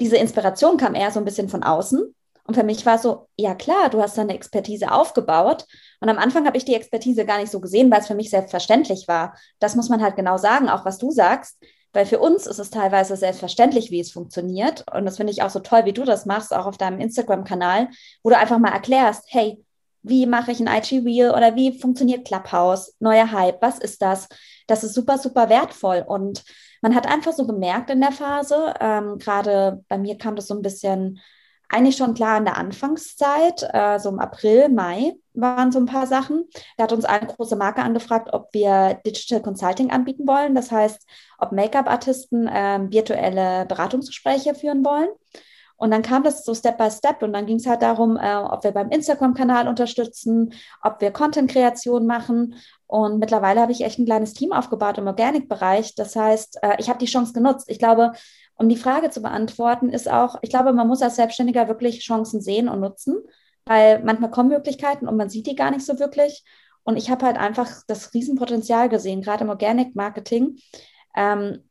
diese 0.00 0.16
Inspiration 0.16 0.76
kam 0.76 0.94
eher 0.94 1.10
so 1.10 1.18
ein 1.18 1.24
bisschen 1.24 1.48
von 1.48 1.62
außen. 1.62 2.14
Und 2.44 2.54
für 2.54 2.64
mich 2.64 2.86
war 2.86 2.98
so, 2.98 3.28
ja 3.36 3.54
klar, 3.54 3.90
du 3.90 4.00
hast 4.00 4.16
da 4.16 4.22
eine 4.22 4.34
Expertise 4.34 4.92
aufgebaut. 4.92 5.66
Und 6.00 6.08
am 6.08 6.18
Anfang 6.18 6.46
habe 6.46 6.56
ich 6.56 6.64
die 6.64 6.74
Expertise 6.74 7.24
gar 7.26 7.38
nicht 7.38 7.50
so 7.50 7.60
gesehen, 7.60 7.90
weil 7.90 8.00
es 8.00 8.06
für 8.06 8.14
mich 8.14 8.30
selbstverständlich 8.30 9.08
war. 9.08 9.36
Das 9.58 9.74
muss 9.74 9.88
man 9.88 10.02
halt 10.02 10.16
genau 10.16 10.36
sagen, 10.36 10.68
auch 10.68 10.84
was 10.84 10.98
du 10.98 11.10
sagst. 11.10 11.58
Weil 11.92 12.04
für 12.04 12.18
uns 12.18 12.46
ist 12.46 12.58
es 12.58 12.70
teilweise 12.70 13.16
selbstverständlich, 13.16 13.90
wie 13.90 14.00
es 14.00 14.12
funktioniert. 14.12 14.84
Und 14.94 15.06
das 15.06 15.16
finde 15.16 15.32
ich 15.32 15.42
auch 15.42 15.50
so 15.50 15.60
toll, 15.60 15.86
wie 15.86 15.94
du 15.94 16.04
das 16.04 16.26
machst, 16.26 16.54
auch 16.54 16.66
auf 16.66 16.76
deinem 16.76 17.00
Instagram-Kanal, 17.00 17.88
wo 18.22 18.30
du 18.30 18.36
einfach 18.36 18.58
mal 18.58 18.72
erklärst, 18.72 19.24
hey, 19.28 19.62
wie 20.08 20.26
mache 20.26 20.52
ich 20.52 20.60
ein 20.60 20.66
IG 20.66 21.00
Reel 21.00 21.30
oder 21.30 21.54
wie 21.54 21.78
funktioniert 21.78 22.26
Clubhouse, 22.26 22.94
neuer 23.00 23.30
Hype, 23.30 23.60
was 23.62 23.78
ist 23.78 24.02
das? 24.02 24.28
Das 24.66 24.84
ist 24.84 24.94
super, 24.94 25.18
super 25.18 25.48
wertvoll. 25.48 26.04
Und 26.06 26.44
man 26.82 26.94
hat 26.94 27.06
einfach 27.06 27.32
so 27.32 27.46
gemerkt 27.46 27.90
in 27.90 28.00
der 28.00 28.12
Phase, 28.12 28.74
ähm, 28.80 29.18
gerade 29.18 29.84
bei 29.88 29.98
mir 29.98 30.16
kam 30.18 30.36
das 30.36 30.46
so 30.46 30.54
ein 30.54 30.62
bisschen 30.62 31.20
eigentlich 31.68 31.96
schon 31.96 32.14
klar 32.14 32.38
in 32.38 32.44
der 32.44 32.56
Anfangszeit, 32.56 33.68
äh, 33.72 33.98
so 33.98 34.08
im 34.08 34.20
April, 34.20 34.70
Mai 34.70 35.12
waren 35.34 35.70
so 35.70 35.78
ein 35.78 35.86
paar 35.86 36.06
Sachen. 36.06 36.48
Da 36.76 36.84
hat 36.84 36.92
uns 36.92 37.04
eine 37.04 37.26
große 37.26 37.56
Marke 37.56 37.82
angefragt, 37.82 38.30
ob 38.32 38.48
wir 38.52 39.00
Digital 39.06 39.42
Consulting 39.42 39.90
anbieten 39.90 40.26
wollen. 40.26 40.54
Das 40.54 40.70
heißt, 40.70 41.06
ob 41.38 41.52
Make-up-Artisten 41.52 42.48
äh, 42.48 42.80
virtuelle 42.90 43.66
Beratungsgespräche 43.66 44.54
führen 44.54 44.84
wollen. 44.84 45.08
Und 45.78 45.92
dann 45.92 46.02
kam 46.02 46.24
das 46.24 46.44
so 46.44 46.54
Step 46.54 46.76
by 46.76 46.90
Step 46.90 47.22
und 47.22 47.32
dann 47.32 47.46
ging 47.46 47.56
es 47.56 47.66
halt 47.66 47.82
darum, 47.82 48.16
äh, 48.16 48.34
ob 48.34 48.64
wir 48.64 48.72
beim 48.72 48.90
Instagram-Kanal 48.90 49.68
unterstützen, 49.68 50.52
ob 50.82 51.00
wir 51.00 51.12
Content-Kreation 51.12 52.04
machen. 52.04 52.56
Und 52.88 53.20
mittlerweile 53.20 53.60
habe 53.60 53.70
ich 53.70 53.82
echt 53.82 53.98
ein 53.98 54.04
kleines 54.04 54.34
Team 54.34 54.52
aufgebaut 54.52 54.98
im 54.98 55.06
Organic-Bereich. 55.06 55.94
Das 55.94 56.16
heißt, 56.16 56.58
äh, 56.62 56.76
ich 56.78 56.88
habe 56.88 56.98
die 56.98 57.06
Chance 57.06 57.32
genutzt. 57.32 57.70
Ich 57.70 57.78
glaube, 57.78 58.12
um 58.56 58.68
die 58.68 58.76
Frage 58.76 59.10
zu 59.10 59.22
beantworten, 59.22 59.88
ist 59.88 60.10
auch, 60.10 60.36
ich 60.42 60.50
glaube, 60.50 60.72
man 60.72 60.88
muss 60.88 61.00
als 61.00 61.14
Selbstständiger 61.14 61.68
wirklich 61.68 62.00
Chancen 62.00 62.40
sehen 62.40 62.68
und 62.68 62.80
nutzen, 62.80 63.16
weil 63.64 64.02
manchmal 64.02 64.32
kommen 64.32 64.48
Möglichkeiten 64.48 65.06
und 65.06 65.16
man 65.16 65.30
sieht 65.30 65.46
die 65.46 65.54
gar 65.54 65.70
nicht 65.70 65.86
so 65.86 66.00
wirklich. 66.00 66.42
Und 66.82 66.96
ich 66.96 67.08
habe 67.08 67.24
halt 67.24 67.38
einfach 67.38 67.68
das 67.86 68.12
Riesenpotenzial 68.14 68.88
gesehen, 68.88 69.22
gerade 69.22 69.44
im 69.44 69.50
Organic 69.50 69.94
Marketing, 69.94 70.58
ähm, 71.14 71.67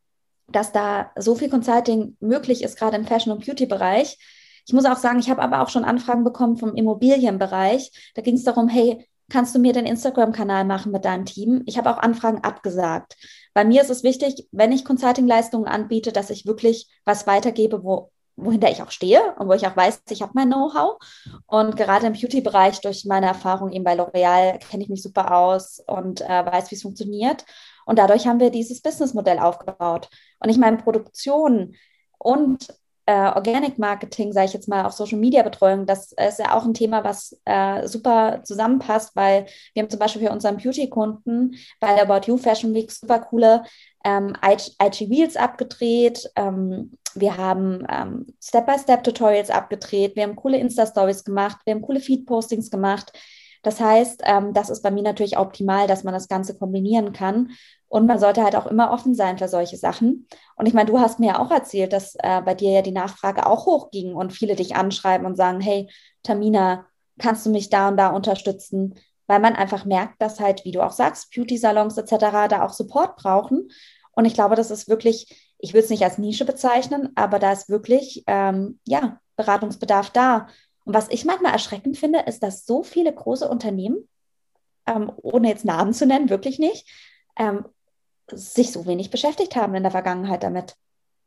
dass 0.47 0.71
da 0.71 1.11
so 1.17 1.35
viel 1.35 1.49
Consulting 1.49 2.17
möglich 2.19 2.63
ist, 2.63 2.77
gerade 2.77 2.97
im 2.97 3.05
Fashion- 3.05 3.33
und 3.33 3.45
Beauty-Bereich. 3.45 4.17
Ich 4.65 4.73
muss 4.73 4.85
auch 4.85 4.97
sagen, 4.97 5.19
ich 5.19 5.29
habe 5.29 5.41
aber 5.41 5.61
auch 5.61 5.69
schon 5.69 5.85
Anfragen 5.85 6.23
bekommen 6.23 6.57
vom 6.57 6.75
Immobilienbereich. 6.75 8.11
Da 8.15 8.21
ging 8.21 8.35
es 8.35 8.43
darum, 8.43 8.67
hey, 8.67 9.07
kannst 9.29 9.55
du 9.55 9.59
mir 9.59 9.73
den 9.73 9.85
Instagram-Kanal 9.85 10.65
machen 10.65 10.91
mit 10.91 11.05
deinem 11.05 11.25
Team? 11.25 11.63
Ich 11.65 11.77
habe 11.77 11.89
auch 11.89 11.97
Anfragen 11.97 12.43
abgesagt. 12.43 13.15
Bei 13.53 13.65
mir 13.65 13.81
ist 13.81 13.89
es 13.89 14.03
wichtig, 14.03 14.47
wenn 14.51 14.71
ich 14.71 14.85
Consulting-Leistungen 14.85 15.67
anbiete, 15.67 16.11
dass 16.11 16.29
ich 16.29 16.45
wirklich 16.45 16.87
was 17.05 17.27
weitergebe, 17.27 17.83
wo, 17.83 18.11
wohinter 18.35 18.69
ich 18.69 18.81
auch 18.81 18.91
stehe 18.91 19.35
und 19.37 19.47
wo 19.47 19.53
ich 19.53 19.67
auch 19.67 19.75
weiß, 19.75 20.03
ich 20.09 20.21
habe 20.21 20.33
mein 20.35 20.49
Know-how. 20.49 20.97
Und 21.45 21.75
gerade 21.75 22.07
im 22.07 22.13
Beauty-Bereich, 22.13 22.81
durch 22.81 23.05
meine 23.05 23.27
Erfahrung 23.27 23.71
eben 23.71 23.83
bei 23.83 23.95
L'Oreal, 23.95 24.59
kenne 24.59 24.83
ich 24.83 24.89
mich 24.89 25.01
super 25.01 25.35
aus 25.35 25.81
und 25.85 26.21
äh, 26.21 26.45
weiß, 26.45 26.71
wie 26.71 26.75
es 26.75 26.83
funktioniert. 26.83 27.45
Und 27.87 27.97
dadurch 27.97 28.27
haben 28.27 28.39
wir 28.39 28.51
dieses 28.51 28.81
Businessmodell 28.81 29.39
aufgebaut. 29.39 30.09
Und 30.39 30.49
ich 30.49 30.57
meine, 30.57 30.77
Produktion 30.77 31.75
und 32.19 32.67
äh, 33.05 33.31
Organic 33.31 33.79
Marketing, 33.79 34.33
sage 34.33 34.47
ich 34.47 34.53
jetzt 34.53 34.67
mal, 34.67 34.85
auch 34.85 34.91
Social 34.91 35.17
Media 35.17 35.41
Betreuung, 35.41 35.85
das 35.85 36.11
ist 36.11 36.39
ja 36.39 36.53
auch 36.55 36.65
ein 36.65 36.73
Thema, 36.73 37.05
was 37.05 37.39
äh, 37.45 37.87
super 37.87 38.41
zusammenpasst, 38.43 39.15
weil 39.15 39.45
wir 39.73 39.81
haben 39.81 39.89
zum 39.89 39.99
Beispiel 39.99 40.23
für 40.23 40.33
unseren 40.33 40.57
Beauty-Kunden 40.57 41.55
bei 41.79 41.95
der 41.95 42.03
About 42.09 42.29
You 42.29 42.37
Fashion 42.37 42.73
Week 42.73 42.91
super 42.91 43.19
coole 43.19 43.63
ähm, 44.03 44.35
IG 44.43 45.09
Wheels 45.09 45.37
abgedreht. 45.37 46.29
Ähm, 46.35 46.91
wir 47.15 47.37
haben 47.37 47.87
ähm, 47.89 48.25
Step-by-Step-Tutorials 48.43 49.49
abgedreht. 49.49 50.17
Wir 50.17 50.23
haben 50.23 50.35
coole 50.35 50.57
Insta-Stories 50.57 51.23
gemacht. 51.23 51.59
Wir 51.63 51.75
haben 51.75 51.81
coole 51.81 52.01
Feed-Postings 52.01 52.69
gemacht. 52.69 53.13
Das 53.63 53.79
heißt, 53.79 54.21
ähm, 54.25 54.53
das 54.53 54.69
ist 54.69 54.81
bei 54.81 54.91
mir 54.91 55.03
natürlich 55.03 55.37
optimal, 55.37 55.87
dass 55.87 56.03
man 56.03 56.13
das 56.13 56.27
Ganze 56.27 56.57
kombinieren 56.57 57.11
kann. 57.11 57.51
Und 57.89 58.05
man 58.05 58.19
sollte 58.19 58.43
halt 58.43 58.55
auch 58.55 58.67
immer 58.67 58.91
offen 58.91 59.15
sein 59.15 59.37
für 59.37 59.47
solche 59.47 59.77
Sachen. 59.77 60.27
Und 60.55 60.65
ich 60.65 60.73
meine, 60.73 60.89
du 60.89 60.99
hast 60.99 61.19
mir 61.19 61.27
ja 61.27 61.39
auch 61.39 61.51
erzählt, 61.51 61.93
dass 61.93 62.15
äh, 62.15 62.41
bei 62.41 62.53
dir 62.53 62.71
ja 62.71 62.81
die 62.81 62.91
Nachfrage 62.91 63.45
auch 63.45 63.65
hochging 63.65 64.13
und 64.13 64.33
viele 64.33 64.55
dich 64.55 64.75
anschreiben 64.75 65.25
und 65.25 65.35
sagen, 65.35 65.61
hey, 65.61 65.89
Tamina, 66.23 66.85
kannst 67.17 67.45
du 67.45 67.49
mich 67.49 67.69
da 67.69 67.87
und 67.87 67.97
da 67.97 68.09
unterstützen? 68.09 68.95
Weil 69.27 69.39
man 69.39 69.55
einfach 69.55 69.85
merkt, 69.85 70.21
dass 70.21 70.39
halt, 70.39 70.65
wie 70.65 70.71
du 70.71 70.81
auch 70.81 70.91
sagst, 70.91 71.33
Beauty-Salons 71.33 71.97
etc. 71.97 72.47
da 72.49 72.65
auch 72.65 72.73
Support 72.73 73.15
brauchen. 73.15 73.69
Und 74.11 74.25
ich 74.25 74.33
glaube, 74.33 74.55
das 74.55 74.71
ist 74.71 74.89
wirklich, 74.89 75.53
ich 75.57 75.73
will 75.73 75.81
es 75.81 75.89
nicht 75.89 76.03
als 76.03 76.17
Nische 76.17 76.45
bezeichnen, 76.45 77.09
aber 77.15 77.39
da 77.39 77.51
ist 77.51 77.69
wirklich, 77.69 78.23
ähm, 78.27 78.79
ja, 78.85 79.19
Beratungsbedarf 79.37 80.09
da. 80.09 80.47
Und 80.83 80.93
was 80.93 81.09
ich 81.09 81.23
manchmal 81.23 81.53
erschreckend 81.53 81.97
finde, 81.97 82.19
ist, 82.21 82.43
dass 82.43 82.65
so 82.65 82.83
viele 82.83 83.13
große 83.13 83.47
Unternehmen, 83.47 84.07
ähm, 84.85 85.11
ohne 85.17 85.49
jetzt 85.49 85.65
Namen 85.65 85.93
zu 85.93 86.05
nennen, 86.05 86.29
wirklich 86.29 86.59
nicht, 86.59 86.89
ähm, 87.37 87.65
sich 88.31 88.71
so 88.71 88.85
wenig 88.85 89.09
beschäftigt 89.09 89.55
haben 89.55 89.75
in 89.75 89.83
der 89.83 89.91
Vergangenheit 89.91 90.43
damit 90.43 90.75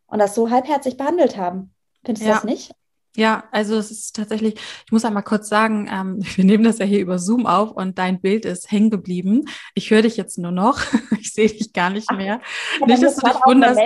und 0.07 0.19
das 0.19 0.35
so 0.35 0.51
halbherzig 0.51 0.97
behandelt 0.97 1.37
haben. 1.37 1.73
Findest 2.05 2.25
du 2.25 2.29
ja. 2.29 2.35
das 2.37 2.45
nicht? 2.45 2.73
Ja, 3.17 3.45
also 3.51 3.77
es 3.77 3.91
ist 3.91 4.15
tatsächlich, 4.15 4.55
ich 4.87 4.93
muss 4.93 5.05
einmal 5.05 5.25
kurz 5.25 5.49
sagen, 5.49 5.89
ähm, 5.93 6.19
wir 6.37 6.45
nehmen 6.45 6.65
das 6.65 6.79
ja 6.79 6.85
hier 6.85 7.01
über 7.01 7.19
Zoom 7.19 7.47
auf 7.47 7.73
und 7.73 7.99
dein 7.99 8.21
Bild 8.21 8.45
ist 8.45 8.71
hängen 8.71 8.91
geblieben. 8.91 9.47
Ich 9.75 9.91
höre 9.91 10.03
dich 10.03 10.17
jetzt 10.17 10.39
nur 10.39 10.53
noch, 10.53 10.81
ich 11.21 11.33
sehe 11.33 11.49
dich 11.49 11.73
gar 11.73 11.91
nicht 11.91 12.11
mehr. 12.13 12.41
Ach, 12.81 12.87
nicht, 12.87 13.03
dass 13.03 13.17
du 13.17 13.27
dich 13.27 13.37
wunderst. 13.45 13.81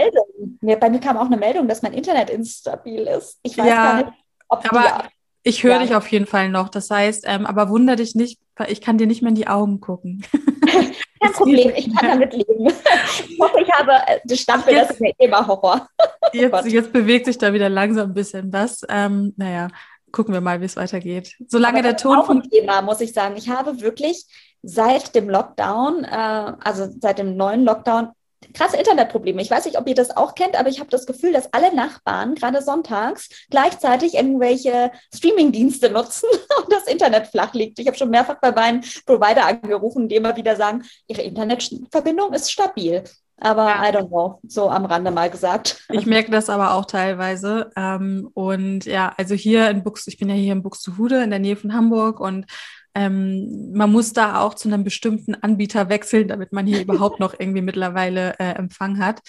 Mir, 0.61 0.77
bei 0.77 0.91
mir 0.91 1.01
kam 1.01 1.17
auch 1.17 1.27
eine 1.27 1.37
Meldung, 1.37 1.69
dass 1.69 1.83
mein 1.83 1.95
Internet 1.95 2.31
instabil 2.31 3.03
ist. 3.03 3.39
Ich 3.43 3.57
weiß 3.57 3.67
ja, 3.67 3.75
gar 3.75 3.97
nicht, 3.97 4.12
ob 4.49 4.73
aber 4.73 5.09
ich 5.43 5.62
höre 5.62 5.75
ja. 5.75 5.83
dich 5.83 5.95
auf 5.95 6.09
jeden 6.09 6.27
Fall 6.27 6.49
noch. 6.49 6.69
Das 6.71 6.91
heißt, 6.91 7.25
ähm, 7.27 7.45
aber 7.47 7.69
wunder 7.69 7.97
dich 7.97 8.15
nicht, 8.15 8.41
ich 8.69 8.81
kann 8.81 8.99
dir 8.99 9.07
nicht 9.07 9.23
mehr 9.23 9.29
in 9.29 9.35
die 9.35 9.47
Augen 9.47 9.81
gucken. 9.81 10.25
Kein 11.25 11.33
Problem, 11.33 11.72
ich 11.75 11.95
kann 11.95 12.09
damit 12.20 12.33
leben. 12.33 12.66
Ich 12.66 13.39
hoffe, 13.41 13.61
ich 13.61 13.72
habe 13.72 13.93
äh, 13.93 14.20
das 14.25 14.41
Stammbild, 14.41 14.79
das 14.79 14.91
ist 14.91 15.01
mir 15.01 15.12
immer 15.18 15.47
Horror. 15.47 15.89
Jetzt, 16.33 16.66
jetzt, 16.66 16.93
bewegt 16.93 17.27
sich 17.27 17.39
da 17.39 17.53
wieder 17.53 17.68
langsam 17.68 18.11
ein 18.11 18.14
bisschen 18.14 18.53
was. 18.53 18.85
Ähm, 18.89 19.35
naja, 19.37 19.68
gucken 20.11 20.35
wir 20.35 20.41
mal, 20.41 20.61
wie 20.61 20.64
es 20.64 20.75
weitergeht. 20.75 21.37
Solange 21.47 21.81
der 21.81 21.97
Ton 21.97 22.25
von 22.25 22.43
Thema 22.43 22.83
muss 22.83 23.01
ich 23.01 23.12
sagen, 23.12 23.37
ich 23.37 23.49
habe 23.49 23.81
wirklich 23.81 24.27
seit 24.61 25.14
dem 25.14 25.31
Lockdown, 25.31 26.03
äh, 26.03 26.53
also 26.61 26.89
seit 27.01 27.18
dem 27.18 27.37
neuen 27.37 27.64
Lockdown, 27.64 28.09
krasse 28.53 28.76
Internetprobleme. 28.76 29.40
Ich 29.40 29.51
weiß 29.51 29.64
nicht, 29.64 29.78
ob 29.78 29.88
ihr 29.88 29.95
das 29.95 30.16
auch 30.16 30.34
kennt, 30.34 30.59
aber 30.59 30.68
ich 30.68 30.80
habe 30.80 30.90
das 30.90 31.07
Gefühl, 31.07 31.32
dass 31.32 31.53
alle 31.53 31.74
Nachbarn 31.74 32.34
gerade 32.34 32.62
sonntags 32.62 33.28
gleichzeitig 33.51 34.14
irgendwelche 34.14 34.90
Streamingdienste 35.14 35.90
nutzen 35.90 36.28
und 36.59 36.72
das 36.72 36.86
Internet 36.86 37.28
flach 37.28 37.55
liegt. 37.55 37.78
Ich 37.78 37.86
habe 37.86 37.97
schon 37.97 38.11
mehrfach 38.11 38.40
bei 38.40 38.53
meinen 38.53 38.84
Provider 39.07 39.47
angerufen, 39.47 40.09
die 40.09 40.16
immer 40.16 40.36
wieder 40.36 40.57
sagen, 40.57 40.84
ihre 41.07 41.22
Internetverbindung 41.22 42.32
ist 42.32 42.51
stabil. 42.51 43.05
Aber 43.38 43.68
ja. 43.68 43.88
I 43.88 43.92
don't 43.92 44.09
know, 44.09 44.40
so 44.47 44.70
am 44.70 44.84
Rande 44.84 45.11
mal 45.11 45.30
gesagt. 45.30 45.80
Ich 45.90 46.07
merke 46.07 46.30
das 46.30 46.49
aber 46.49 46.74
auch 46.74 46.86
teilweise. 46.86 47.70
Ähm, 47.76 48.30
und 48.34 48.84
ja, 48.84 49.12
also 49.16 49.34
hier 49.34 49.70
in 49.70 49.82
Buxtehude, 49.82 50.14
ich 50.14 50.18
bin 50.18 50.28
ja 50.28 50.34
hier 50.34 50.53
in 50.53 50.62
Buxtehude 50.62 51.22
in 51.22 51.30
der 51.30 51.38
Nähe 51.38 51.57
von 51.57 51.74
Hamburg 51.74 52.20
und 52.20 52.47
ähm, 52.95 53.72
man 53.72 53.90
muss 53.90 54.12
da 54.12 54.40
auch 54.40 54.55
zu 54.55 54.68
einem 54.68 54.84
bestimmten 54.84 55.34
Anbieter 55.34 55.88
wechseln, 55.88 56.28
damit 56.28 56.53
man 56.53 56.66
hier 56.66 56.80
überhaupt 56.82 57.20
noch 57.20 57.34
irgendwie 57.38 57.62
mittlerweile 57.62 58.38
äh, 58.38 58.55
Empfang 58.55 58.99
hat. 58.99 59.20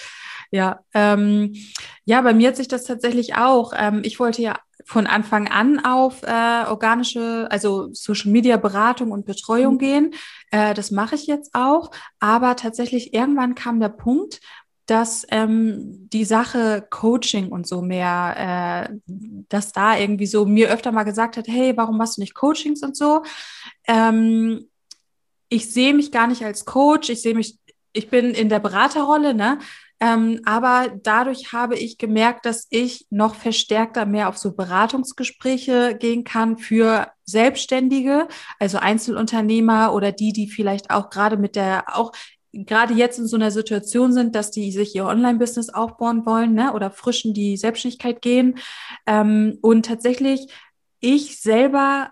Ja, 0.52 0.80
ähm, 0.94 1.56
ja, 2.06 2.22
bei 2.22 2.34
mir 2.34 2.50
hat 2.50 2.56
sich 2.56 2.68
das 2.68 2.84
tatsächlich 2.84 3.36
auch. 3.36 3.74
Ähm, 3.76 4.02
ich 4.04 4.20
wollte 4.20 4.42
ja 4.42 4.58
von 4.86 5.08
Anfang 5.08 5.48
an 5.48 5.84
auf 5.84 6.22
äh, 6.22 6.66
organische, 6.68 7.48
also 7.50 7.90
Social 7.92 8.32
Media 8.32 8.58
Beratung 8.58 9.12
und 9.12 9.26
Betreuung 9.26 9.76
mhm. 9.76 9.80
gehen. 9.80 10.14
Äh, 10.52 10.76
das 10.76 10.92
mache 10.92 11.16
ich 11.16 11.26
jetzt 11.26 11.56
auch. 11.56 11.92
Aber 12.20 12.56
tatsächlich 12.56 13.14
irgendwann 13.14 13.56
kam 13.56 13.80
der 13.80 13.90
Punkt, 13.90 14.42
dass 14.86 15.26
ähm, 15.32 16.10
die 16.10 16.26
Sache 16.26 16.86
Coaching 16.90 17.50
und 17.50 17.68
so 17.68 17.82
mehr, 17.82 18.90
äh, 18.90 18.96
dass 19.50 19.72
da 19.72 19.98
irgendwie 19.98 20.28
so 20.28 20.46
mir 20.46 20.70
öfter 20.72 20.92
mal 20.92 21.04
gesagt 21.04 21.38
hat, 21.38 21.48
hey, 21.48 21.76
warum 21.76 21.98
machst 21.98 22.18
du 22.18 22.22
nicht 22.22 22.36
Coachings 22.36 22.84
und 22.84 22.96
so? 22.96 23.24
Ähm, 23.88 24.70
ich 25.50 25.72
sehe 25.72 25.94
mich 25.94 26.12
gar 26.12 26.28
nicht 26.28 26.44
als 26.44 26.66
Coach, 26.66 27.10
ich 27.10 27.22
sehe 27.22 27.36
mich, 27.36 27.58
ich 27.94 28.10
bin 28.10 28.32
in 28.32 28.50
der 28.50 28.60
Beraterrolle, 28.60 29.34
ne? 29.34 29.60
Ähm, 30.02 30.42
aber 30.44 30.94
dadurch 31.04 31.54
habe 31.54 31.78
ich 31.78 31.98
gemerkt, 31.98 32.46
dass 32.46 32.68
ich 32.70 33.08
noch 33.10 33.34
verstärkter 33.36 34.06
mehr 34.06 34.28
auf 34.28 34.38
so 34.38 34.54
Beratungsgespräche 34.54 35.96
gehen 35.98 36.26
kann 36.26 36.58
für 36.58 37.08
Selbstständige, 37.24 38.28
also 38.60 38.78
Einzelunternehmer 38.78 39.94
oder 39.94 40.12
die, 40.12 40.34
die 40.34 40.50
vielleicht 40.50 40.92
auch 40.92 41.10
gerade 41.10 41.38
mit 41.38 41.56
der, 41.56 41.86
auch 41.96 42.12
gerade 42.66 42.94
jetzt 42.94 43.20
in 43.20 43.28
so 43.28 43.36
einer 43.36 43.52
Situation 43.52 44.14
sind, 44.14 44.36
dass 44.36 44.52
die 44.52 44.72
sich 44.72 44.96
ihr 44.96 45.06
Online-Business 45.06 45.70
aufbauen 45.70 46.26
wollen 46.26 46.54
ne, 46.54 46.74
oder 46.74 46.92
frisch 46.92 47.26
in 47.26 47.34
die 47.34 47.58
Selbstständigkeit 47.58 48.22
gehen. 48.22 48.58
Ähm, 49.06 49.58
und 49.62 49.86
tatsächlich 49.86 50.48
ich 51.02 51.40
selber 51.40 52.12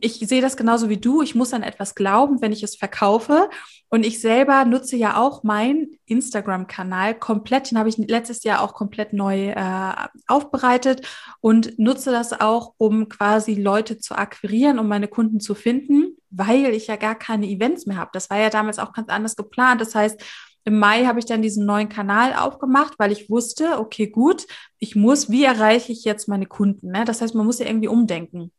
ich 0.00 0.18
sehe 0.18 0.40
das 0.40 0.56
genauso 0.56 0.88
wie 0.88 0.96
du. 0.96 1.20
Ich 1.20 1.34
muss 1.34 1.52
an 1.52 1.62
etwas 1.62 1.94
glauben, 1.94 2.40
wenn 2.40 2.52
ich 2.52 2.62
es 2.62 2.74
verkaufe. 2.74 3.50
Und 3.90 4.04
ich 4.04 4.20
selber 4.20 4.64
nutze 4.64 4.96
ja 4.96 5.18
auch 5.18 5.42
meinen 5.42 5.98
Instagram-Kanal 6.06 7.14
komplett. 7.18 7.70
Den 7.70 7.78
habe 7.78 7.88
ich 7.88 7.98
letztes 7.98 8.44
Jahr 8.44 8.62
auch 8.62 8.72
komplett 8.72 9.12
neu 9.12 9.50
äh, 9.50 9.94
aufbereitet 10.26 11.06
und 11.40 11.78
nutze 11.78 12.10
das 12.10 12.32
auch, 12.32 12.74
um 12.78 13.08
quasi 13.08 13.54
Leute 13.54 13.98
zu 13.98 14.14
akquirieren, 14.16 14.78
um 14.78 14.88
meine 14.88 15.08
Kunden 15.08 15.38
zu 15.38 15.54
finden, 15.54 16.16
weil 16.36 16.74
ich 16.74 16.86
ja 16.86 16.96
gar 16.96 17.14
keine 17.14 17.46
Events 17.46 17.86
mehr 17.86 17.96
habe. 17.96 18.10
Das 18.12 18.30
war 18.30 18.38
ja 18.38 18.50
damals 18.50 18.78
auch 18.78 18.92
ganz 18.92 19.08
anders 19.08 19.36
geplant. 19.36 19.80
Das 19.80 19.94
heißt, 19.94 20.22
im 20.64 20.78
Mai 20.78 21.04
habe 21.04 21.18
ich 21.18 21.26
dann 21.26 21.42
diesen 21.42 21.66
neuen 21.66 21.88
Kanal 21.88 22.34
aufgemacht, 22.34 22.94
weil 22.98 23.12
ich 23.12 23.28
wusste, 23.28 23.78
okay, 23.78 24.06
gut, 24.06 24.46
ich 24.78 24.96
muss, 24.96 25.30
wie 25.30 25.44
erreiche 25.44 25.92
ich 25.92 26.04
jetzt 26.04 26.26
meine 26.26 26.46
Kunden? 26.46 26.90
Ne? 26.90 27.04
Das 27.04 27.20
heißt, 27.20 27.34
man 27.34 27.44
muss 27.44 27.58
ja 27.58 27.66
irgendwie 27.66 27.88
umdenken. 27.88 28.50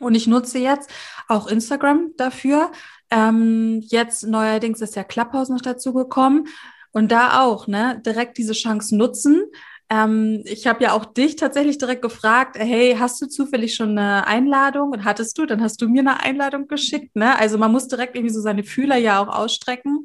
Und 0.00 0.14
ich 0.14 0.26
nutze 0.26 0.58
jetzt 0.58 0.90
auch 1.28 1.46
Instagram 1.46 2.12
dafür. 2.16 2.72
Ähm, 3.10 3.80
jetzt 3.84 4.24
neuerdings 4.24 4.80
ist 4.80 4.96
ja 4.96 5.04
Clubhouse 5.04 5.50
noch 5.50 5.60
dazu 5.60 5.92
gekommen. 5.92 6.48
Und 6.92 7.12
da 7.12 7.42
auch, 7.42 7.66
ne, 7.66 8.00
direkt 8.04 8.38
diese 8.38 8.52
Chance 8.52 8.96
nutzen. 8.96 9.44
Ähm, 9.90 10.42
ich 10.44 10.66
habe 10.66 10.84
ja 10.84 10.92
auch 10.92 11.04
dich 11.04 11.36
tatsächlich 11.36 11.78
direkt 11.78 12.02
gefragt, 12.02 12.56
hey, 12.58 12.96
hast 12.98 13.20
du 13.20 13.26
zufällig 13.26 13.74
schon 13.74 13.98
eine 13.98 14.26
Einladung? 14.26 14.90
Und 14.90 15.04
hattest 15.04 15.38
du, 15.38 15.46
dann 15.46 15.62
hast 15.62 15.80
du 15.82 15.88
mir 15.88 16.00
eine 16.00 16.20
Einladung 16.20 16.68
geschickt. 16.68 17.16
Ne? 17.16 17.38
Also 17.38 17.58
man 17.58 17.72
muss 17.72 17.88
direkt 17.88 18.16
irgendwie 18.16 18.34
so 18.34 18.40
seine 18.40 18.64
Fühler 18.64 18.96
ja 18.96 19.22
auch 19.22 19.28
ausstrecken. 19.28 20.04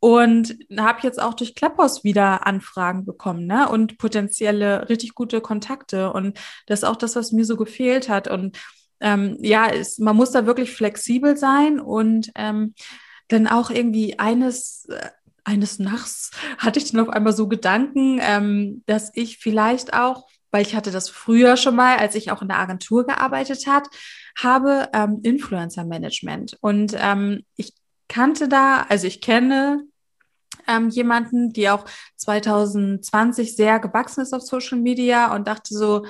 Und 0.00 0.56
habe 0.76 0.98
jetzt 1.04 1.22
auch 1.22 1.34
durch 1.34 1.54
Clubhouse 1.54 2.02
wieder 2.02 2.44
Anfragen 2.44 3.04
bekommen, 3.04 3.46
ne? 3.46 3.68
Und 3.68 3.98
potenzielle 3.98 4.88
richtig 4.88 5.14
gute 5.14 5.40
Kontakte. 5.40 6.12
Und 6.12 6.40
das 6.66 6.80
ist 6.80 6.84
auch 6.88 6.96
das, 6.96 7.14
was 7.14 7.30
mir 7.30 7.44
so 7.44 7.56
gefehlt 7.56 8.08
hat. 8.08 8.26
Und 8.26 8.58
ähm, 9.02 9.36
ja, 9.40 9.66
ist, 9.66 10.00
man 10.00 10.16
muss 10.16 10.32
da 10.32 10.44
wirklich 10.44 10.72
flexibel 10.72 11.36
sein 11.36 11.78
und 11.78 12.32
ähm, 12.34 12.74
dann 13.28 13.46
auch 13.46 13.70
irgendwie 13.70 14.18
eines, 14.18 14.86
äh, 14.88 15.10
eines 15.44 15.78
Nachts 15.78 16.30
hatte 16.58 16.78
ich 16.78 16.90
dann 16.90 17.00
auf 17.00 17.08
einmal 17.08 17.32
so 17.32 17.48
Gedanken, 17.48 18.20
ähm, 18.22 18.82
dass 18.86 19.10
ich 19.14 19.38
vielleicht 19.38 19.94
auch, 19.94 20.26
weil 20.50 20.62
ich 20.62 20.74
hatte 20.74 20.90
das 20.90 21.08
früher 21.08 21.56
schon 21.56 21.76
mal, 21.76 21.96
als 21.96 22.14
ich 22.14 22.30
auch 22.30 22.42
in 22.42 22.48
der 22.48 22.58
Agentur 22.58 23.06
gearbeitet 23.06 23.66
hat, 23.66 23.88
habe 24.38 24.88
ähm, 24.92 25.20
Influencer 25.22 25.84
Management 25.84 26.56
und 26.60 26.94
ähm, 26.98 27.42
ich 27.56 27.74
kannte 28.08 28.48
da, 28.48 28.86
also 28.88 29.06
ich 29.06 29.20
kenne 29.20 29.84
ähm, 30.68 30.90
jemanden, 30.90 31.52
die 31.52 31.70
auch 31.70 31.84
2020 32.16 33.56
sehr 33.56 33.80
gewachsen 33.80 34.20
ist 34.20 34.34
auf 34.34 34.42
Social 34.42 34.78
Media 34.78 35.34
und 35.34 35.48
dachte 35.48 35.74
so, 35.74 36.04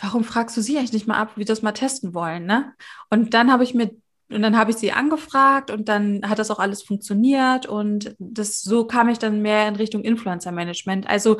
warum 0.00 0.24
fragst 0.24 0.56
du 0.56 0.62
sie 0.62 0.78
eigentlich 0.78 0.92
nicht 0.92 1.06
mal 1.06 1.18
ab, 1.18 1.32
wie 1.34 1.40
wir 1.40 1.46
das 1.46 1.62
mal 1.62 1.72
testen 1.72 2.14
wollen, 2.14 2.44
ne? 2.44 2.74
Und 3.10 3.34
dann 3.34 3.52
habe 3.52 3.64
ich 3.64 3.74
mir 3.74 3.90
und 4.34 4.42
dann 4.42 4.56
habe 4.56 4.70
ich 4.70 4.76
sie 4.76 4.92
angefragt 4.92 5.70
und 5.70 5.88
dann 5.88 6.22
hat 6.28 6.38
das 6.38 6.50
auch 6.50 6.58
alles 6.58 6.82
funktioniert 6.82 7.66
und 7.66 8.14
das 8.18 8.62
so 8.62 8.86
kam 8.86 9.08
ich 9.08 9.18
dann 9.18 9.42
mehr 9.42 9.68
in 9.68 9.76
Richtung 9.76 10.02
Influencer 10.02 10.52
Management. 10.52 11.08
Also 11.08 11.38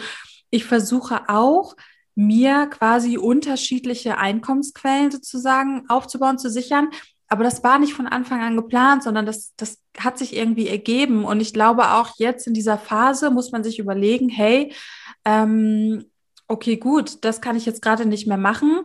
ich 0.50 0.64
versuche 0.64 1.28
auch 1.28 1.74
mir 2.14 2.66
quasi 2.66 3.16
unterschiedliche 3.16 4.18
Einkommensquellen 4.18 5.10
sozusagen 5.10 5.84
aufzubauen, 5.88 6.38
zu 6.38 6.50
sichern. 6.50 6.88
Aber 7.28 7.44
das 7.44 7.64
war 7.64 7.78
nicht 7.78 7.94
von 7.94 8.06
Anfang 8.06 8.42
an 8.42 8.56
geplant, 8.56 9.02
sondern 9.02 9.24
das, 9.24 9.54
das 9.56 9.78
hat 9.98 10.18
sich 10.18 10.36
irgendwie 10.36 10.68
ergeben. 10.68 11.24
Und 11.24 11.40
ich 11.40 11.54
glaube, 11.54 11.92
auch 11.92 12.10
jetzt 12.18 12.46
in 12.46 12.52
dieser 12.52 12.76
Phase 12.76 13.30
muss 13.30 13.52
man 13.52 13.64
sich 13.64 13.78
überlegen, 13.78 14.28
hey, 14.28 14.74
ähm, 15.24 16.04
okay, 16.52 16.76
gut, 16.76 17.24
das 17.24 17.40
kann 17.40 17.56
ich 17.56 17.64
jetzt 17.64 17.80
gerade 17.80 18.04
nicht 18.04 18.26
mehr 18.26 18.36
machen. 18.36 18.82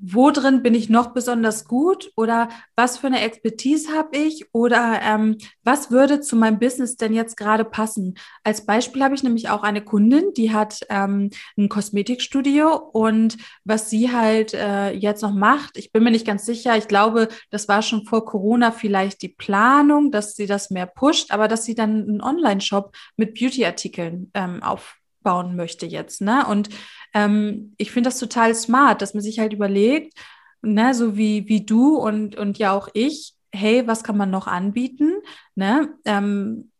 Wo 0.00 0.30
drin 0.30 0.62
bin 0.62 0.74
ich 0.74 0.88
noch 0.88 1.12
besonders 1.12 1.64
gut 1.64 2.12
oder 2.16 2.48
was 2.76 2.98
für 2.98 3.08
eine 3.08 3.22
Expertise 3.22 3.92
habe 3.92 4.16
ich 4.16 4.46
oder 4.52 5.00
ähm, 5.02 5.36
was 5.64 5.90
würde 5.90 6.20
zu 6.20 6.36
meinem 6.36 6.58
Business 6.58 6.96
denn 6.96 7.12
jetzt 7.12 7.36
gerade 7.36 7.64
passen? 7.64 8.14
Als 8.44 8.64
Beispiel 8.64 9.02
habe 9.02 9.14
ich 9.14 9.22
nämlich 9.22 9.48
auch 9.48 9.62
eine 9.62 9.82
Kundin, 9.82 10.32
die 10.36 10.52
hat 10.52 10.80
ähm, 10.88 11.30
ein 11.58 11.68
Kosmetikstudio 11.68 12.74
und 12.76 13.38
was 13.64 13.90
sie 13.90 14.12
halt 14.12 14.54
äh, 14.54 14.92
jetzt 14.92 15.22
noch 15.22 15.34
macht, 15.34 15.76
ich 15.76 15.92
bin 15.92 16.04
mir 16.04 16.10
nicht 16.12 16.26
ganz 16.26 16.46
sicher, 16.46 16.76
ich 16.76 16.88
glaube, 16.88 17.28
das 17.50 17.66
war 17.66 17.82
schon 17.82 18.04
vor 18.04 18.24
Corona 18.24 18.70
vielleicht 18.70 19.22
die 19.22 19.28
Planung, 19.28 20.12
dass 20.12 20.36
sie 20.36 20.46
das 20.46 20.70
mehr 20.70 20.86
pusht, 20.86 21.32
aber 21.32 21.48
dass 21.48 21.64
sie 21.64 21.74
dann 21.74 22.02
einen 22.02 22.20
Online-Shop 22.20 22.94
mit 23.16 23.34
Beauty-Artikeln 23.34 24.30
ähm, 24.34 24.62
auf 24.62 24.99
bauen 25.22 25.56
möchte 25.56 25.86
jetzt. 25.86 26.20
Ne? 26.20 26.46
Und 26.46 26.70
ähm, 27.14 27.74
ich 27.76 27.90
finde 27.90 28.08
das 28.08 28.18
total 28.18 28.54
smart, 28.54 29.02
dass 29.02 29.14
man 29.14 29.22
sich 29.22 29.38
halt 29.38 29.52
überlegt, 29.52 30.14
ne, 30.62 30.94
so 30.94 31.16
wie, 31.16 31.48
wie 31.48 31.64
du 31.64 31.96
und, 31.96 32.36
und 32.36 32.58
ja 32.58 32.72
auch 32.72 32.88
ich, 32.92 33.34
hey, 33.52 33.86
was 33.86 34.04
kann 34.04 34.16
man 34.16 34.30
noch 34.30 34.46
anbieten? 34.46 35.14
Ne? 35.54 35.94
Ähm, 36.04 36.70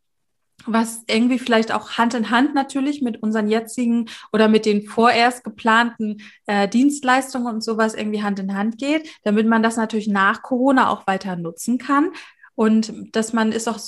was 0.65 1.03
irgendwie 1.07 1.39
vielleicht 1.39 1.71
auch 1.71 1.97
Hand 1.97 2.13
in 2.13 2.29
Hand 2.29 2.53
natürlich 2.53 3.01
mit 3.01 3.23
unseren 3.23 3.47
jetzigen 3.47 4.09
oder 4.31 4.47
mit 4.47 4.65
den 4.65 4.83
vorerst 4.83 5.43
geplanten 5.43 6.21
äh, 6.45 6.67
Dienstleistungen 6.67 7.47
und 7.47 7.63
sowas 7.63 7.95
irgendwie 7.95 8.21
Hand 8.21 8.39
in 8.39 8.55
Hand 8.55 8.77
geht, 8.77 9.09
damit 9.23 9.47
man 9.47 9.63
das 9.63 9.75
natürlich 9.77 10.07
nach 10.07 10.43
Corona 10.43 10.89
auch 10.89 11.07
weiter 11.07 11.35
nutzen 11.35 11.77
kann. 11.77 12.11
Und 12.55 13.15
dass 13.15 13.33
man 13.33 13.51
ist 13.51 13.67
auch 13.67 13.79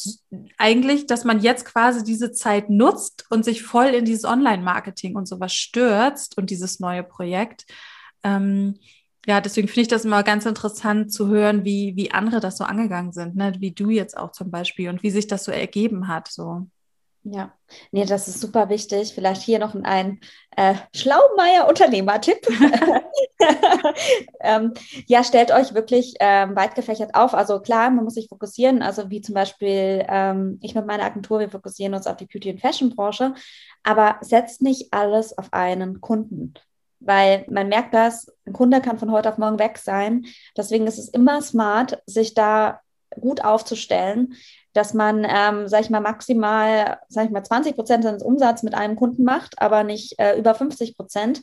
eigentlich, 0.58 1.06
dass 1.06 1.26
man 1.26 1.42
jetzt 1.42 1.66
quasi 1.66 2.04
diese 2.04 2.32
Zeit 2.32 2.70
nutzt 2.70 3.26
und 3.30 3.44
sich 3.44 3.64
voll 3.64 3.88
in 3.88 4.06
dieses 4.06 4.24
Online-Marketing 4.24 5.16
und 5.16 5.28
sowas 5.28 5.54
stürzt 5.54 6.38
und 6.38 6.50
dieses 6.50 6.80
neue 6.80 7.04
Projekt. 7.04 7.66
Ähm, 8.24 8.80
ja, 9.26 9.42
deswegen 9.42 9.68
finde 9.68 9.82
ich 9.82 9.88
das 9.88 10.06
immer 10.06 10.24
ganz 10.24 10.46
interessant 10.46 11.12
zu 11.14 11.28
hören, 11.28 11.64
wie, 11.64 11.94
wie 11.96 12.12
andere 12.12 12.40
das 12.40 12.58
so 12.58 12.64
angegangen 12.64 13.14
sind, 13.14 13.36
ne? 13.36 13.54
wie 13.60 13.72
du 13.72 13.90
jetzt 13.90 14.18
auch 14.18 14.32
zum 14.32 14.52
Beispiel 14.52 14.90
und 14.90 15.04
wie 15.04 15.12
sich 15.12 15.28
das 15.28 15.46
so 15.46 15.52
ergeben 15.52 16.08
hat. 16.08 16.28
So. 16.30 16.68
Ja, 17.26 17.54
nee, 17.92 18.06
das 18.06 18.28
ist 18.28 18.42
super 18.42 18.68
wichtig. 18.70 19.14
Vielleicht 19.14 19.42
hier 19.44 19.58
noch 19.58 19.76
ein 19.76 20.20
äh, 20.58 20.76
Schlaumeier-Unternehmertipp. 20.94 22.46
ähm, 24.42 24.74
ja, 25.08 25.24
stellt 25.24 25.52
euch 25.52 25.74
wirklich 25.74 26.16
ähm, 26.20 26.56
weit 26.56 26.76
gefächert 26.76 27.16
auf. 27.16 27.34
Also 27.34 27.60
klar, 27.62 27.90
man 27.92 28.04
muss 28.04 28.16
sich 28.16 28.28
fokussieren. 28.28 28.82
Also 28.82 29.10
wie 29.10 29.22
zum 29.22 29.36
Beispiel 29.36 30.06
ähm, 30.08 30.60
ich 30.62 30.76
mit 30.76 30.86
meiner 30.86 31.04
Agentur, 31.04 31.40
wir 31.40 31.50
fokussieren 31.50 31.94
uns 31.94 32.08
auf 32.08 32.18
die 32.18 32.26
Beauty- 32.26 32.52
und 32.52 32.62
Fashion-Branche. 32.62 33.34
Aber 33.84 34.18
setzt 34.22 34.62
nicht 34.62 34.94
alles 34.94 35.38
auf 35.38 35.52
einen 35.54 36.02
Kunden. 36.02 36.54
Weil 37.00 37.46
man 37.50 37.68
merkt 37.70 37.94
das, 37.94 38.28
ein 38.46 38.54
Kunde 38.54 38.82
kann 38.82 38.98
von 38.98 39.12
heute 39.12 39.30
auf 39.30 39.38
morgen 39.38 39.60
weg 39.60 39.78
sein. 39.78 40.26
Deswegen 40.58 40.88
ist 40.88 40.98
es 40.98 41.10
immer 41.10 41.42
smart, 41.42 42.02
sich 42.06 42.34
da 42.34 42.82
gut 43.20 43.44
aufzustellen, 43.44 44.36
dass 44.74 44.94
man, 44.94 45.26
ähm, 45.28 45.68
sag 45.68 45.82
ich 45.82 45.90
mal, 45.90 46.02
maximal, 46.02 47.00
sag 47.08 47.26
ich 47.26 47.32
mal, 47.32 47.44
20 47.44 47.76
Prozent 47.76 48.04
seines 48.04 48.24
Umsatzes 48.24 48.64
mit 48.64 48.76
einem 48.76 48.96
Kunden 48.96 49.24
macht, 49.24 49.62
aber 49.62 49.84
nicht 49.84 50.20
äh, 50.20 50.38
über 50.38 50.56
50 50.56 50.98
Prozent, 50.98 51.42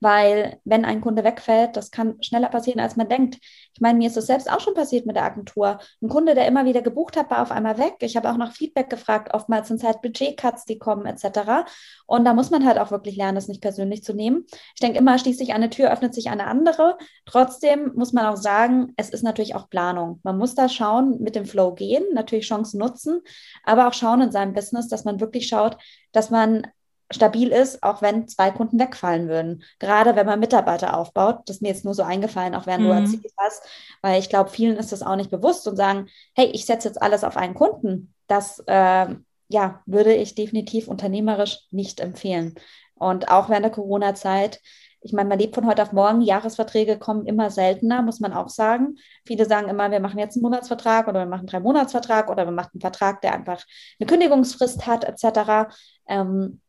weil 0.00 0.58
wenn 0.64 0.84
ein 0.84 1.00
Kunde 1.00 1.24
wegfällt, 1.24 1.76
das 1.76 1.90
kann 1.90 2.22
schneller 2.22 2.48
passieren, 2.48 2.80
als 2.80 2.96
man 2.96 3.08
denkt. 3.08 3.38
Ich 3.74 3.80
meine, 3.80 3.98
mir 3.98 4.08
ist 4.08 4.16
das 4.16 4.26
selbst 4.26 4.50
auch 4.50 4.60
schon 4.60 4.74
passiert 4.74 5.06
mit 5.06 5.16
der 5.16 5.24
Agentur. 5.24 5.78
Ein 6.02 6.08
Kunde, 6.08 6.34
der 6.34 6.48
immer 6.48 6.64
wieder 6.64 6.82
gebucht 6.82 7.16
hat, 7.16 7.30
war 7.30 7.42
auf 7.42 7.50
einmal 7.50 7.78
weg. 7.78 7.96
Ich 8.00 8.16
habe 8.16 8.30
auch 8.30 8.36
nach 8.36 8.52
Feedback 8.52 8.90
gefragt, 8.90 9.32
oftmals 9.34 9.68
sind 9.68 9.76
es 9.76 9.84
halt 9.84 10.02
Budgetcuts, 10.02 10.64
die 10.64 10.78
kommen 10.78 11.06
etc. 11.06 11.66
Und 12.06 12.24
da 12.24 12.34
muss 12.34 12.50
man 12.50 12.66
halt 12.66 12.78
auch 12.78 12.90
wirklich 12.90 13.16
lernen, 13.16 13.36
das 13.36 13.48
nicht 13.48 13.60
persönlich 13.60 14.02
zu 14.02 14.14
nehmen. 14.14 14.46
Ich 14.74 14.80
denke 14.80 14.98
immer, 14.98 15.18
schließt 15.18 15.38
sich 15.38 15.52
eine 15.52 15.70
Tür, 15.70 15.92
öffnet 15.92 16.14
sich 16.14 16.30
eine 16.30 16.46
andere. 16.46 16.96
Trotzdem 17.26 17.92
muss 17.94 18.12
man 18.12 18.26
auch 18.26 18.36
sagen, 18.36 18.92
es 18.96 19.10
ist 19.10 19.22
natürlich 19.22 19.54
auch 19.54 19.68
Planung. 19.68 20.20
Man 20.22 20.38
muss 20.38 20.54
da 20.54 20.68
schauen, 20.68 21.20
mit 21.20 21.36
dem 21.36 21.44
Flow 21.44 21.74
gehen, 21.74 22.04
natürlich 22.14 22.46
Chancen 22.46 22.78
nutzen, 22.78 23.20
aber 23.64 23.88
auch 23.88 23.94
schauen 23.94 24.22
in 24.22 24.32
seinem 24.32 24.54
Business, 24.54 24.88
dass 24.88 25.04
man 25.04 25.20
wirklich 25.20 25.46
schaut, 25.46 25.76
dass 26.12 26.30
man 26.30 26.66
stabil 27.10 27.48
ist, 27.48 27.82
auch 27.82 28.02
wenn 28.02 28.28
zwei 28.28 28.50
Kunden 28.50 28.78
wegfallen 28.78 29.28
würden. 29.28 29.64
Gerade 29.78 30.16
wenn 30.16 30.26
man 30.26 30.40
Mitarbeiter 30.40 30.96
aufbaut, 30.96 31.40
das 31.46 31.56
ist 31.56 31.62
mir 31.62 31.68
jetzt 31.68 31.84
nur 31.84 31.94
so 31.94 32.02
eingefallen, 32.02 32.54
auch 32.54 32.66
während 32.66 32.84
mhm. 32.84 32.88
du 32.88 32.94
erzählt 32.94 33.34
hast, 33.36 33.62
weil 34.02 34.20
ich 34.20 34.28
glaube, 34.28 34.50
vielen 34.50 34.76
ist 34.76 34.92
das 34.92 35.02
auch 35.02 35.16
nicht 35.16 35.30
bewusst 35.30 35.66
und 35.66 35.76
sagen, 35.76 36.08
hey, 36.34 36.46
ich 36.46 36.66
setze 36.66 36.88
jetzt 36.88 37.02
alles 37.02 37.24
auf 37.24 37.36
einen 37.36 37.54
Kunden. 37.54 38.14
Das 38.28 38.62
äh, 38.66 39.14
ja, 39.48 39.82
würde 39.86 40.14
ich 40.14 40.36
definitiv 40.36 40.86
unternehmerisch 40.86 41.66
nicht 41.70 42.00
empfehlen. 42.00 42.54
Und 42.94 43.30
auch 43.30 43.48
während 43.48 43.64
der 43.64 43.72
Corona-Zeit, 43.72 44.60
ich 45.02 45.12
meine, 45.12 45.28
man 45.28 45.38
lebt 45.38 45.54
von 45.54 45.66
heute 45.66 45.82
auf 45.82 45.92
morgen, 45.92 46.20
Jahresverträge 46.20 46.98
kommen 46.98 47.26
immer 47.26 47.50
seltener, 47.50 48.02
muss 48.02 48.20
man 48.20 48.34
auch 48.34 48.50
sagen. 48.50 48.96
Viele 49.24 49.46
sagen 49.46 49.68
immer, 49.68 49.90
wir 49.90 50.00
machen 50.00 50.18
jetzt 50.18 50.36
einen 50.36 50.42
Monatsvertrag 50.42 51.08
oder 51.08 51.20
wir 51.20 51.26
machen 51.26 51.40
einen 51.40 51.48
Drei-Monats-Vertrag 51.48 52.30
oder 52.30 52.44
wir 52.44 52.52
machen 52.52 52.72
einen 52.74 52.80
Vertrag, 52.82 53.22
der 53.22 53.32
einfach 53.32 53.64
eine 53.98 54.06
Kündigungsfrist 54.06 54.86
hat, 54.86 55.04
etc. 55.04 55.72
Ähm, 56.06 56.60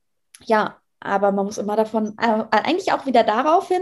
ja, 0.45 0.77
aber 0.99 1.31
man 1.31 1.45
muss 1.45 1.57
immer 1.57 1.75
davon, 1.75 2.15
äh, 2.17 2.45
eigentlich 2.51 2.93
auch 2.93 3.05
wieder 3.05 3.23
darauf 3.23 3.67
hin, 3.67 3.81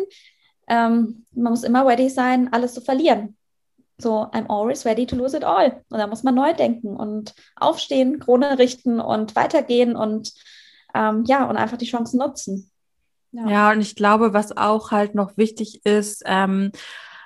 ähm, 0.68 1.26
man 1.34 1.54
muss 1.54 1.64
immer 1.64 1.86
ready 1.86 2.10
sein, 2.10 2.52
alles 2.54 2.74
zu 2.74 2.82
verlieren. 2.82 3.36
So, 3.98 4.28
I'm 4.32 4.48
always 4.48 4.86
ready 4.86 5.06
to 5.06 5.16
lose 5.16 5.36
it 5.36 5.44
all. 5.44 5.84
Und 5.90 6.00
da 6.00 6.08
muss 6.08 6.24
man 6.24 6.36
neu 6.36 6.54
denken 6.54 6.96
und 6.96 7.36
aufstehen, 7.58 8.20
Krone 8.20 8.58
richten 8.58 9.02
und 9.02 9.36
weitergehen 9.36 9.96
und 9.96 10.34
ähm, 10.94 11.26
ja, 11.26 11.50
und 11.50 11.58
einfach 11.58 11.78
die 11.78 11.86
Chancen 11.86 12.20
nutzen. 12.20 12.72
Ja. 13.32 13.48
ja. 13.48 13.72
und 13.72 13.82
ich 13.82 13.96
glaube, 13.96 14.34
was 14.34 14.56
auch 14.56 14.92
halt 14.92 15.16
noch 15.16 15.36
wichtig 15.38 15.86
ist, 15.86 16.24
ähm, 16.26 16.72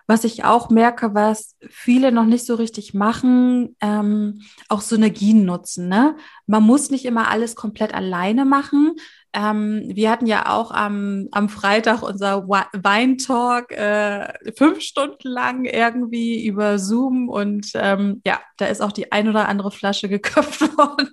was 0.07 0.23
ich 0.25 0.43
auch 0.43 0.69
merke, 0.69 1.13
was 1.13 1.55
viele 1.69 2.11
noch 2.11 2.25
nicht 2.25 2.45
so 2.45 2.55
richtig 2.55 2.93
machen, 2.93 3.75
ähm, 3.79 4.41
auch 4.67 4.81
Synergien 4.81 5.45
nutzen. 5.45 5.87
Ne? 5.87 6.17
Man 6.45 6.63
muss 6.63 6.89
nicht 6.89 7.05
immer 7.05 7.29
alles 7.29 7.55
komplett 7.55 7.93
alleine 7.93 8.43
machen. 8.45 8.95
Ähm, 9.33 9.83
wir 9.87 10.11
hatten 10.11 10.27
ja 10.27 10.53
auch 10.53 10.71
am, 10.71 11.27
am 11.31 11.49
Freitag 11.49 12.03
unser 12.03 12.47
Weintalk 12.47 13.71
äh, 13.71 14.33
fünf 14.55 14.81
Stunden 14.81 15.27
lang 15.27 15.65
irgendwie 15.65 16.45
über 16.45 16.77
Zoom 16.77 17.29
und 17.29 17.71
ähm, 17.73 18.21
ja, 18.25 18.39
da 18.57 18.67
ist 18.67 18.81
auch 18.81 18.91
die 18.91 19.11
ein 19.11 19.27
oder 19.27 19.47
andere 19.47 19.71
Flasche 19.71 20.07
geköpft 20.09 20.61
worden. 20.77 21.09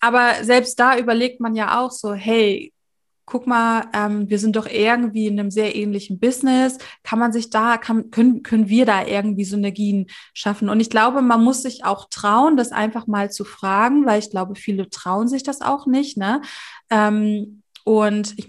Aber 0.00 0.42
selbst 0.42 0.78
da 0.78 0.98
überlegt 0.98 1.40
man 1.40 1.54
ja 1.54 1.80
auch 1.80 1.90
so, 1.90 2.14
hey, 2.14 2.72
guck 3.30 3.46
mal, 3.46 3.84
ähm, 3.94 4.28
wir 4.28 4.38
sind 4.38 4.56
doch 4.56 4.66
irgendwie 4.66 5.28
in 5.28 5.38
einem 5.38 5.50
sehr 5.50 5.76
ähnlichen 5.76 6.18
Business. 6.18 6.78
Kann 7.04 7.18
man 7.18 7.32
sich 7.32 7.48
da, 7.48 7.76
kann, 7.76 8.10
können, 8.10 8.42
können 8.42 8.68
wir 8.68 8.84
da 8.84 9.06
irgendwie 9.06 9.44
Synergien 9.44 10.06
schaffen? 10.34 10.68
Und 10.68 10.80
ich 10.80 10.90
glaube, 10.90 11.22
man 11.22 11.42
muss 11.42 11.62
sich 11.62 11.84
auch 11.84 12.08
trauen, 12.10 12.56
das 12.56 12.72
einfach 12.72 13.06
mal 13.06 13.30
zu 13.30 13.44
fragen, 13.44 14.04
weil 14.04 14.18
ich 14.18 14.30
glaube, 14.30 14.56
viele 14.56 14.90
trauen 14.90 15.28
sich 15.28 15.44
das 15.44 15.60
auch 15.60 15.86
nicht. 15.86 16.16
Ne? 16.16 16.42
Ähm, 16.90 17.62
und 17.84 18.38
ich, 18.38 18.46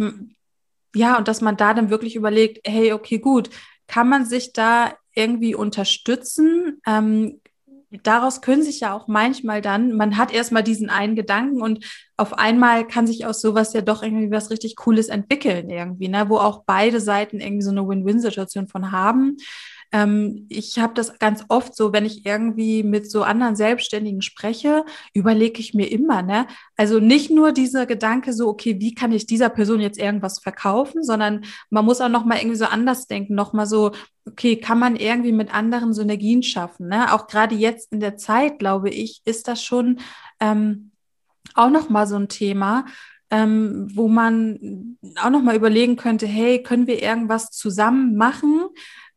ja, 0.96 1.18
und 1.18 1.28
dass 1.28 1.42
man 1.42 1.58
da 1.58 1.74
dann 1.74 1.90
wirklich 1.90 2.16
überlegt, 2.16 2.68
hey, 2.68 2.94
okay, 2.94 3.20
gut, 3.20 3.50
kann 3.88 4.10
man 4.10 4.26
sich 4.26 4.54
da 4.54 4.94
irgendwie 5.14 5.56
unterstützen? 5.56 6.82
Ähm, 6.86 7.42
daraus 8.04 8.42
können 8.42 8.64
sich 8.64 8.80
ja 8.80 8.94
auch 8.94 9.08
manchmal 9.08 9.62
dann, 9.62 9.94
man 9.94 10.18
hat 10.18 10.34
erstmal 10.34 10.64
diesen 10.64 10.90
einen 10.90 11.16
Gedanken 11.16 11.62
und 11.62 11.86
auf 12.18 12.38
einmal 12.38 12.88
kann 12.88 13.06
sich 13.06 13.26
aus 13.26 13.42
sowas 13.42 13.74
ja 13.74 13.82
doch 13.82 14.02
irgendwie 14.02 14.32
was 14.32 14.50
richtig 14.50 14.76
Cooles 14.78 15.10
entwickeln 15.10 15.70
irgendwie, 15.70 16.08
ne, 16.08 16.30
wo 16.30 16.38
auch 16.38 16.64
beide 16.66 17.02
Seiten 17.02 17.40
irgendwie 17.40 17.64
so 17.64 17.72
eine 17.72 17.88
Win-Win-Situation 17.88 18.68
von 18.68 18.92
haben. 18.92 19.38
Ähm, 19.92 20.46
ich 20.50 20.80
habe 20.80 20.94
das 20.94 21.20
ganz 21.20 21.44
oft 21.50 21.76
so, 21.76 21.92
wenn 21.94 22.06
ich 22.06 22.26
irgendwie 22.26 22.84
mit 22.84 23.12
so 23.12 23.24
anderen 23.24 23.56
Selbstständigen 23.56 24.22
spreche, 24.22 24.86
überlege 25.14 25.60
ich 25.60 25.74
mir 25.74 25.92
immer, 25.92 26.22
ne? 26.22 26.48
Also 26.78 27.00
nicht 27.00 27.30
nur 27.30 27.52
dieser 27.52 27.86
Gedanke 27.86 28.34
so, 28.34 28.48
okay, 28.48 28.80
wie 28.80 28.96
kann 28.96 29.12
ich 29.12 29.26
dieser 29.26 29.50
Person 29.50 29.82
jetzt 29.82 30.00
irgendwas 30.00 30.40
verkaufen, 30.40 31.04
sondern 31.04 31.44
man 31.70 31.86
muss 31.86 32.02
auch 32.02 32.10
noch 32.10 32.26
mal 32.26 32.38
irgendwie 32.38 32.58
so 32.58 32.66
anders 32.66 33.08
denken, 33.08 33.36
noch 33.36 33.54
mal 33.54 33.66
so, 33.66 33.92
okay, 34.26 34.56
kann 34.56 34.80
man 34.80 34.96
irgendwie 34.96 35.34
mit 35.34 35.54
anderen 35.54 35.94
Synergien 35.94 36.44
schaffen, 36.44 36.88
ne? 36.88 37.14
Auch 37.14 37.28
gerade 37.28 37.56
jetzt 37.56 37.92
in 37.92 38.00
der 38.00 38.18
Zeit, 38.18 38.60
glaube 38.60 38.90
ich, 38.90 39.22
ist 39.26 39.48
das 39.48 39.64
schon 39.64 40.00
ähm, 40.40 40.92
auch 41.54 41.70
noch 41.70 41.90
mal 41.90 42.08
so 42.08 42.16
ein 42.16 42.30
Thema, 42.30 42.86
ähm, 43.30 43.88
wo 43.94 44.08
man 44.08 44.98
auch 45.22 45.30
noch 45.30 45.42
mal 45.42 45.56
überlegen 45.56 45.96
könnte, 45.96 46.28
hey, 46.28 46.62
können 46.62 46.86
wir 46.86 47.02
irgendwas 47.02 47.50
zusammen 47.50 48.16
machen, 48.18 48.68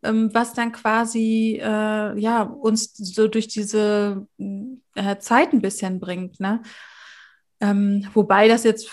was 0.05 0.52
dann 0.52 0.72
quasi 0.72 1.61
äh, 1.62 2.18
ja 2.18 2.42
uns 2.42 2.94
so 2.96 3.28
durch 3.28 3.48
diese 3.48 4.26
äh, 4.94 5.16
Zeit 5.18 5.52
ein 5.52 5.62
bisschen 5.62 6.00
bringt, 6.00 6.40
ne? 6.40 6.62
Ähm, 7.61 8.07
wobei 8.12 8.48
das 8.48 8.64
jetzt 8.64 8.90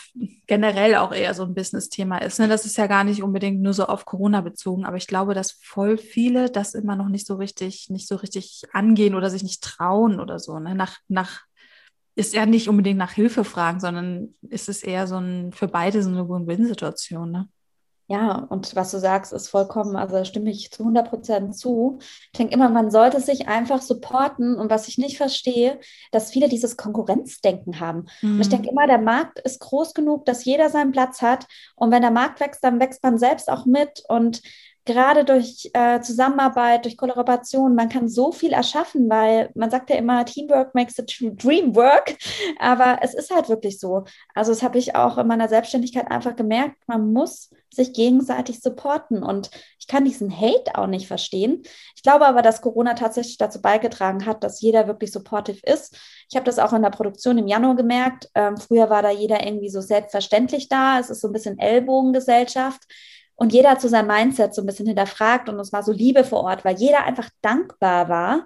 generell 0.47 0.95
auch 0.95 1.11
eher 1.11 1.33
so 1.33 1.43
ein 1.43 1.53
Business-Thema 1.55 2.19
ist. 2.19 2.39
Ne? 2.39 2.47
Das 2.47 2.65
ist 2.65 2.77
ja 2.77 2.87
gar 2.87 3.03
nicht 3.03 3.21
unbedingt 3.21 3.61
nur 3.61 3.73
so 3.73 3.85
auf 3.85 4.05
Corona 4.05 4.39
bezogen, 4.41 4.85
aber 4.85 4.97
ich 4.97 5.07
glaube, 5.07 5.33
dass 5.33 5.51
voll 5.61 5.97
viele 5.97 6.49
das 6.49 6.73
immer 6.73 6.95
noch 6.95 7.09
nicht 7.09 7.27
so 7.27 7.35
richtig, 7.35 7.89
nicht 7.89 8.07
so 8.07 8.15
richtig 8.15 8.63
angehen 8.71 9.15
oder 9.15 9.29
sich 9.29 9.43
nicht 9.43 9.61
trauen 9.63 10.19
oder 10.21 10.39
so. 10.39 10.59
Ne? 10.59 10.75
Nach, 10.75 10.99
nach 11.09 11.41
ist 12.15 12.33
ja 12.33 12.45
nicht 12.45 12.69
unbedingt 12.69 12.97
nach 12.97 13.11
Hilfe 13.11 13.43
fragen, 13.43 13.79
sondern 13.79 14.35
ist 14.49 14.69
es 14.69 14.83
eher 14.83 15.07
so 15.07 15.17
ein 15.17 15.51
für 15.51 15.67
beide 15.67 16.03
so 16.03 16.09
eine 16.09 16.29
Win-Win-Situation. 16.29 17.31
Ne? 17.31 17.49
Ja, 18.07 18.45
und 18.49 18.75
was 18.75 18.91
du 18.91 18.99
sagst, 18.99 19.31
ist 19.31 19.47
vollkommen, 19.47 19.95
also 19.95 20.25
stimme 20.25 20.49
ich 20.49 20.69
zu 20.71 20.83
100 20.83 21.09
Prozent 21.09 21.55
zu. 21.55 21.99
Ich 22.33 22.37
denke 22.37 22.53
immer, 22.53 22.67
man 22.69 22.91
sollte 22.91 23.21
sich 23.21 23.47
einfach 23.47 23.81
supporten. 23.81 24.55
Und 24.55 24.69
was 24.69 24.87
ich 24.87 24.97
nicht 24.97 25.17
verstehe, 25.17 25.79
dass 26.11 26.31
viele 26.31 26.49
dieses 26.49 26.75
Konkurrenzdenken 26.75 27.79
haben. 27.79 28.07
Mhm. 28.21 28.35
Und 28.35 28.41
ich 28.41 28.49
denke 28.49 28.65
mhm. 28.65 28.71
immer, 28.71 28.87
der 28.87 28.97
Markt 28.97 29.39
ist 29.39 29.59
groß 29.61 29.93
genug, 29.93 30.25
dass 30.25 30.43
jeder 30.43 30.69
seinen 30.69 30.91
Platz 30.91 31.21
hat. 31.21 31.47
Und 31.75 31.91
wenn 31.91 32.01
der 32.01 32.11
Markt 32.11 32.41
wächst, 32.41 32.63
dann 32.63 32.79
wächst 32.79 33.01
man 33.01 33.17
selbst 33.17 33.49
auch 33.49 33.65
mit. 33.65 34.03
Und 34.09 34.41
gerade 34.85 35.25
durch 35.25 35.69
äh, 35.73 36.01
Zusammenarbeit, 36.01 36.85
durch 36.85 36.97
Kollaboration, 36.97 37.75
man 37.75 37.89
kann 37.89 38.09
so 38.09 38.31
viel 38.31 38.51
erschaffen, 38.51 39.09
weil 39.09 39.51
man 39.53 39.69
sagt 39.69 39.89
ja 39.89 39.95
immer, 39.95 40.25
Teamwork 40.25 40.73
makes 40.73 40.95
the 40.95 41.05
dream 41.05 41.75
work, 41.75 42.17
aber 42.59 42.99
es 43.01 43.13
ist 43.13 43.33
halt 43.33 43.49
wirklich 43.49 43.79
so. 43.79 44.05
Also 44.33 44.51
das 44.51 44.63
habe 44.63 44.79
ich 44.79 44.95
auch 44.95 45.17
in 45.17 45.27
meiner 45.27 45.47
Selbstständigkeit 45.47 46.09
einfach 46.09 46.35
gemerkt, 46.35 46.77
man 46.87 47.13
muss 47.13 47.51
sich 47.73 47.93
gegenseitig 47.93 48.59
supporten 48.59 49.23
und 49.23 49.49
ich 49.79 49.87
kann 49.87 50.03
diesen 50.03 50.29
Hate 50.29 50.75
auch 50.75 50.87
nicht 50.87 51.07
verstehen. 51.07 51.63
Ich 51.95 52.03
glaube 52.03 52.25
aber, 52.25 52.41
dass 52.41 52.61
Corona 52.61 52.95
tatsächlich 52.95 53.37
dazu 53.37 53.61
beigetragen 53.61 54.25
hat, 54.25 54.43
dass 54.43 54.61
jeder 54.61 54.87
wirklich 54.87 55.11
supportive 55.11 55.59
ist. 55.63 55.97
Ich 56.29 56.35
habe 56.35 56.45
das 56.45 56.59
auch 56.59 56.73
in 56.73 56.81
der 56.81 56.89
Produktion 56.89 57.37
im 57.37 57.47
Januar 57.47 57.75
gemerkt. 57.75 58.29
Ähm, 58.35 58.57
früher 58.57 58.89
war 58.89 59.01
da 59.01 59.09
jeder 59.09 59.45
irgendwie 59.45 59.69
so 59.69 59.79
selbstverständlich 59.79 60.67
da. 60.67 60.99
Es 60.99 61.09
ist 61.09 61.21
so 61.21 61.29
ein 61.29 61.33
bisschen 61.33 61.59
Ellbogengesellschaft. 61.59 62.81
Und 63.41 63.53
jeder 63.53 63.71
hat 63.71 63.81
so 63.81 63.87
sein 63.87 64.05
Mindset 64.05 64.53
so 64.53 64.61
ein 64.61 64.67
bisschen 64.67 64.85
hinterfragt 64.85 65.49
und 65.49 65.59
es 65.59 65.73
war 65.73 65.81
so 65.81 65.91
Liebe 65.91 66.23
vor 66.23 66.43
Ort, 66.43 66.63
weil 66.63 66.75
jeder 66.75 67.05
einfach 67.05 67.27
dankbar 67.41 68.07
war, 68.07 68.45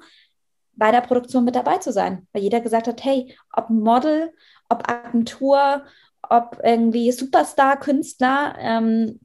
bei 0.72 0.89
der 0.89 1.02
Produktion 1.02 1.43
mit 1.43 1.54
dabei 1.54 1.80
zu 1.80 1.91
sein. 1.91 2.30
Weil 2.32 2.43
jeder 2.43 2.62
gesagt 2.62 2.88
hat, 2.88 3.04
hey, 3.04 3.38
ob 3.52 3.70
Model, 3.70 4.34
ob 4.70 4.89
Agentur, 4.89 5.84
ob 6.22 6.62
irgendwie 6.64 7.12
Superstar-Künstler, 7.12 8.56
ähm, 8.58 9.20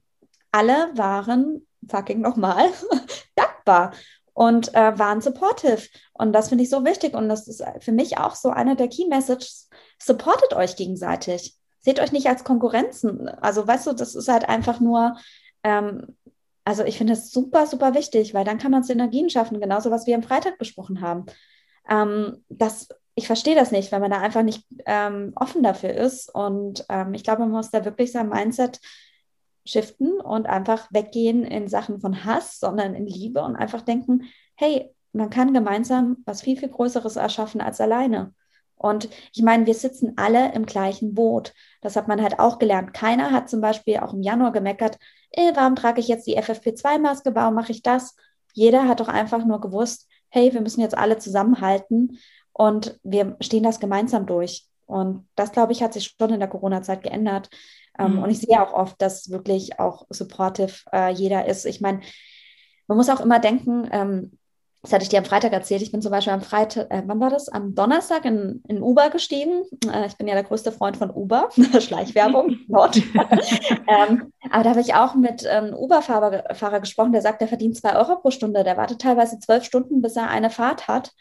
alle 0.51 0.91
waren 0.95 1.65
fucking 1.89 2.21
nochmal 2.21 2.65
dankbar 3.37 3.93
und 4.33 4.75
äh, 4.75 4.99
waren 4.99 5.21
supportive. 5.21 5.87
Und 6.15 6.33
das 6.33 6.49
finde 6.49 6.65
ich 6.65 6.71
so 6.71 6.85
wichtig. 6.85 7.15
Und 7.15 7.29
das 7.29 7.47
ist 7.47 7.63
für 7.79 7.93
mich 7.93 8.19
auch 8.19 8.35
so 8.35 8.51
eine 8.51 8.75
der 8.75 8.89
Key 8.89 9.07
Messages. 9.07 9.69
Supportet 10.03 10.53
euch 10.53 10.75
gegenseitig. 10.75 11.57
Seht 11.79 12.01
euch 12.01 12.11
nicht 12.11 12.27
als 12.27 12.43
Konkurrenzen. 12.43 13.29
Also, 13.29 13.69
weißt 13.69 13.87
du, 13.87 13.93
das 13.93 14.17
ist 14.17 14.27
halt 14.27 14.49
einfach 14.49 14.81
nur 14.81 15.15
ähm, 15.63 16.17
also 16.65 16.85
ich 16.85 16.99
finde 16.99 17.15
es 17.15 17.31
super, 17.33 17.67
super 17.67 17.95
wichtig, 17.95 18.35
weil 18.35 18.45
dann 18.45 18.59
kann 18.59 18.71
man 18.71 18.83
Synergien 18.83 19.31
schaffen, 19.31 19.61
genauso 19.61 19.91
was 19.91 20.07
wir 20.07 20.15
am 20.15 20.23
Freitag 20.23 20.59
besprochen 20.59 21.01
haben. 21.01 21.27
Ähm, 21.89 22.45
das, 22.49 22.89
ich 23.15 23.27
verstehe 23.27 23.55
das 23.55 23.71
nicht, 23.71 23.91
wenn 23.93 24.01
man 24.01 24.11
da 24.11 24.21
einfach 24.21 24.43
nicht 24.43 24.65
ähm, 24.87 25.33
offen 25.37 25.63
dafür 25.63 25.91
ist. 25.91 26.33
Und 26.33 26.85
ähm, 26.89 27.15
ich 27.15 27.25
glaube, 27.25 27.41
man 27.41 27.51
muss 27.51 27.71
da 27.71 27.85
wirklich 27.85 28.13
sein 28.13 28.29
Mindset 28.29 28.81
shiften 29.65 30.21
und 30.21 30.47
einfach 30.47 30.89
weggehen 30.91 31.45
in 31.45 31.69
Sachen 31.69 32.01
von 32.01 32.25
Hass, 32.25 32.59
sondern 32.59 32.95
in 32.95 33.07
Liebe 33.07 33.43
und 33.43 33.57
einfach 33.57 33.83
denken, 33.83 34.25
hey, 34.55 34.95
man 35.13 35.31
kann 35.31 35.53
gemeinsam 35.53 36.19
was 36.25 36.43
viel, 36.43 36.57
viel 36.57 36.69
Größeres 36.69 37.17
erschaffen 37.17 37.61
als 37.61 37.81
alleine. 37.81 38.35
Und 38.77 39.11
ich 39.35 39.43
meine, 39.43 39.67
wir 39.67 39.75
sitzen 39.75 40.15
alle 40.17 40.53
im 40.55 40.65
gleichen 40.65 41.15
Boot. 41.15 41.53
Das 41.83 41.97
hat 41.97 42.09
man 42.09 42.23
halt 42.23 42.39
auch 42.39 42.59
gelernt. 42.59 42.95
Keiner 42.95 43.31
hat 43.31 43.51
zum 43.51 43.61
Beispiel 43.61 43.99
auch 43.99 44.15
im 44.15 44.23
Januar 44.23 44.53
gemeckert, 44.53 44.99
äh, 45.31 45.53
warum 45.55 45.77
trage 45.77 46.01
ich 46.01 46.09
jetzt 46.09 46.27
die 46.27 46.39
FFP2-Maske, 46.39 47.35
warum 47.35 47.55
mache 47.55 47.73
ich 47.73 47.83
das? 47.83 48.17
Jeder 48.53 48.89
hat 48.89 49.01
doch 49.01 49.09
einfach 49.09 49.45
nur 49.45 49.61
gewusst, 49.61 50.09
hey, 50.29 50.53
wir 50.53 50.61
müssen 50.61 50.81
jetzt 50.81 50.97
alle 50.97 51.19
zusammenhalten 51.19 52.19
und 52.53 52.99
wir 53.03 53.37
stehen 53.41 53.63
das 53.63 53.81
gemeinsam 53.81 54.27
durch. 54.27 54.67
Und 54.87 55.29
das, 55.37 55.53
glaube 55.53 55.73
ich, 55.73 55.83
hat 55.83 55.93
sich 55.93 56.17
schon 56.19 56.33
in 56.33 56.41
der 56.41 56.49
Corona-Zeit 56.49 57.03
geändert. 57.03 57.49
Ähm, 57.99 58.15
mhm. 58.15 58.23
Und 58.25 58.31
ich 58.31 58.41
sehe 58.41 58.61
auch 58.61 58.73
oft, 58.73 59.01
dass 59.01 59.31
wirklich 59.31 59.79
auch 59.79 60.07
supportive 60.11 60.75
äh, 60.93 61.13
jeder 61.13 61.47
ist. 61.47 61.65
Ich 61.65 61.81
meine, 61.81 62.01
man 62.89 62.97
muss 62.97 63.09
auch 63.09 63.21
immer 63.21 63.39
denken, 63.39 63.89
ähm, 63.93 64.39
das 64.83 64.93
hatte 64.93 65.03
ich 65.03 65.11
dir 65.11 65.19
am 65.19 65.27
Freitag 65.27 65.53
erzählt. 65.53 65.83
Ich 65.83 65.93
bin 65.93 66.01
zum 66.01 66.11
Beispiel 66.11 66.33
am 66.33 66.41
Freitag, 66.41 66.91
äh, 66.91 67.03
wann 67.05 67.21
war 67.21 67.29
das? 67.29 67.49
Am 67.49 67.75
Donnerstag 67.75 68.25
in, 68.25 68.63
in 68.67 68.83
Uber 68.83 69.11
gestiegen. 69.11 69.65
Äh, 69.93 70.07
ich 70.07 70.17
bin 70.17 70.27
ja 70.27 70.35
der 70.35 70.45
größte 70.45 70.73
Freund 70.73 70.97
von 70.97 71.11
Uber. 71.11 71.51
Schleichwerbung, 71.81 72.57
ähm, 72.69 74.33
aber 74.51 74.65
da 74.65 74.71
habe 74.71 74.81
ich 74.81 74.95
auch 74.95 75.15
mit 75.15 75.47
einem 75.47 75.75
ähm, 75.75 75.75
Uber-Fahrer 75.75 76.55
Fahrer 76.55 76.81
gesprochen, 76.81 77.13
der 77.13 77.21
sagt, 77.21 77.43
der 77.43 77.49
verdient 77.49 77.77
zwei 77.77 77.95
Euro 77.95 78.17
pro 78.17 78.31
Stunde. 78.31 78.65
Der 78.65 78.79
wartet 78.79 79.03
teilweise 79.03 79.39
zwölf 79.39 79.65
Stunden, 79.65 80.01
bis 80.01 80.17
er 80.17 80.31
eine 80.31 80.49
Fahrt 80.49 80.89
hat. 80.89 81.13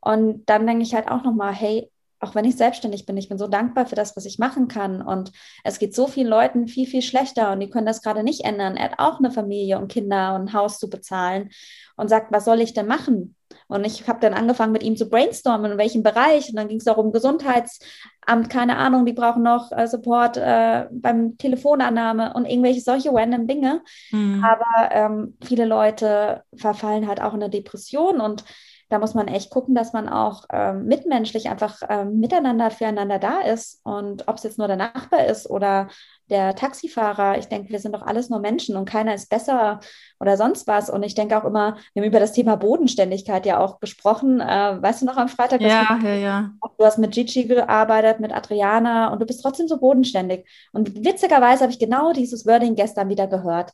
Und 0.00 0.48
dann 0.48 0.66
denke 0.66 0.84
ich 0.84 0.94
halt 0.94 1.08
auch 1.08 1.24
nochmal, 1.24 1.52
hey, 1.52 1.90
auch 2.20 2.34
wenn 2.34 2.44
ich 2.44 2.56
selbstständig 2.56 3.06
bin, 3.06 3.16
ich 3.16 3.28
bin 3.28 3.38
so 3.38 3.46
dankbar 3.46 3.86
für 3.86 3.94
das, 3.94 4.16
was 4.16 4.24
ich 4.24 4.38
machen 4.38 4.68
kann. 4.68 5.02
Und 5.02 5.32
es 5.64 5.78
geht 5.78 5.94
so 5.94 6.06
vielen 6.06 6.28
Leuten 6.28 6.68
viel, 6.68 6.86
viel 6.86 7.02
schlechter 7.02 7.52
und 7.52 7.60
die 7.60 7.70
können 7.70 7.86
das 7.86 8.02
gerade 8.02 8.22
nicht 8.22 8.44
ändern. 8.44 8.76
Er 8.76 8.90
hat 8.90 8.98
auch 8.98 9.18
eine 9.18 9.30
Familie 9.30 9.78
und 9.78 9.92
Kinder 9.92 10.34
und 10.34 10.42
ein 10.42 10.52
Haus 10.52 10.78
zu 10.78 10.90
bezahlen 10.90 11.50
und 11.96 12.08
sagt, 12.08 12.32
was 12.32 12.44
soll 12.44 12.60
ich 12.60 12.74
denn 12.74 12.86
machen? 12.86 13.34
Und 13.66 13.84
ich 13.84 14.08
habe 14.08 14.20
dann 14.20 14.34
angefangen, 14.34 14.72
mit 14.72 14.82
ihm 14.82 14.96
zu 14.96 15.08
brainstormen, 15.08 15.72
in 15.72 15.78
welchem 15.78 16.02
Bereich. 16.02 16.48
Und 16.48 16.56
dann 16.56 16.68
ging 16.68 16.78
es 16.78 16.88
auch 16.88 16.96
um 16.96 17.12
Gesundheits-, 17.12 17.80
Amt, 18.26 18.50
keine 18.50 18.76
Ahnung, 18.76 19.06
die 19.06 19.12
brauchen 19.12 19.42
noch 19.42 19.72
äh, 19.72 19.86
Support 19.86 20.36
äh, 20.36 20.86
beim 20.90 21.38
Telefonannahme 21.38 22.34
und 22.34 22.44
irgendwelche 22.44 22.80
solche 22.80 23.10
random 23.10 23.46
Dinge. 23.46 23.82
Mhm. 24.10 24.44
Aber 24.44 24.90
ähm, 24.90 25.36
viele 25.42 25.64
Leute 25.64 26.42
verfallen 26.54 27.08
halt 27.08 27.22
auch 27.22 27.34
in 27.34 27.42
eine 27.42 27.50
Depression 27.50 28.20
und 28.20 28.44
da 28.88 28.98
muss 28.98 29.14
man 29.14 29.28
echt 29.28 29.50
gucken, 29.50 29.74
dass 29.74 29.92
man 29.92 30.08
auch 30.08 30.44
ähm, 30.50 30.86
mitmenschlich 30.86 31.50
einfach 31.50 31.82
ähm, 31.88 32.20
miteinander 32.20 32.70
füreinander 32.70 33.18
da 33.18 33.40
ist. 33.40 33.80
Und 33.84 34.26
ob 34.28 34.36
es 34.36 34.44
jetzt 34.44 34.58
nur 34.58 34.66
der 34.66 34.76
Nachbar 34.76 35.26
ist 35.26 35.48
oder 35.48 35.88
der 36.30 36.54
Taxifahrer, 36.54 37.38
ich 37.38 37.48
denke, 37.48 37.70
wir 37.70 37.80
sind 37.80 37.94
doch 37.94 38.02
alles 38.02 38.30
nur 38.30 38.38
Menschen 38.40 38.76
und 38.76 38.88
keiner 38.88 39.14
ist 39.14 39.30
besser 39.30 39.80
oder 40.20 40.36
sonst 40.36 40.66
was. 40.66 40.88
Und 40.88 41.02
ich 41.02 41.14
denke 41.14 41.36
auch 41.36 41.44
immer, 41.44 41.76
wir 41.92 42.02
haben 42.02 42.08
über 42.08 42.20
das 42.20 42.32
Thema 42.32 42.56
Bodenständigkeit 42.56 43.44
ja 43.44 43.58
auch 43.60 43.78
gesprochen. 43.80 44.40
Äh, 44.40 44.82
weißt 44.82 45.02
du 45.02 45.06
noch 45.06 45.16
am 45.16 45.28
Freitag? 45.28 45.60
Ja, 45.60 45.98
ja, 46.02 46.14
ja. 46.14 46.50
Du 46.78 46.84
hast 46.84 46.98
mit 46.98 47.12
Gigi 47.12 47.44
gearbeitet, 47.44 48.20
mit 48.20 48.32
Adriana 48.32 49.12
und 49.12 49.20
du 49.20 49.26
bist 49.26 49.42
trotzdem 49.42 49.68
so 49.68 49.78
bodenständig. 49.78 50.48
Und 50.72 51.04
witzigerweise 51.04 51.62
habe 51.62 51.72
ich 51.72 51.78
genau 51.78 52.12
dieses 52.12 52.46
Wording 52.46 52.74
gestern 52.74 53.08
wieder 53.08 53.26
gehört 53.26 53.72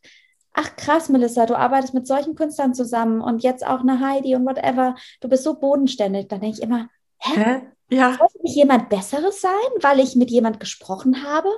ach 0.55 0.77
krass, 0.77 1.09
Melissa, 1.09 1.47
du 1.47 1.57
arbeitest 1.57 1.95
mit 1.95 2.07
solchen 2.07 2.35
Künstlern 2.35 2.75
zusammen 2.75 3.21
und 3.21 3.43
jetzt 3.43 3.67
auch 3.67 3.81
eine 3.81 4.01
Heidi 4.01 4.35
und 4.35 4.47
whatever, 4.47 4.95
du 5.21 5.29
bist 5.29 5.45
so 5.45 5.55
bodenständig. 5.59 6.29
Dann 6.29 6.41
denke 6.41 6.57
ich 6.57 6.63
immer, 6.63 6.89
hä? 7.19 7.33
hä? 7.35 7.63
Ja. 7.91 8.15
Sollte 8.15 8.43
nicht 8.43 8.57
jemand 8.57 8.89
Besseres 8.89 9.41
sein, 9.41 9.51
weil 9.81 10.01
ich 10.01 10.17
mit 10.17 10.31
jemand 10.31 10.59
gesprochen 10.59 11.23
habe? 11.23 11.49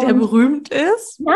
Der 0.00 0.12
berühmt 0.12 0.68
ist? 0.68 1.20
Ja, 1.20 1.34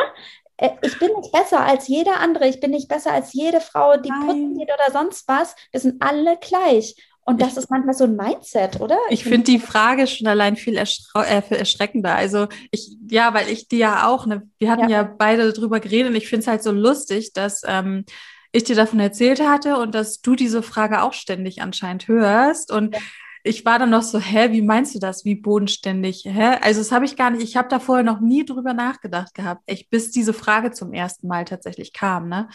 äh, 0.58 0.70
ich 0.82 0.98
bin 0.98 1.10
nicht 1.16 1.32
besser 1.32 1.60
als 1.60 1.88
jeder 1.88 2.20
andere. 2.20 2.46
Ich 2.46 2.60
bin 2.60 2.70
nicht 2.70 2.88
besser 2.88 3.12
als 3.12 3.32
jede 3.32 3.60
Frau, 3.60 3.96
die 3.96 4.10
Nein. 4.10 4.20
putzen 4.20 4.58
geht 4.58 4.68
oder 4.68 4.92
sonst 4.92 5.26
was. 5.28 5.56
Wir 5.70 5.80
sind 5.80 6.02
alle 6.02 6.36
gleich. 6.38 6.96
Und 7.28 7.42
das 7.42 7.56
ist 7.56 7.70
manchmal 7.70 7.94
so 7.94 8.04
ein 8.04 8.14
Mindset, 8.14 8.80
oder? 8.80 8.96
Ich, 9.08 9.22
ich 9.22 9.24
finde 9.24 9.50
die 9.50 9.58
Frage 9.58 10.06
schon 10.06 10.28
allein 10.28 10.54
viel 10.54 10.76
äh, 10.76 11.42
erschreckender. 11.50 12.14
Also 12.14 12.46
ich, 12.70 12.96
ja, 13.10 13.34
weil 13.34 13.48
ich 13.48 13.66
die 13.66 13.78
ja 13.78 14.06
auch, 14.06 14.26
ne, 14.26 14.48
wir 14.58 14.70
hatten 14.70 14.88
ja, 14.88 15.02
ja 15.02 15.02
beide 15.02 15.52
drüber 15.52 15.80
geredet 15.80 16.10
und 16.10 16.16
ich 16.16 16.28
finde 16.28 16.42
es 16.42 16.46
halt 16.46 16.62
so 16.62 16.70
lustig, 16.70 17.32
dass 17.32 17.62
ähm, 17.66 18.04
ich 18.52 18.62
dir 18.62 18.76
davon 18.76 19.00
erzählt 19.00 19.40
hatte 19.40 19.76
und 19.76 19.92
dass 19.92 20.20
du 20.20 20.36
diese 20.36 20.62
Frage 20.62 21.02
auch 21.02 21.14
ständig 21.14 21.62
anscheinend 21.62 22.06
hörst. 22.06 22.70
Und 22.70 22.94
ja. 22.94 23.00
ich 23.42 23.64
war 23.64 23.80
dann 23.80 23.90
noch 23.90 24.02
so, 24.02 24.20
hä, 24.20 24.52
wie 24.52 24.62
meinst 24.62 24.94
du 24.94 25.00
das? 25.00 25.24
Wie 25.24 25.34
bodenständig? 25.34 26.22
Hä? 26.26 26.58
Also 26.60 26.80
das 26.80 26.92
habe 26.92 27.06
ich 27.06 27.16
gar 27.16 27.30
nicht, 27.30 27.42
ich 27.42 27.56
habe 27.56 27.68
da 27.68 27.80
vorher 27.80 28.04
noch 28.04 28.20
nie 28.20 28.44
drüber 28.44 28.72
nachgedacht 28.72 29.34
gehabt, 29.34 29.62
echt, 29.66 29.90
bis 29.90 30.12
diese 30.12 30.32
Frage 30.32 30.70
zum 30.70 30.92
ersten 30.92 31.26
Mal 31.26 31.44
tatsächlich 31.44 31.92
kam, 31.92 32.28
ne? 32.28 32.48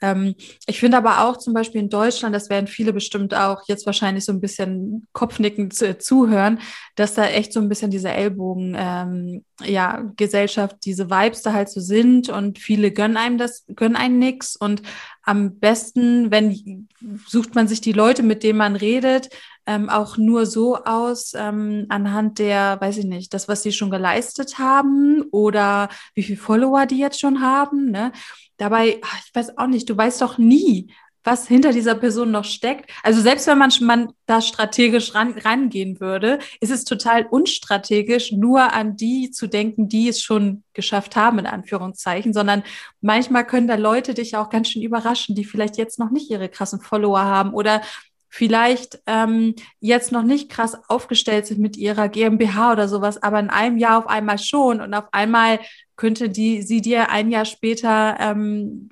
Ähm, 0.00 0.34
ich 0.66 0.80
finde 0.80 0.96
aber 0.96 1.24
auch 1.24 1.36
zum 1.36 1.52
Beispiel 1.52 1.80
in 1.80 1.90
Deutschland, 1.90 2.34
das 2.34 2.48
werden 2.50 2.66
viele 2.66 2.92
bestimmt 2.92 3.34
auch 3.34 3.62
jetzt 3.68 3.86
wahrscheinlich 3.86 4.24
so 4.24 4.32
ein 4.32 4.40
bisschen 4.40 5.06
kopfnickend 5.12 5.74
zu, 5.74 5.98
zuhören, 5.98 6.60
dass 6.96 7.14
da 7.14 7.26
echt 7.26 7.52
so 7.52 7.60
ein 7.60 7.68
bisschen 7.68 7.90
diese 7.90 8.10
Ellbogen, 8.10 8.74
ähm, 8.78 9.44
ja, 9.62 10.10
Gesellschaft, 10.16 10.76
diese 10.84 11.10
Vibes 11.10 11.42
da 11.42 11.52
halt 11.52 11.68
so 11.68 11.80
sind 11.80 12.28
und 12.28 12.58
viele 12.58 12.90
gönnen 12.92 13.16
einem 13.16 13.38
das, 13.38 13.64
gönnen 13.74 13.96
einem 13.96 14.18
nix. 14.18 14.56
Und 14.56 14.82
am 15.22 15.58
besten, 15.58 16.30
wenn 16.30 16.88
sucht 17.26 17.54
man 17.54 17.68
sich 17.68 17.80
die 17.80 17.92
Leute, 17.92 18.22
mit 18.22 18.42
denen 18.42 18.58
man 18.58 18.76
redet, 18.76 19.28
ähm, 19.70 19.88
auch 19.88 20.16
nur 20.16 20.46
so 20.46 20.78
aus, 20.78 21.32
ähm, 21.36 21.86
anhand 21.90 22.40
der, 22.40 22.80
weiß 22.80 22.98
ich 22.98 23.04
nicht, 23.04 23.32
das, 23.32 23.46
was 23.46 23.62
sie 23.62 23.70
schon 23.70 23.88
geleistet 23.88 24.58
haben 24.58 25.22
oder 25.30 25.88
wie 26.16 26.24
viele 26.24 26.40
Follower 26.40 26.86
die 26.86 26.98
jetzt 26.98 27.20
schon 27.20 27.40
haben. 27.40 27.92
Ne? 27.92 28.10
Dabei, 28.56 29.00
ich 29.24 29.32
weiß 29.32 29.58
auch 29.58 29.68
nicht, 29.68 29.88
du 29.88 29.96
weißt 29.96 30.22
doch 30.22 30.38
nie, 30.38 30.92
was 31.22 31.46
hinter 31.46 31.72
dieser 31.72 31.94
Person 31.94 32.32
noch 32.32 32.44
steckt. 32.44 32.90
Also 33.04 33.20
selbst 33.20 33.46
wenn 33.46 33.58
man, 33.58 33.70
man 33.82 34.12
da 34.26 34.40
strategisch 34.40 35.14
ran, 35.14 35.38
rangehen 35.38 36.00
würde, 36.00 36.40
ist 36.60 36.72
es 36.72 36.82
total 36.84 37.26
unstrategisch, 37.26 38.32
nur 38.32 38.72
an 38.72 38.96
die 38.96 39.30
zu 39.30 39.46
denken, 39.46 39.88
die 39.88 40.08
es 40.08 40.20
schon 40.20 40.64
geschafft 40.72 41.14
haben, 41.14 41.38
in 41.38 41.46
Anführungszeichen, 41.46 42.32
sondern 42.32 42.64
manchmal 43.02 43.46
können 43.46 43.68
da 43.68 43.76
Leute 43.76 44.14
dich 44.14 44.36
auch 44.36 44.48
ganz 44.48 44.70
schön 44.70 44.82
überraschen, 44.82 45.36
die 45.36 45.44
vielleicht 45.44 45.76
jetzt 45.76 46.00
noch 46.00 46.10
nicht 46.10 46.28
ihre 46.28 46.48
krassen 46.48 46.80
Follower 46.80 47.20
haben 47.22 47.52
oder 47.52 47.82
vielleicht 48.30 49.02
ähm, 49.06 49.54
jetzt 49.80 50.12
noch 50.12 50.22
nicht 50.22 50.48
krass 50.48 50.78
aufgestellt 50.88 51.46
sind 51.46 51.60
mit 51.60 51.76
ihrer 51.76 52.08
GmbH 52.08 52.72
oder 52.72 52.88
sowas, 52.88 53.22
aber 53.22 53.40
in 53.40 53.50
einem 53.50 53.76
Jahr 53.76 53.98
auf 53.98 54.06
einmal 54.06 54.38
schon 54.38 54.80
und 54.80 54.94
auf 54.94 55.12
einmal 55.12 55.58
könnte 55.96 56.30
die 56.30 56.62
sie 56.62 56.80
dir 56.80 57.10
ein 57.10 57.30
Jahr 57.30 57.44
später 57.44 58.16
ähm, 58.20 58.88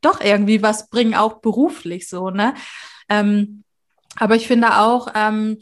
doch 0.00 0.20
irgendwie 0.20 0.62
was 0.62 0.90
bringen, 0.90 1.14
auch 1.14 1.40
beruflich 1.40 2.08
so, 2.08 2.30
ne? 2.30 2.54
Ähm, 3.08 3.62
aber 4.16 4.34
ich 4.34 4.48
finde 4.48 4.78
auch 4.78 5.08
ähm, 5.14 5.58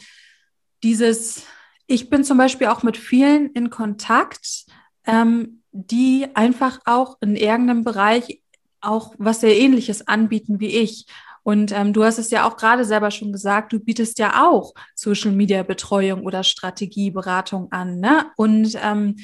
dieses, 0.83 1.45
ich 1.87 2.09
bin 2.09 2.25
zum 2.25 2.39
Beispiel 2.39 2.69
auch 2.69 2.83
mit 2.83 2.97
vielen 2.97 3.51
in 3.51 3.69
Kontakt, 3.69 4.65
ähm, 5.07 5.63
die 5.73 6.27
einfach 6.35 6.81
auch 6.87 7.19
in 7.21 7.37
irgendeinem 7.37 7.85
Bereich 7.85 8.41
auch 8.81 9.15
was 9.19 9.41
sehr 9.41 9.57
ähnliches 9.59 10.07
anbieten 10.09 10.61
wie 10.61 10.69
ich. 10.69 11.07
Und 11.45 11.73
ähm, 11.73 11.93
du 11.93 12.05
hast 12.05 12.19
es 12.19 12.31
ja 12.31 12.49
auch 12.49 12.57
gerade 12.57 12.85
selber 12.85 13.11
schon 13.11 13.31
gesagt, 13.31 13.73
du 13.73 13.79
bietest 13.79 14.19
ja 14.19 14.49
auch 14.49 14.75
Social 14.95 15.31
Media 15.31 15.63
Betreuung 15.63 16.25
oder 16.25 16.43
Strategieberatung 16.43 17.71
an. 17.71 18.01
Ne? 18.01 18.27
Und 18.37 18.77
ähm, 18.83 19.17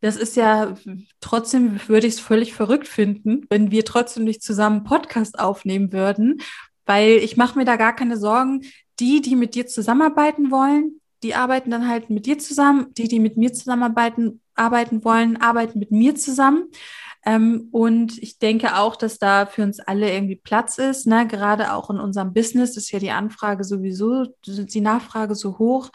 das 0.00 0.16
ist 0.16 0.36
ja 0.36 0.74
trotzdem, 1.20 1.80
würde 1.88 2.06
ich 2.06 2.14
es 2.14 2.20
völlig 2.20 2.54
verrückt 2.54 2.86
finden, 2.86 3.46
wenn 3.50 3.72
wir 3.72 3.84
trotzdem 3.84 4.24
nicht 4.24 4.42
zusammen 4.42 4.84
Podcast 4.84 5.38
aufnehmen 5.38 5.92
würden, 5.92 6.40
weil 6.84 7.16
ich 7.16 7.36
mache 7.36 7.58
mir 7.58 7.64
da 7.64 7.76
gar 7.76 7.94
keine 7.94 8.16
Sorgen. 8.16 8.62
Die, 9.00 9.20
die 9.20 9.36
mit 9.36 9.54
dir 9.54 9.66
zusammenarbeiten 9.66 10.50
wollen, 10.50 11.00
die 11.22 11.34
arbeiten 11.34 11.70
dann 11.70 11.88
halt 11.88 12.08
mit 12.08 12.26
dir 12.26 12.38
zusammen. 12.38 12.86
Die, 12.96 13.08
die 13.08 13.20
mit 13.20 13.36
mir 13.36 13.52
zusammenarbeiten, 13.52 14.40
arbeiten 14.54 15.04
wollen, 15.04 15.36
arbeiten 15.36 15.78
mit 15.78 15.90
mir 15.90 16.14
zusammen. 16.14 16.68
Ähm, 17.26 17.68
und 17.72 18.22
ich 18.22 18.38
denke 18.38 18.78
auch, 18.78 18.94
dass 18.94 19.18
da 19.18 19.46
für 19.46 19.64
uns 19.64 19.80
alle 19.80 20.12
irgendwie 20.12 20.36
Platz 20.36 20.78
ist. 20.78 21.06
Ne? 21.06 21.26
Gerade 21.26 21.74
auch 21.74 21.90
in 21.90 21.98
unserem 21.98 22.32
Business 22.32 22.76
ist 22.76 22.92
ja 22.92 23.00
die 23.00 23.10
Anfrage 23.10 23.64
sowieso, 23.64 24.26
die 24.46 24.80
Nachfrage 24.80 25.34
so 25.34 25.58
hoch. 25.58 25.90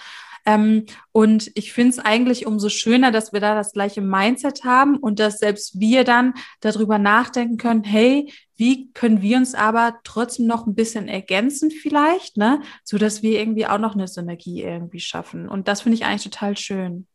Ähm, 0.46 0.86
und 1.12 1.52
ich 1.56 1.72
finde 1.72 1.92
es 1.92 2.00
eigentlich 2.00 2.48
umso 2.48 2.68
schöner, 2.70 3.12
dass 3.12 3.32
wir 3.32 3.40
da 3.40 3.56
das 3.56 3.74
gleiche 3.74 4.02
Mindset 4.02 4.64
haben 4.66 4.98
und 4.98 5.20
dass 5.20 5.40
selbst 5.40 5.80
wir 5.80 6.04
dann 6.04 6.34
darüber 6.60 6.98
nachdenken 6.98 7.58
können, 7.58 7.84
hey, 7.84 8.34
wie 8.58 8.92
können 8.92 9.22
wir 9.22 9.38
uns 9.38 9.56
aber 9.56 10.00
trotzdem 10.04 10.48
noch 10.48 10.68
ein 10.68 10.76
bisschen 10.76 11.08
ergänzen 11.08 11.72
vielleicht, 11.72 12.38
ne, 12.38 12.62
so 12.84 12.98
dass 12.98 13.22
wir 13.22 13.40
irgendwie 13.40 13.68
auch 13.68 13.78
noch 13.78 13.94
eine 13.94 14.08
Synergie 14.08 14.64
irgendwie 14.64 15.00
schaffen. 15.00 15.48
Und 15.48 15.68
das 15.68 15.82
finde 15.82 15.96
ich 15.96 16.06
eigentlich 16.06 16.24
total 16.24 16.58
schön. 16.58 17.08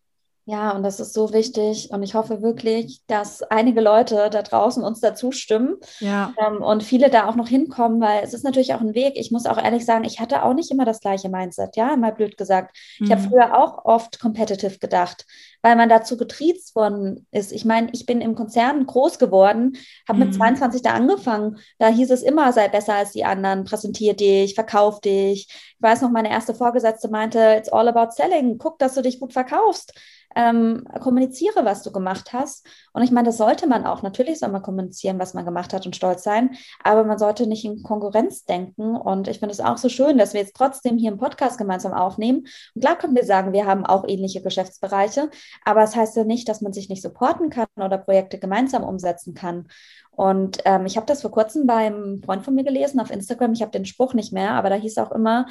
Ja, 0.48 0.70
und 0.70 0.84
das 0.84 1.00
ist 1.00 1.12
so 1.12 1.32
wichtig. 1.32 1.90
Und 1.90 2.04
ich 2.04 2.14
hoffe 2.14 2.40
wirklich, 2.40 3.00
dass 3.08 3.42
einige 3.42 3.80
Leute 3.80 4.30
da 4.30 4.42
draußen 4.42 4.84
uns 4.84 5.00
dazu 5.00 5.32
stimmen 5.32 5.74
ja. 5.98 6.32
ähm, 6.38 6.62
und 6.62 6.84
viele 6.84 7.10
da 7.10 7.28
auch 7.28 7.34
noch 7.34 7.48
hinkommen, 7.48 8.00
weil 8.00 8.22
es 8.22 8.32
ist 8.32 8.44
natürlich 8.44 8.72
auch 8.72 8.80
ein 8.80 8.94
Weg. 8.94 9.14
Ich 9.16 9.32
muss 9.32 9.46
auch 9.46 9.58
ehrlich 9.58 9.84
sagen, 9.84 10.04
ich 10.04 10.20
hatte 10.20 10.44
auch 10.44 10.54
nicht 10.54 10.70
immer 10.70 10.84
das 10.84 11.00
gleiche 11.00 11.28
Mindset, 11.28 11.74
ja, 11.74 11.96
mal 11.96 12.12
blöd 12.12 12.36
gesagt. 12.36 12.76
Mhm. 13.00 13.06
Ich 13.06 13.12
habe 13.12 13.22
früher 13.22 13.58
auch 13.58 13.84
oft 13.84 14.20
competitive 14.20 14.78
gedacht, 14.78 15.26
weil 15.62 15.74
man 15.74 15.88
dazu 15.88 16.16
getriezt 16.16 16.76
worden 16.76 17.26
ist. 17.32 17.50
Ich 17.50 17.64
meine, 17.64 17.88
ich 17.90 18.06
bin 18.06 18.20
im 18.20 18.36
Konzern 18.36 18.86
groß 18.86 19.18
geworden, 19.18 19.76
habe 20.08 20.20
mhm. 20.20 20.26
mit 20.26 20.34
22 20.36 20.80
da 20.80 20.90
angefangen. 20.90 21.58
Da 21.80 21.88
hieß 21.88 22.12
es 22.12 22.22
immer, 22.22 22.52
sei 22.52 22.68
besser 22.68 22.94
als 22.94 23.10
die 23.10 23.24
anderen, 23.24 23.64
präsentier 23.64 24.14
dich, 24.14 24.54
verkauf 24.54 25.00
dich. 25.00 25.48
Ich 25.78 25.82
weiß 25.82 26.02
noch, 26.02 26.10
meine 26.10 26.30
erste 26.30 26.54
Vorgesetzte 26.54 27.08
meinte, 27.08 27.56
it's 27.58 27.68
all 27.68 27.88
about 27.88 28.12
selling. 28.12 28.58
Guck, 28.58 28.78
dass 28.78 28.94
du 28.94 29.02
dich 29.02 29.20
gut 29.20 29.32
verkaufst 29.32 29.92
ähm, 30.36 30.86
kommuniziere, 31.00 31.64
was 31.64 31.82
du 31.82 31.90
gemacht 31.90 32.32
hast. 32.32 32.66
Und 32.92 33.02
ich 33.02 33.10
meine, 33.10 33.26
das 33.26 33.38
sollte 33.38 33.66
man 33.66 33.86
auch. 33.86 34.02
Natürlich 34.02 34.38
soll 34.38 34.50
man 34.50 34.62
kommunizieren, 34.62 35.18
was 35.18 35.34
man 35.34 35.44
gemacht 35.44 35.72
hat 35.72 35.86
und 35.86 35.96
stolz 35.96 36.22
sein, 36.22 36.56
aber 36.84 37.04
man 37.04 37.18
sollte 37.18 37.46
nicht 37.46 37.64
in 37.64 37.82
Konkurrenz 37.82 38.44
denken. 38.44 38.94
Und 38.96 39.28
ich 39.28 39.38
finde 39.38 39.54
es 39.54 39.60
auch 39.60 39.78
so 39.78 39.88
schön, 39.88 40.18
dass 40.18 40.34
wir 40.34 40.42
jetzt 40.42 40.54
trotzdem 40.54 40.98
hier 40.98 41.10
im 41.10 41.18
Podcast 41.18 41.58
gemeinsam 41.58 41.94
aufnehmen. 41.94 42.46
Und 42.74 42.82
klar 42.82 42.96
können 42.96 43.16
wir 43.16 43.24
sagen, 43.24 43.52
wir 43.54 43.66
haben 43.66 43.86
auch 43.86 44.04
ähnliche 44.06 44.42
Geschäftsbereiche, 44.42 45.30
aber 45.64 45.82
es 45.82 45.96
das 45.96 45.96
heißt 45.96 46.16
ja 46.16 46.24
nicht, 46.24 46.48
dass 46.48 46.60
man 46.60 46.74
sich 46.74 46.90
nicht 46.90 47.00
supporten 47.00 47.48
kann 47.48 47.68
oder 47.76 47.96
Projekte 47.96 48.38
gemeinsam 48.38 48.82
umsetzen 48.82 49.32
kann. 49.32 49.68
Und 50.16 50.58
ähm, 50.64 50.86
ich 50.86 50.96
habe 50.96 51.06
das 51.06 51.22
vor 51.22 51.30
kurzem 51.30 51.66
beim 51.66 52.22
Freund 52.24 52.42
von 52.42 52.54
mir 52.54 52.64
gelesen 52.64 53.00
auf 53.00 53.10
Instagram. 53.10 53.52
Ich 53.52 53.60
habe 53.60 53.70
den 53.70 53.84
Spruch 53.84 54.14
nicht 54.14 54.32
mehr, 54.32 54.52
aber 54.52 54.70
da 54.70 54.76
hieß 54.76 54.96
auch 54.98 55.12
immer, 55.12 55.46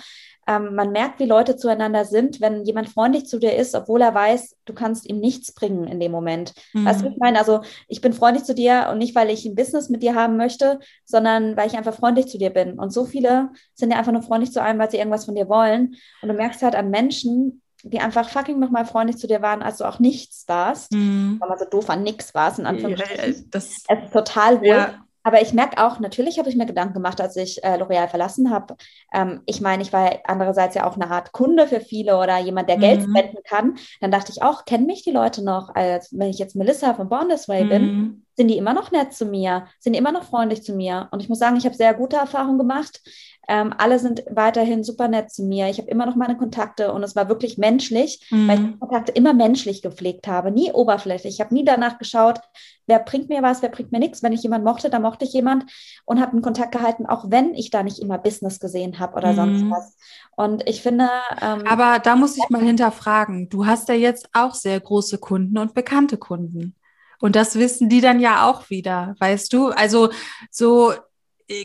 ähm, 0.47 0.75
man 0.75 0.91
merkt, 0.91 1.19
wie 1.19 1.25
Leute 1.25 1.55
zueinander 1.55 2.05
sind, 2.05 2.41
wenn 2.41 2.65
jemand 2.65 2.89
freundlich 2.89 3.25
zu 3.25 3.39
dir 3.39 3.55
ist, 3.55 3.75
obwohl 3.75 4.01
er 4.01 4.13
weiß, 4.13 4.57
du 4.65 4.73
kannst 4.73 5.07
ihm 5.07 5.19
nichts 5.19 5.53
bringen 5.53 5.87
in 5.87 5.99
dem 5.99 6.11
Moment. 6.11 6.53
Mhm. 6.73 6.85
Weißt 6.85 7.01
du, 7.01 7.09
ich 7.09 7.17
meine, 7.17 7.39
also 7.39 7.61
ich 7.87 8.01
bin 8.01 8.13
freundlich 8.13 8.43
zu 8.43 8.53
dir 8.53 8.89
und 8.91 8.99
nicht, 8.99 9.15
weil 9.15 9.29
ich 9.29 9.45
ein 9.45 9.55
Business 9.55 9.89
mit 9.89 10.03
dir 10.03 10.15
haben 10.15 10.37
möchte, 10.37 10.79
sondern 11.03 11.57
weil 11.57 11.67
ich 11.67 11.77
einfach 11.77 11.95
freundlich 11.95 12.27
zu 12.27 12.37
dir 12.37 12.51
bin. 12.51 12.79
Und 12.79 12.91
so 12.91 13.05
viele 13.05 13.49
sind 13.73 13.91
ja 13.91 13.97
einfach 13.97 14.11
nur 14.11 14.21
freundlich 14.21 14.51
zu 14.51 14.61
einem, 14.61 14.79
weil 14.79 14.91
sie 14.91 14.97
irgendwas 14.97 15.25
von 15.25 15.35
dir 15.35 15.49
wollen. 15.49 15.95
Und 16.21 16.29
du 16.29 16.33
merkst 16.33 16.61
halt 16.61 16.75
an 16.75 16.89
Menschen, 16.89 17.61
die 17.91 17.99
einfach 17.99 18.29
fucking 18.29 18.59
nochmal 18.59 18.85
freundlich 18.85 19.17
zu 19.17 19.27
dir 19.27 19.41
waren, 19.41 19.61
als 19.61 19.77
du 19.77 19.85
auch 19.85 19.99
nichts 19.99 20.45
warst. 20.47 20.91
Mhm. 20.91 21.37
Weil 21.39 21.49
man 21.49 21.59
so 21.59 21.65
doof 21.65 21.89
an 21.89 22.03
nichts 22.03 22.33
warst, 22.33 22.59
in 22.59 22.65
Anführungsstrichen. 22.65 23.33
Ja, 23.33 23.41
das, 23.51 23.83
es 23.87 24.03
ist 24.03 24.13
total 24.13 24.59
wohl. 24.61 24.67
Ja. 24.67 25.05
Aber 25.25 25.41
ich 25.41 25.53
merke 25.53 25.83
auch, 25.83 25.99
natürlich 25.99 26.37
habe 26.37 26.49
ich 26.49 26.55
mir 26.55 26.67
Gedanken 26.67 26.93
gemacht, 26.93 27.19
als 27.19 27.35
ich 27.35 27.63
äh, 27.63 27.77
L'Oreal 27.77 28.07
verlassen 28.07 28.51
habe. 28.51 28.75
Ähm, 29.11 29.41
ich 29.47 29.59
meine, 29.59 29.81
ich 29.81 29.91
war 29.91 30.19
andererseits 30.25 30.75
ja 30.75 30.85
auch 30.85 30.95
eine 30.95 31.09
Art 31.09 31.31
Kunde 31.31 31.65
für 31.65 31.79
viele 31.79 32.19
oder 32.19 32.37
jemand, 32.37 32.69
der 32.69 32.77
mhm. 32.77 32.81
Geld 32.81 33.01
spenden 33.01 33.37
kann. 33.43 33.75
Dann 34.01 34.11
dachte 34.11 34.31
ich 34.31 34.43
auch, 34.43 34.65
kennen 34.65 34.85
mich 34.85 35.03
die 35.03 35.11
Leute 35.11 35.43
noch, 35.43 35.73
als 35.73 36.09
wenn 36.11 36.29
ich 36.29 36.37
jetzt 36.37 36.55
Melissa 36.55 36.93
von 36.93 37.09
Born 37.09 37.29
This 37.29 37.49
Way 37.49 37.63
mhm. 37.63 37.69
bin? 37.69 38.25
Sind 38.37 38.49
die 38.49 38.57
immer 38.57 38.75
noch 38.75 38.91
nett 38.91 39.13
zu 39.13 39.25
mir? 39.25 39.65
Sind 39.79 39.93
die 39.93 39.99
immer 39.99 40.11
noch 40.11 40.25
freundlich 40.25 40.61
zu 40.61 40.73
mir? 40.73 41.07
Und 41.09 41.23
ich 41.23 41.29
muss 41.29 41.39
sagen, 41.39 41.55
ich 41.55 41.65
habe 41.65 41.75
sehr 41.75 41.95
gute 41.95 42.17
Erfahrungen 42.17 42.59
gemacht. 42.59 43.01
Ähm, 43.47 43.73
alle 43.77 43.99
sind 43.99 44.23
weiterhin 44.29 44.83
super 44.83 45.07
nett 45.07 45.31
zu 45.31 45.43
mir. 45.43 45.69
Ich 45.69 45.77
habe 45.77 45.89
immer 45.89 46.05
noch 46.05 46.15
meine 46.15 46.37
Kontakte 46.37 46.91
und 46.91 47.03
es 47.03 47.15
war 47.15 47.29
wirklich 47.29 47.57
menschlich, 47.57 48.25
mhm. 48.31 48.47
weil 48.47 48.59
ich 48.59 48.65
die 48.71 48.79
Kontakte 48.79 49.11
immer 49.11 49.33
menschlich 49.33 49.81
gepflegt 49.81 50.27
habe, 50.27 50.51
nie 50.51 50.71
oberflächlich. 50.71 51.35
Ich 51.35 51.41
habe 51.41 51.53
nie 51.53 51.63
danach 51.63 51.97
geschaut, 51.97 52.39
wer 52.87 52.99
bringt 52.99 53.29
mir 53.29 53.41
was, 53.41 53.61
wer 53.61 53.69
bringt 53.69 53.91
mir 53.91 53.99
nichts. 53.99 54.23
Wenn 54.23 54.33
ich 54.33 54.43
jemanden 54.43 54.65
mochte, 54.65 54.89
dann 54.89 55.01
mochte 55.01 55.25
ich 55.25 55.33
jemand 55.33 55.65
und 56.05 56.19
habe 56.19 56.33
einen 56.33 56.41
Kontakt 56.41 56.71
gehalten, 56.71 57.05
auch 57.05 57.29
wenn 57.29 57.53
ich 57.53 57.69
da 57.69 57.83
nicht 57.83 57.99
immer 57.99 58.17
Business 58.17 58.59
gesehen 58.59 58.99
habe 58.99 59.15
oder 59.15 59.31
mhm. 59.31 59.35
sonst 59.35 59.71
was. 59.71 59.97
Und 60.35 60.67
ich 60.67 60.81
finde. 60.81 61.09
Ähm, 61.41 61.63
Aber 61.67 61.99
da 61.99 62.15
muss 62.15 62.37
ich 62.37 62.49
mal 62.49 62.61
hinterfragen. 62.61 63.49
Du 63.49 63.65
hast 63.65 63.89
ja 63.89 63.95
jetzt 63.95 64.29
auch 64.33 64.53
sehr 64.53 64.79
große 64.79 65.17
Kunden 65.17 65.57
und 65.57 65.73
bekannte 65.73 66.17
Kunden. 66.17 66.75
Und 67.19 67.35
das 67.35 67.55
wissen 67.55 67.89
die 67.89 68.01
dann 68.01 68.19
ja 68.19 68.49
auch 68.49 68.69
wieder, 68.69 69.15
weißt 69.19 69.51
du? 69.53 69.69
Also 69.69 70.09
so 70.51 70.93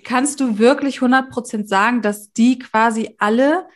kannst 0.04 0.40
du 0.40 0.58
wirklich 0.58 0.98
100% 0.98 1.66
sagen, 1.66 2.02
dass 2.02 2.32
die 2.32 2.58
quasi 2.58 3.14
alle 3.18 3.66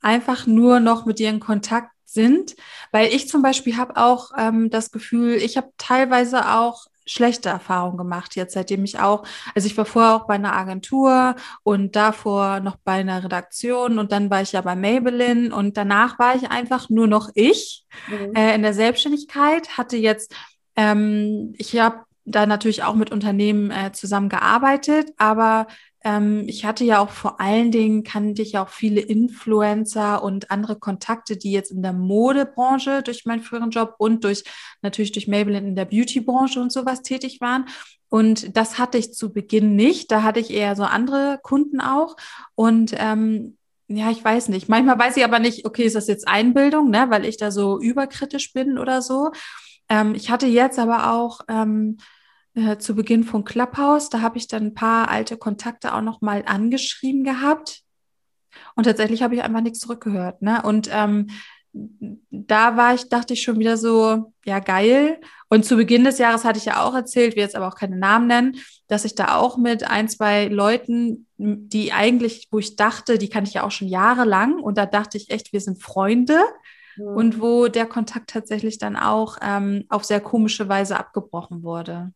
einfach 0.00 0.46
nur 0.46 0.80
noch 0.80 1.06
mit 1.06 1.18
dir 1.18 1.30
in 1.30 1.40
Kontakt 1.40 1.90
sind? 2.04 2.56
Weil 2.92 3.12
ich 3.12 3.28
zum 3.28 3.42
Beispiel 3.42 3.76
habe 3.76 3.96
auch 3.96 4.30
ähm, 4.36 4.70
das 4.70 4.90
Gefühl, 4.90 5.34
ich 5.36 5.56
habe 5.56 5.70
teilweise 5.78 6.50
auch 6.50 6.86
schlechte 7.08 7.48
Erfahrungen 7.48 7.96
gemacht 7.96 8.36
jetzt, 8.36 8.54
seitdem 8.54 8.84
ich 8.84 8.98
auch, 8.98 9.24
also 9.54 9.66
ich 9.66 9.76
war 9.76 9.86
vorher 9.86 10.14
auch 10.14 10.26
bei 10.26 10.34
einer 10.34 10.54
Agentur 10.54 11.36
und 11.62 11.96
davor 11.96 12.60
noch 12.60 12.76
bei 12.76 13.00
einer 13.00 13.24
Redaktion 13.24 13.98
und 13.98 14.12
dann 14.12 14.30
war 14.30 14.42
ich 14.42 14.52
ja 14.52 14.60
bei 14.60 14.76
Maybelline 14.76 15.54
und 15.54 15.76
danach 15.76 16.18
war 16.18 16.36
ich 16.36 16.50
einfach 16.50 16.90
nur 16.90 17.06
noch 17.06 17.30
ich 17.34 17.86
mhm. 18.08 18.34
äh, 18.34 18.54
in 18.54 18.62
der 18.62 18.74
Selbstständigkeit, 18.74 19.78
hatte 19.78 19.96
jetzt, 19.96 20.34
ähm, 20.76 21.54
ich 21.56 21.78
habe 21.78 22.04
da 22.30 22.46
natürlich 22.46 22.82
auch 22.84 22.94
mit 22.94 23.10
Unternehmen 23.10 23.70
äh, 23.70 23.92
zusammengearbeitet, 23.92 25.12
aber 25.16 25.66
ähm, 26.04 26.44
ich 26.46 26.64
hatte 26.64 26.84
ja 26.84 27.00
auch 27.00 27.10
vor 27.10 27.40
allen 27.40 27.70
Dingen, 27.70 28.04
kannte 28.04 28.42
ich 28.42 28.56
auch 28.56 28.68
viele 28.68 29.00
Influencer 29.00 30.22
und 30.22 30.50
andere 30.50 30.78
Kontakte, 30.78 31.36
die 31.36 31.50
jetzt 31.50 31.70
in 31.70 31.82
der 31.82 31.92
Modebranche 31.92 33.02
durch 33.02 33.24
meinen 33.24 33.42
früheren 33.42 33.70
Job 33.70 33.94
und 33.98 34.24
durch 34.24 34.44
natürlich 34.82 35.12
durch 35.12 35.28
Maybelline 35.28 35.68
in 35.68 35.76
der 35.76 35.86
Beautybranche 35.86 36.60
und 36.60 36.72
sowas 36.72 37.02
tätig 37.02 37.40
waren. 37.40 37.66
Und 38.08 38.56
das 38.56 38.78
hatte 38.78 38.96
ich 38.96 39.12
zu 39.12 39.32
Beginn 39.32 39.76
nicht. 39.76 40.10
Da 40.10 40.22
hatte 40.22 40.40
ich 40.40 40.50
eher 40.50 40.76
so 40.76 40.84
andere 40.84 41.40
Kunden 41.42 41.80
auch. 41.80 42.16
Und 42.54 42.94
ähm, 42.96 43.58
ja, 43.88 44.10
ich 44.10 44.24
weiß 44.24 44.48
nicht. 44.48 44.68
Manchmal 44.68 44.98
weiß 44.98 45.16
ich 45.16 45.24
aber 45.24 45.38
nicht, 45.40 45.66
okay, 45.66 45.84
ist 45.84 45.96
das 45.96 46.08
jetzt 46.08 46.28
Einbildung, 46.28 46.90
ne, 46.90 47.06
weil 47.10 47.24
ich 47.24 47.38
da 47.38 47.50
so 47.50 47.80
überkritisch 47.80 48.52
bin 48.52 48.78
oder 48.78 49.02
so. 49.02 49.30
Ähm, 49.88 50.14
ich 50.14 50.30
hatte 50.30 50.46
jetzt 50.46 50.78
aber 50.78 51.12
auch 51.12 51.40
ähm, 51.48 51.98
äh, 52.58 52.78
zu 52.78 52.94
Beginn 52.94 53.24
von 53.24 53.44
Clubhouse. 53.44 54.10
Da 54.10 54.20
habe 54.20 54.38
ich 54.38 54.48
dann 54.48 54.66
ein 54.66 54.74
paar 54.74 55.08
alte 55.08 55.36
Kontakte 55.36 55.94
auch 55.94 56.02
noch 56.02 56.20
mal 56.20 56.42
angeschrieben 56.46 57.24
gehabt. 57.24 57.82
Und 58.74 58.84
tatsächlich 58.84 59.22
habe 59.22 59.34
ich 59.34 59.42
einfach 59.42 59.60
nichts 59.60 59.80
zurückgehört. 59.80 60.42
Ne? 60.42 60.62
Und 60.62 60.88
ähm, 60.92 61.28
da 62.30 62.76
war 62.76 62.94
ich, 62.94 63.08
dachte 63.08 63.34
ich 63.34 63.42
schon 63.42 63.58
wieder 63.58 63.76
so, 63.76 64.32
ja, 64.44 64.58
geil. 64.58 65.20
Und 65.48 65.64
zu 65.64 65.76
Beginn 65.76 66.04
des 66.04 66.18
Jahres 66.18 66.44
hatte 66.44 66.58
ich 66.58 66.64
ja 66.64 66.82
auch 66.82 66.94
erzählt, 66.94 67.36
wir 67.36 67.42
jetzt 67.42 67.56
aber 67.56 67.68
auch 67.68 67.76
keine 67.76 67.96
Namen 67.96 68.26
nennen, 68.26 68.56
dass 68.88 69.04
ich 69.04 69.14
da 69.14 69.36
auch 69.36 69.56
mit 69.56 69.88
ein, 69.88 70.08
zwei 70.08 70.46
Leuten, 70.46 71.26
die 71.36 71.92
eigentlich, 71.92 72.48
wo 72.50 72.58
ich 72.58 72.76
dachte, 72.76 73.18
die 73.18 73.28
kann 73.28 73.44
ich 73.44 73.54
ja 73.54 73.64
auch 73.64 73.70
schon 73.70 73.88
jahrelang 73.88 74.60
und 74.60 74.78
da 74.78 74.86
dachte 74.86 75.16
ich 75.18 75.30
echt, 75.30 75.52
wir 75.52 75.60
sind 75.60 75.82
Freunde. 75.82 76.38
Mhm. 76.96 77.06
Und 77.06 77.40
wo 77.40 77.68
der 77.68 77.86
Kontakt 77.86 78.30
tatsächlich 78.30 78.78
dann 78.78 78.96
auch 78.96 79.36
ähm, 79.40 79.84
auf 79.88 80.04
sehr 80.04 80.20
komische 80.20 80.68
Weise 80.68 80.98
abgebrochen 80.98 81.62
wurde. 81.62 82.12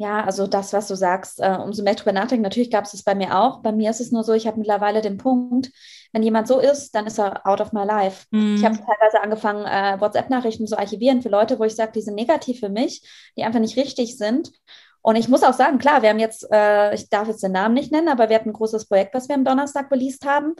Ja, 0.00 0.24
also 0.24 0.46
das, 0.46 0.72
was 0.72 0.86
du 0.86 0.94
sagst, 0.94 1.40
äh, 1.40 1.58
umso 1.60 1.82
mehr 1.82 1.96
drüber 1.96 2.12
nachdenken. 2.12 2.44
Natürlich 2.44 2.70
gab 2.70 2.84
es 2.84 2.92
das 2.92 3.02
bei 3.02 3.16
mir 3.16 3.36
auch. 3.36 3.62
Bei 3.62 3.72
mir 3.72 3.90
ist 3.90 4.00
es 4.00 4.12
nur 4.12 4.22
so, 4.22 4.32
ich 4.32 4.46
habe 4.46 4.56
mittlerweile 4.56 5.02
den 5.02 5.18
Punkt, 5.18 5.72
wenn 6.12 6.22
jemand 6.22 6.46
so 6.46 6.60
ist, 6.60 6.94
dann 6.94 7.08
ist 7.08 7.18
er 7.18 7.44
out 7.44 7.60
of 7.60 7.72
my 7.72 7.84
life. 7.84 8.26
Mhm. 8.30 8.56
Ich 8.56 8.64
habe 8.64 8.76
teilweise 8.76 9.20
angefangen, 9.20 9.66
äh, 9.66 10.00
WhatsApp-Nachrichten 10.00 10.68
zu 10.68 10.78
archivieren 10.78 11.20
für 11.20 11.30
Leute, 11.30 11.58
wo 11.58 11.64
ich 11.64 11.74
sage, 11.74 11.90
die 11.92 12.02
sind 12.02 12.14
negativ 12.14 12.60
für 12.60 12.68
mich, 12.68 13.02
die 13.36 13.42
einfach 13.42 13.58
nicht 13.58 13.76
richtig 13.76 14.16
sind. 14.16 14.52
Und 15.02 15.16
ich 15.16 15.28
muss 15.28 15.42
auch 15.42 15.52
sagen, 15.52 15.78
klar, 15.78 16.02
wir 16.02 16.10
haben 16.10 16.18
jetzt, 16.20 16.46
äh, 16.52 16.94
ich 16.94 17.08
darf 17.08 17.26
jetzt 17.26 17.42
den 17.42 17.52
Namen 17.52 17.74
nicht 17.74 17.90
nennen, 17.90 18.08
aber 18.08 18.28
wir 18.28 18.36
hatten 18.36 18.50
ein 18.50 18.54
großes 18.54 18.86
Projekt, 18.86 19.14
was 19.14 19.28
wir 19.28 19.34
am 19.34 19.44
Donnerstag 19.44 19.90
released 19.90 20.24
haben. 20.24 20.54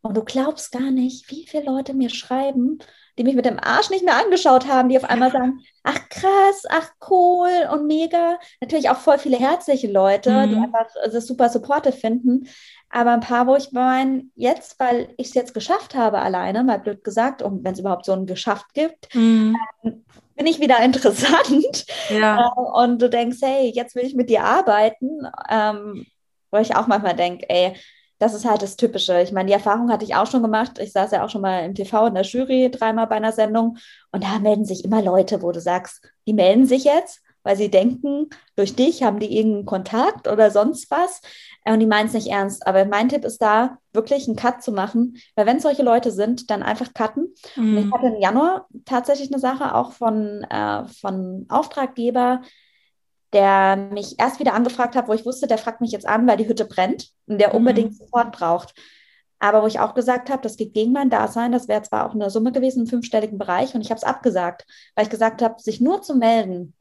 Und 0.00 0.16
du 0.16 0.24
glaubst 0.24 0.72
gar 0.72 0.90
nicht, 0.90 1.30
wie 1.30 1.46
viele 1.46 1.64
Leute 1.66 1.94
mir 1.94 2.10
schreiben, 2.10 2.78
die 3.18 3.24
mich 3.24 3.34
mit 3.34 3.44
dem 3.44 3.58
Arsch 3.58 3.90
nicht 3.90 4.04
mehr 4.04 4.16
angeschaut 4.16 4.66
haben, 4.66 4.88
die 4.88 4.96
auf 4.96 5.04
einmal 5.04 5.30
sagen, 5.30 5.60
ach 5.82 6.08
krass, 6.08 6.64
ach 6.68 6.90
cool 7.10 7.50
und 7.72 7.86
mega. 7.86 8.38
Natürlich 8.60 8.90
auch 8.90 8.98
voll 8.98 9.18
viele 9.18 9.36
herzliche 9.36 9.90
Leute, 9.90 10.30
mhm. 10.30 10.50
die 10.50 10.56
einfach 10.56 10.86
das 11.04 11.26
super 11.26 11.48
supportive 11.48 11.92
finden. 11.92 12.48
Aber 12.88 13.12
ein 13.12 13.20
paar, 13.20 13.46
wo 13.46 13.56
ich 13.56 13.72
meine, 13.72 14.24
jetzt, 14.34 14.78
weil 14.78 15.08
ich 15.16 15.28
es 15.28 15.34
jetzt 15.34 15.54
geschafft 15.54 15.94
habe 15.94 16.20
alleine, 16.20 16.62
mal 16.64 16.78
blöd 16.78 17.04
gesagt, 17.04 17.42
und 17.42 17.64
wenn 17.64 17.72
es 17.72 17.80
überhaupt 17.80 18.04
so 18.04 18.12
ein 18.12 18.26
Geschafft 18.26 18.74
gibt, 18.74 19.14
mhm. 19.14 19.56
ähm, 19.84 20.04
bin 20.34 20.46
ich 20.46 20.60
wieder 20.60 20.80
interessant. 20.82 21.86
Ja. 22.08 22.52
Äh, 22.56 22.60
und 22.82 23.00
du 23.00 23.10
denkst, 23.10 23.38
hey, 23.42 23.70
jetzt 23.74 23.94
will 23.94 24.04
ich 24.04 24.14
mit 24.14 24.30
dir 24.30 24.44
arbeiten. 24.44 25.26
Ähm, 25.50 26.06
wo 26.52 26.58
ich 26.58 26.76
auch 26.76 26.86
manchmal 26.86 27.16
denke, 27.16 27.48
ey, 27.48 27.74
das 28.22 28.34
ist 28.34 28.44
halt 28.44 28.62
das 28.62 28.76
Typische. 28.76 29.20
Ich 29.20 29.32
meine, 29.32 29.48
die 29.48 29.52
Erfahrung 29.52 29.90
hatte 29.90 30.04
ich 30.04 30.14
auch 30.14 30.30
schon 30.30 30.42
gemacht. 30.42 30.78
Ich 30.78 30.92
saß 30.92 31.10
ja 31.10 31.24
auch 31.24 31.28
schon 31.28 31.40
mal 31.40 31.64
im 31.64 31.74
TV 31.74 32.06
in 32.06 32.14
der 32.14 32.22
Jury 32.22 32.70
dreimal 32.70 33.08
bei 33.08 33.16
einer 33.16 33.32
Sendung 33.32 33.78
und 34.12 34.22
da 34.22 34.38
melden 34.38 34.64
sich 34.64 34.84
immer 34.84 35.02
Leute, 35.02 35.42
wo 35.42 35.50
du 35.50 35.60
sagst, 35.60 36.08
die 36.24 36.32
melden 36.32 36.64
sich 36.64 36.84
jetzt, 36.84 37.20
weil 37.42 37.56
sie 37.56 37.68
denken, 37.68 38.30
durch 38.54 38.76
dich 38.76 39.02
haben 39.02 39.18
die 39.18 39.36
irgendeinen 39.36 39.66
Kontakt 39.66 40.28
oder 40.28 40.52
sonst 40.52 40.88
was 40.88 41.20
und 41.64 41.80
die 41.80 41.86
meinen 41.86 42.06
es 42.06 42.12
nicht 42.12 42.28
ernst. 42.28 42.64
Aber 42.64 42.84
mein 42.84 43.08
Tipp 43.08 43.24
ist 43.24 43.42
da, 43.42 43.78
wirklich 43.92 44.28
einen 44.28 44.36
Cut 44.36 44.62
zu 44.62 44.70
machen, 44.70 45.16
weil 45.34 45.46
wenn 45.46 45.58
solche 45.58 45.82
Leute 45.82 46.12
sind, 46.12 46.48
dann 46.48 46.62
einfach 46.62 46.94
cutten. 46.94 47.34
Mhm. 47.56 47.76
Und 47.76 47.78
ich 47.78 47.86
mhm. 47.86 47.92
hatte 47.92 48.06
im 48.06 48.20
Januar 48.20 48.68
tatsächlich 48.84 49.32
eine 49.32 49.40
Sache 49.40 49.74
auch 49.74 49.90
von, 49.90 50.44
äh, 50.48 50.84
von 51.00 51.46
Auftraggeber, 51.48 52.42
der 53.32 53.76
mich 53.76 54.18
erst 54.18 54.40
wieder 54.40 54.54
angefragt 54.54 54.94
hat, 54.94 55.08
wo 55.08 55.12
ich 55.12 55.24
wusste, 55.24 55.46
der 55.46 55.58
fragt 55.58 55.80
mich 55.80 55.92
jetzt 55.92 56.06
an, 56.06 56.26
weil 56.26 56.36
die 56.36 56.48
Hütte 56.48 56.64
brennt 56.64 57.10
und 57.26 57.38
der 57.38 57.50
mhm. 57.50 57.56
unbedingt 57.56 57.92
mhm. 57.92 57.96
Support 57.96 58.32
braucht. 58.32 58.74
Aber 59.38 59.62
wo 59.62 59.66
ich 59.66 59.80
auch 59.80 59.94
gesagt 59.94 60.30
habe, 60.30 60.42
das 60.42 60.56
geht 60.56 60.74
gegen 60.74 60.92
mein 60.92 61.10
Dasein, 61.10 61.50
das 61.50 61.66
wäre 61.66 61.82
zwar 61.82 62.06
auch 62.06 62.14
eine 62.14 62.30
Summe 62.30 62.52
gewesen 62.52 62.82
im 62.82 62.86
fünfstelligen 62.86 63.38
Bereich 63.38 63.74
und 63.74 63.80
ich 63.80 63.90
habe 63.90 63.98
es 63.98 64.04
abgesagt, 64.04 64.66
weil 64.94 65.04
ich 65.04 65.10
gesagt 65.10 65.42
habe, 65.42 65.60
sich 65.60 65.80
nur 65.80 66.02
zu 66.02 66.14
melden 66.14 66.74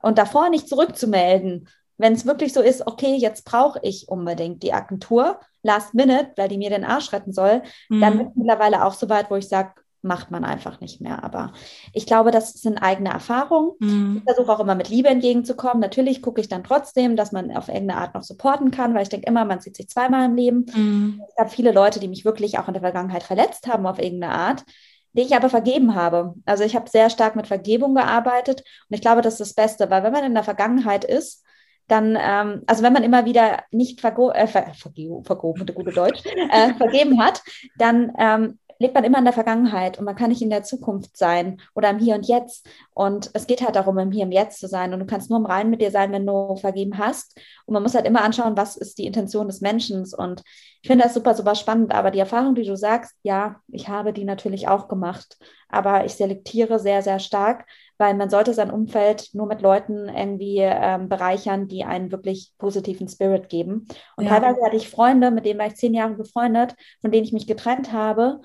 und 0.00 0.16
davor 0.16 0.48
nicht 0.48 0.68
zurückzumelden, 0.68 1.68
wenn 1.98 2.14
es 2.14 2.24
wirklich 2.24 2.54
so 2.54 2.62
ist, 2.62 2.86
okay, 2.86 3.14
jetzt 3.16 3.44
brauche 3.44 3.78
ich 3.82 4.08
unbedingt 4.08 4.62
die 4.62 4.72
Agentur, 4.72 5.38
last 5.62 5.92
minute, 5.92 6.32
weil 6.36 6.48
die 6.48 6.56
mir 6.56 6.70
den 6.70 6.84
Arsch 6.84 7.12
retten 7.12 7.34
soll, 7.34 7.62
mhm. 7.90 8.00
dann 8.00 8.18
bin 8.18 8.28
ich 8.28 8.36
mittlerweile 8.36 8.84
auch 8.84 8.94
so 8.94 9.10
weit, 9.10 9.30
wo 9.30 9.36
ich 9.36 9.48
sage, 9.48 9.74
macht 10.02 10.30
man 10.30 10.44
einfach 10.44 10.80
nicht 10.80 11.00
mehr. 11.00 11.22
Aber 11.24 11.52
ich 11.92 12.06
glaube, 12.06 12.30
das 12.30 12.52
sind 12.52 12.78
eigene 12.78 13.10
Erfahrungen. 13.10 13.72
Mhm. 13.80 14.16
Ich 14.18 14.34
versuche 14.34 14.52
auch 14.52 14.60
immer 14.60 14.74
mit 14.74 14.88
Liebe 14.88 15.08
entgegenzukommen. 15.08 15.80
Natürlich 15.80 16.22
gucke 16.22 16.40
ich 16.40 16.48
dann 16.48 16.64
trotzdem, 16.64 17.16
dass 17.16 17.32
man 17.32 17.54
auf 17.56 17.68
irgendeine 17.68 18.00
Art 18.00 18.14
noch 18.14 18.22
supporten 18.22 18.70
kann, 18.70 18.94
weil 18.94 19.02
ich 19.02 19.08
denke 19.08 19.26
immer, 19.26 19.44
man 19.44 19.60
sieht 19.60 19.76
sich 19.76 19.88
zweimal 19.88 20.26
im 20.26 20.36
Leben. 20.36 20.66
Mhm. 20.74 21.22
Es 21.28 21.34
gab 21.36 21.52
viele 21.52 21.72
Leute, 21.72 22.00
die 22.00 22.08
mich 22.08 22.24
wirklich 22.24 22.58
auch 22.58 22.68
in 22.68 22.74
der 22.74 22.82
Vergangenheit 22.82 23.22
verletzt 23.22 23.66
haben 23.68 23.86
auf 23.86 23.98
irgendeine 23.98 24.34
Art, 24.34 24.64
die 25.12 25.22
ich 25.22 25.34
aber 25.34 25.50
vergeben 25.50 25.94
habe. 25.94 26.34
Also 26.46 26.64
ich 26.64 26.74
habe 26.74 26.88
sehr 26.88 27.10
stark 27.10 27.36
mit 27.36 27.46
Vergebung 27.46 27.94
gearbeitet 27.94 28.60
und 28.88 28.94
ich 28.94 29.00
glaube, 29.00 29.22
das 29.22 29.34
ist 29.34 29.40
das 29.40 29.54
Beste, 29.54 29.90
weil 29.90 30.02
wenn 30.02 30.12
man 30.12 30.24
in 30.24 30.34
der 30.34 30.44
Vergangenheit 30.44 31.04
ist, 31.04 31.44
dann, 31.90 32.16
ähm, 32.20 32.62
also 32.66 32.82
wenn 32.82 32.92
man 32.92 33.02
immer 33.02 33.24
wieder 33.24 33.64
nicht 33.72 34.00
vergo 34.00 34.30
äh, 34.30 34.46
ver 34.46 34.72
vergeben, 34.74 35.24
vergoben, 35.24 35.66
gute 35.74 35.92
Deutsch, 35.92 36.22
äh, 36.24 36.72
vergeben 36.74 37.22
hat, 37.22 37.42
dann 37.78 38.12
ähm, 38.18 38.58
lebt 38.80 38.94
man 38.94 39.04
immer 39.04 39.18
in 39.18 39.24
der 39.24 39.34
Vergangenheit 39.34 39.98
und 39.98 40.06
man 40.06 40.16
kann 40.16 40.30
nicht 40.30 40.40
in 40.40 40.48
der 40.48 40.62
Zukunft 40.62 41.16
sein 41.16 41.60
oder 41.74 41.90
im 41.90 41.98
Hier 41.98 42.14
und 42.14 42.26
Jetzt. 42.26 42.66
Und 42.94 43.30
es 43.34 43.46
geht 43.46 43.60
halt 43.60 43.76
darum, 43.76 43.98
im 43.98 44.10
Hier 44.10 44.24
und 44.24 44.32
Jetzt 44.32 44.58
zu 44.58 44.68
sein. 44.68 44.94
Und 44.94 45.00
du 45.00 45.06
kannst 45.06 45.28
nur 45.28 45.38
im 45.38 45.44
Reinen 45.44 45.68
mit 45.68 45.82
dir 45.82 45.90
sein, 45.90 46.12
wenn 46.12 46.26
du 46.26 46.56
vergeben 46.56 46.96
hast. 46.96 47.38
Und 47.66 47.74
man 47.74 47.82
muss 47.82 47.94
halt 47.94 48.06
immer 48.06 48.22
anschauen, 48.22 48.56
was 48.56 48.78
ist 48.78 48.96
die 48.96 49.06
Intention 49.06 49.48
des 49.48 49.60
Menschen. 49.60 50.06
Und 50.16 50.42
ich 50.80 50.88
finde 50.88 51.04
das 51.04 51.12
super, 51.12 51.34
super 51.34 51.54
spannend. 51.54 51.94
Aber 51.94 52.10
die 52.10 52.20
Erfahrung, 52.20 52.54
die 52.54 52.64
du 52.64 52.74
sagst, 52.74 53.14
ja, 53.22 53.60
ich 53.68 53.88
habe 53.88 54.14
die 54.14 54.24
natürlich 54.24 54.66
auch 54.66 54.88
gemacht. 54.88 55.36
Aber 55.68 56.06
ich 56.06 56.14
selektiere 56.14 56.78
sehr, 56.78 57.02
sehr 57.02 57.18
stark, 57.18 57.66
weil 57.98 58.14
man 58.14 58.30
sollte 58.30 58.54
sein 58.54 58.70
Umfeld 58.70 59.28
nur 59.34 59.46
mit 59.46 59.60
Leuten 59.60 60.08
irgendwie 60.08 60.60
ähm, 60.60 61.10
bereichern, 61.10 61.68
die 61.68 61.84
einen 61.84 62.10
wirklich 62.10 62.54
positiven 62.56 63.08
Spirit 63.08 63.50
geben. 63.50 63.86
Und 64.16 64.24
ja. 64.24 64.30
teilweise 64.30 64.64
hatte 64.64 64.76
ich 64.76 64.88
Freunde, 64.88 65.30
mit 65.30 65.44
denen 65.44 65.60
war 65.60 65.66
ich 65.66 65.76
zehn 65.76 65.92
Jahre 65.92 66.14
befreundet, 66.14 66.74
von 67.02 67.10
denen 67.10 67.24
ich 67.24 67.34
mich 67.34 67.46
getrennt 67.46 67.92
habe, 67.92 68.40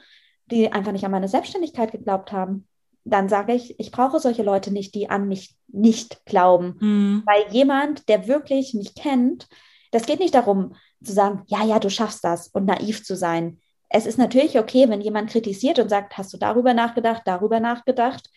die 0.52 0.72
einfach 0.72 0.92
nicht 0.92 1.06
an 1.06 1.12
meine 1.12 1.28
Selbstständigkeit 1.28 1.92
geglaubt 1.92 2.32
haben. 2.32 2.68
dann 3.08 3.30
sage 3.30 3.54
ich, 3.54 3.80
ich 3.80 3.92
brauche 3.92 4.20
solche 4.20 4.42
Leute 4.42 4.72
nicht, 4.72 4.96
die 4.96 5.12
an 5.12 5.28
mich 5.28 5.56
nicht 5.68 6.26
glauben. 6.26 6.78
Mhm. 6.80 7.24
Weil 7.26 7.54
jemand, 7.54 8.10
der 8.10 8.28
wirklich 8.28 8.74
mich 8.74 8.96
kennt, 8.96 9.48
das 9.92 10.08
geht 10.08 10.20
nicht 10.20 10.34
darum 10.34 10.76
zu 11.04 11.14
sagen, 11.14 11.44
ja, 11.46 11.64
ja, 11.64 11.78
du 11.80 11.90
schaffst 11.90 12.24
das 12.24 12.48
und 12.48 12.66
naiv 12.66 13.04
zu 13.04 13.16
sein. 13.16 13.60
Es 13.90 14.08
ist 14.08 14.18
natürlich 14.18 14.58
okay, 14.58 14.90
wenn 14.90 15.02
jemand 15.02 15.30
kritisiert 15.30 15.78
und 15.78 15.90
sagt, 15.90 16.18
hast 16.18 16.34
du 16.34 16.38
darüber 16.38 16.74
nachgedacht, 16.74 17.22
darüber 17.26 17.60
nachgedacht, 17.60 18.30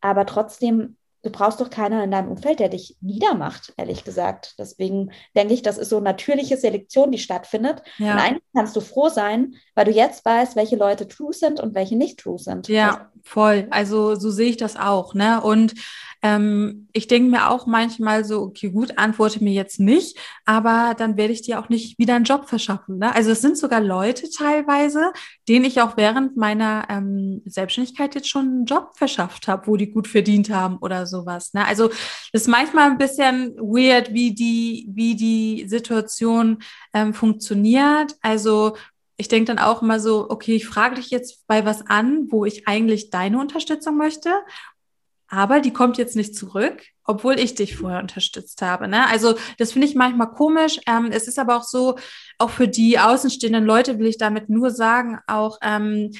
aber 0.00 0.26
trotzdem 0.26 0.96
du 1.24 1.30
brauchst 1.30 1.60
doch 1.60 1.70
keiner 1.70 2.04
in 2.04 2.10
deinem 2.10 2.30
Umfeld, 2.30 2.60
der 2.60 2.68
dich 2.68 2.96
niedermacht, 3.00 3.72
ehrlich 3.76 4.04
gesagt. 4.04 4.54
Deswegen 4.58 5.10
denke 5.34 5.54
ich, 5.54 5.62
das 5.62 5.78
ist 5.78 5.88
so 5.88 5.98
natürliche 6.00 6.56
Selektion, 6.56 7.10
die 7.10 7.18
stattfindet. 7.18 7.82
Ja. 7.98 8.12
Und 8.12 8.18
eigentlich 8.20 8.44
kannst 8.54 8.76
du 8.76 8.80
froh 8.80 9.08
sein, 9.08 9.54
weil 9.74 9.86
du 9.86 9.90
jetzt 9.90 10.24
weißt, 10.24 10.54
welche 10.54 10.76
Leute 10.76 11.08
true 11.08 11.32
sind 11.32 11.60
und 11.60 11.74
welche 11.74 11.96
nicht 11.96 12.20
true 12.20 12.38
sind. 12.38 12.68
Ja, 12.68 13.10
voll. 13.24 13.66
Also 13.70 14.14
so 14.14 14.30
sehe 14.30 14.50
ich 14.50 14.56
das 14.56 14.76
auch. 14.76 15.14
Ne? 15.14 15.40
Und 15.40 15.74
ähm, 16.24 16.88
ich 16.94 17.06
denke 17.06 17.30
mir 17.30 17.50
auch 17.50 17.66
manchmal 17.66 18.24
so, 18.24 18.40
okay, 18.40 18.70
gut, 18.70 18.96
antworte 18.96 19.44
mir 19.44 19.52
jetzt 19.52 19.78
nicht, 19.78 20.16
aber 20.46 20.94
dann 20.96 21.18
werde 21.18 21.34
ich 21.34 21.42
dir 21.42 21.60
auch 21.60 21.68
nicht 21.68 21.98
wieder 21.98 22.14
einen 22.14 22.24
Job 22.24 22.48
verschaffen. 22.48 22.96
Ne? 22.96 23.14
Also 23.14 23.32
es 23.32 23.42
sind 23.42 23.58
sogar 23.58 23.82
Leute 23.82 24.30
teilweise, 24.30 25.12
denen 25.48 25.66
ich 25.66 25.82
auch 25.82 25.98
während 25.98 26.34
meiner 26.34 26.86
ähm, 26.88 27.42
Selbstständigkeit 27.44 28.14
jetzt 28.14 28.30
schon 28.30 28.46
einen 28.46 28.64
Job 28.64 28.92
verschafft 28.94 29.48
habe, 29.48 29.66
wo 29.66 29.76
die 29.76 29.90
gut 29.90 30.08
verdient 30.08 30.48
haben 30.48 30.78
oder 30.78 31.04
sowas. 31.04 31.52
Ne? 31.52 31.66
Also 31.66 31.88
das 32.32 32.42
ist 32.42 32.48
manchmal 32.48 32.90
ein 32.90 32.98
bisschen 32.98 33.54
weird, 33.58 34.14
wie 34.14 34.34
die, 34.34 34.88
wie 34.94 35.16
die 35.16 35.68
Situation 35.68 36.62
ähm, 36.94 37.12
funktioniert. 37.12 38.14
Also 38.22 38.76
ich 39.16 39.28
denke 39.28 39.54
dann 39.54 39.64
auch 39.64 39.82
immer 39.82 40.00
so, 40.00 40.28
okay, 40.28 40.56
ich 40.56 40.66
frage 40.66 40.96
dich 40.96 41.10
jetzt 41.10 41.46
bei 41.46 41.64
was 41.64 41.86
an, 41.86 42.26
wo 42.30 42.44
ich 42.44 42.66
eigentlich 42.66 43.10
deine 43.10 43.38
Unterstützung 43.38 43.96
möchte 43.96 44.30
aber 45.34 45.60
die 45.60 45.72
kommt 45.72 45.98
jetzt 45.98 46.16
nicht 46.16 46.36
zurück, 46.36 46.82
obwohl 47.04 47.38
ich 47.38 47.54
dich 47.54 47.76
vorher 47.76 48.00
unterstützt 48.00 48.62
habe. 48.62 48.88
Ne? 48.88 49.06
Also 49.08 49.34
das 49.58 49.72
finde 49.72 49.88
ich 49.88 49.94
manchmal 49.94 50.30
komisch. 50.30 50.78
Ähm, 50.86 51.10
es 51.10 51.26
ist 51.26 51.38
aber 51.38 51.56
auch 51.56 51.64
so, 51.64 51.98
auch 52.38 52.50
für 52.50 52.68
die 52.68 52.98
außenstehenden 52.98 53.64
Leute 53.64 53.98
will 53.98 54.06
ich 54.06 54.18
damit 54.18 54.48
nur 54.48 54.70
sagen, 54.70 55.18
auch 55.26 55.58
ähm, 55.62 56.12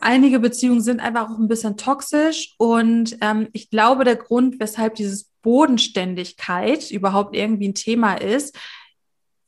einige 0.00 0.40
Beziehungen 0.40 0.80
sind 0.80 1.00
einfach 1.00 1.30
auch 1.30 1.38
ein 1.38 1.48
bisschen 1.48 1.76
toxisch 1.76 2.54
und 2.58 3.16
ähm, 3.20 3.48
ich 3.52 3.70
glaube, 3.70 4.04
der 4.04 4.16
Grund, 4.16 4.58
weshalb 4.58 4.96
dieses 4.96 5.30
Bodenständigkeit 5.42 6.90
überhaupt 6.90 7.36
irgendwie 7.36 7.68
ein 7.68 7.74
Thema 7.74 8.14
ist, 8.14 8.58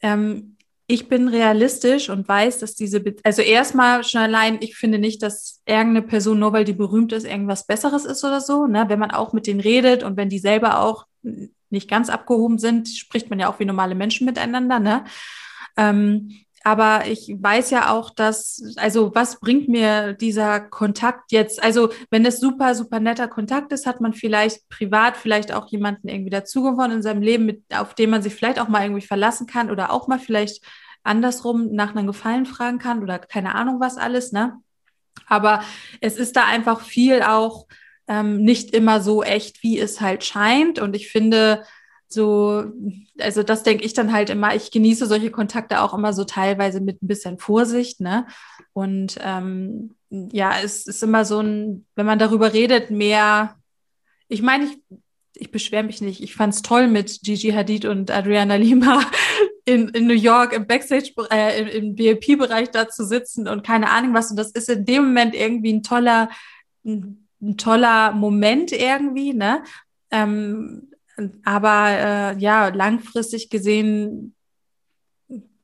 ähm, 0.01 0.57
ich 0.91 1.09
bin 1.09 1.28
realistisch 1.28 2.09
und 2.09 2.26
weiß, 2.26 2.61
dass 2.61 2.74
diese, 2.74 3.01
Be 3.01 3.16
also 3.22 3.43
erstmal 3.43 4.03
schon 4.05 4.22
allein, 4.22 4.57
ich 4.61 4.74
finde 4.74 4.99
nicht, 4.99 5.22
dass 5.22 5.61
irgendeine 5.66 6.03
Person, 6.03 6.39
nur 6.39 6.55
weil 6.55 6.64
die 6.64 6.72
berühmt 6.72 7.12
ist, 7.12 7.26
irgendwas 7.26 7.66
Besseres 7.66 8.07
ist 8.07 8.24
oder 8.24 8.41
so. 8.41 8.66
Ne? 8.66 8.86
Wenn 8.89 8.99
man 8.99 9.11
auch 9.11 9.34
mit 9.34 9.47
denen 9.47 9.61
redet 9.61 10.03
und 10.03 10.16
wenn 10.16 10.30
die 10.30 10.39
selber 10.39 10.80
auch 10.80 11.07
nicht 11.68 11.91
ganz 11.91 12.09
abgehoben 12.09 12.59
sind, 12.59 12.89
spricht 12.89 13.28
man 13.28 13.39
ja 13.39 13.51
auch 13.51 13.61
wie 13.61 13.66
normale 13.66 13.95
Menschen 13.95 14.24
miteinander. 14.24 14.80
Ne? 14.80 15.05
Ähm, 15.76 16.30
aber 16.65 17.07
ich 17.07 17.35
weiß 17.39 17.71
ja 17.71 17.91
auch, 17.93 18.11
dass, 18.11 18.63
also 18.77 19.15
was 19.15 19.41
bringt 19.41 19.69
mir 19.69 20.13
dieser 20.13 20.61
Kontakt 20.61 21.33
jetzt? 21.33 21.63
Also 21.63 21.91
wenn 22.11 22.27
es 22.27 22.41
super, 22.41 22.75
super 22.75 23.01
netter 23.01 23.29
Kontakt 23.29 23.73
ist, 23.73 23.87
hat 23.87 24.01
man 24.01 24.13
vielleicht 24.13 24.69
privat 24.69 25.17
vielleicht 25.17 25.53
auch 25.53 25.69
jemanden 25.69 26.09
irgendwie 26.09 26.31
dazugewonnen 26.31 26.99
in 26.99 27.03
seinem 27.03 27.23
Leben, 27.23 27.47
mit, 27.47 27.63
auf 27.75 27.95
den 27.95 28.11
man 28.11 28.23
sich 28.23 28.35
vielleicht 28.35 28.61
auch 28.61 28.69
mal 28.69 28.83
irgendwie 28.83 29.07
verlassen 29.07 29.47
kann 29.47 29.71
oder 29.71 29.93
auch 29.93 30.09
mal 30.09 30.19
vielleicht 30.19 30.65
andersrum 31.03 31.73
nach 31.73 31.95
einem 31.95 32.07
Gefallen 32.07 32.47
fragen 32.47 32.79
kann 32.79 33.03
oder 33.03 33.19
keine 33.19 33.55
Ahnung 33.55 33.81
was 33.81 33.97
alles, 33.97 34.33
ne? 34.33 34.61
Aber 35.27 35.63
es 36.01 36.17
ist 36.17 36.37
da 36.37 36.45
einfach 36.45 36.81
viel 36.81 37.23
auch 37.23 37.67
ähm, 38.09 38.43
nicht 38.43 38.75
immer 38.75 39.01
so 39.01 39.23
echt, 39.23 39.63
wie 39.63 39.79
es 39.79 40.01
halt 40.01 40.25
scheint. 40.25 40.79
Und 40.79 40.97
ich 40.97 41.11
finde, 41.11 41.65
so, 42.09 42.65
also 43.19 43.43
das 43.43 43.63
denke 43.63 43.85
ich 43.85 43.93
dann 43.93 44.13
halt 44.13 44.31
immer, 44.31 44.55
ich 44.55 44.71
genieße 44.71 45.07
solche 45.07 45.31
Kontakte 45.31 45.83
auch 45.83 45.93
immer 45.93 46.15
so 46.15 46.25
teilweise 46.25 46.81
mit 46.81 47.03
ein 47.03 47.07
bisschen 47.07 47.39
Vorsicht, 47.39 48.01
ne? 48.01 48.27
Und 48.73 49.19
ähm, 49.23 49.95
ja, 50.11 50.55
es 50.63 50.87
ist 50.87 51.03
immer 51.03 51.25
so 51.25 51.41
ein, 51.41 51.87
wenn 51.95 52.07
man 52.07 52.19
darüber 52.19 52.53
redet, 52.55 52.91
mehr, 52.91 53.57
ich 54.29 54.41
meine, 54.41 54.65
ich, 54.65 54.79
ich 55.35 55.51
beschwere 55.51 55.85
mich 55.85 56.01
nicht. 56.01 56.23
Ich 56.23 56.35
fand 56.35 56.55
es 56.55 56.63
toll, 56.63 56.89
mit 56.89 57.21
Gigi 57.23 57.51
Hadid 57.51 57.85
und 57.85 58.11
Adriana 58.11 58.57
Lima 58.57 59.05
in, 59.67 59.89
in 59.91 60.07
New 60.07 60.15
York 60.15 60.55
im 60.55 60.67
Backstage, 60.67 61.13
äh, 61.31 61.61
im, 61.61 61.69
im 61.69 61.99
VIP-Bereich 61.99 62.71
da 62.71 62.89
zu 62.89 63.05
sitzen 63.05 63.49
und 63.49 63.65
keine 63.67 63.91
Ahnung 63.91 64.15
was. 64.15 64.31
Und 64.31 64.39
das 64.39 64.51
ist 64.51 64.71
in 64.71 64.87
dem 64.87 65.05
Moment 65.07 65.35
irgendwie 65.35 65.75
ein 65.75 65.83
toller, 65.83 66.31
ein, 66.87 67.29
ein 67.43 67.59
toller 67.59 68.13
Moment 68.13 68.73
irgendwie, 68.73 69.35
ne? 69.35 69.63
Ähm, 70.11 70.91
aber 71.45 71.89
äh, 71.91 72.39
ja, 72.39 72.69
langfristig 72.69 73.51
gesehen, 73.51 74.35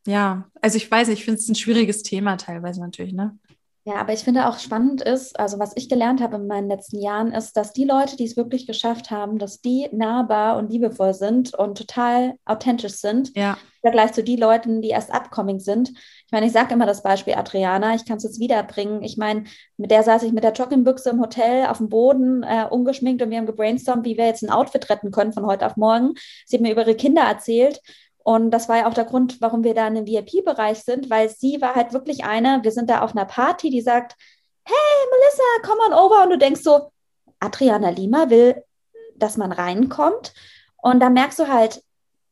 ja, 0.07 0.51
also 0.61 0.77
ich 0.77 0.91
weiß, 0.91 1.09
ich 1.09 1.25
finde 1.25 1.41
es 1.41 1.49
ein 1.49 1.55
schwieriges 1.55 2.03
Thema 2.03 2.37
teilweise 2.37 2.81
natürlich, 2.81 3.13
ne? 3.13 3.39
Ja, 3.87 3.97
aber 3.97 4.15
ich 4.15 4.21
finde 4.21 4.49
auch 4.49 4.59
spannend 4.59 5.03
ist, 5.03 5.39
also 5.39 5.59
was 5.59 5.73
ich 5.77 5.91
gelernt 5.91 6.23
habe 6.23 6.37
in 6.37 6.47
meinen 6.47 6.69
letzten 6.69 7.03
Jahren, 7.03 7.33
ist, 7.33 7.55
dass 7.55 7.75
die 7.75 7.85
Leute, 7.85 8.17
die 8.17 8.25
es 8.25 8.35
wirklich 8.35 8.67
geschafft 8.67 9.11
haben, 9.11 9.39
dass 9.39 9.61
die 9.61 9.89
nahbar 9.93 10.57
und 10.57 10.73
liebevoll 10.73 11.13
sind 11.13 11.55
und 11.55 11.77
total 11.77 12.35
authentisch 12.47 12.95
sind, 12.95 13.37
ja. 13.37 13.53
im 13.53 13.81
Vergleich 13.83 14.13
zu 14.13 14.25
den 14.25 14.39
Leuten, 14.39 14.81
die 14.81 14.89
erst 14.89 15.13
upcoming 15.13 15.61
sind. 15.61 15.93
Ich 16.35 16.37
meine, 16.37 16.47
ich 16.47 16.53
sage 16.53 16.75
immer 16.75 16.85
das 16.85 17.05
Beispiel 17.05 17.35
Adriana, 17.35 17.95
ich 17.95 18.05
kann 18.05 18.17
es 18.17 18.25
jetzt 18.25 18.41
wiederbringen. 18.41 19.05
Ich 19.05 19.17
meine, 19.17 19.45
mit 19.77 19.93
der 19.93 20.03
saß 20.03 20.25
ich 20.25 20.33
mit 20.33 20.43
der 20.43 20.53
Joggingbüchse 20.53 21.11
im 21.11 21.21
Hotel 21.21 21.67
auf 21.67 21.79
dem 21.79 21.89
Boden, 21.89 22.43
äh, 22.43 22.67
ungeschminkt 22.69 23.23
und 23.23 23.31
wir 23.31 23.39
haben 23.39 23.47
gebrainstormt, 23.47 24.05
wie 24.05 24.17
wir 24.17 24.27
jetzt 24.27 24.43
ein 24.43 24.51
Outfit 24.51 24.91
retten 24.91 25.13
können 25.13 25.33
von 25.33 25.47
heute 25.47 25.65
auf 25.65 25.77
morgen. 25.77 26.15
Sie 26.45 26.57
hat 26.57 26.61
mir 26.61 26.73
über 26.73 26.81
ihre 26.81 26.97
Kinder 26.97 27.23
erzählt 27.23 27.81
und 28.25 28.51
das 28.51 28.69
war 28.69 28.79
ja 28.79 28.89
auch 28.89 28.95
der 28.95 29.05
Grund, 29.05 29.41
warum 29.43 29.63
wir 29.63 29.75
da 29.75 29.87
in 29.87 29.95
dem 29.95 30.09
VIP-Bereich 30.09 30.79
sind, 30.79 31.09
weil 31.09 31.29
sie 31.29 31.61
war 31.61 31.77
halt 31.77 31.93
wirklich 31.93 32.25
eine, 32.25 32.65
wir 32.65 32.73
sind 32.73 32.91
da 32.91 33.03
auf 33.03 33.15
einer 33.15 33.27
Party, 33.27 33.71
die 33.71 33.81
sagt, 33.81 34.17
hey 34.65 34.75
Melissa, 35.13 35.45
komm 35.63 35.79
on 35.87 35.97
over. 35.97 36.25
Und 36.25 36.31
du 36.31 36.39
denkst 36.39 36.63
so, 36.63 36.91
Adriana 37.39 37.91
Lima 37.91 38.29
will, 38.29 38.61
dass 39.15 39.37
man 39.37 39.53
reinkommt. 39.53 40.35
Und 40.79 40.99
da 40.99 41.11
merkst 41.11 41.39
du 41.39 41.47
halt, 41.47 41.81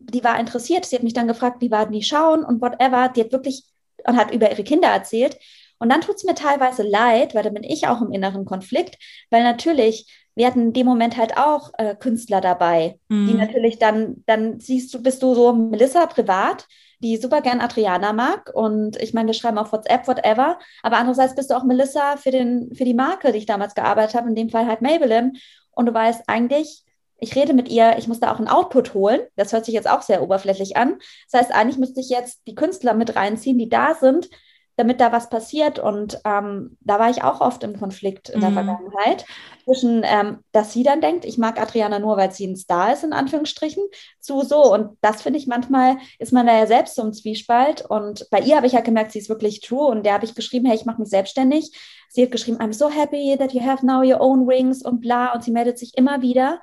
die 0.00 0.24
war 0.24 0.40
interessiert. 0.40 0.86
Sie 0.86 0.96
hat 0.96 1.04
mich 1.04 1.14
dann 1.14 1.28
gefragt, 1.28 1.60
wie 1.60 1.70
war 1.70 1.86
die 1.86 2.02
schauen 2.02 2.44
und 2.44 2.60
whatever. 2.60 3.08
Die 3.08 3.20
hat 3.20 3.30
wirklich 3.30 3.71
und 4.06 4.16
hat 4.16 4.32
über 4.32 4.50
ihre 4.50 4.64
Kinder 4.64 4.88
erzählt. 4.88 5.38
Und 5.78 5.90
dann 5.90 6.00
tut 6.00 6.16
es 6.16 6.24
mir 6.24 6.34
teilweise 6.34 6.84
leid, 6.84 7.34
weil 7.34 7.42
da 7.42 7.50
bin 7.50 7.64
ich 7.64 7.88
auch 7.88 8.00
im 8.00 8.12
inneren 8.12 8.44
Konflikt, 8.44 8.98
weil 9.30 9.42
natürlich 9.42 10.06
wir 10.34 10.46
hatten 10.46 10.68
in 10.68 10.72
dem 10.72 10.86
Moment 10.86 11.16
halt 11.16 11.36
auch 11.36 11.72
äh, 11.78 11.94
Künstler 11.94 12.40
dabei, 12.40 12.98
mhm. 13.08 13.28
die 13.28 13.34
natürlich 13.34 13.78
dann, 13.78 14.22
dann 14.26 14.60
siehst 14.60 14.92
du, 14.94 15.02
bist 15.02 15.22
du 15.22 15.34
so 15.34 15.52
Melissa 15.52 16.06
privat, 16.06 16.66
die 17.00 17.16
super 17.16 17.42
gern 17.42 17.60
Adriana 17.60 18.12
mag. 18.12 18.50
Und 18.54 18.96
ich 19.02 19.12
meine, 19.12 19.28
wir 19.28 19.34
schreiben 19.34 19.58
auf 19.58 19.72
WhatsApp, 19.72 20.06
whatever. 20.06 20.58
Aber 20.82 20.96
andererseits 20.96 21.34
bist 21.34 21.50
du 21.50 21.54
auch 21.54 21.64
Melissa 21.64 22.16
für, 22.16 22.30
den, 22.30 22.74
für 22.74 22.84
die 22.84 22.94
Marke, 22.94 23.32
die 23.32 23.38
ich 23.38 23.46
damals 23.46 23.74
gearbeitet 23.74 24.14
habe, 24.14 24.28
in 24.28 24.34
dem 24.34 24.48
Fall 24.48 24.66
halt 24.66 24.82
Maybelline. 24.82 25.32
Und 25.72 25.86
du 25.86 25.94
weißt 25.94 26.22
eigentlich, 26.28 26.84
ich 27.22 27.36
rede 27.36 27.54
mit 27.54 27.68
ihr, 27.68 27.96
ich 27.98 28.08
muss 28.08 28.18
da 28.18 28.32
auch 28.32 28.38
einen 28.38 28.48
Output 28.48 28.94
holen. 28.94 29.20
Das 29.36 29.52
hört 29.52 29.64
sich 29.64 29.74
jetzt 29.74 29.88
auch 29.88 30.02
sehr 30.02 30.22
oberflächlich 30.22 30.76
an. 30.76 30.98
Das 31.30 31.40
heißt, 31.40 31.54
eigentlich 31.54 31.78
müsste 31.78 32.00
ich 32.00 32.10
jetzt 32.10 32.42
die 32.48 32.56
Künstler 32.56 32.94
mit 32.94 33.14
reinziehen, 33.14 33.58
die 33.58 33.68
da 33.68 33.94
sind, 33.94 34.28
damit 34.74 35.00
da 35.00 35.12
was 35.12 35.30
passiert. 35.30 35.78
Und 35.78 36.18
ähm, 36.24 36.76
da 36.80 36.98
war 36.98 37.10
ich 37.10 37.22
auch 37.22 37.40
oft 37.40 37.62
im 37.62 37.78
Konflikt 37.78 38.28
in 38.28 38.40
der 38.40 38.50
mhm. 38.50 38.54
Vergangenheit 38.54 39.24
zwischen, 39.62 40.02
ähm, 40.04 40.38
dass 40.50 40.72
sie 40.72 40.82
dann 40.82 41.00
denkt, 41.00 41.24
ich 41.24 41.38
mag 41.38 41.60
Adriana 41.60 42.00
nur, 42.00 42.16
weil 42.16 42.32
sie 42.32 42.44
ein 42.44 42.56
Star 42.56 42.92
ist, 42.92 43.04
in 43.04 43.12
Anführungsstrichen, 43.12 43.84
zu 44.18 44.42
so. 44.42 44.72
Und 44.72 44.98
das 45.00 45.22
finde 45.22 45.38
ich 45.38 45.46
manchmal, 45.46 45.98
ist 46.18 46.32
man 46.32 46.48
da 46.48 46.58
ja 46.58 46.66
selbst 46.66 46.96
so 46.96 47.02
im 47.02 47.12
Zwiespalt. 47.12 47.88
Und 47.88 48.26
bei 48.32 48.40
ihr 48.40 48.56
habe 48.56 48.66
ich 48.66 48.72
ja 48.72 48.80
gemerkt, 48.80 49.12
sie 49.12 49.20
ist 49.20 49.28
wirklich 49.28 49.60
true. 49.60 49.86
Und 49.86 50.04
der 50.04 50.14
habe 50.14 50.24
ich 50.24 50.34
geschrieben, 50.34 50.66
hey, 50.66 50.74
ich 50.74 50.86
mache 50.86 51.00
mich 51.00 51.10
selbstständig. 51.10 51.70
Sie 52.08 52.24
hat 52.24 52.32
geschrieben, 52.32 52.58
I'm 52.58 52.72
so 52.72 52.90
happy 52.90 53.36
that 53.38 53.52
you 53.52 53.64
have 53.64 53.86
now 53.86 54.00
your 54.02 54.20
own 54.20 54.48
wings 54.48 54.82
und 54.82 55.00
bla. 55.00 55.32
Und 55.32 55.44
sie 55.44 55.52
meldet 55.52 55.78
sich 55.78 55.96
immer 55.96 56.20
wieder. 56.20 56.60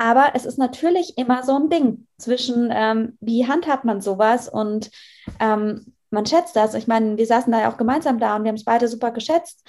Aber 0.00 0.30
es 0.32 0.46
ist 0.46 0.56
natürlich 0.56 1.18
immer 1.18 1.42
so 1.42 1.54
ein 1.56 1.68
Ding 1.68 2.06
zwischen, 2.16 2.70
ähm, 2.72 3.18
wie 3.20 3.46
handhabt 3.46 3.84
man 3.84 4.00
sowas 4.00 4.48
und 4.48 4.90
ähm, 5.40 5.92
man 6.08 6.24
schätzt 6.24 6.56
das. 6.56 6.72
Ich 6.72 6.86
meine, 6.86 7.18
wir 7.18 7.26
saßen 7.26 7.52
da 7.52 7.60
ja 7.60 7.70
auch 7.70 7.76
gemeinsam 7.76 8.18
da 8.18 8.34
und 8.34 8.44
wir 8.44 8.48
haben 8.48 8.56
es 8.56 8.64
beide 8.64 8.88
super 8.88 9.10
geschätzt. 9.10 9.62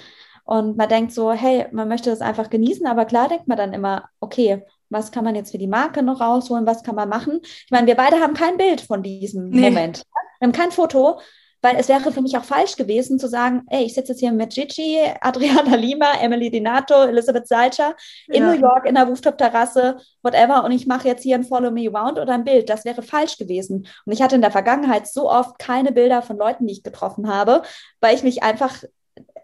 Und 0.44 0.78
man 0.78 0.88
denkt 0.88 1.12
so, 1.12 1.32
hey, 1.32 1.66
man 1.70 1.86
möchte 1.86 2.08
das 2.08 2.22
einfach 2.22 2.48
genießen, 2.48 2.86
aber 2.86 3.04
klar 3.04 3.28
denkt 3.28 3.46
man 3.46 3.58
dann 3.58 3.74
immer, 3.74 4.08
okay, 4.20 4.64
was 4.88 5.12
kann 5.12 5.22
man 5.22 5.34
jetzt 5.34 5.50
für 5.50 5.58
die 5.58 5.66
Marke 5.66 6.02
noch 6.02 6.22
rausholen, 6.22 6.66
was 6.66 6.82
kann 6.82 6.94
man 6.94 7.10
machen? 7.10 7.40
Ich 7.42 7.70
meine, 7.70 7.86
wir 7.86 7.94
beide 7.94 8.16
haben 8.16 8.32
kein 8.32 8.56
Bild 8.56 8.80
von 8.80 9.02
diesem 9.02 9.50
nee. 9.50 9.68
Moment. 9.68 10.02
Wir 10.40 10.46
haben 10.48 10.52
kein 10.52 10.72
Foto, 10.72 11.20
weil 11.62 11.76
es 11.76 11.88
wäre 11.88 12.12
für 12.12 12.20
mich 12.20 12.36
auch 12.36 12.44
falsch 12.44 12.76
gewesen 12.76 13.18
zu 13.18 13.28
sagen, 13.28 13.62
ey, 13.70 13.84
ich 13.84 13.94
sitze 13.94 14.12
jetzt 14.12 14.20
hier 14.20 14.32
mit 14.32 14.50
Gigi, 14.50 14.98
Adriana 15.20 15.76
Lima, 15.76 16.12
Emily 16.20 16.50
Dinato, 16.50 17.04
Elizabeth 17.04 17.48
Salcher 17.48 17.94
in 18.28 18.42
ja. 18.42 18.52
New 18.52 18.60
York 18.60 18.86
in 18.86 18.96
der 18.96 19.04
Rooftop-Terrasse, 19.04 19.96
whatever, 20.22 20.64
und 20.64 20.72
ich 20.72 20.86
mache 20.86 21.08
jetzt 21.08 21.22
hier 21.22 21.36
ein 21.36 21.44
Follow 21.44 21.70
Me 21.70 21.88
Around 21.92 22.18
oder 22.18 22.34
ein 22.34 22.44
Bild. 22.44 22.68
Das 22.68 22.84
wäre 22.84 23.02
falsch 23.02 23.38
gewesen. 23.38 23.86
Und 24.04 24.12
ich 24.12 24.20
hatte 24.20 24.34
in 24.34 24.42
der 24.42 24.50
Vergangenheit 24.50 25.06
so 25.06 25.30
oft 25.30 25.58
keine 25.58 25.92
Bilder 25.92 26.22
von 26.22 26.36
Leuten, 26.36 26.66
die 26.66 26.72
ich 26.74 26.82
getroffen 26.82 27.28
habe, 27.28 27.62
weil 28.00 28.14
ich 28.14 28.22
mich 28.22 28.42
einfach 28.42 28.82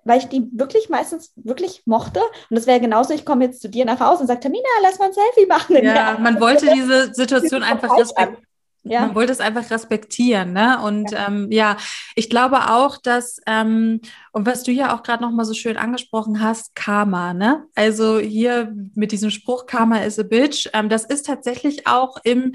weil 0.04 0.18
ich 0.20 0.28
die 0.28 0.48
wirklich 0.52 0.88
meistens 0.88 1.32
wirklich 1.36 1.82
mochte. 1.84 2.20
Und 2.48 2.56
das 2.56 2.66
wäre 2.66 2.80
genauso, 2.80 3.12
ich 3.12 3.26
komme 3.26 3.44
jetzt 3.44 3.60
zu 3.60 3.68
dir 3.68 3.84
nach 3.84 4.00
Hause 4.00 4.22
und 4.22 4.26
sage, 4.26 4.40
Tamina, 4.40 4.64
lass 4.82 4.98
mal 4.98 5.06
ein 5.06 5.12
Selfie 5.12 5.46
machen. 5.46 5.84
Ja, 5.84 6.16
man 6.20 6.40
wollte 6.40 6.72
diese 6.72 7.12
Situation 7.12 7.62
einfach 7.62 7.94
respektieren. 7.96 8.47
Ja. 8.90 9.02
Man 9.02 9.14
wollte 9.14 9.32
es 9.32 9.40
einfach 9.40 9.70
respektieren, 9.70 10.52
ne? 10.52 10.80
Und 10.82 11.10
ja, 11.10 11.28
ähm, 11.28 11.48
ja 11.50 11.76
ich 12.14 12.30
glaube 12.30 12.70
auch, 12.70 12.96
dass 12.96 13.40
ähm, 13.46 14.00
und 14.32 14.46
was 14.46 14.62
du 14.62 14.72
ja 14.72 14.94
auch 14.94 15.02
gerade 15.02 15.22
noch 15.22 15.30
mal 15.30 15.44
so 15.44 15.54
schön 15.54 15.76
angesprochen 15.76 16.40
hast, 16.40 16.74
Karma, 16.74 17.34
ne? 17.34 17.66
Also 17.74 18.18
hier 18.18 18.74
mit 18.94 19.12
diesem 19.12 19.30
Spruch 19.30 19.66
Karma 19.66 19.98
is 19.98 20.18
a 20.18 20.22
bitch, 20.22 20.68
ähm, 20.72 20.88
das 20.88 21.04
ist 21.04 21.26
tatsächlich 21.26 21.86
auch 21.86 22.18
im 22.24 22.54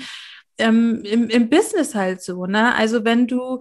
ähm, 0.57 1.01
im, 1.03 1.29
im 1.29 1.49
Business 1.49 1.95
halt 1.95 2.21
so, 2.21 2.45
ne? 2.45 2.75
Also 2.75 3.03
wenn 3.03 3.27
du 3.27 3.59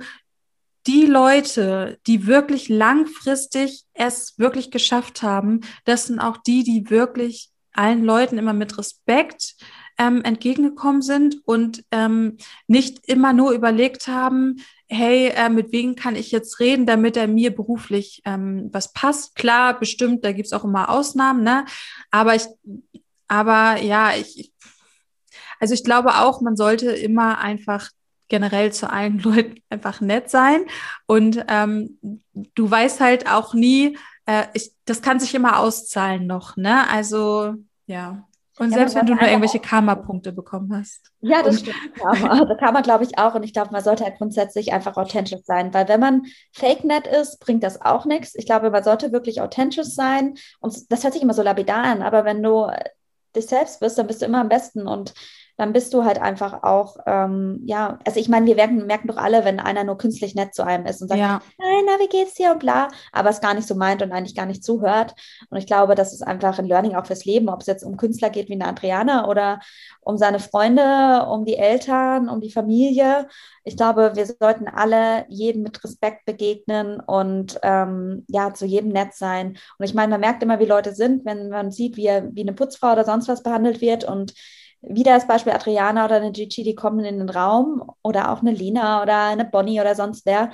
die 0.86 1.06
Leute, 1.06 1.98
die 2.06 2.26
wirklich 2.26 2.68
langfristig 2.68 3.84
es 3.94 4.38
wirklich 4.38 4.70
geschafft 4.70 5.22
haben, 5.22 5.60
das 5.84 6.06
sind 6.06 6.18
auch 6.18 6.36
die, 6.38 6.64
die 6.64 6.90
wirklich 6.90 7.50
allen 7.72 8.04
Leuten 8.04 8.38
immer 8.38 8.52
mit 8.52 8.76
Respekt 8.78 9.54
ähm, 10.02 10.22
entgegengekommen 10.24 11.02
sind 11.02 11.36
und 11.44 11.84
ähm, 11.92 12.38
nicht 12.66 13.06
immer 13.08 13.32
nur 13.32 13.52
überlegt 13.52 14.08
haben, 14.08 14.56
hey, 14.88 15.28
äh, 15.28 15.48
mit 15.48 15.72
wem 15.72 15.94
kann 15.94 16.16
ich 16.16 16.32
jetzt 16.32 16.58
reden, 16.58 16.86
damit 16.86 17.16
er 17.16 17.28
mir 17.28 17.54
beruflich 17.54 18.20
ähm, 18.24 18.68
was 18.72 18.92
passt. 18.92 19.36
Klar, 19.36 19.78
bestimmt, 19.78 20.24
da 20.24 20.32
gibt's 20.32 20.52
auch 20.52 20.64
immer 20.64 20.90
Ausnahmen, 20.90 21.44
ne? 21.44 21.64
Aber 22.10 22.34
ich, 22.34 22.46
aber 23.28 23.80
ja, 23.80 24.12
ich, 24.16 24.52
also 25.60 25.72
ich 25.72 25.84
glaube 25.84 26.16
auch, 26.16 26.40
man 26.40 26.56
sollte 26.56 26.90
immer 26.90 27.38
einfach 27.38 27.90
generell 28.28 28.72
zu 28.72 28.90
allen 28.90 29.18
Leuten 29.22 29.62
einfach 29.70 30.00
nett 30.00 30.30
sein. 30.30 30.64
Und 31.06 31.44
ähm, 31.48 31.98
du 32.54 32.70
weißt 32.70 33.00
halt 33.00 33.30
auch 33.30 33.54
nie, 33.54 33.96
äh, 34.26 34.46
ich, 34.52 34.72
das 34.84 35.00
kann 35.00 35.20
sich 35.20 35.34
immer 35.34 35.58
auszahlen 35.60 36.26
noch, 36.26 36.56
ne? 36.56 36.88
Also 36.90 37.54
ja. 37.86 38.26
Und 38.58 38.70
ja, 38.70 38.78
selbst 38.78 38.94
wenn 38.94 39.06
du 39.06 39.14
nur 39.14 39.22
irgendwelche 39.22 39.60
Karma-Punkte 39.60 40.32
bekommen 40.32 40.76
hast. 40.76 41.10
Ja, 41.20 41.42
das 41.42 41.60
stimmt. 41.60 41.76
Karma. 41.98 42.28
Also 42.28 42.54
Karma 42.56 42.82
glaube 42.82 43.04
ich 43.04 43.16
auch. 43.18 43.34
Und 43.34 43.44
ich 43.44 43.54
glaube, 43.54 43.72
man 43.72 43.82
sollte 43.82 44.04
halt 44.04 44.18
grundsätzlich 44.18 44.72
einfach 44.72 44.96
authentisch 44.96 45.40
sein. 45.44 45.72
Weil 45.72 45.88
wenn 45.88 46.00
man 46.00 46.22
fake-net 46.52 47.06
ist, 47.06 47.40
bringt 47.40 47.62
das 47.62 47.80
auch 47.80 48.04
nichts. 48.04 48.34
Ich 48.34 48.44
glaube, 48.44 48.70
man 48.70 48.84
sollte 48.84 49.10
wirklich 49.10 49.40
authentisch 49.40 49.86
sein. 49.86 50.34
Und 50.60 50.92
das 50.92 51.02
hört 51.02 51.14
sich 51.14 51.22
immer 51.22 51.34
so 51.34 51.42
lapidar 51.42 51.84
an. 51.84 52.02
Aber 52.02 52.26
wenn 52.26 52.42
du 52.42 52.70
dich 53.34 53.46
selbst 53.46 53.80
bist, 53.80 53.96
dann 53.96 54.06
bist 54.06 54.20
du 54.20 54.26
immer 54.26 54.42
am 54.42 54.50
besten. 54.50 54.86
Und 54.86 55.14
dann 55.62 55.72
bist 55.72 55.94
du 55.94 56.04
halt 56.04 56.20
einfach 56.20 56.64
auch, 56.64 56.96
ähm, 57.06 57.60
ja, 57.64 58.00
also 58.04 58.18
ich 58.18 58.28
meine, 58.28 58.46
wir 58.46 58.56
merken, 58.56 58.84
merken 58.86 59.06
doch 59.06 59.16
alle, 59.16 59.44
wenn 59.44 59.60
einer 59.60 59.84
nur 59.84 59.96
künstlich 59.96 60.34
nett 60.34 60.56
zu 60.56 60.66
einem 60.66 60.86
ist 60.86 61.00
und 61.00 61.06
sagt, 61.06 61.20
ja. 61.20 61.40
nein, 61.56 61.84
na, 61.86 62.00
wie 62.00 62.08
geht's 62.08 62.34
dir 62.34 62.50
und 62.50 62.58
bla, 62.58 62.88
aber 63.12 63.30
es 63.30 63.40
gar 63.40 63.54
nicht 63.54 63.68
so 63.68 63.76
meint 63.76 64.02
und 64.02 64.10
eigentlich 64.10 64.34
gar 64.34 64.46
nicht 64.46 64.64
zuhört. 64.64 65.14
Und 65.50 65.58
ich 65.58 65.68
glaube, 65.68 65.94
das 65.94 66.12
ist 66.12 66.22
einfach 66.22 66.58
ein 66.58 66.66
Learning 66.66 66.96
auch 66.96 67.06
fürs 67.06 67.24
Leben, 67.24 67.48
ob 67.48 67.60
es 67.60 67.68
jetzt 67.68 67.84
um 67.84 67.96
Künstler 67.96 68.28
geht 68.30 68.48
wie 68.48 68.54
eine 68.54 68.66
Adriana 68.66 69.28
oder 69.28 69.60
um 70.00 70.18
seine 70.18 70.40
Freunde, 70.40 71.28
um 71.30 71.44
die 71.44 71.56
Eltern, 71.56 72.28
um 72.28 72.40
die 72.40 72.50
Familie. 72.50 73.28
Ich 73.62 73.76
glaube, 73.76 74.16
wir 74.16 74.26
sollten 74.26 74.66
alle 74.66 75.26
jedem 75.28 75.62
mit 75.62 75.84
Respekt 75.84 76.24
begegnen 76.24 76.98
und 76.98 77.60
ähm, 77.62 78.24
ja, 78.26 78.52
zu 78.52 78.66
jedem 78.66 78.90
nett 78.90 79.14
sein. 79.14 79.58
Und 79.78 79.84
ich 79.84 79.94
meine, 79.94 80.10
man 80.10 80.20
merkt 80.20 80.42
immer, 80.42 80.58
wie 80.58 80.64
Leute 80.64 80.92
sind, 80.92 81.24
wenn 81.24 81.50
man 81.50 81.70
sieht, 81.70 81.96
wie, 81.96 82.10
wie 82.32 82.40
eine 82.40 82.52
Putzfrau 82.52 82.90
oder 82.90 83.04
sonst 83.04 83.28
was 83.28 83.44
behandelt 83.44 83.80
wird 83.80 84.02
und 84.02 84.34
wieder 84.82 85.14
das 85.14 85.26
Beispiel 85.26 85.52
Adriana 85.52 86.04
oder 86.04 86.16
eine 86.16 86.32
Gigi, 86.32 86.64
die 86.64 86.74
kommen 86.74 87.04
in 87.04 87.18
den 87.18 87.30
Raum 87.30 87.92
oder 88.02 88.32
auch 88.32 88.40
eine 88.40 88.50
Lina 88.50 89.02
oder 89.02 89.26
eine 89.26 89.44
Bonnie 89.44 89.80
oder 89.80 89.94
sonst 89.94 90.26
wer, 90.26 90.50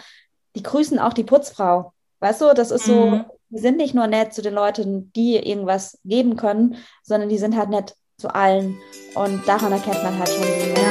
die 0.55 0.63
grüßen 0.63 0.99
auch 0.99 1.13
die 1.13 1.25
Putzfrau. 1.25 1.93
Weißt 2.21 2.41
du, 2.41 2.53
das 2.55 2.71
ist 2.71 2.85
so, 2.85 3.07
mhm. 3.07 3.25
die 3.49 3.59
sind 3.59 3.79
nicht 3.79 3.95
nur 3.95 4.07
nett 4.07 4.35
zu 4.35 4.43
den 4.43 4.55
Leuten, 4.55 5.13
die 5.15 5.37
irgendwas 5.37 5.99
geben 6.05 6.37
können, 6.37 6.77
sondern 7.03 7.29
die 7.29 7.39
sind 7.39 7.57
halt 7.57 7.71
nett 7.71 7.95
zu 8.19 8.35
allen. 8.35 8.77
Und 9.15 9.47
daran 9.47 9.73
erkennt 9.73 10.03
man 10.03 10.19
halt 10.19 10.29
schon 10.29 10.43
die 10.43 10.75
ja. 10.75 10.91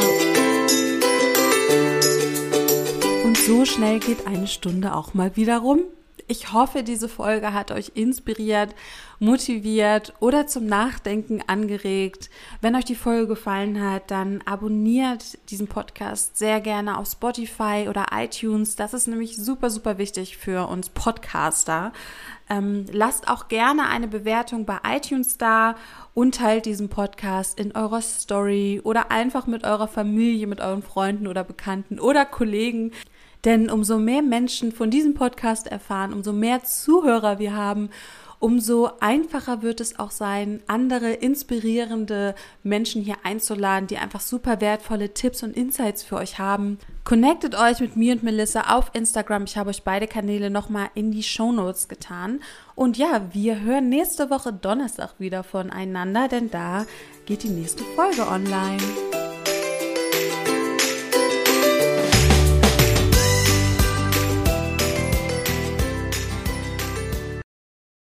Und 3.25 3.38
so 3.38 3.65
schnell 3.65 3.99
geht 3.99 4.25
eine 4.25 4.47
Stunde 4.47 4.95
auch 4.95 5.13
mal 5.13 5.35
wieder 5.35 5.59
rum. 5.59 5.81
Ich 6.30 6.51
hoffe, 6.51 6.84
diese 6.84 7.07
Folge 7.07 7.53
hat 7.53 7.71
euch 7.71 7.93
inspiriert, 7.95 8.75
motiviert 9.17 10.13
oder 10.19 10.45
zum 10.45 10.65
Nachdenken 10.65 11.41
angeregt. 11.47 12.30
Wenn 12.59 12.75
euch 12.75 12.84
die 12.84 12.95
Folge 12.95 13.28
gefallen 13.28 13.82
hat, 13.82 14.11
dann 14.11 14.41
abonniert 14.45 15.39
diesen 15.49 15.67
Podcast 15.67 16.38
sehr 16.38 16.59
gerne 16.59 16.97
auf 16.97 17.07
Spotify 17.07 17.88
oder 17.89 18.07
iTunes. 18.11 18.75
Das 18.75 18.93
ist 18.93 19.07
nämlich 19.07 19.38
super, 19.38 19.69
super 19.69 19.97
wichtig 19.97 20.36
für 20.36 20.67
uns 20.67 20.89
Podcaster. 20.89 21.93
Ähm, 22.49 22.86
lasst 22.91 23.30
auch 23.30 23.47
gerne 23.47 23.88
eine 23.88 24.09
Bewertung 24.09 24.65
bei 24.65 24.80
iTunes 24.86 25.38
da 25.38 25.75
und 26.13 26.36
teilt 26.36 26.65
diesen 26.65 26.89
Podcast 26.89 27.57
in 27.57 27.73
eurer 27.73 28.01
Story 28.01 28.82
oder 28.84 29.11
einfach 29.11 29.47
mit 29.47 29.63
eurer 29.63 29.88
Familie, 29.88 30.47
mit 30.47 30.59
euren 30.59 30.84
Freunden 30.84 31.28
oder 31.28 31.45
Bekannten 31.45 32.01
oder 32.01 32.25
Kollegen. 32.25 32.91
Denn 33.47 33.69
umso 33.69 33.97
mehr 33.97 34.21
Menschen 34.21 34.73
von 34.73 34.91
diesem 34.91 35.13
Podcast 35.13 35.67
erfahren, 35.67 36.11
umso 36.11 36.33
mehr 36.33 36.65
Zuhörer 36.65 37.39
wir 37.39 37.55
haben, 37.55 37.91
umso 38.39 38.89
einfacher 38.99 39.61
wird 39.61 39.79
es 39.79 39.99
auch 39.99 40.11
sein, 40.11 40.59
andere 40.67 41.13
inspirierende 41.13 42.35
Menschen 42.63 43.01
hier 43.01 43.15
einzuladen, 43.23 43.87
die 43.87 43.99
einfach 43.99 44.19
super 44.19 44.59
wertvolle 44.59 45.13
Tipps 45.13 45.43
und 45.43 45.55
Insights 45.55 46.03
für 46.03 46.17
euch 46.17 46.39
haben. 46.39 46.77
Connectet 47.05 47.57
euch 47.57 47.79
mit 47.79 47.95
mir 47.95 48.15
und 48.15 48.23
Melissa 48.23 48.75
auf 48.75 48.91
Instagram. 48.91 49.45
Ich 49.45 49.55
habe 49.55 49.69
euch 49.69 49.83
beide 49.83 50.07
Kanäle 50.07 50.49
nochmal 50.49 50.89
in 50.93 51.11
die 51.11 51.23
Show 51.23 51.53
Notes 51.53 51.87
getan. 51.87 52.41
Und 52.75 52.97
ja, 52.97 53.21
wir 53.31 53.61
hören 53.61 53.87
nächste 53.87 54.29
Woche 54.29 54.51
Donnerstag 54.51 55.13
wieder 55.19 55.45
voneinander, 55.45 56.27
denn 56.27 56.51
da 56.51 56.85
geht 57.25 57.43
die 57.43 57.47
nächste 57.47 57.85
Folge 57.95 58.27
online. 58.27 58.83